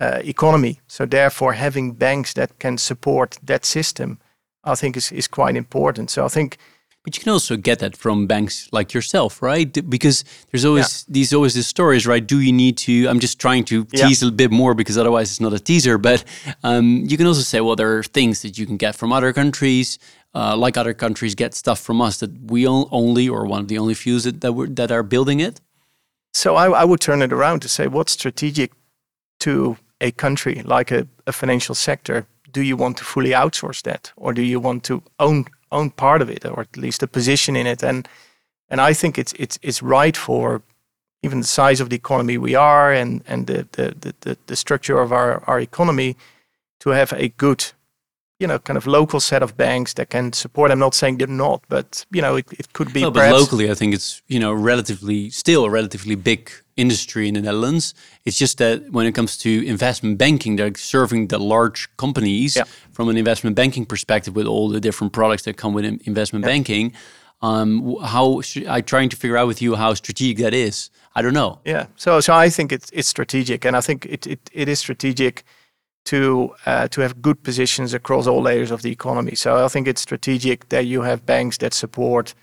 uh, 0.00 0.20
economy. 0.22 0.80
So 0.86 1.06
therefore, 1.06 1.54
having 1.54 1.92
banks 1.92 2.34
that 2.34 2.58
can 2.58 2.76
support 2.76 3.38
that 3.42 3.64
system, 3.64 4.18
I 4.64 4.74
think 4.74 4.98
is, 4.98 5.12
is 5.12 5.28
quite 5.28 5.56
important. 5.56 6.10
So 6.10 6.26
I 6.26 6.28
think 6.28 6.58
but 7.02 7.16
you 7.16 7.22
can 7.22 7.32
also 7.32 7.56
get 7.56 7.78
that 7.78 7.96
from 7.96 8.26
banks 8.26 8.68
like 8.72 8.92
yourself, 8.92 9.40
right? 9.40 9.88
Because 9.88 10.22
there's 10.50 10.66
always 10.66 11.04
yeah. 11.08 11.12
these 11.14 11.32
always 11.32 11.54
these 11.54 11.66
stories, 11.66 12.06
right? 12.06 12.26
Do 12.26 12.40
you 12.40 12.52
need 12.52 12.76
to? 12.78 13.06
I'm 13.08 13.20
just 13.20 13.38
trying 13.38 13.64
to 13.64 13.84
tease 13.86 14.22
yeah. 14.22 14.28
a 14.28 14.32
bit 14.32 14.50
more 14.50 14.74
because 14.74 14.98
otherwise 14.98 15.30
it's 15.30 15.40
not 15.40 15.54
a 15.54 15.58
teaser. 15.58 15.96
But 15.96 16.24
um, 16.62 17.04
you 17.06 17.16
can 17.16 17.26
also 17.26 17.40
say, 17.40 17.60
well, 17.60 17.76
there 17.76 17.96
are 17.98 18.02
things 18.02 18.42
that 18.42 18.58
you 18.58 18.66
can 18.66 18.76
get 18.76 18.96
from 18.96 19.12
other 19.12 19.32
countries, 19.32 19.98
uh, 20.34 20.56
like 20.56 20.76
other 20.76 20.92
countries 20.92 21.34
get 21.34 21.54
stuff 21.54 21.80
from 21.80 22.02
us 22.02 22.18
that 22.18 22.30
we 22.50 22.66
only 22.66 23.28
or 23.28 23.46
one 23.46 23.62
of 23.62 23.68
the 23.68 23.78
only 23.78 23.94
few 23.94 24.20
that 24.20 24.42
that, 24.42 24.76
that 24.76 24.92
are 24.92 25.02
building 25.02 25.40
it. 25.40 25.60
So 26.34 26.56
I, 26.56 26.82
I 26.82 26.84
would 26.84 27.00
turn 27.00 27.22
it 27.22 27.32
around 27.32 27.60
to 27.62 27.68
say, 27.68 27.88
what's 27.88 28.12
strategic 28.12 28.72
to 29.40 29.78
a 30.00 30.10
country 30.12 30.62
like 30.64 30.90
a, 30.90 31.08
a 31.26 31.32
financial 31.32 31.74
sector? 31.74 32.26
Do 32.52 32.62
you 32.62 32.76
want 32.76 32.98
to 32.98 33.04
fully 33.04 33.30
outsource 33.30 33.82
that, 33.82 34.12
or 34.16 34.34
do 34.34 34.42
you 34.42 34.60
want 34.60 34.84
to 34.84 35.02
own 35.18 35.46
own 35.70 35.90
part 35.90 36.22
of 36.22 36.30
it, 36.30 36.44
or 36.44 36.60
at 36.60 36.76
least 36.76 37.02
a 37.02 37.06
position 37.06 37.56
in 37.56 37.66
it. 37.66 37.82
And 37.82 38.08
and 38.68 38.80
I 38.80 38.92
think 38.94 39.18
it's 39.18 39.32
it's 39.38 39.58
it's 39.62 39.82
right 39.82 40.16
for 40.16 40.62
even 41.22 41.40
the 41.40 41.46
size 41.46 41.80
of 41.80 41.88
the 41.90 41.96
economy 41.96 42.38
we 42.38 42.54
are 42.54 42.92
and 42.92 43.22
and 43.26 43.46
the 43.46 43.66
the 43.72 44.14
the, 44.20 44.38
the 44.46 44.56
structure 44.56 45.00
of 45.00 45.12
our, 45.12 45.42
our 45.46 45.60
economy 45.60 46.16
to 46.80 46.90
have 46.90 47.12
a 47.12 47.28
good 47.28 47.72
you 48.40 48.46
know, 48.46 48.58
kind 48.58 48.76
of 48.78 48.86
local 48.86 49.20
set 49.20 49.42
of 49.42 49.56
banks 49.56 49.92
that 49.94 50.08
can 50.08 50.32
support. 50.32 50.70
I'm 50.70 50.78
not 50.78 50.94
saying 50.94 51.18
they're 51.18 51.26
not, 51.28 51.62
but 51.68 52.06
you 52.10 52.22
know, 52.22 52.36
it, 52.36 52.46
it 52.58 52.72
could 52.72 52.92
be. 52.92 53.02
No, 53.02 53.10
but 53.10 53.30
locally, 53.30 53.70
I 53.70 53.74
think 53.74 53.94
it's 53.94 54.22
you 54.26 54.40
know 54.40 54.52
relatively 54.52 55.30
still 55.30 55.66
a 55.66 55.70
relatively 55.70 56.14
big 56.14 56.50
industry 56.76 57.28
in 57.28 57.34
the 57.34 57.42
Netherlands. 57.42 57.94
It's 58.24 58.38
just 58.38 58.56
that 58.58 58.90
when 58.90 59.06
it 59.06 59.12
comes 59.12 59.36
to 59.38 59.66
investment 59.66 60.16
banking, 60.16 60.56
they're 60.56 60.74
serving 60.74 61.28
the 61.28 61.38
large 61.38 61.94
companies 61.98 62.56
yeah. 62.56 62.64
from 62.92 63.10
an 63.10 63.18
investment 63.18 63.54
banking 63.56 63.84
perspective 63.84 64.34
with 64.34 64.46
all 64.46 64.70
the 64.70 64.80
different 64.80 65.12
products 65.12 65.42
that 65.42 65.58
come 65.58 65.74
with 65.74 65.84
investment 65.84 66.44
yeah. 66.44 66.50
banking. 66.50 66.92
Um, 67.42 67.96
how 68.02 68.42
I 68.68 68.80
trying 68.80 69.10
to 69.10 69.16
figure 69.16 69.36
out 69.36 69.46
with 69.46 69.62
you 69.62 69.74
how 69.74 69.94
strategic 69.94 70.38
that 70.38 70.54
is. 70.54 70.90
I 71.14 71.22
don't 71.22 71.34
know. 71.34 71.58
Yeah. 71.64 71.86
So 71.96 72.20
so 72.20 72.32
I 72.32 72.48
think 72.48 72.72
it's 72.72 72.90
it's 72.92 73.08
strategic, 73.08 73.66
and 73.66 73.76
I 73.76 73.82
think 73.82 74.06
it 74.06 74.26
it, 74.26 74.50
it 74.52 74.68
is 74.68 74.78
strategic 74.78 75.44
to 76.04 76.54
uh, 76.66 76.88
to 76.88 77.00
have 77.00 77.22
good 77.22 77.42
positions 77.42 77.94
across 77.94 78.26
all 78.26 78.42
layers 78.42 78.70
of 78.70 78.82
the 78.82 78.90
economy. 78.90 79.34
So 79.34 79.64
I 79.64 79.68
think 79.68 79.86
it's 79.86 80.00
strategic 80.00 80.68
that 80.68 80.86
you 80.86 81.02
have 81.02 81.26
banks 81.26 81.58
that 81.58 81.74
support 81.74 82.34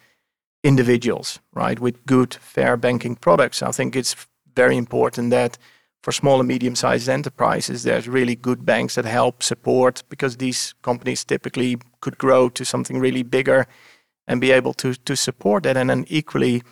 individuals, 0.64 1.40
right, 1.54 1.80
with 1.80 2.06
good, 2.06 2.34
fair 2.36 2.78
banking 2.78 3.16
products. 3.16 3.62
I 3.62 3.72
think 3.72 3.96
it's 3.96 4.16
very 4.56 4.78
important 4.78 5.32
that 5.32 5.58
for 6.04 6.12
small 6.12 6.40
and 6.40 6.48
medium-sized 6.48 7.10
enterprises, 7.10 7.84
there's 7.84 8.08
really 8.08 8.36
good 8.36 8.66
banks 8.66 8.96
that 8.96 9.06
help 9.06 9.44
support 9.44 10.04
because 10.10 10.38
these 10.38 10.74
companies 10.82 11.26
typically 11.26 11.78
could 12.02 12.18
grow 12.18 12.50
to 12.50 12.64
something 12.64 13.00
really 13.00 13.24
bigger 13.24 13.68
and 14.28 14.42
be 14.42 14.52
able 14.52 14.74
to 14.74 14.94
to 14.94 15.16
support 15.16 15.64
that. 15.64 15.78
And 15.78 15.90
then 15.90 16.06
equally, 16.08 16.64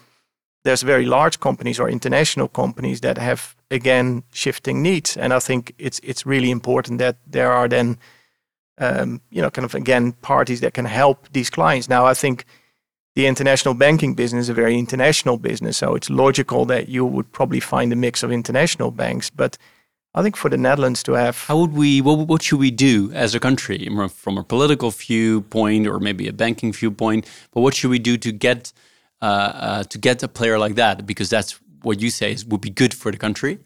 there's 0.66 0.82
very 0.82 1.06
large 1.06 1.40
companies 1.40 1.80
or 1.80 1.90
international 1.90 2.48
companies 2.48 3.02
that 3.02 3.18
have 3.18 3.56
again 3.72 4.24
shifting 4.34 4.82
needs 4.82 5.16
and 5.16 5.32
i 5.32 5.40
think 5.40 5.74
it's 5.78 6.00
it's 6.04 6.26
really 6.26 6.52
important 6.52 7.00
that 7.00 7.16
there 7.26 7.52
are 7.52 7.70
then 7.70 7.98
um, 8.80 9.22
you 9.30 9.42
know 9.42 9.50
kind 9.50 9.66
of 9.66 9.74
again 9.76 10.12
parties 10.22 10.60
that 10.60 10.74
can 10.74 10.86
help 10.86 11.30
these 11.32 11.50
clients 11.50 11.88
now 11.88 12.06
i 12.06 12.14
think 12.14 12.46
the 13.16 13.28
international 13.28 13.74
banking 13.74 14.16
business 14.16 14.46
is 14.46 14.50
a 14.50 14.54
very 14.54 14.78
international 14.78 15.38
business 15.38 15.78
so 15.78 15.96
it's 15.96 16.10
logical 16.10 16.66
that 16.66 16.90
you 16.90 17.06
would 17.06 17.32
probably 17.32 17.62
find 17.62 17.94
a 17.94 17.96
mix 17.96 18.24
of 18.24 18.32
international 18.32 18.92
banks 18.92 19.30
but 19.30 19.58
I 20.18 20.22
think 20.24 20.38
for 20.38 20.50
the 20.50 20.58
Netherlands 20.58 21.04
to 21.04 21.12
have. 21.12 21.38
How 21.38 21.58
would 21.58 21.74
we, 21.74 22.00
what, 22.00 22.30
what 22.30 22.42
should 22.42 22.60
we 22.60 22.72
do 22.72 23.12
as 23.12 23.36
a 23.36 23.40
country 23.40 23.90
from 24.08 24.38
a 24.38 24.44
political 24.46 24.90
viewpoint 24.90 25.88
or 25.88 26.00
maybe 26.00 26.26
a 26.30 26.32
banking 26.32 26.72
viewpoint? 26.72 27.30
But 27.52 27.60
what 27.60 27.76
should 27.76 27.90
we 27.90 28.00
do 28.00 28.16
to 28.20 28.32
get 28.32 28.72
uh, 29.26 29.52
uh, 29.70 29.84
to 29.84 29.98
get 29.98 30.22
a 30.22 30.28
player 30.28 30.60
like 30.60 30.76
that 30.76 31.06
because 31.06 31.30
that's 31.32 31.60
what 31.82 32.00
you 32.00 32.12
say 32.12 32.32
is, 32.32 32.46
would 32.46 32.62
be 32.62 32.70
good 32.70 32.94
for 32.94 33.12
the 33.12 33.18
country. 33.18 33.58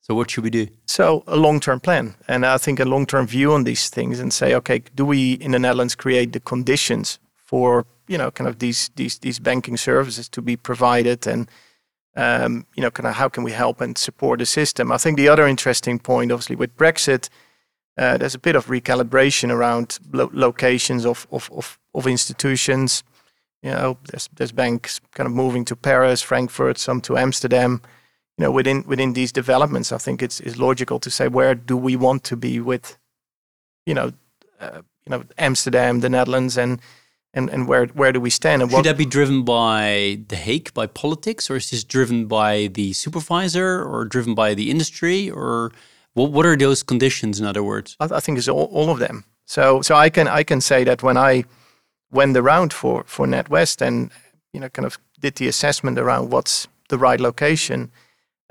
So 0.00 0.14
what 0.16 0.30
should 0.30 0.42
we 0.42 0.50
do? 0.50 0.66
So 0.86 1.22
a 1.28 1.36
long-term 1.36 1.78
plan, 1.80 2.16
and 2.26 2.44
I 2.44 2.58
think 2.58 2.80
a 2.80 2.84
long-term 2.84 3.26
view 3.28 3.52
on 3.52 3.64
these 3.64 3.88
things, 3.88 4.18
and 4.18 4.32
say, 4.32 4.54
okay, 4.54 4.82
do 4.96 5.04
we 5.04 5.34
in 5.34 5.52
the 5.52 5.60
Netherlands 5.60 5.94
create 5.94 6.32
the 6.32 6.40
conditions 6.40 7.20
for 7.34 7.86
you 8.08 8.18
know 8.18 8.32
kind 8.32 8.48
of 8.48 8.58
these 8.58 8.90
these 8.96 9.18
these 9.18 9.38
banking 9.38 9.76
services 9.76 10.28
to 10.28 10.42
be 10.42 10.56
provided, 10.56 11.26
and 11.26 11.48
um, 12.16 12.66
you 12.74 12.82
know 12.82 12.90
kind 12.90 13.06
of 13.06 13.14
how 13.14 13.28
can 13.28 13.44
we 13.44 13.52
help 13.52 13.80
and 13.80 13.96
support 13.98 14.38
the 14.40 14.46
system? 14.46 14.90
I 14.90 14.98
think 14.98 15.16
the 15.16 15.28
other 15.32 15.46
interesting 15.46 16.00
point, 16.00 16.32
obviously, 16.32 16.56
with 16.56 16.76
Brexit. 16.76 17.28
Uh, 17.98 18.18
there's 18.18 18.34
a 18.34 18.40
bit 18.48 18.56
of 18.56 18.66
recalibration 18.66 19.50
around 19.50 19.98
lo 20.12 20.28
locations 20.32 21.06
of, 21.06 21.26
of, 21.30 21.50
of, 21.52 21.78
of 21.94 22.06
institutions 22.06 23.04
you 23.62 23.70
know, 23.70 23.98
there's 24.10 24.28
there's 24.36 24.52
banks 24.52 25.00
kind 25.14 25.26
of 25.26 25.32
moving 25.32 25.64
to 25.66 25.76
Paris, 25.76 26.22
Frankfurt, 26.22 26.78
some 26.78 27.00
to 27.02 27.16
Amsterdam. 27.16 27.82
You 28.38 28.44
know, 28.44 28.50
within 28.50 28.84
within 28.86 29.14
these 29.14 29.32
developments, 29.32 29.92
I 29.92 29.98
think 29.98 30.22
it's 30.22 30.40
it's 30.40 30.58
logical 30.58 30.98
to 31.00 31.10
say 31.10 31.28
where 31.28 31.54
do 31.54 31.76
we 31.76 31.96
want 31.96 32.22
to 32.24 32.36
be 32.36 32.60
with, 32.60 32.98
you 33.86 33.94
know, 33.94 34.12
uh, 34.60 34.82
you 35.04 35.10
know 35.10 35.24
Amsterdam, 35.38 36.00
the 36.00 36.08
Netherlands, 36.08 36.58
and 36.58 36.80
and 37.32 37.50
and 37.50 37.66
where 37.66 37.86
where 37.86 38.12
do 38.12 38.20
we 38.20 38.30
stand? 38.30 38.62
And 38.62 38.70
Should 38.70 38.84
that 38.84 38.98
be 38.98 39.06
driven 39.06 39.42
by 39.42 40.20
the 40.28 40.36
Hague, 40.36 40.72
by 40.74 40.86
politics, 40.86 41.50
or 41.50 41.56
is 41.56 41.70
this 41.70 41.84
driven 41.84 42.26
by 42.26 42.68
the 42.72 42.92
supervisor, 42.92 43.82
or 43.82 44.04
driven 44.04 44.34
by 44.34 44.54
the 44.54 44.70
industry, 44.70 45.30
or 45.30 45.72
what 46.14 46.30
what 46.32 46.46
are 46.46 46.56
those 46.56 46.82
conditions? 46.82 47.40
In 47.40 47.46
other 47.46 47.62
words, 47.62 47.96
I, 48.00 48.16
I 48.16 48.20
think 48.20 48.38
it's 48.38 48.48
all, 48.48 48.68
all 48.72 48.90
of 48.90 48.98
them. 48.98 49.24
So 49.44 49.82
so 49.82 49.94
I 49.94 50.10
can 50.10 50.28
I 50.28 50.42
can 50.42 50.60
say 50.60 50.84
that 50.84 51.02
when 51.02 51.16
I 51.16 51.44
went 52.10 52.36
around 52.36 52.72
for 52.72 53.04
for 53.06 53.26
NatWest 53.26 53.80
and 53.80 54.10
you 54.52 54.60
know 54.60 54.68
kind 54.68 54.86
of 54.86 54.98
did 55.20 55.36
the 55.36 55.48
assessment 55.48 55.98
around 55.98 56.30
what's 56.30 56.68
the 56.88 56.98
right 56.98 57.20
location. 57.20 57.90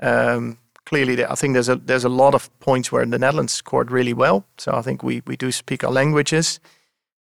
Um, 0.00 0.58
clearly, 0.84 1.24
I 1.24 1.34
think 1.34 1.54
there's 1.54 1.68
a 1.68 1.76
there's 1.76 2.04
a 2.04 2.08
lot 2.08 2.34
of 2.34 2.50
points 2.60 2.92
where 2.92 3.06
the 3.06 3.18
Netherlands 3.18 3.52
scored 3.52 3.90
really 3.90 4.14
well. 4.14 4.44
So 4.58 4.72
I 4.72 4.82
think 4.82 5.02
we 5.02 5.22
we 5.26 5.36
do 5.36 5.52
speak 5.52 5.84
our 5.84 5.92
languages. 5.92 6.60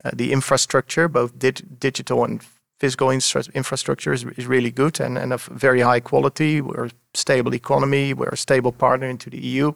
Uh, 0.03 0.11
the 0.13 0.31
infrastructure, 0.31 1.09
both 1.09 1.37
digital 1.37 2.23
and 2.23 2.41
physical 2.79 3.11
infrastructure, 3.11 4.13
is, 4.13 4.23
is 4.37 4.47
really 4.47 4.71
good 4.71 5.01
and, 5.01 5.17
and 5.17 5.33
of 5.33 5.45
very 5.47 5.81
high 5.81 5.99
quality. 5.99 6.61
We're 6.61 6.85
a 6.85 6.91
stable 7.13 7.53
economy. 7.53 8.13
We're 8.13 8.29
a 8.29 8.37
stable 8.37 8.71
partner 8.71 9.07
into 9.07 9.29
the 9.29 9.39
EU. 9.39 9.73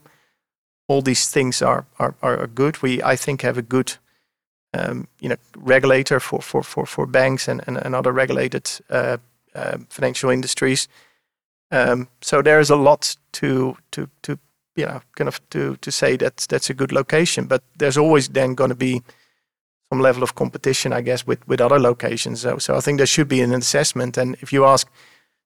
All 0.87 1.01
these 1.01 1.29
things 1.29 1.61
are 1.61 1.85
are, 1.99 2.15
are 2.21 2.47
good. 2.47 2.81
We 2.81 3.03
I 3.03 3.15
think 3.17 3.41
have 3.41 3.57
a 3.57 3.61
good 3.61 3.97
um, 4.73 5.07
you 5.19 5.29
know, 5.29 5.37
regulator 5.57 6.19
for, 6.19 6.41
for, 6.41 6.63
for, 6.63 6.85
for 6.85 7.05
banks 7.05 7.47
and, 7.47 7.61
and, 7.67 7.77
and 7.77 7.95
other 7.95 8.11
regulated 8.11 8.69
uh, 8.89 9.17
uh, 9.55 9.77
financial 9.89 10.29
industries. 10.29 10.87
Um, 11.71 12.07
so 12.21 12.41
there's 12.41 12.69
a 12.69 12.75
lot 12.75 13.15
to, 13.33 13.77
to, 13.91 14.09
to, 14.23 14.37
you 14.75 14.85
know, 14.85 15.01
kind 15.15 15.27
of 15.27 15.47
to, 15.49 15.75
to 15.77 15.91
say 15.91 16.17
that 16.17 16.37
that's 16.49 16.69
a 16.69 16.73
good 16.73 16.91
location, 16.91 17.45
but 17.45 17.63
there's 17.77 17.97
always 17.97 18.29
then 18.29 18.55
going 18.55 18.69
to 18.69 18.75
be 18.75 19.01
some 19.89 20.01
level 20.01 20.23
of 20.23 20.33
competition, 20.33 20.93
I 20.93 21.01
guess, 21.01 21.27
with, 21.27 21.47
with 21.47 21.61
other 21.61 21.79
locations. 21.79 22.41
So, 22.41 22.57
so 22.57 22.75
I 22.75 22.79
think 22.79 22.97
there 22.97 23.07
should 23.07 23.27
be 23.27 23.41
an 23.41 23.53
assessment. 23.53 24.17
And 24.17 24.35
if 24.41 24.51
you 24.51 24.65
ask, 24.65 24.89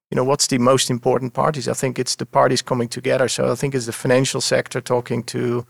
you 0.09 0.15
know, 0.15 0.23
what's 0.23 0.47
the 0.47 0.57
most 0.57 0.89
important 0.89 1.33
parties? 1.33 1.67
I 1.67 1.73
think 1.73 1.99
it's 1.99 2.15
the 2.15 2.25
parties 2.25 2.61
coming 2.61 2.87
together. 2.87 3.27
So 3.27 3.51
I 3.51 3.55
think 3.55 3.75
it's 3.75 3.87
the 3.87 3.91
financial 3.91 4.39
sector 4.39 4.79
talking 4.79 5.23
to 5.23 5.65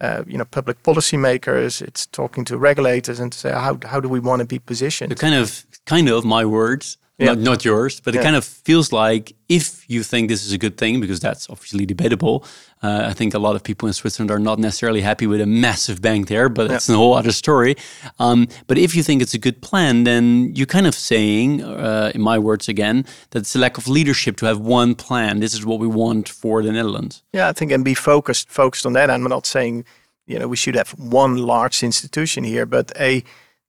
uh, 0.00 0.24
you 0.26 0.36
know, 0.36 0.44
public 0.44 0.82
policymakers. 0.82 1.80
It's 1.80 2.06
talking 2.06 2.44
to 2.46 2.58
regulators 2.58 3.20
and 3.20 3.32
to 3.32 3.38
say 3.38 3.50
how 3.50 3.78
how 3.84 4.00
do 4.00 4.08
we 4.08 4.20
want 4.20 4.40
to 4.40 4.46
be 4.46 4.58
positioned. 4.58 5.10
The 5.10 5.16
kind 5.16 5.34
of 5.34 5.64
kind 5.86 6.08
of 6.08 6.24
my 6.24 6.44
words, 6.44 6.98
yeah. 7.18 7.26
not, 7.26 7.38
not 7.38 7.64
yours, 7.64 8.00
but 8.00 8.14
yeah. 8.14 8.20
it 8.20 8.24
kind 8.24 8.36
of 8.36 8.44
feels 8.44 8.92
like 8.92 9.34
if 9.48 9.88
you 9.88 10.02
think 10.02 10.28
this 10.28 10.44
is 10.44 10.52
a 10.52 10.58
good 10.58 10.76
thing, 10.76 11.00
because 11.00 11.20
that's 11.20 11.48
obviously 11.50 11.86
debatable. 11.86 12.44
Uh, 12.82 13.06
I 13.10 13.12
think 13.12 13.34
a 13.34 13.38
lot 13.38 13.54
of 13.54 13.62
people 13.62 13.86
in 13.86 13.92
Switzerland 13.92 14.30
are 14.30 14.38
not 14.38 14.58
necessarily 14.58 15.00
happy 15.00 15.26
with 15.26 15.40
a 15.40 15.46
massive 15.46 16.02
bank 16.02 16.28
there, 16.28 16.48
but 16.48 16.68
that's 16.68 16.88
yeah. 16.88 16.96
a 16.96 16.98
whole 16.98 17.14
other 17.14 17.32
story. 17.32 17.76
Um, 18.18 18.48
but 18.66 18.78
if 18.78 18.94
you 18.96 19.02
think 19.02 19.22
it's 19.22 19.34
a 19.34 19.38
good 19.38 19.62
plan, 19.62 20.04
then 20.04 20.52
you're 20.54 20.66
kind 20.66 20.86
of 20.86 20.94
saying, 20.94 21.62
uh, 21.62 22.10
in 22.14 22.20
my 22.20 22.38
words 22.38 22.68
again, 22.68 23.04
that 23.30 23.40
it's 23.40 23.54
a 23.54 23.58
lack 23.58 23.78
of 23.78 23.86
leadership 23.86 24.36
to 24.38 24.46
have 24.46 24.58
one 24.58 24.94
plan. 24.94 25.40
This 25.40 25.54
is 25.54 25.64
what 25.64 25.78
we 25.78 25.86
want 25.86 26.28
for 26.28 26.62
the 26.62 26.72
Netherlands. 26.72 27.22
Yeah, 27.32 27.48
I 27.48 27.52
think 27.52 27.72
and 27.72 27.84
be 27.84 27.94
focused 27.94 28.48
focused 28.48 28.86
on 28.86 28.92
that. 28.94 29.10
I'm 29.10 29.22
not 29.22 29.46
saying 29.46 29.84
you 30.26 30.38
know 30.38 30.48
we 30.48 30.56
should 30.56 30.74
have 30.74 30.90
one 30.98 31.36
large 31.36 31.82
institution 31.82 32.44
here, 32.44 32.66
but 32.66 32.92
a 32.98 33.22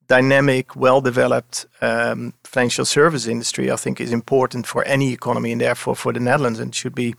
dynamic, 0.08 0.76
well-developed 0.76 1.66
um, 1.82 2.34
financial 2.44 2.86
service 2.86 3.26
industry, 3.28 3.72
I 3.72 3.76
think, 3.76 4.02
is 4.02 4.12
important 4.12 4.68
for 4.68 4.84
any 4.84 5.14
economy, 5.14 5.52
and 5.52 5.62
therefore 5.62 5.96
for 5.96 6.14
the 6.14 6.20
Netherlands, 6.20 6.60
and 6.60 6.76
should 6.76 6.96
be, 6.96 7.16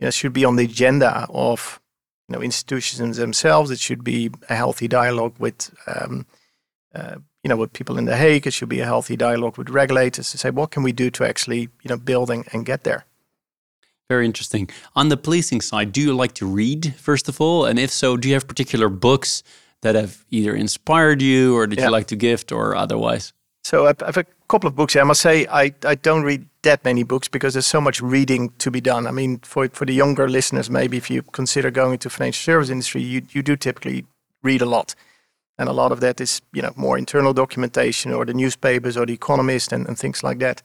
you 0.00 0.06
know, 0.06 0.10
should 0.10 0.32
be 0.32 0.44
on 0.44 0.56
the 0.56 0.64
agenda 0.64 1.26
of, 1.30 1.80
you 2.28 2.34
know, 2.34 2.42
institutions 2.42 3.16
themselves. 3.16 3.70
It 3.70 3.78
should 3.78 4.04
be 4.04 4.30
a 4.48 4.54
healthy 4.54 4.88
dialogue 4.88 5.34
with, 5.38 5.74
um, 5.86 6.26
uh, 6.94 7.16
you 7.42 7.48
know, 7.48 7.56
with 7.56 7.72
people 7.72 7.98
in 7.98 8.04
the 8.04 8.16
Hague. 8.16 8.46
It 8.46 8.52
should 8.52 8.68
be 8.68 8.80
a 8.80 8.84
healthy 8.84 9.16
dialogue 9.16 9.56
with 9.58 9.70
regulators 9.70 10.30
to 10.30 10.38
say 10.38 10.50
what 10.50 10.70
can 10.70 10.82
we 10.82 10.92
do 10.92 11.10
to 11.10 11.24
actually, 11.24 11.60
you 11.60 11.88
know, 11.88 11.96
build 11.96 12.30
and, 12.30 12.44
and 12.52 12.66
get 12.66 12.84
there. 12.84 13.04
Very 14.08 14.24
interesting. 14.24 14.68
On 14.94 15.08
the 15.08 15.16
policing 15.16 15.60
side, 15.60 15.92
do 15.92 16.00
you 16.00 16.14
like 16.14 16.34
to 16.34 16.46
read, 16.46 16.94
first 16.96 17.28
of 17.28 17.40
all? 17.40 17.64
And 17.64 17.78
if 17.78 17.90
so, 17.90 18.16
do 18.16 18.28
you 18.28 18.34
have 18.34 18.46
particular 18.46 18.88
books 18.88 19.42
that 19.82 19.94
have 19.94 20.24
either 20.30 20.54
inspired 20.54 21.20
you 21.20 21.56
or 21.56 21.66
that 21.66 21.78
yeah. 21.78 21.86
you 21.86 21.90
like 21.90 22.06
to 22.08 22.16
gift 22.16 22.52
or 22.52 22.76
otherwise? 22.76 23.32
So 23.64 23.84
I 23.86 23.94
have 24.04 24.16
a 24.16 24.24
couple 24.48 24.68
of 24.68 24.76
books. 24.76 24.96
I 24.96 25.02
must 25.02 25.20
say 25.20 25.46
I, 25.46 25.72
I 25.84 25.94
don't 25.94 26.22
read 26.22 26.46
that 26.62 26.84
many 26.84 27.02
books 27.02 27.28
because 27.28 27.54
there's 27.54 27.66
so 27.66 27.80
much 27.80 28.00
reading 28.00 28.50
to 28.58 28.70
be 28.70 28.80
done. 28.80 29.06
I 29.06 29.10
mean, 29.10 29.38
for 29.38 29.68
for 29.68 29.84
the 29.84 29.94
younger 29.94 30.28
listeners, 30.28 30.70
maybe 30.70 30.96
if 30.96 31.10
you 31.10 31.22
consider 31.22 31.70
going 31.70 31.92
into 31.92 32.10
financial 32.10 32.42
service 32.42 32.70
industry, 32.70 33.02
you 33.02 33.22
you 33.30 33.42
do 33.42 33.56
typically 33.56 34.04
read 34.42 34.62
a 34.62 34.66
lot, 34.66 34.94
and 35.58 35.68
a 35.68 35.72
lot 35.72 35.92
of 35.92 36.00
that 36.00 36.20
is 36.20 36.42
you 36.52 36.62
know 36.62 36.72
more 36.76 36.98
internal 36.98 37.32
documentation 37.32 38.12
or 38.12 38.24
the 38.24 38.34
newspapers 38.34 38.96
or 38.96 39.06
the 39.06 39.14
Economist 39.14 39.72
and, 39.72 39.86
and 39.88 39.98
things 39.98 40.22
like 40.22 40.38
that. 40.38 40.62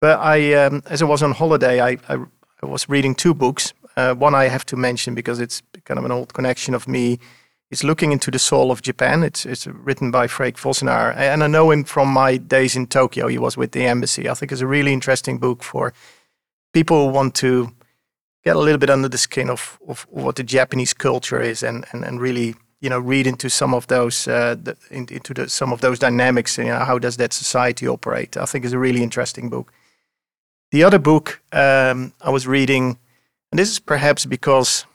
But 0.00 0.20
I, 0.20 0.52
um, 0.54 0.82
as 0.86 1.00
I 1.02 1.06
was 1.06 1.22
on 1.22 1.32
holiday, 1.32 1.80
I, 1.80 1.98
I, 2.08 2.18
I 2.62 2.66
was 2.66 2.88
reading 2.88 3.14
two 3.14 3.34
books. 3.34 3.72
Uh, 3.96 4.14
one 4.14 4.34
I 4.34 4.48
have 4.48 4.66
to 4.66 4.76
mention 4.76 5.14
because 5.14 5.40
it's 5.40 5.62
kind 5.84 5.98
of 5.98 6.04
an 6.04 6.12
old 6.12 6.34
connection 6.34 6.74
of 6.74 6.86
me. 6.86 7.18
It's 7.70 7.82
looking 7.82 8.12
into 8.12 8.30
the 8.30 8.38
soul 8.38 8.70
of 8.70 8.80
Japan. 8.80 9.24
It's 9.24 9.44
it's 9.44 9.66
written 9.66 10.10
by 10.10 10.28
Freek 10.28 10.56
Vossenaar, 10.56 11.16
and 11.16 11.42
I 11.42 11.48
know 11.48 11.72
him 11.72 11.84
from 11.84 12.08
my 12.08 12.36
days 12.36 12.76
in 12.76 12.86
Tokyo. 12.86 13.26
He 13.26 13.38
was 13.38 13.56
with 13.56 13.72
the 13.72 13.86
embassy. 13.86 14.28
I 14.28 14.34
think 14.34 14.52
it's 14.52 14.60
a 14.60 14.66
really 14.66 14.92
interesting 14.92 15.38
book 15.38 15.64
for 15.64 15.92
people 16.72 17.06
who 17.06 17.12
want 17.12 17.34
to 17.34 17.72
get 18.44 18.54
a 18.54 18.60
little 18.60 18.78
bit 18.78 18.90
under 18.90 19.08
the 19.08 19.18
skin 19.18 19.50
of, 19.50 19.78
of 19.88 20.06
what 20.10 20.36
the 20.36 20.44
Japanese 20.44 20.94
culture 20.94 21.40
is, 21.40 21.64
and, 21.64 21.84
and, 21.90 22.04
and 22.04 22.20
really 22.20 22.54
you 22.80 22.88
know 22.88 23.00
read 23.00 23.26
into 23.26 23.50
some 23.50 23.74
of 23.74 23.86
those 23.86 24.28
uh, 24.28 24.54
the, 24.62 24.76
into 24.90 25.34
the, 25.34 25.48
some 25.48 25.72
of 25.72 25.80
those 25.80 25.98
dynamics. 25.98 26.58
You 26.58 26.66
know, 26.66 26.84
how 26.84 27.00
does 27.00 27.16
that 27.16 27.32
society 27.32 27.88
operate? 27.88 28.36
I 28.36 28.46
think 28.46 28.64
it's 28.64 28.74
a 28.74 28.78
really 28.78 29.02
interesting 29.02 29.50
book. 29.50 29.72
The 30.70 30.84
other 30.84 31.00
book 31.00 31.40
um, 31.52 32.12
I 32.20 32.30
was 32.30 32.46
reading, 32.46 32.98
and 33.50 33.58
this 33.58 33.70
is 33.70 33.80
perhaps 33.80 34.24
because 34.24 34.86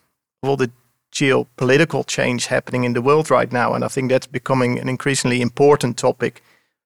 of 0.41 0.49
all 0.49 0.57
the 0.57 0.71
geopolitical 1.11 2.05
change 2.05 2.47
happening 2.47 2.83
in 2.83 2.93
the 2.93 3.01
world 3.01 3.29
right 3.29 3.51
now, 3.51 3.73
and 3.73 3.83
I 3.83 3.87
think 3.87 4.09
that's 4.09 4.27
becoming 4.27 4.79
an 4.79 4.89
increasingly 4.89 5.41
important 5.41 5.97
topic 5.97 6.41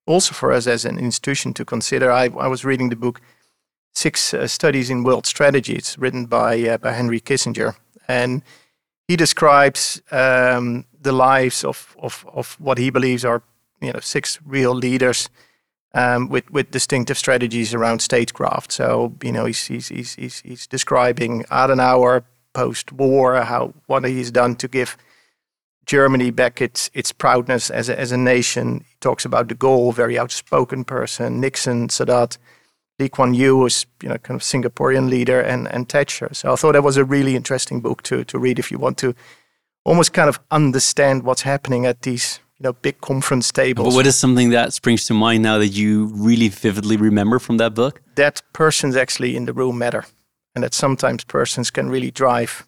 also 0.07 0.33
for 0.33 0.51
us 0.51 0.67
as 0.67 0.85
an 0.85 0.97
institution 0.97 1.53
to 1.53 1.65
consider. 1.65 2.11
I, 2.11 2.25
I 2.25 2.47
was 2.47 2.65
reading 2.65 2.89
the 2.89 2.95
book 2.95 3.21
Six 3.93 4.33
uh, 4.33 4.47
Studies 4.47 4.89
in 4.89 5.03
World 5.03 5.25
Strategy. 5.25 5.73
It's 5.73 5.97
written 5.97 6.25
by, 6.25 6.61
uh, 6.61 6.77
by 6.77 6.91
Henry 6.91 7.21
Kissinger, 7.21 7.75
and 8.07 8.41
he 9.07 9.15
describes 9.15 10.01
um, 10.11 10.85
the 11.01 11.11
lives 11.11 11.63
of, 11.63 11.95
of, 11.99 12.25
of 12.33 12.55
what 12.59 12.77
he 12.77 12.89
believes 12.89 13.23
are 13.23 13.41
you 13.81 13.93
know 13.93 13.99
six 13.99 14.39
real 14.45 14.73
leaders 14.73 15.29
um, 15.93 16.29
with 16.29 16.49
with 16.51 16.71
distinctive 16.71 17.17
strategies 17.17 17.73
around 17.73 18.01
statecraft. 18.01 18.71
So 18.71 19.13
you 19.23 19.31
know 19.31 19.45
he's 19.45 19.65
he's 19.65 19.87
he's 19.89 20.15
he's, 20.15 20.39
he's 20.41 20.67
describing 20.67 21.43
Adenauer 21.45 22.23
post-war, 22.55 23.43
how 23.43 23.73
what 23.85 24.03
he's 24.05 24.31
done 24.31 24.55
to 24.55 24.67
give 24.67 24.97
Germany 25.85 26.31
back 26.31 26.61
its 26.61 26.89
its 26.93 27.11
proudness 27.11 27.69
as 27.69 27.89
a, 27.89 27.99
as 27.99 28.11
a 28.11 28.17
nation. 28.17 28.83
He 28.89 28.95
talks 28.99 29.25
about 29.25 29.47
de 29.47 29.55
Gaulle, 29.55 29.93
very 29.93 30.17
outspoken 30.17 30.83
person, 30.83 31.39
Nixon, 31.39 31.89
Sadat, 31.89 32.37
Lee 32.99 33.09
Kuan 33.09 33.33
Yew 33.33 33.57
was 33.57 33.85
you 34.01 34.09
know 34.09 34.17
kind 34.17 34.39
of 34.39 34.41
Singaporean 34.41 35.09
leader, 35.09 35.39
and 35.39 35.67
and 35.67 35.87
Thatcher. 35.87 36.29
So 36.33 36.53
I 36.53 36.55
thought 36.55 36.73
that 36.73 36.83
was 36.83 36.97
a 36.97 37.05
really 37.05 37.35
interesting 37.35 37.81
book 37.81 38.01
to 38.03 38.23
to 38.23 38.39
read 38.39 38.57
if 38.59 38.71
you 38.71 38.79
want 38.79 38.97
to 38.99 39.13
almost 39.83 40.13
kind 40.13 40.29
of 40.29 40.39
understand 40.49 41.23
what's 41.23 41.43
happening 41.43 41.85
at 41.85 42.01
these 42.01 42.39
you 42.57 42.63
know 42.63 42.73
big 42.73 42.99
conference 43.01 43.51
tables. 43.51 43.87
But 43.87 43.95
what 43.95 44.07
is 44.07 44.15
something 44.15 44.49
that 44.51 44.73
springs 44.73 45.05
to 45.05 45.13
mind 45.13 45.43
now 45.43 45.59
that 45.59 45.67
you 45.67 46.05
really 46.15 46.49
vividly 46.49 46.97
remember 46.97 47.39
from 47.39 47.57
that 47.57 47.73
book? 47.73 48.01
That 48.15 48.41
persons 48.53 48.95
actually 48.95 49.35
in 49.35 49.45
the 49.45 49.53
room 49.53 49.77
matter, 49.77 50.05
and 50.55 50.63
that 50.63 50.73
sometimes 50.73 51.23
persons 51.25 51.69
can 51.69 51.89
really 51.89 52.11
drive 52.11 52.65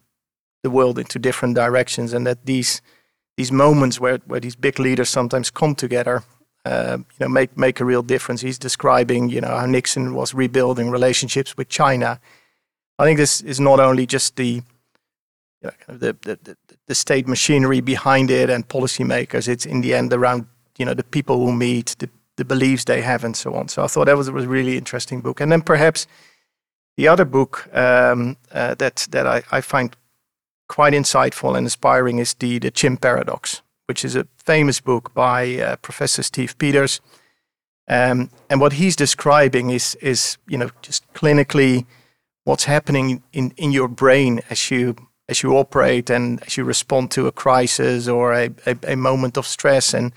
the 0.62 0.70
world 0.70 0.98
into 0.98 1.18
different 1.18 1.54
directions, 1.54 2.12
and 2.12 2.26
that 2.26 2.44
these 2.44 2.82
these 3.36 3.50
moments 3.50 3.98
where 3.98 4.18
where 4.26 4.40
these 4.40 4.56
big 4.56 4.78
leaders 4.78 5.08
sometimes 5.08 5.50
come 5.50 5.74
together. 5.74 6.22
Uh, 6.64 6.98
you 6.98 7.20
know, 7.20 7.28
make 7.28 7.56
make 7.56 7.80
a 7.80 7.84
real 7.84 8.02
difference. 8.02 8.42
He's 8.42 8.58
describing, 8.58 9.30
you 9.30 9.40
know, 9.40 9.56
how 9.56 9.66
Nixon 9.66 10.14
was 10.14 10.34
rebuilding 10.34 10.90
relationships 10.90 11.56
with 11.56 11.68
China. 11.68 12.20
I 12.98 13.04
think 13.04 13.18
this 13.18 13.40
is 13.40 13.58
not 13.60 13.80
only 13.80 14.06
just 14.06 14.36
the 14.36 14.62
you 15.62 15.70
know, 15.88 15.96
the, 15.96 16.16
the, 16.22 16.56
the 16.86 16.94
state 16.94 17.26
machinery 17.26 17.80
behind 17.80 18.30
it 18.30 18.50
and 18.50 18.68
policymakers. 18.68 19.48
It's 19.48 19.66
in 19.66 19.80
the 19.80 19.94
end 19.94 20.12
around 20.12 20.46
you 20.78 20.84
know 20.84 20.94
the 20.94 21.04
people 21.04 21.36
who 21.38 21.52
meet, 21.52 21.96
the, 21.98 22.08
the 22.36 22.44
beliefs 22.44 22.84
they 22.84 23.02
have, 23.02 23.24
and 23.24 23.36
so 23.36 23.54
on. 23.54 23.68
So 23.68 23.82
I 23.82 23.86
thought 23.86 24.06
that 24.06 24.16
was, 24.16 24.30
was 24.30 24.44
a 24.44 24.48
really 24.48 24.76
interesting 24.76 25.20
book. 25.20 25.40
And 25.40 25.50
then 25.50 25.62
perhaps 25.62 26.06
the 26.98 27.06
other 27.06 27.24
book 27.24 27.68
um, 27.72 28.36
uh, 28.52 28.74
that 28.74 29.06
that 29.10 29.24
I, 29.24 29.42
I 29.52 29.60
find 29.60 29.96
quite 30.68 30.92
insightful 30.92 31.56
and 31.56 31.64
inspiring 31.64 32.18
is 32.18 32.34
the 32.34 32.58
the 32.58 32.72
Chimp 32.72 33.00
Paradox, 33.00 33.62
which 33.86 34.04
is 34.04 34.16
a 34.16 34.26
famous 34.44 34.80
book 34.80 35.14
by 35.14 35.60
uh, 35.60 35.76
Professor 35.76 36.24
Steve 36.24 36.58
Peters. 36.58 37.00
Um, 37.86 38.30
and 38.50 38.60
what 38.60 38.72
he's 38.72 38.96
describing 38.96 39.70
is 39.70 39.94
is 40.00 40.38
you 40.48 40.58
know 40.58 40.70
just 40.82 41.04
clinically 41.14 41.86
what's 42.44 42.64
happening 42.64 43.22
in, 43.32 43.52
in 43.56 43.70
your 43.70 43.88
brain 43.88 44.40
as 44.50 44.70
you 44.70 44.96
as 45.28 45.42
you 45.42 45.56
operate 45.56 46.10
and 46.10 46.42
as 46.42 46.56
you 46.56 46.64
respond 46.64 47.12
to 47.12 47.28
a 47.28 47.32
crisis 47.32 48.08
or 48.08 48.32
a, 48.32 48.50
a, 48.66 48.76
a 48.88 48.96
moment 48.96 49.38
of 49.38 49.46
stress 49.46 49.94
and 49.94 50.12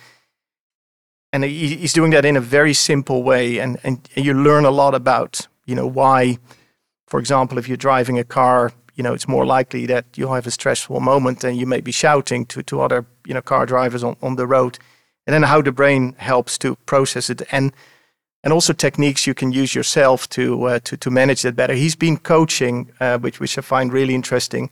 and 1.32 1.44
he's 1.44 1.94
doing 1.94 2.12
that 2.12 2.26
in 2.26 2.36
a 2.36 2.42
very 2.42 2.74
simple 2.74 3.22
way 3.22 3.60
and, 3.60 3.78
and 3.84 4.10
you 4.16 4.34
learn 4.34 4.66
a 4.66 4.72
lot 4.72 4.96
about 4.96 5.48
you 5.66 5.76
know 5.76 5.88
why 5.88 6.40
for 7.12 7.20
example 7.20 7.58
if 7.60 7.68
you're 7.68 7.86
driving 7.90 8.18
a 8.18 8.24
car 8.24 8.72
you 8.96 9.04
know 9.04 9.14
it's 9.14 9.28
more 9.28 9.46
likely 9.46 9.86
that 9.86 10.06
you'll 10.16 10.34
have 10.34 10.48
a 10.48 10.52
stressful 10.52 11.00
moment 11.00 11.44
and 11.44 11.58
you 11.58 11.66
may 11.66 11.82
be 11.82 11.92
shouting 11.92 12.46
to, 12.46 12.62
to 12.64 12.82
other 12.82 13.06
you 13.26 13.34
know 13.34 13.42
car 13.42 13.66
drivers 13.66 14.04
on, 14.04 14.16
on 14.22 14.36
the 14.36 14.48
road. 14.48 14.78
And 15.28 15.34
then 15.34 15.44
how 15.44 15.62
the 15.62 15.72
brain 15.72 16.16
helps 16.18 16.58
to 16.60 16.76
process 16.86 17.30
it. 17.30 17.42
And 17.52 17.74
and 18.44 18.52
also 18.52 18.74
techniques 18.74 19.28
you 19.28 19.36
can 19.36 19.52
use 19.52 19.76
yourself 19.76 20.28
to 20.30 20.64
uh, 20.66 20.80
to, 20.80 20.98
to 20.98 21.12
manage 21.12 21.42
that 21.44 21.56
better. 21.56 21.74
He's 21.74 21.96
been 21.96 22.18
coaching 22.18 22.92
uh, 23.00 23.18
which 23.20 23.40
which 23.40 23.58
i 23.58 23.62
find 23.62 23.94
really 23.94 24.16
interesting. 24.16 24.70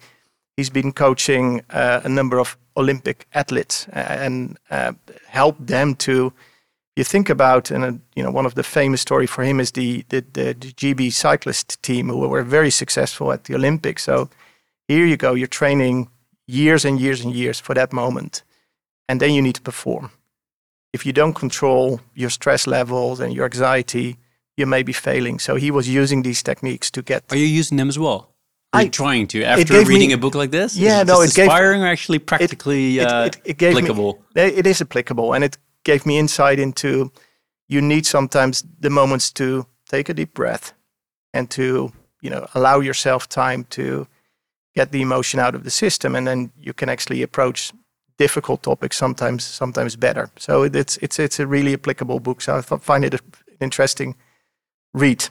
He's 0.58 0.70
been 0.70 0.92
coaching 0.92 1.62
uh, 1.70 2.02
a 2.04 2.10
number 2.10 2.40
of 2.40 2.58
Olympic 2.76 3.28
athletes 3.34 3.88
and 3.94 4.58
uh, 4.70 4.94
helped 5.28 5.68
them 5.68 5.96
to. 5.96 6.34
You 7.00 7.06
think 7.06 7.30
about, 7.30 7.72
and 7.72 7.86
uh, 7.86 7.94
you 8.14 8.22
know, 8.24 8.30
one 8.30 8.46
of 8.46 8.56
the 8.56 8.64
famous 8.64 9.00
story 9.00 9.26
for 9.26 9.42
him 9.42 9.62
is 9.62 9.72
the, 9.72 10.04
the, 10.10 10.20
the 10.34 10.54
the 10.54 10.72
GB 10.80 11.14
cyclist 11.14 11.82
team 11.82 12.10
who 12.10 12.28
were 12.28 12.44
very 12.44 12.70
successful 12.72 13.32
at 13.32 13.46
the 13.46 13.56
Olympics. 13.56 14.04
So 14.04 14.30
here 14.90 15.06
you 15.06 15.16
go, 15.16 15.34
you're 15.34 15.48
training 15.48 16.10
years 16.46 16.84
and 16.84 17.00
years 17.00 17.24
and 17.24 17.34
years 17.34 17.58
for 17.58 17.74
that 17.76 17.94
moment, 17.94 18.44
and 19.08 19.22
then 19.22 19.32
you 19.32 19.42
need 19.42 19.56
to 19.56 19.62
perform. 19.62 20.12
If 20.92 21.06
you 21.06 21.14
don't 21.14 21.36
control 21.36 22.02
your 22.16 22.30
stress 22.30 22.68
levels 22.68 23.22
and 23.22 23.34
your 23.34 23.46
anxiety, 23.46 24.18
you 24.58 24.66
may 24.66 24.84
be 24.84 24.92
failing. 24.94 25.40
So 25.40 25.56
he 25.56 25.72
was 25.72 25.88
using 25.88 26.24
these 26.24 26.44
techniques 26.44 26.92
to 26.92 27.02
get. 27.02 27.24
Are 27.32 27.38
you 27.38 27.60
using 27.60 27.78
them 27.78 27.88
as 27.88 27.98
well? 27.98 28.36
Are 28.74 28.84
you 28.84 28.90
trying 28.90 29.28
to 29.28 29.44
after 29.46 29.86
reading 29.86 30.10
me, 30.10 30.16
a 30.16 30.18
book 30.18 30.36
like 30.36 30.52
this? 30.52 30.76
Yeah, 30.76 31.02
it 31.02 31.08
no, 31.08 31.22
it's 31.22 31.38
inspiring 31.38 31.80
gave, 31.80 31.88
or 31.88 31.92
actually 31.92 32.20
practically 32.20 33.00
it, 33.00 33.08
uh, 33.08 33.24
it, 33.28 33.38
it, 33.46 33.58
gave 33.58 33.78
applicable. 33.78 34.20
Me, 34.36 34.42
it 34.42 34.68
is 34.68 34.82
applicable, 34.82 35.34
and 35.34 35.46
it 35.46 35.58
gave 35.84 36.06
me 36.06 36.18
insight 36.18 36.60
into 36.60 37.12
you 37.68 37.82
need 37.82 38.06
sometimes 38.06 38.64
the 38.80 38.90
moments 38.90 39.32
to 39.32 39.66
take 39.88 40.10
a 40.10 40.14
deep 40.14 40.34
breath 40.34 40.74
and 41.34 41.50
to 41.52 41.92
you 42.22 42.30
know 42.30 42.48
allow 42.54 42.80
yourself 42.80 43.28
time 43.30 43.64
to 43.70 44.08
get 44.76 44.92
the 44.92 45.02
emotion 45.02 45.40
out 45.40 45.56
of 45.56 45.64
the 45.64 45.72
system, 45.72 46.16
and 46.16 46.28
then 46.28 46.52
you 46.58 46.74
can 46.74 46.90
actually 46.90 47.22
approach 47.22 47.72
difficult 48.18 48.62
topics 48.64 48.98
sometimes 48.98 49.44
sometimes 49.44 49.96
better. 49.96 50.30
So 50.38 50.64
it's 50.64 50.98
it's 50.98 51.20
it's 51.20 51.40
a 51.40 51.48
really 51.48 51.74
applicable 51.74 52.20
book. 52.20 52.42
So 52.42 52.58
I 52.58 52.62
find 52.62 53.04
it 53.06 53.14
an 53.14 53.22
interesting 53.60 54.16
read. 54.94 55.30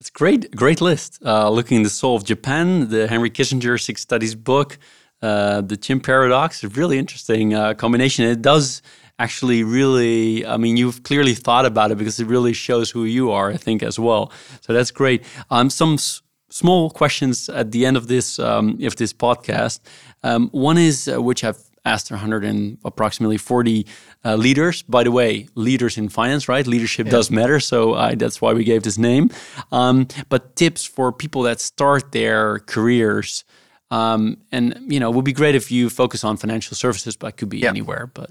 It's 0.00 0.10
great, 0.10 0.54
great 0.54 0.80
list. 0.80 1.18
Uh, 1.24 1.50
looking 1.50 1.78
at 1.78 1.84
the 1.84 1.90
soul 1.90 2.14
of 2.14 2.24
Japan, 2.24 2.88
the 2.88 3.08
Henry 3.08 3.30
Kissinger 3.30 3.80
Six 3.80 4.00
Studies 4.00 4.36
book, 4.36 4.78
uh, 5.22 5.60
the 5.60 5.76
Chimp 5.76 6.04
Paradox, 6.04 6.62
really 6.62 6.98
interesting 6.98 7.52
uh, 7.54 7.74
combination. 7.74 8.24
It 8.24 8.40
does 8.40 8.80
actually 9.18 9.64
really, 9.64 10.46
I 10.46 10.56
mean, 10.56 10.76
you've 10.76 11.02
clearly 11.02 11.34
thought 11.34 11.66
about 11.66 11.90
it 11.90 11.98
because 11.98 12.20
it 12.20 12.26
really 12.26 12.52
shows 12.52 12.90
who 12.90 13.04
you 13.04 13.30
are, 13.30 13.50
I 13.50 13.56
think, 13.56 13.82
as 13.82 13.98
well. 13.98 14.32
So 14.60 14.72
that's 14.72 14.90
great. 14.90 15.24
Um, 15.50 15.70
some 15.70 15.94
s- 15.94 16.22
small 16.50 16.90
questions 16.90 17.48
at 17.48 17.72
the 17.72 17.84
end 17.84 17.96
of 17.96 18.06
this 18.06 18.38
um, 18.38 18.78
of 18.82 18.96
this 18.96 19.12
podcast. 19.12 19.80
Um, 20.22 20.48
one 20.50 20.78
is 20.78 21.08
uh, 21.08 21.20
which 21.20 21.44
I've 21.44 21.62
asked 21.84 22.10
100 22.10 22.44
and 22.44 22.78
approximately 22.84 23.38
40 23.38 23.86
uh, 24.24 24.36
leaders. 24.36 24.82
By 24.82 25.04
the 25.04 25.10
way, 25.10 25.48
leaders 25.54 25.96
in 25.96 26.08
finance, 26.08 26.48
right? 26.48 26.66
Leadership 26.66 27.06
yeah. 27.06 27.12
does 27.12 27.30
matter, 27.30 27.60
so 27.60 27.94
uh, 27.94 28.14
that's 28.14 28.40
why 28.40 28.52
we 28.52 28.64
gave 28.64 28.82
this 28.82 28.98
name. 28.98 29.30
Um, 29.72 30.06
but 30.28 30.54
tips 30.56 30.84
for 30.84 31.12
people 31.12 31.42
that 31.42 31.60
start 31.60 32.12
their 32.12 32.60
careers, 32.60 33.44
um, 33.90 34.38
and 34.52 34.78
you 34.88 35.00
know, 35.00 35.10
it 35.10 35.16
would 35.16 35.24
be 35.24 35.32
great 35.32 35.54
if 35.54 35.70
you 35.70 35.88
focus 35.88 36.24
on 36.24 36.36
financial 36.36 36.76
services, 36.76 37.16
but 37.16 37.36
could 37.36 37.48
be 37.48 37.60
yeah. 37.60 37.68
anywhere. 37.68 38.10
But 38.12 38.30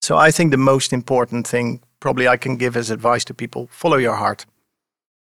so 0.00 0.16
I 0.16 0.30
think 0.30 0.50
the 0.50 0.56
most 0.56 0.92
important 0.92 1.46
thing 1.46 1.80
probably 2.00 2.26
I 2.26 2.36
can 2.36 2.56
give 2.56 2.76
as 2.76 2.90
advice 2.90 3.24
to 3.26 3.34
people: 3.34 3.68
follow 3.70 3.96
your 3.96 4.16
heart. 4.16 4.46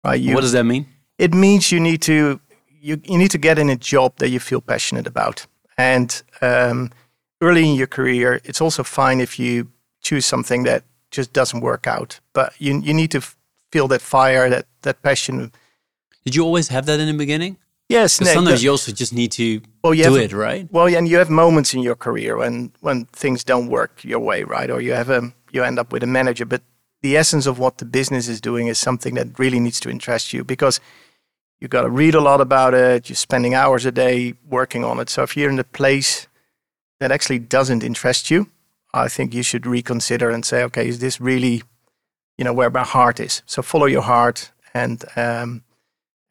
Right? 0.04 0.20
You, 0.20 0.34
what 0.34 0.42
does 0.42 0.54
that 0.54 0.66
mean? 0.66 0.86
It 1.18 1.34
means 1.34 1.72
you 1.72 1.80
need 1.80 2.02
to 2.04 2.40
you, 2.82 3.02
you 3.04 3.18
need 3.18 3.32
to 3.32 3.38
get 3.38 3.60
in 3.60 3.70
a 3.70 3.76
job 3.76 4.16
that 4.18 4.30
you 4.30 4.40
feel 4.40 4.62
passionate 4.62 5.08
about. 5.08 5.46
And 5.78 6.22
um, 6.42 6.92
early 7.42 7.70
in 7.70 7.76
your 7.76 7.88
career, 7.88 8.42
it's 8.44 8.62
also 8.62 8.84
fine 8.84 9.22
if 9.22 9.40
you 9.40 9.72
choose 10.02 10.26
something 10.26 10.64
that 10.64 10.84
just 11.12 11.34
doesn't 11.34 11.62
work 11.62 11.88
out. 11.88 12.20
But 12.34 12.54
you, 12.60 12.80
you 12.80 12.94
need 12.94 13.12
to 13.12 13.20
f- 13.20 13.38
feel 13.72 13.88
that 13.90 14.02
fire, 14.02 14.50
that, 14.50 14.66
that 14.82 15.02
passion. 15.02 15.52
Did 16.26 16.36
you 16.36 16.44
always 16.44 16.70
have 16.70 16.86
that 16.86 17.00
in 17.00 17.08
the 17.08 17.14
beginning? 17.14 17.58
Yes. 17.90 18.20
Because 18.20 18.34
sometimes 18.34 18.64
you 18.64 18.70
also 18.70 18.92
just 18.92 19.14
need 19.14 19.32
to 19.34 19.62
well, 19.84 19.94
do 19.94 20.04
have, 20.04 20.16
it, 20.16 20.34
right? 20.34 20.72
Well, 20.72 20.88
and 20.88 21.08
you 21.08 21.18
have 21.18 21.30
moments 21.30 21.74
in 21.74 21.82
your 21.82 21.96
career 21.96 22.38
when, 22.38 22.72
when 22.82 23.06
things 23.06 23.44
don't 23.44 23.68
work 23.68 24.04
your 24.04 24.20
way, 24.20 24.44
right? 24.44 24.70
Or 24.70 24.80
you 24.80 24.94
have 24.94 25.10
a 25.10 25.34
you 25.52 25.64
end 25.64 25.80
up 25.80 25.92
with 25.92 26.04
a 26.04 26.08
manager. 26.08 26.46
But 26.46 26.62
the 27.02 27.18
essence 27.18 27.46
of 27.46 27.60
what 27.60 27.78
the 27.78 27.86
business 27.86 28.28
is 28.28 28.40
doing 28.40 28.68
is 28.68 28.78
something 28.78 29.16
that 29.16 29.40
really 29.40 29.60
needs 29.60 29.80
to 29.82 29.90
interest 29.90 30.34
you 30.34 30.44
because 30.44 30.80
you've 31.60 31.72
got 31.72 31.82
to 31.82 31.90
read 31.90 32.16
a 32.16 32.22
lot 32.22 32.42
about 32.42 32.74
it. 32.74 33.10
You're 33.10 33.16
spending 33.16 33.54
hours 33.54 33.86
a 33.86 33.92
day 33.92 34.34
working 34.48 34.84
on 34.84 35.00
it. 35.00 35.10
So 35.10 35.24
if 35.24 35.36
you're 35.36 35.50
in 35.50 35.60
a 35.60 35.64
place 35.64 36.28
that 37.00 37.12
actually 37.12 37.40
doesn't 37.40 37.84
interest 37.84 38.30
you, 38.30 38.50
I 38.94 39.08
think 39.08 39.34
you 39.34 39.44
should 39.44 39.66
reconsider 39.66 40.30
and 40.30 40.44
say, 40.44 40.64
okay, 40.64 40.88
is 40.88 41.00
this 41.00 41.22
really, 41.22 41.64
you 42.38 42.44
know, 42.44 42.54
where 42.54 42.70
my 42.70 42.84
heart 42.84 43.20
is? 43.20 43.44
So 43.46 43.62
follow 43.62 43.86
your 43.86 44.02
heart 44.02 44.52
and 44.74 45.04
um, 45.16 45.64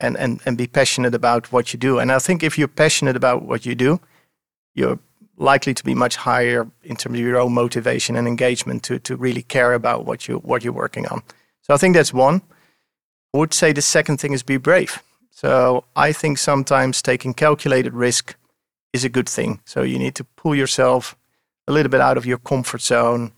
and 0.01 0.17
and 0.17 0.41
and 0.45 0.57
be 0.57 0.67
passionate 0.67 1.15
about 1.15 1.53
what 1.53 1.73
you 1.73 1.79
do. 1.79 1.99
And 1.99 2.11
I 2.13 2.19
think 2.19 2.43
if 2.43 2.59
you're 2.59 2.69
passionate 2.69 3.17
about 3.17 3.43
what 3.43 3.67
you 3.67 3.75
do, 3.75 4.01
you're 4.75 4.99
likely 5.37 5.75
to 5.75 5.85
be 5.85 5.95
much 5.95 6.17
higher 6.17 6.67
in 6.83 6.97
terms 6.97 7.19
of 7.19 7.25
your 7.25 7.39
own 7.39 7.53
motivation 7.53 8.17
and 8.17 8.27
engagement 8.29 8.83
to 8.85 8.99
to 8.99 9.17
really 9.17 9.43
care 9.43 9.75
about 9.75 10.05
what 10.05 10.29
you 10.29 10.39
what 10.39 10.63
you're 10.63 10.73
working 10.73 11.07
on. 11.07 11.23
So 11.63 11.75
I 11.75 11.77
think 11.77 11.97
that's 11.97 12.13
one. 12.13 12.43
I 13.35 13.39
would 13.39 13.55
say 13.55 13.73
the 13.73 13.83
second 13.83 14.19
thing 14.19 14.33
is 14.33 14.43
be 14.43 14.57
brave. 14.57 15.03
So 15.31 15.85
I 15.95 16.13
think 16.13 16.39
sometimes 16.39 17.03
taking 17.03 17.35
calculated 17.35 17.95
risk 17.95 18.37
is 18.93 19.05
a 19.05 19.09
good 19.09 19.29
thing. 19.29 19.61
So 19.65 19.83
you 19.83 19.99
need 19.99 20.15
to 20.15 20.25
pull 20.25 20.55
yourself 20.55 21.17
a 21.67 21.73
little 21.73 21.91
bit 21.91 22.01
out 22.01 22.17
of 22.17 22.27
your 22.27 22.39
comfort 22.39 22.81
zone, 22.81 23.33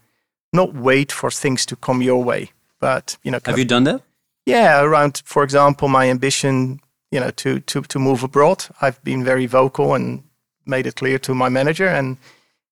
not 0.53 0.74
wait 0.74 1.12
for 1.12 1.31
things 1.31 1.66
to 1.66 1.77
come 1.77 2.01
your 2.01 2.24
way. 2.24 2.53
But 2.78 3.19
you 3.23 3.31
know, 3.31 3.41
have 3.45 3.59
you 3.59 3.65
done 3.65 3.85
that? 3.85 4.03
Yeah, 4.47 4.83
around, 4.83 5.23
for 5.25 5.43
example, 5.43 5.89
my 5.89 6.11
ambition, 6.11 6.81
you 7.11 7.21
know, 7.21 7.31
to 7.31 7.61
to 7.61 7.83
to 7.83 7.99
move 7.99 8.25
abroad. 8.25 8.67
I've 8.81 9.03
been 9.03 9.25
very 9.25 9.47
vocal 9.47 9.95
and 9.95 10.23
made 10.65 10.87
it 10.87 10.95
clear 10.95 11.19
to 11.19 11.35
my 11.35 11.49
manager 11.49 11.89
and 11.89 12.17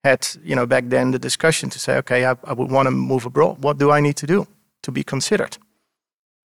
had, 0.05 0.27
you 0.45 0.55
know, 0.55 0.67
back 0.67 0.85
then 0.89 1.11
the 1.11 1.19
discussion 1.19 1.71
to 1.71 1.79
say, 1.79 1.97
okay, 1.97 2.25
I, 2.25 2.37
I 2.45 2.53
would 2.53 2.71
want 2.71 2.87
to 2.87 2.91
move 2.91 3.27
abroad. 3.27 3.63
What 3.63 3.79
do 3.79 3.91
I 3.91 4.01
need 4.01 4.17
to 4.17 4.27
do 4.27 4.47
to 4.83 4.93
be 4.93 5.03
considered? 5.03 5.59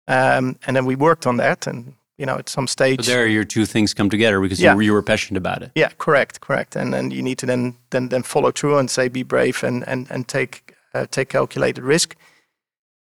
Um, 0.09 0.57
and 0.67 0.75
then 0.77 0.87
we 0.87 0.97
worked 0.97 1.27
on 1.27 1.37
that, 1.37 1.67
and 1.67 1.95
you 2.19 2.27
know, 2.27 2.39
at 2.39 2.49
some 2.49 2.67
stage. 2.67 3.05
So 3.05 3.13
there, 3.13 3.27
your 3.27 3.45
two 3.45 3.67
things 3.67 3.95
come 3.95 4.11
together 4.11 4.41
because 4.41 4.61
yeah. 4.61 4.75
you, 4.75 4.81
you 4.81 4.93
were 4.93 5.03
passionate 5.03 5.39
about 5.39 5.63
it. 5.63 5.71
Yeah, 5.75 5.91
correct, 5.99 6.41
correct. 6.41 6.77
And 6.77 6.93
then 6.93 7.11
you 7.11 7.23
need 7.23 7.39
to 7.39 7.47
then 7.47 7.75
then 7.91 8.09
then 8.09 8.23
follow 8.23 8.51
through 8.51 8.79
and 8.79 8.91
say, 8.91 9.09
be 9.09 9.23
brave 9.23 9.63
and 9.63 9.87
and 9.89 10.11
and 10.11 10.27
take 10.29 10.75
uh, 10.95 11.07
take 11.11 11.29
calculated 11.29 11.85
risk. 11.85 12.17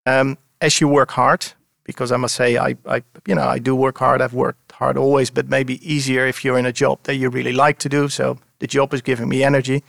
Um, 0.05 0.37
as 0.61 0.79
you 0.79 0.87
work 0.87 1.11
hard, 1.11 1.53
because 1.85 2.11
I 2.11 2.17
must 2.17 2.35
say, 2.35 2.57
I, 2.57 2.75
I 2.85 3.03
you 3.25 3.35
know 3.35 3.47
I 3.47 3.59
do 3.59 3.75
work 3.75 3.97
hard. 3.99 4.21
I've 4.21 4.33
worked 4.33 4.73
hard 4.73 4.97
always, 4.97 5.29
but 5.29 5.49
maybe 5.49 5.79
easier 5.93 6.27
if 6.27 6.43
you're 6.43 6.59
in 6.59 6.65
a 6.65 6.73
job 6.73 6.99
that 7.03 7.15
you 7.15 7.29
really 7.29 7.53
like 7.53 7.79
to 7.79 7.89
do. 7.89 8.09
So 8.09 8.37
the 8.59 8.67
job 8.67 8.93
is 8.93 9.01
giving 9.01 9.29
me 9.29 9.43
energy. 9.43 9.83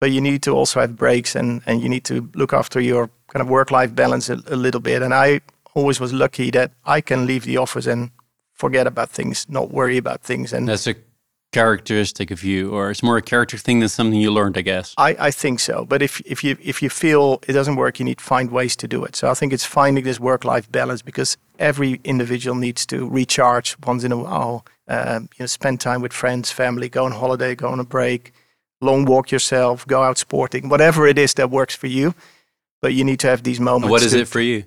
But 0.00 0.10
you 0.10 0.20
need 0.20 0.42
to 0.42 0.50
also 0.50 0.80
have 0.80 0.96
breaks 0.96 1.34
and, 1.36 1.62
and 1.66 1.82
you 1.82 1.88
need 1.88 2.04
to 2.04 2.28
look 2.34 2.52
after 2.52 2.80
your 2.80 3.10
kind 3.28 3.42
of 3.42 3.48
work 3.48 3.70
life 3.70 3.94
balance 3.94 4.28
a, 4.28 4.38
a 4.46 4.56
little 4.56 4.80
bit. 4.80 5.02
And 5.02 5.14
I 5.14 5.40
always 5.74 6.00
was 6.00 6.12
lucky 6.12 6.50
that 6.50 6.72
I 6.84 7.00
can 7.00 7.26
leave 7.26 7.44
the 7.44 7.56
office 7.56 7.86
and 7.86 8.10
forget 8.52 8.86
about 8.86 9.10
things, 9.10 9.46
not 9.48 9.70
worry 9.70 9.96
about 9.96 10.22
things. 10.22 10.52
And 10.52 10.68
that's 10.68 10.86
a 10.86 10.94
characteristic 11.54 12.30
of 12.30 12.42
you, 12.42 12.70
or 12.74 12.90
it's 12.90 13.02
more 13.02 13.16
a 13.16 13.22
character 13.22 13.58
thing 13.58 13.80
than 13.80 13.88
something 13.88 14.20
you 14.20 14.32
learned, 14.32 14.58
I 14.58 14.62
guess. 14.62 14.94
I, 14.98 15.10
I 15.28 15.30
think 15.30 15.60
so. 15.60 15.84
But 15.84 16.02
if 16.02 16.20
if 16.26 16.42
you 16.44 16.56
if 16.60 16.82
you 16.82 16.90
feel 16.90 17.22
it 17.48 17.52
doesn't 17.52 17.76
work, 17.76 17.98
you 17.98 18.04
need 18.04 18.18
to 18.18 18.24
find 18.24 18.50
ways 18.50 18.76
to 18.76 18.88
do 18.88 19.04
it. 19.04 19.16
So 19.16 19.30
I 19.30 19.34
think 19.34 19.52
it's 19.52 19.64
finding 19.64 20.04
this 20.04 20.18
work 20.20 20.44
life 20.44 20.66
balance 20.70 21.02
because 21.02 21.36
every 21.58 22.00
individual 22.02 22.56
needs 22.56 22.86
to 22.86 22.96
recharge 23.08 23.76
once 23.86 24.04
in 24.06 24.12
a 24.12 24.16
while. 24.16 24.64
Um, 24.88 25.28
you 25.36 25.44
know, 25.44 25.46
spend 25.46 25.80
time 25.80 26.02
with 26.02 26.12
friends, 26.12 26.50
family, 26.50 26.88
go 26.88 27.04
on 27.04 27.12
holiday, 27.12 27.54
go 27.54 27.68
on 27.68 27.80
a 27.80 27.84
break, 27.84 28.32
long 28.80 29.06
walk 29.06 29.30
yourself, 29.30 29.86
go 29.86 30.02
out 30.02 30.18
sporting, 30.18 30.68
whatever 30.68 31.06
it 31.06 31.18
is 31.18 31.34
that 31.34 31.50
works 31.50 31.76
for 31.76 31.86
you. 31.86 32.14
But 32.82 32.92
you 32.92 33.04
need 33.04 33.20
to 33.20 33.28
have 33.28 33.42
these 33.42 33.60
moments. 33.60 33.84
And 33.84 33.90
what 33.90 34.02
is 34.02 34.12
to, 34.12 34.20
it 34.20 34.28
for 34.28 34.40
you? 34.40 34.64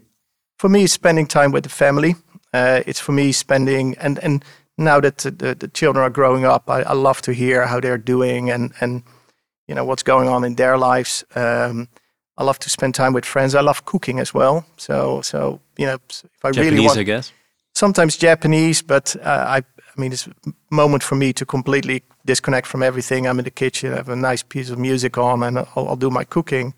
for 0.57 0.69
me, 0.69 0.87
spending 0.87 1.27
time 1.27 1.51
with 1.51 1.63
the 1.63 1.69
family. 1.69 2.15
Uh, 2.53 2.81
it's 2.85 2.99
for 2.99 3.11
me 3.11 3.31
spending 3.31 3.95
and 3.99 4.19
and 4.23 4.43
now 4.77 4.99
that 4.99 5.17
the, 5.17 5.55
the 5.55 5.67
children 5.67 6.03
are 6.03 6.09
growing 6.09 6.45
up, 6.45 6.69
I, 6.69 6.81
I, 6.83 6.93
love 6.93 7.21
to 7.23 7.33
hear 7.33 7.65
how 7.65 7.79
they're 7.79 7.97
doing 7.97 8.51
and 8.51 8.73
and 8.79 9.03
you 9.67 9.75
know 9.75 9.85
what's 9.85 10.03
going 10.03 10.29
on 10.29 10.43
in 10.43 10.55
their 10.55 10.77
lives. 10.77 11.25
Um, 11.35 11.87
I 12.37 12.43
love 12.43 12.59
to 12.59 12.69
spend 12.69 12.93
time 12.93 13.13
with 13.13 13.25
friends. 13.25 13.55
I 13.55 13.61
love 13.61 13.85
cooking 13.85 14.19
as 14.19 14.33
well. 14.33 14.65
So 14.77 15.21
so 15.21 15.59
you 15.77 15.85
know 15.85 15.97
if 16.09 16.23
I 16.43 16.51
Japanese, 16.51 16.71
really 16.71 16.85
want, 16.85 16.99
I 16.99 17.03
guess 17.03 17.33
sometimes 17.73 18.17
Japanese, 18.17 18.81
but 18.81 19.15
uh, 19.23 19.45
I 19.47 19.57
I 19.57 20.01
mean 20.01 20.11
it's 20.11 20.27
a 20.27 20.53
moment 20.69 21.03
for 21.03 21.15
me 21.15 21.33
to 21.33 21.45
completely 21.45 22.03
disconnect 22.25 22.67
from 22.67 22.83
everything. 22.83 23.27
I'm 23.27 23.39
in 23.39 23.45
the 23.45 23.51
kitchen, 23.51 23.93
I 23.93 23.97
have 23.97 24.09
a 24.09 24.15
nice 24.15 24.43
piece 24.43 24.69
of 24.69 24.77
music 24.79 25.17
on, 25.17 25.43
and 25.43 25.57
I'll, 25.59 25.87
I'll 25.89 25.95
do 25.95 26.09
my 26.09 26.23
cooking. 26.23 26.73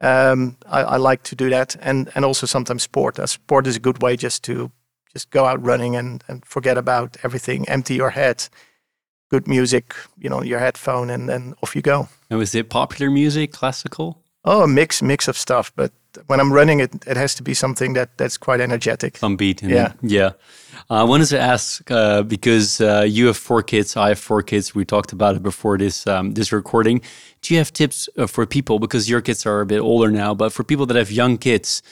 Um, 0.00 0.56
I, 0.66 0.82
I, 0.82 0.96
like 0.96 1.22
to 1.22 1.36
do 1.36 1.48
that, 1.50 1.76
and 1.80 2.10
and 2.14 2.24
also 2.24 2.46
sometimes 2.46 2.82
sport. 2.82 3.18
Uh, 3.18 3.26
sport 3.26 3.66
is 3.66 3.76
a 3.76 3.80
good 3.80 4.02
way 4.02 4.16
just 4.16 4.42
to 4.44 4.70
just 5.14 5.30
go 5.30 5.46
out 5.46 5.64
running 5.64 5.96
and, 5.96 6.22
and 6.28 6.44
forget 6.44 6.76
about 6.76 7.16
everything. 7.22 7.66
Empty 7.68 7.94
your 7.94 8.10
head. 8.10 8.48
Good 9.30 9.48
music, 9.48 9.94
you 10.18 10.28
know, 10.28 10.42
your 10.42 10.58
headphone, 10.58 11.08
and 11.10 11.28
then 11.28 11.54
off 11.62 11.74
you 11.74 11.82
go. 11.82 12.08
And 12.28 12.38
was 12.38 12.54
it 12.54 12.68
popular 12.68 13.10
music, 13.10 13.52
classical? 13.52 14.18
Oh, 14.44 14.62
a 14.62 14.68
mix 14.68 15.00
mix 15.00 15.28
of 15.28 15.36
stuff. 15.38 15.72
But 15.74 15.92
when 16.26 16.40
I'm 16.40 16.52
running, 16.52 16.80
it 16.80 16.92
it 17.06 17.16
has 17.16 17.34
to 17.36 17.42
be 17.42 17.54
something 17.54 17.94
that 17.94 18.18
that's 18.18 18.36
quite 18.36 18.60
energetic. 18.60 19.16
Some 19.16 19.36
beat. 19.36 19.62
yeah, 19.62 19.92
yeah. 20.02 20.32
Uh, 20.90 21.00
I 21.00 21.04
wanted 21.04 21.28
to 21.28 21.40
ask 21.40 21.90
uh, 21.90 22.22
because 22.22 22.80
uh, 22.80 23.06
you 23.08 23.26
have 23.26 23.38
four 23.38 23.62
kids, 23.62 23.96
I 23.96 24.08
have 24.08 24.18
four 24.18 24.42
kids. 24.42 24.74
We 24.74 24.84
talked 24.84 25.12
about 25.12 25.36
it 25.36 25.42
before 25.42 25.78
this 25.78 26.06
um, 26.06 26.34
this 26.34 26.52
recording. 26.52 27.00
Do 27.40 27.54
you 27.54 27.58
have 27.60 27.72
tips 27.72 28.08
uh, 28.18 28.26
for 28.26 28.46
people 28.46 28.78
because 28.78 29.08
your 29.08 29.22
kids 29.22 29.46
are 29.46 29.60
a 29.60 29.66
bit 29.66 29.80
older 29.80 30.10
now, 30.10 30.34
but 30.34 30.52
for 30.52 30.64
people 30.64 30.86
that 30.86 30.96
have 30.96 31.10
young 31.10 31.38
kids? 31.38 31.82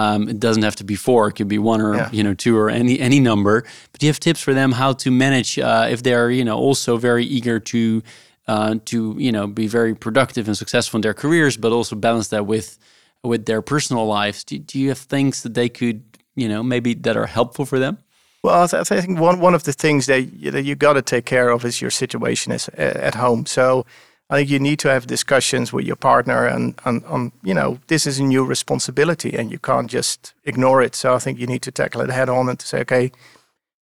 Um, 0.00 0.28
it 0.28 0.40
doesn't 0.40 0.62
have 0.62 0.76
to 0.76 0.84
be 0.84 0.96
four; 0.96 1.28
it 1.28 1.32
could 1.32 1.48
be 1.48 1.58
one 1.58 1.80
or 1.80 1.94
yeah. 1.94 2.08
you 2.12 2.22
know 2.22 2.34
two 2.34 2.56
or 2.56 2.70
any 2.70 2.98
any 3.00 3.20
number. 3.20 3.62
But 3.92 4.00
do 4.00 4.06
you 4.06 4.10
have 4.10 4.20
tips 4.20 4.40
for 4.40 4.54
them 4.54 4.72
how 4.72 4.94
to 4.94 5.10
manage 5.10 5.58
uh, 5.58 5.88
if 5.90 6.02
they're 6.02 6.30
you 6.30 6.44
know 6.44 6.56
also 6.56 6.96
very 6.96 7.24
eager 7.24 7.60
to 7.60 8.02
uh, 8.48 8.74
to 8.84 9.14
you 9.18 9.32
know 9.32 9.46
be 9.46 9.66
very 9.66 9.94
productive 9.94 10.48
and 10.48 10.56
successful 10.56 10.98
in 10.98 11.02
their 11.02 11.14
careers, 11.14 11.56
but 11.56 11.72
also 11.72 11.96
balance 11.96 12.28
that 12.28 12.46
with 12.46 12.78
with 13.22 13.44
their 13.44 13.62
personal 13.62 14.06
lives? 14.06 14.44
Do, 14.44 14.58
do 14.58 14.78
you 14.78 14.88
have 14.88 14.98
things 14.98 15.42
that 15.42 15.54
they 15.54 15.68
could 15.68 16.02
you 16.34 16.48
know 16.48 16.62
maybe 16.62 16.94
that 16.94 17.16
are 17.16 17.26
helpful 17.26 17.66
for 17.66 17.78
them? 17.78 17.98
Well, 18.42 18.68
I 18.72 18.84
think 18.84 19.20
one 19.20 19.40
one 19.40 19.54
of 19.54 19.62
the 19.62 19.72
things 19.72 20.06
that 20.06 20.22
you, 20.32 20.50
that 20.50 20.62
you 20.62 20.74
got 20.76 20.94
to 20.94 21.02
take 21.02 21.26
care 21.26 21.50
of 21.50 21.64
is 21.64 21.80
your 21.82 21.90
situation 21.90 22.52
is 22.52 22.68
at 22.70 23.14
home. 23.14 23.44
So 23.46 23.84
I 24.30 24.36
think 24.36 24.50
you 24.50 24.60
need 24.60 24.78
to 24.78 24.88
have 24.88 25.08
discussions 25.08 25.72
with 25.72 25.84
your 25.84 25.96
partner 25.96 26.46
and 26.46 26.80
on, 26.84 27.02
on 27.06 27.32
you 27.42 27.52
know 27.52 27.80
this 27.88 28.06
is 28.06 28.20
a 28.20 28.22
new 28.22 28.44
responsibility 28.44 29.36
and 29.36 29.50
you 29.50 29.58
can't 29.58 29.90
just 29.90 30.34
ignore 30.44 30.80
it. 30.80 30.94
So 30.94 31.14
I 31.14 31.18
think 31.18 31.40
you 31.40 31.48
need 31.48 31.62
to 31.62 31.72
tackle 31.72 32.00
it 32.00 32.10
head 32.10 32.28
on 32.28 32.48
and 32.48 32.58
to 32.58 32.66
say, 32.66 32.80
okay, 32.80 33.10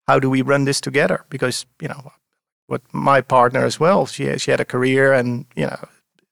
how 0.08 0.20
do 0.20 0.30
we 0.30 0.42
run 0.42 0.64
this 0.64 0.80
together? 0.80 1.26
Because 1.30 1.66
you 1.82 1.90
know, 1.90 2.14
with 2.70 2.82
my 2.94 3.20
partner 3.20 3.66
as 3.66 3.78
well, 3.78 4.06
she 4.06 4.38
she 4.38 4.52
had 4.52 4.62
a 4.62 4.66
career 4.66 5.12
and 5.12 5.46
you 5.56 5.66
know, 5.66 5.86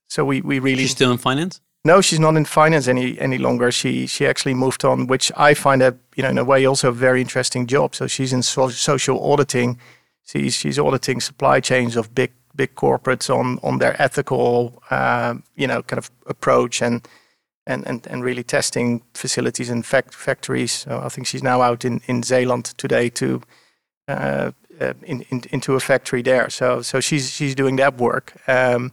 so 0.07 0.23
we 0.23 0.39
we 0.41 0.59
really 0.59 0.83
she's 0.83 0.91
still 0.91 1.11
in 1.11 1.17
finance. 1.17 1.59
No, 1.83 2.01
she's 2.01 2.19
not 2.19 2.37
in 2.37 2.45
finance 2.45 2.87
any 2.87 3.19
any 3.19 3.37
longer. 3.37 3.69
She 3.69 4.07
she 4.07 4.25
actually 4.25 4.53
moved 4.53 4.85
on, 4.85 5.07
which 5.07 5.29
I 5.35 5.53
find 5.53 5.81
a 5.83 5.97
you 6.15 6.23
know 6.23 6.29
in 6.29 6.37
a 6.37 6.45
way 6.45 6.65
also 6.65 6.87
a 6.87 6.93
very 6.93 7.19
interesting 7.19 7.67
job. 7.67 7.93
So 7.93 8.07
she's 8.07 8.31
in 8.31 8.43
so, 8.43 8.69
social 8.69 9.19
auditing. 9.29 9.77
She's 10.23 10.53
she's 10.53 10.79
auditing 10.79 11.19
supply 11.19 11.59
chains 11.59 11.97
of 11.97 12.15
big 12.15 12.31
big 12.55 12.75
corporates 12.75 13.29
on 13.29 13.59
on 13.63 13.79
their 13.79 13.99
ethical 14.01 14.81
uh, 14.89 15.35
you 15.55 15.67
know 15.67 15.81
kind 15.83 15.97
of 15.97 16.11
approach 16.25 16.81
and 16.81 17.07
and 17.67 17.87
and, 17.87 18.07
and 18.07 18.23
really 18.23 18.43
testing 18.43 19.01
facilities 19.13 19.69
and 19.69 19.85
fact, 19.85 20.13
factories. 20.13 20.71
So 20.71 21.01
I 21.03 21.09
think 21.09 21.27
she's 21.27 21.43
now 21.43 21.61
out 21.61 21.85
in 21.85 22.01
in 22.07 22.23
Zeeland 22.23 22.65
today 22.77 23.09
to. 23.09 23.41
Uh, 24.07 24.51
uh, 24.81 24.93
in, 25.03 25.21
in, 25.29 25.41
into 25.51 25.73
a 25.75 25.79
factory 25.79 26.21
there, 26.21 26.49
so 26.49 26.81
so 26.81 26.99
she's 26.99 27.31
she's 27.31 27.55
doing 27.55 27.77
that 27.77 27.97
work. 27.97 28.33
Um, 28.45 28.91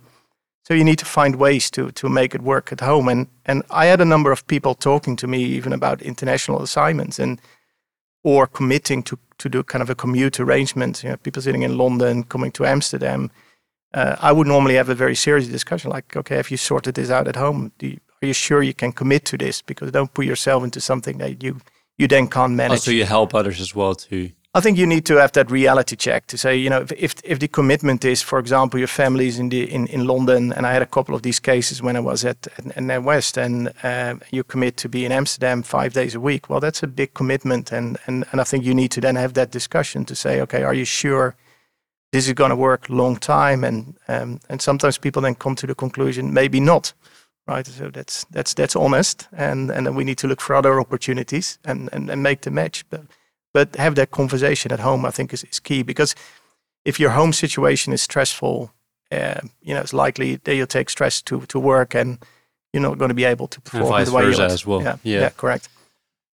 so 0.64 0.74
you 0.74 0.84
need 0.84 0.98
to 0.98 1.04
find 1.04 1.36
ways 1.36 1.70
to 1.70 1.90
to 1.90 2.08
make 2.08 2.34
it 2.34 2.42
work 2.42 2.72
at 2.72 2.80
home. 2.80 3.08
And 3.08 3.26
and 3.44 3.62
I 3.70 3.86
had 3.86 4.00
a 4.00 4.04
number 4.04 4.30
of 4.30 4.46
people 4.46 4.74
talking 4.74 5.16
to 5.16 5.26
me 5.26 5.38
even 5.38 5.72
about 5.72 6.00
international 6.02 6.62
assignments 6.62 7.18
and 7.18 7.40
or 8.22 8.46
committing 8.46 9.02
to 9.04 9.18
to 9.38 9.48
do 9.48 9.62
kind 9.62 9.82
of 9.82 9.90
a 9.90 9.94
commute 9.94 10.38
arrangement. 10.38 11.02
You 11.02 11.10
know, 11.10 11.16
people 11.16 11.42
sitting 11.42 11.62
in 11.62 11.76
London 11.76 12.22
coming 12.24 12.52
to 12.52 12.64
Amsterdam. 12.64 13.30
Uh, 13.94 14.16
I 14.20 14.32
would 14.32 14.46
normally 14.46 14.76
have 14.76 14.88
a 14.88 14.94
very 14.94 15.14
serious 15.14 15.48
discussion, 15.48 15.90
like, 15.90 16.16
okay, 16.16 16.36
have 16.36 16.50
you 16.50 16.56
sorted 16.56 16.94
this 16.94 17.10
out 17.10 17.28
at 17.28 17.36
home? 17.36 17.72
You, 17.80 17.98
are 18.22 18.26
you 18.26 18.32
sure 18.32 18.62
you 18.62 18.74
can 18.74 18.92
commit 18.92 19.24
to 19.26 19.36
this? 19.36 19.62
Because 19.62 19.90
don't 19.90 20.12
put 20.14 20.24
yourself 20.24 20.64
into 20.64 20.80
something 20.80 21.18
that 21.18 21.42
you 21.42 21.60
you 21.98 22.08
then 22.08 22.26
can't 22.26 22.54
manage. 22.54 22.78
Also, 22.78 22.90
you 22.90 23.04
help 23.04 23.34
others 23.34 23.60
as 23.60 23.74
well 23.74 23.94
to 23.94 24.30
I 24.54 24.60
think 24.60 24.76
you 24.76 24.86
need 24.86 25.06
to 25.06 25.16
have 25.16 25.32
that 25.32 25.50
reality 25.50 25.96
check 25.96 26.26
to 26.26 26.36
say, 26.36 26.54
you 26.54 26.68
know, 26.68 26.82
if 26.82 26.92
if, 26.92 27.14
if 27.24 27.38
the 27.38 27.48
commitment 27.48 28.04
is, 28.04 28.20
for 28.20 28.38
example, 28.38 28.78
your 28.78 28.88
family 28.88 29.26
is 29.26 29.38
in 29.38 29.48
the 29.48 29.62
in, 29.62 29.86
in 29.86 30.06
London, 30.06 30.52
and 30.52 30.66
I 30.66 30.74
had 30.74 30.82
a 30.82 30.86
couple 30.86 31.14
of 31.14 31.22
these 31.22 31.40
cases 31.40 31.80
when 31.80 31.96
I 31.96 32.00
was 32.00 32.22
at 32.24 32.46
at 32.76 33.02
West, 33.02 33.38
and 33.38 33.72
uh, 33.82 34.16
you 34.30 34.44
commit 34.44 34.76
to 34.76 34.88
be 34.90 35.06
in 35.06 35.12
Amsterdam 35.12 35.62
five 35.62 35.94
days 35.94 36.14
a 36.14 36.20
week. 36.20 36.50
Well, 36.50 36.60
that's 36.60 36.82
a 36.82 36.86
big 36.86 37.14
commitment, 37.14 37.72
and 37.72 37.98
and 38.06 38.26
and 38.30 38.40
I 38.42 38.44
think 38.44 38.64
you 38.64 38.74
need 38.74 38.90
to 38.90 39.00
then 39.00 39.16
have 39.16 39.32
that 39.32 39.52
discussion 39.52 40.04
to 40.04 40.14
say, 40.14 40.42
okay, 40.42 40.62
are 40.62 40.74
you 40.74 40.84
sure 40.84 41.34
this 42.12 42.26
is 42.26 42.34
going 42.34 42.50
to 42.50 42.56
work 42.56 42.88
long 42.88 43.16
time? 43.16 43.64
And 43.64 43.96
um, 44.08 44.40
and 44.48 44.62
sometimes 44.62 44.98
people 44.98 45.22
then 45.22 45.34
come 45.34 45.56
to 45.56 45.66
the 45.66 45.74
conclusion, 45.74 46.32
maybe 46.32 46.60
not 46.60 46.94
right? 47.46 47.66
So 47.66 47.90
that's 47.90 48.24
that's 48.30 48.54
that's 48.54 48.76
honest, 48.76 49.28
and 49.32 49.70
and 49.70 49.86
then 49.86 49.94
we 49.94 50.04
need 50.04 50.18
to 50.18 50.28
look 50.28 50.40
for 50.40 50.54
other 50.54 50.80
opportunities 50.80 51.58
and 51.64 51.88
and, 51.92 52.10
and 52.10 52.22
make 52.22 52.40
the 52.42 52.50
match. 52.50 52.84
But 52.90 53.02
but 53.52 53.76
have 53.76 53.94
that 53.94 54.10
conversation 54.10 54.72
at 54.72 54.80
home, 54.80 55.04
I 55.04 55.10
think, 55.10 55.32
is, 55.32 55.44
is 55.44 55.60
key 55.60 55.82
because 55.82 56.14
if 56.84 56.98
your 56.98 57.10
home 57.10 57.32
situation 57.32 57.92
is 57.92 58.02
stressful, 58.02 58.72
uh, 59.10 59.40
you 59.60 59.74
know, 59.74 59.80
it's 59.80 59.92
likely 59.92 60.36
that 60.36 60.54
you'll 60.54 60.66
take 60.66 60.90
stress 60.90 61.22
to 61.22 61.40
to 61.46 61.60
work, 61.60 61.94
and 61.94 62.18
you're 62.72 62.82
not 62.82 62.98
going 62.98 63.10
to 63.10 63.14
be 63.14 63.24
able 63.24 63.48
to 63.48 63.60
perform 63.60 64.04
the 64.04 64.12
way 64.12 64.24
versa 64.24 64.42
you 64.42 64.48
as 64.48 64.66
well. 64.66 64.82
Yeah, 64.82 64.96
yeah, 65.02 65.20
yeah, 65.20 65.30
correct. 65.30 65.68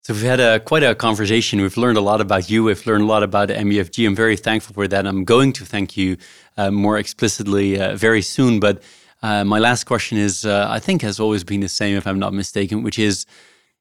So 0.04 0.12
we've 0.14 0.24
had 0.24 0.40
a 0.40 0.58
quite 0.58 0.82
a 0.82 0.96
conversation. 0.96 1.60
We've 1.60 1.76
learned 1.76 1.96
a 1.96 2.00
lot 2.00 2.20
about 2.20 2.50
you. 2.50 2.64
We've 2.64 2.84
learned 2.88 3.04
a 3.04 3.06
lot 3.06 3.22
about 3.22 3.50
MUFG. 3.50 4.04
I'm 4.04 4.16
very 4.16 4.36
thankful 4.36 4.74
for 4.74 4.88
that. 4.88 5.06
I'm 5.06 5.24
going 5.24 5.52
to 5.52 5.64
thank 5.64 5.96
you 5.96 6.16
uh, 6.56 6.72
more 6.72 6.98
explicitly 6.98 7.80
uh, 7.80 7.94
very 7.94 8.20
soon. 8.20 8.58
But 8.58 8.82
uh, 9.22 9.44
my 9.44 9.60
last 9.60 9.84
question 9.84 10.18
is, 10.18 10.44
uh, 10.44 10.66
I 10.68 10.80
think, 10.80 11.02
has 11.02 11.20
always 11.20 11.44
been 11.44 11.60
the 11.60 11.68
same, 11.68 11.96
if 11.96 12.04
I'm 12.04 12.18
not 12.18 12.34
mistaken, 12.34 12.82
which 12.82 12.98
is, 12.98 13.26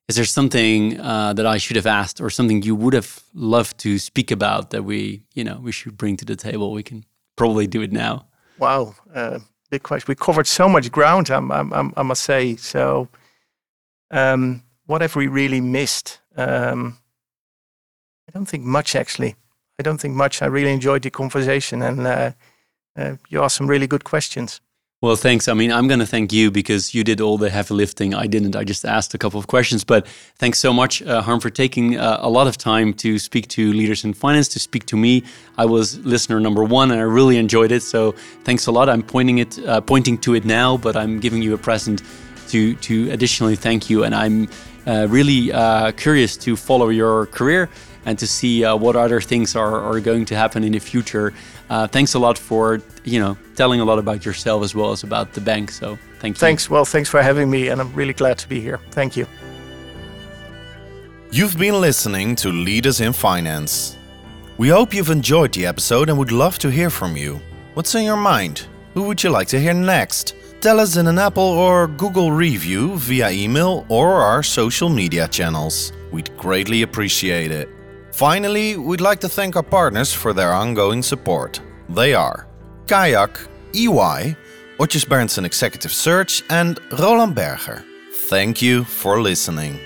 is 0.07 0.15
there 0.15 0.25
something 0.25 0.99
uh, 0.99 1.33
that 1.33 1.47
I 1.47 1.57
should 1.57 1.75
have 1.75 1.87
asked, 1.87 2.21
or 2.21 2.29
something 2.29 2.61
you 2.61 2.75
would 2.75 2.93
have 2.93 3.23
loved 3.33 3.79
to 3.79 3.97
speak 3.97 4.29
about 4.29 4.69
that 4.69 4.83
we, 4.83 5.23
you 5.33 5.43
know, 5.43 5.59
we 5.59 5.71
should 5.71 5.97
bring 5.97 6.17
to 6.17 6.25
the 6.25 6.35
table? 6.35 6.71
We 6.71 6.83
can 6.83 7.03
probably 7.35 7.65
do 7.65 7.81
it 7.81 7.91
now. 7.91 8.27
Wow, 8.59 8.93
uh, 9.15 9.39
big 9.71 9.81
question. 9.81 10.05
We 10.07 10.13
covered 10.13 10.45
so 10.45 10.69
much 10.69 10.91
ground. 10.91 11.31
I'm, 11.31 11.51
I'm, 11.51 11.93
i 11.97 12.03
must 12.03 12.21
say. 12.21 12.57
So, 12.57 13.07
um, 14.11 14.61
what 14.85 15.01
have 15.01 15.15
we 15.15 15.27
really 15.27 15.61
missed? 15.61 16.19
Um, 16.35 16.97
I 18.27 18.31
don't 18.31 18.45
think 18.45 18.63
much, 18.63 18.95
actually. 18.95 19.35
I 19.79 19.83
don't 19.83 19.99
think 19.99 20.15
much. 20.15 20.41
I 20.41 20.45
really 20.45 20.71
enjoyed 20.71 21.01
the 21.01 21.09
conversation, 21.09 21.81
and 21.81 22.05
uh, 22.05 22.31
uh, 22.95 23.15
you 23.29 23.41
asked 23.41 23.57
some 23.57 23.67
really 23.67 23.87
good 23.87 24.03
questions. 24.03 24.61
Well, 25.01 25.15
thanks. 25.15 25.47
I 25.47 25.55
mean, 25.55 25.71
I'm 25.71 25.87
going 25.87 25.99
to 25.99 26.05
thank 26.05 26.31
you 26.31 26.51
because 26.51 26.93
you 26.93 27.03
did 27.03 27.19
all 27.19 27.39
the 27.39 27.49
heavy 27.49 27.73
lifting. 27.73 28.13
I 28.13 28.27
didn't. 28.27 28.55
I 28.55 28.63
just 28.63 28.85
asked 28.85 29.15
a 29.15 29.17
couple 29.17 29.39
of 29.39 29.47
questions. 29.47 29.83
But 29.83 30.05
thanks 30.37 30.59
so 30.59 30.71
much, 30.71 31.01
uh, 31.01 31.23
Harm, 31.23 31.39
for 31.39 31.49
taking 31.49 31.97
uh, 31.97 32.19
a 32.21 32.29
lot 32.29 32.45
of 32.45 32.55
time 32.55 32.93
to 32.95 33.17
speak 33.17 33.47
to 33.47 33.73
leaders 33.73 34.03
in 34.03 34.13
finance, 34.13 34.47
to 34.49 34.59
speak 34.59 34.85
to 34.85 34.95
me. 34.95 35.23
I 35.57 35.65
was 35.65 35.97
listener 36.05 36.39
number 36.39 36.63
one, 36.63 36.91
and 36.91 36.99
I 36.99 37.03
really 37.03 37.37
enjoyed 37.37 37.71
it. 37.71 37.81
So 37.81 38.11
thanks 38.43 38.67
a 38.67 38.71
lot. 38.71 38.89
I'm 38.89 39.01
pointing 39.01 39.39
it, 39.39 39.57
uh, 39.65 39.81
pointing 39.81 40.19
to 40.19 40.35
it 40.35 40.45
now, 40.45 40.77
but 40.77 40.95
I'm 40.95 41.19
giving 41.19 41.41
you 41.41 41.55
a 41.55 41.57
present 41.57 42.03
to 42.49 42.75
to 42.75 43.09
additionally 43.09 43.55
thank 43.55 43.89
you. 43.89 44.03
And 44.03 44.13
I'm 44.13 44.47
really 44.87 45.51
uh, 45.51 45.91
curious 45.91 46.37
to 46.37 46.55
follow 46.55 46.89
your 46.89 47.27
career 47.27 47.69
and 48.05 48.17
to 48.19 48.27
see 48.27 48.65
uh, 48.65 48.75
what 48.75 48.95
other 48.95 49.21
things 49.21 49.55
are, 49.55 49.79
are 49.81 49.99
going 49.99 50.25
to 50.25 50.35
happen 50.35 50.63
in 50.63 50.71
the 50.71 50.79
future. 50.79 51.33
Uh, 51.69 51.87
thanks 51.87 52.13
a 52.15 52.19
lot 52.19 52.37
for 52.37 52.81
you 53.03 53.19
know 53.19 53.37
telling 53.55 53.79
a 53.79 53.85
lot 53.85 53.99
about 53.99 54.25
yourself 54.25 54.63
as 54.63 54.75
well 54.75 54.91
as 54.91 55.03
about 55.03 55.33
the 55.33 55.41
bank. 55.41 55.71
So 55.71 55.97
thank 56.19 56.35
you. 56.35 56.39
Thanks. 56.39 56.69
Well, 56.69 56.85
thanks 56.85 57.09
for 57.09 57.21
having 57.21 57.49
me, 57.49 57.69
and 57.69 57.79
I'm 57.79 57.93
really 57.93 58.13
glad 58.13 58.37
to 58.39 58.49
be 58.49 58.59
here. 58.59 58.79
Thank 58.91 59.15
you. 59.15 59.27
You've 61.31 61.57
been 61.57 61.79
listening 61.79 62.35
to 62.37 62.49
Leaders 62.49 62.99
in 62.99 63.13
Finance. 63.13 63.97
We 64.57 64.67
hope 64.67 64.93
you've 64.93 65.09
enjoyed 65.09 65.53
the 65.53 65.65
episode 65.65 66.09
and 66.09 66.17
would 66.17 66.31
love 66.31 66.59
to 66.59 66.69
hear 66.69 66.89
from 66.89 67.15
you. 67.15 67.39
What's 67.73 67.95
in 67.95 68.03
your 68.03 68.17
mind? 68.17 68.67
Who 68.93 69.03
would 69.03 69.23
you 69.23 69.29
like 69.29 69.47
to 69.47 69.59
hear 69.59 69.73
next? 69.73 70.35
Tell 70.61 70.79
us 70.79 70.95
in 70.95 71.07
an 71.07 71.17
Apple 71.17 71.41
or 71.41 71.87
Google 71.87 72.31
review 72.31 72.95
via 72.97 73.31
email 73.31 73.83
or 73.89 74.21
our 74.21 74.43
social 74.43 74.89
media 74.89 75.27
channels. 75.27 75.91
We'd 76.11 76.29
greatly 76.37 76.83
appreciate 76.83 77.49
it. 77.51 77.67
Finally, 78.11 78.77
we'd 78.77 79.01
like 79.01 79.19
to 79.21 79.29
thank 79.29 79.55
our 79.55 79.63
partners 79.63 80.13
for 80.13 80.33
their 80.33 80.53
ongoing 80.53 81.01
support. 81.01 81.59
They 81.89 82.13
are 82.13 82.45
Kayak, 82.85 83.39
EY, 83.73 84.35
Odgers 84.77 85.05
Berndtson 85.07 85.45
Executive 85.45 85.91
Search, 85.91 86.43
and 86.51 86.79
Roland 86.99 87.33
Berger. 87.33 87.83
Thank 88.29 88.61
you 88.61 88.83
for 88.83 89.19
listening. 89.19 89.79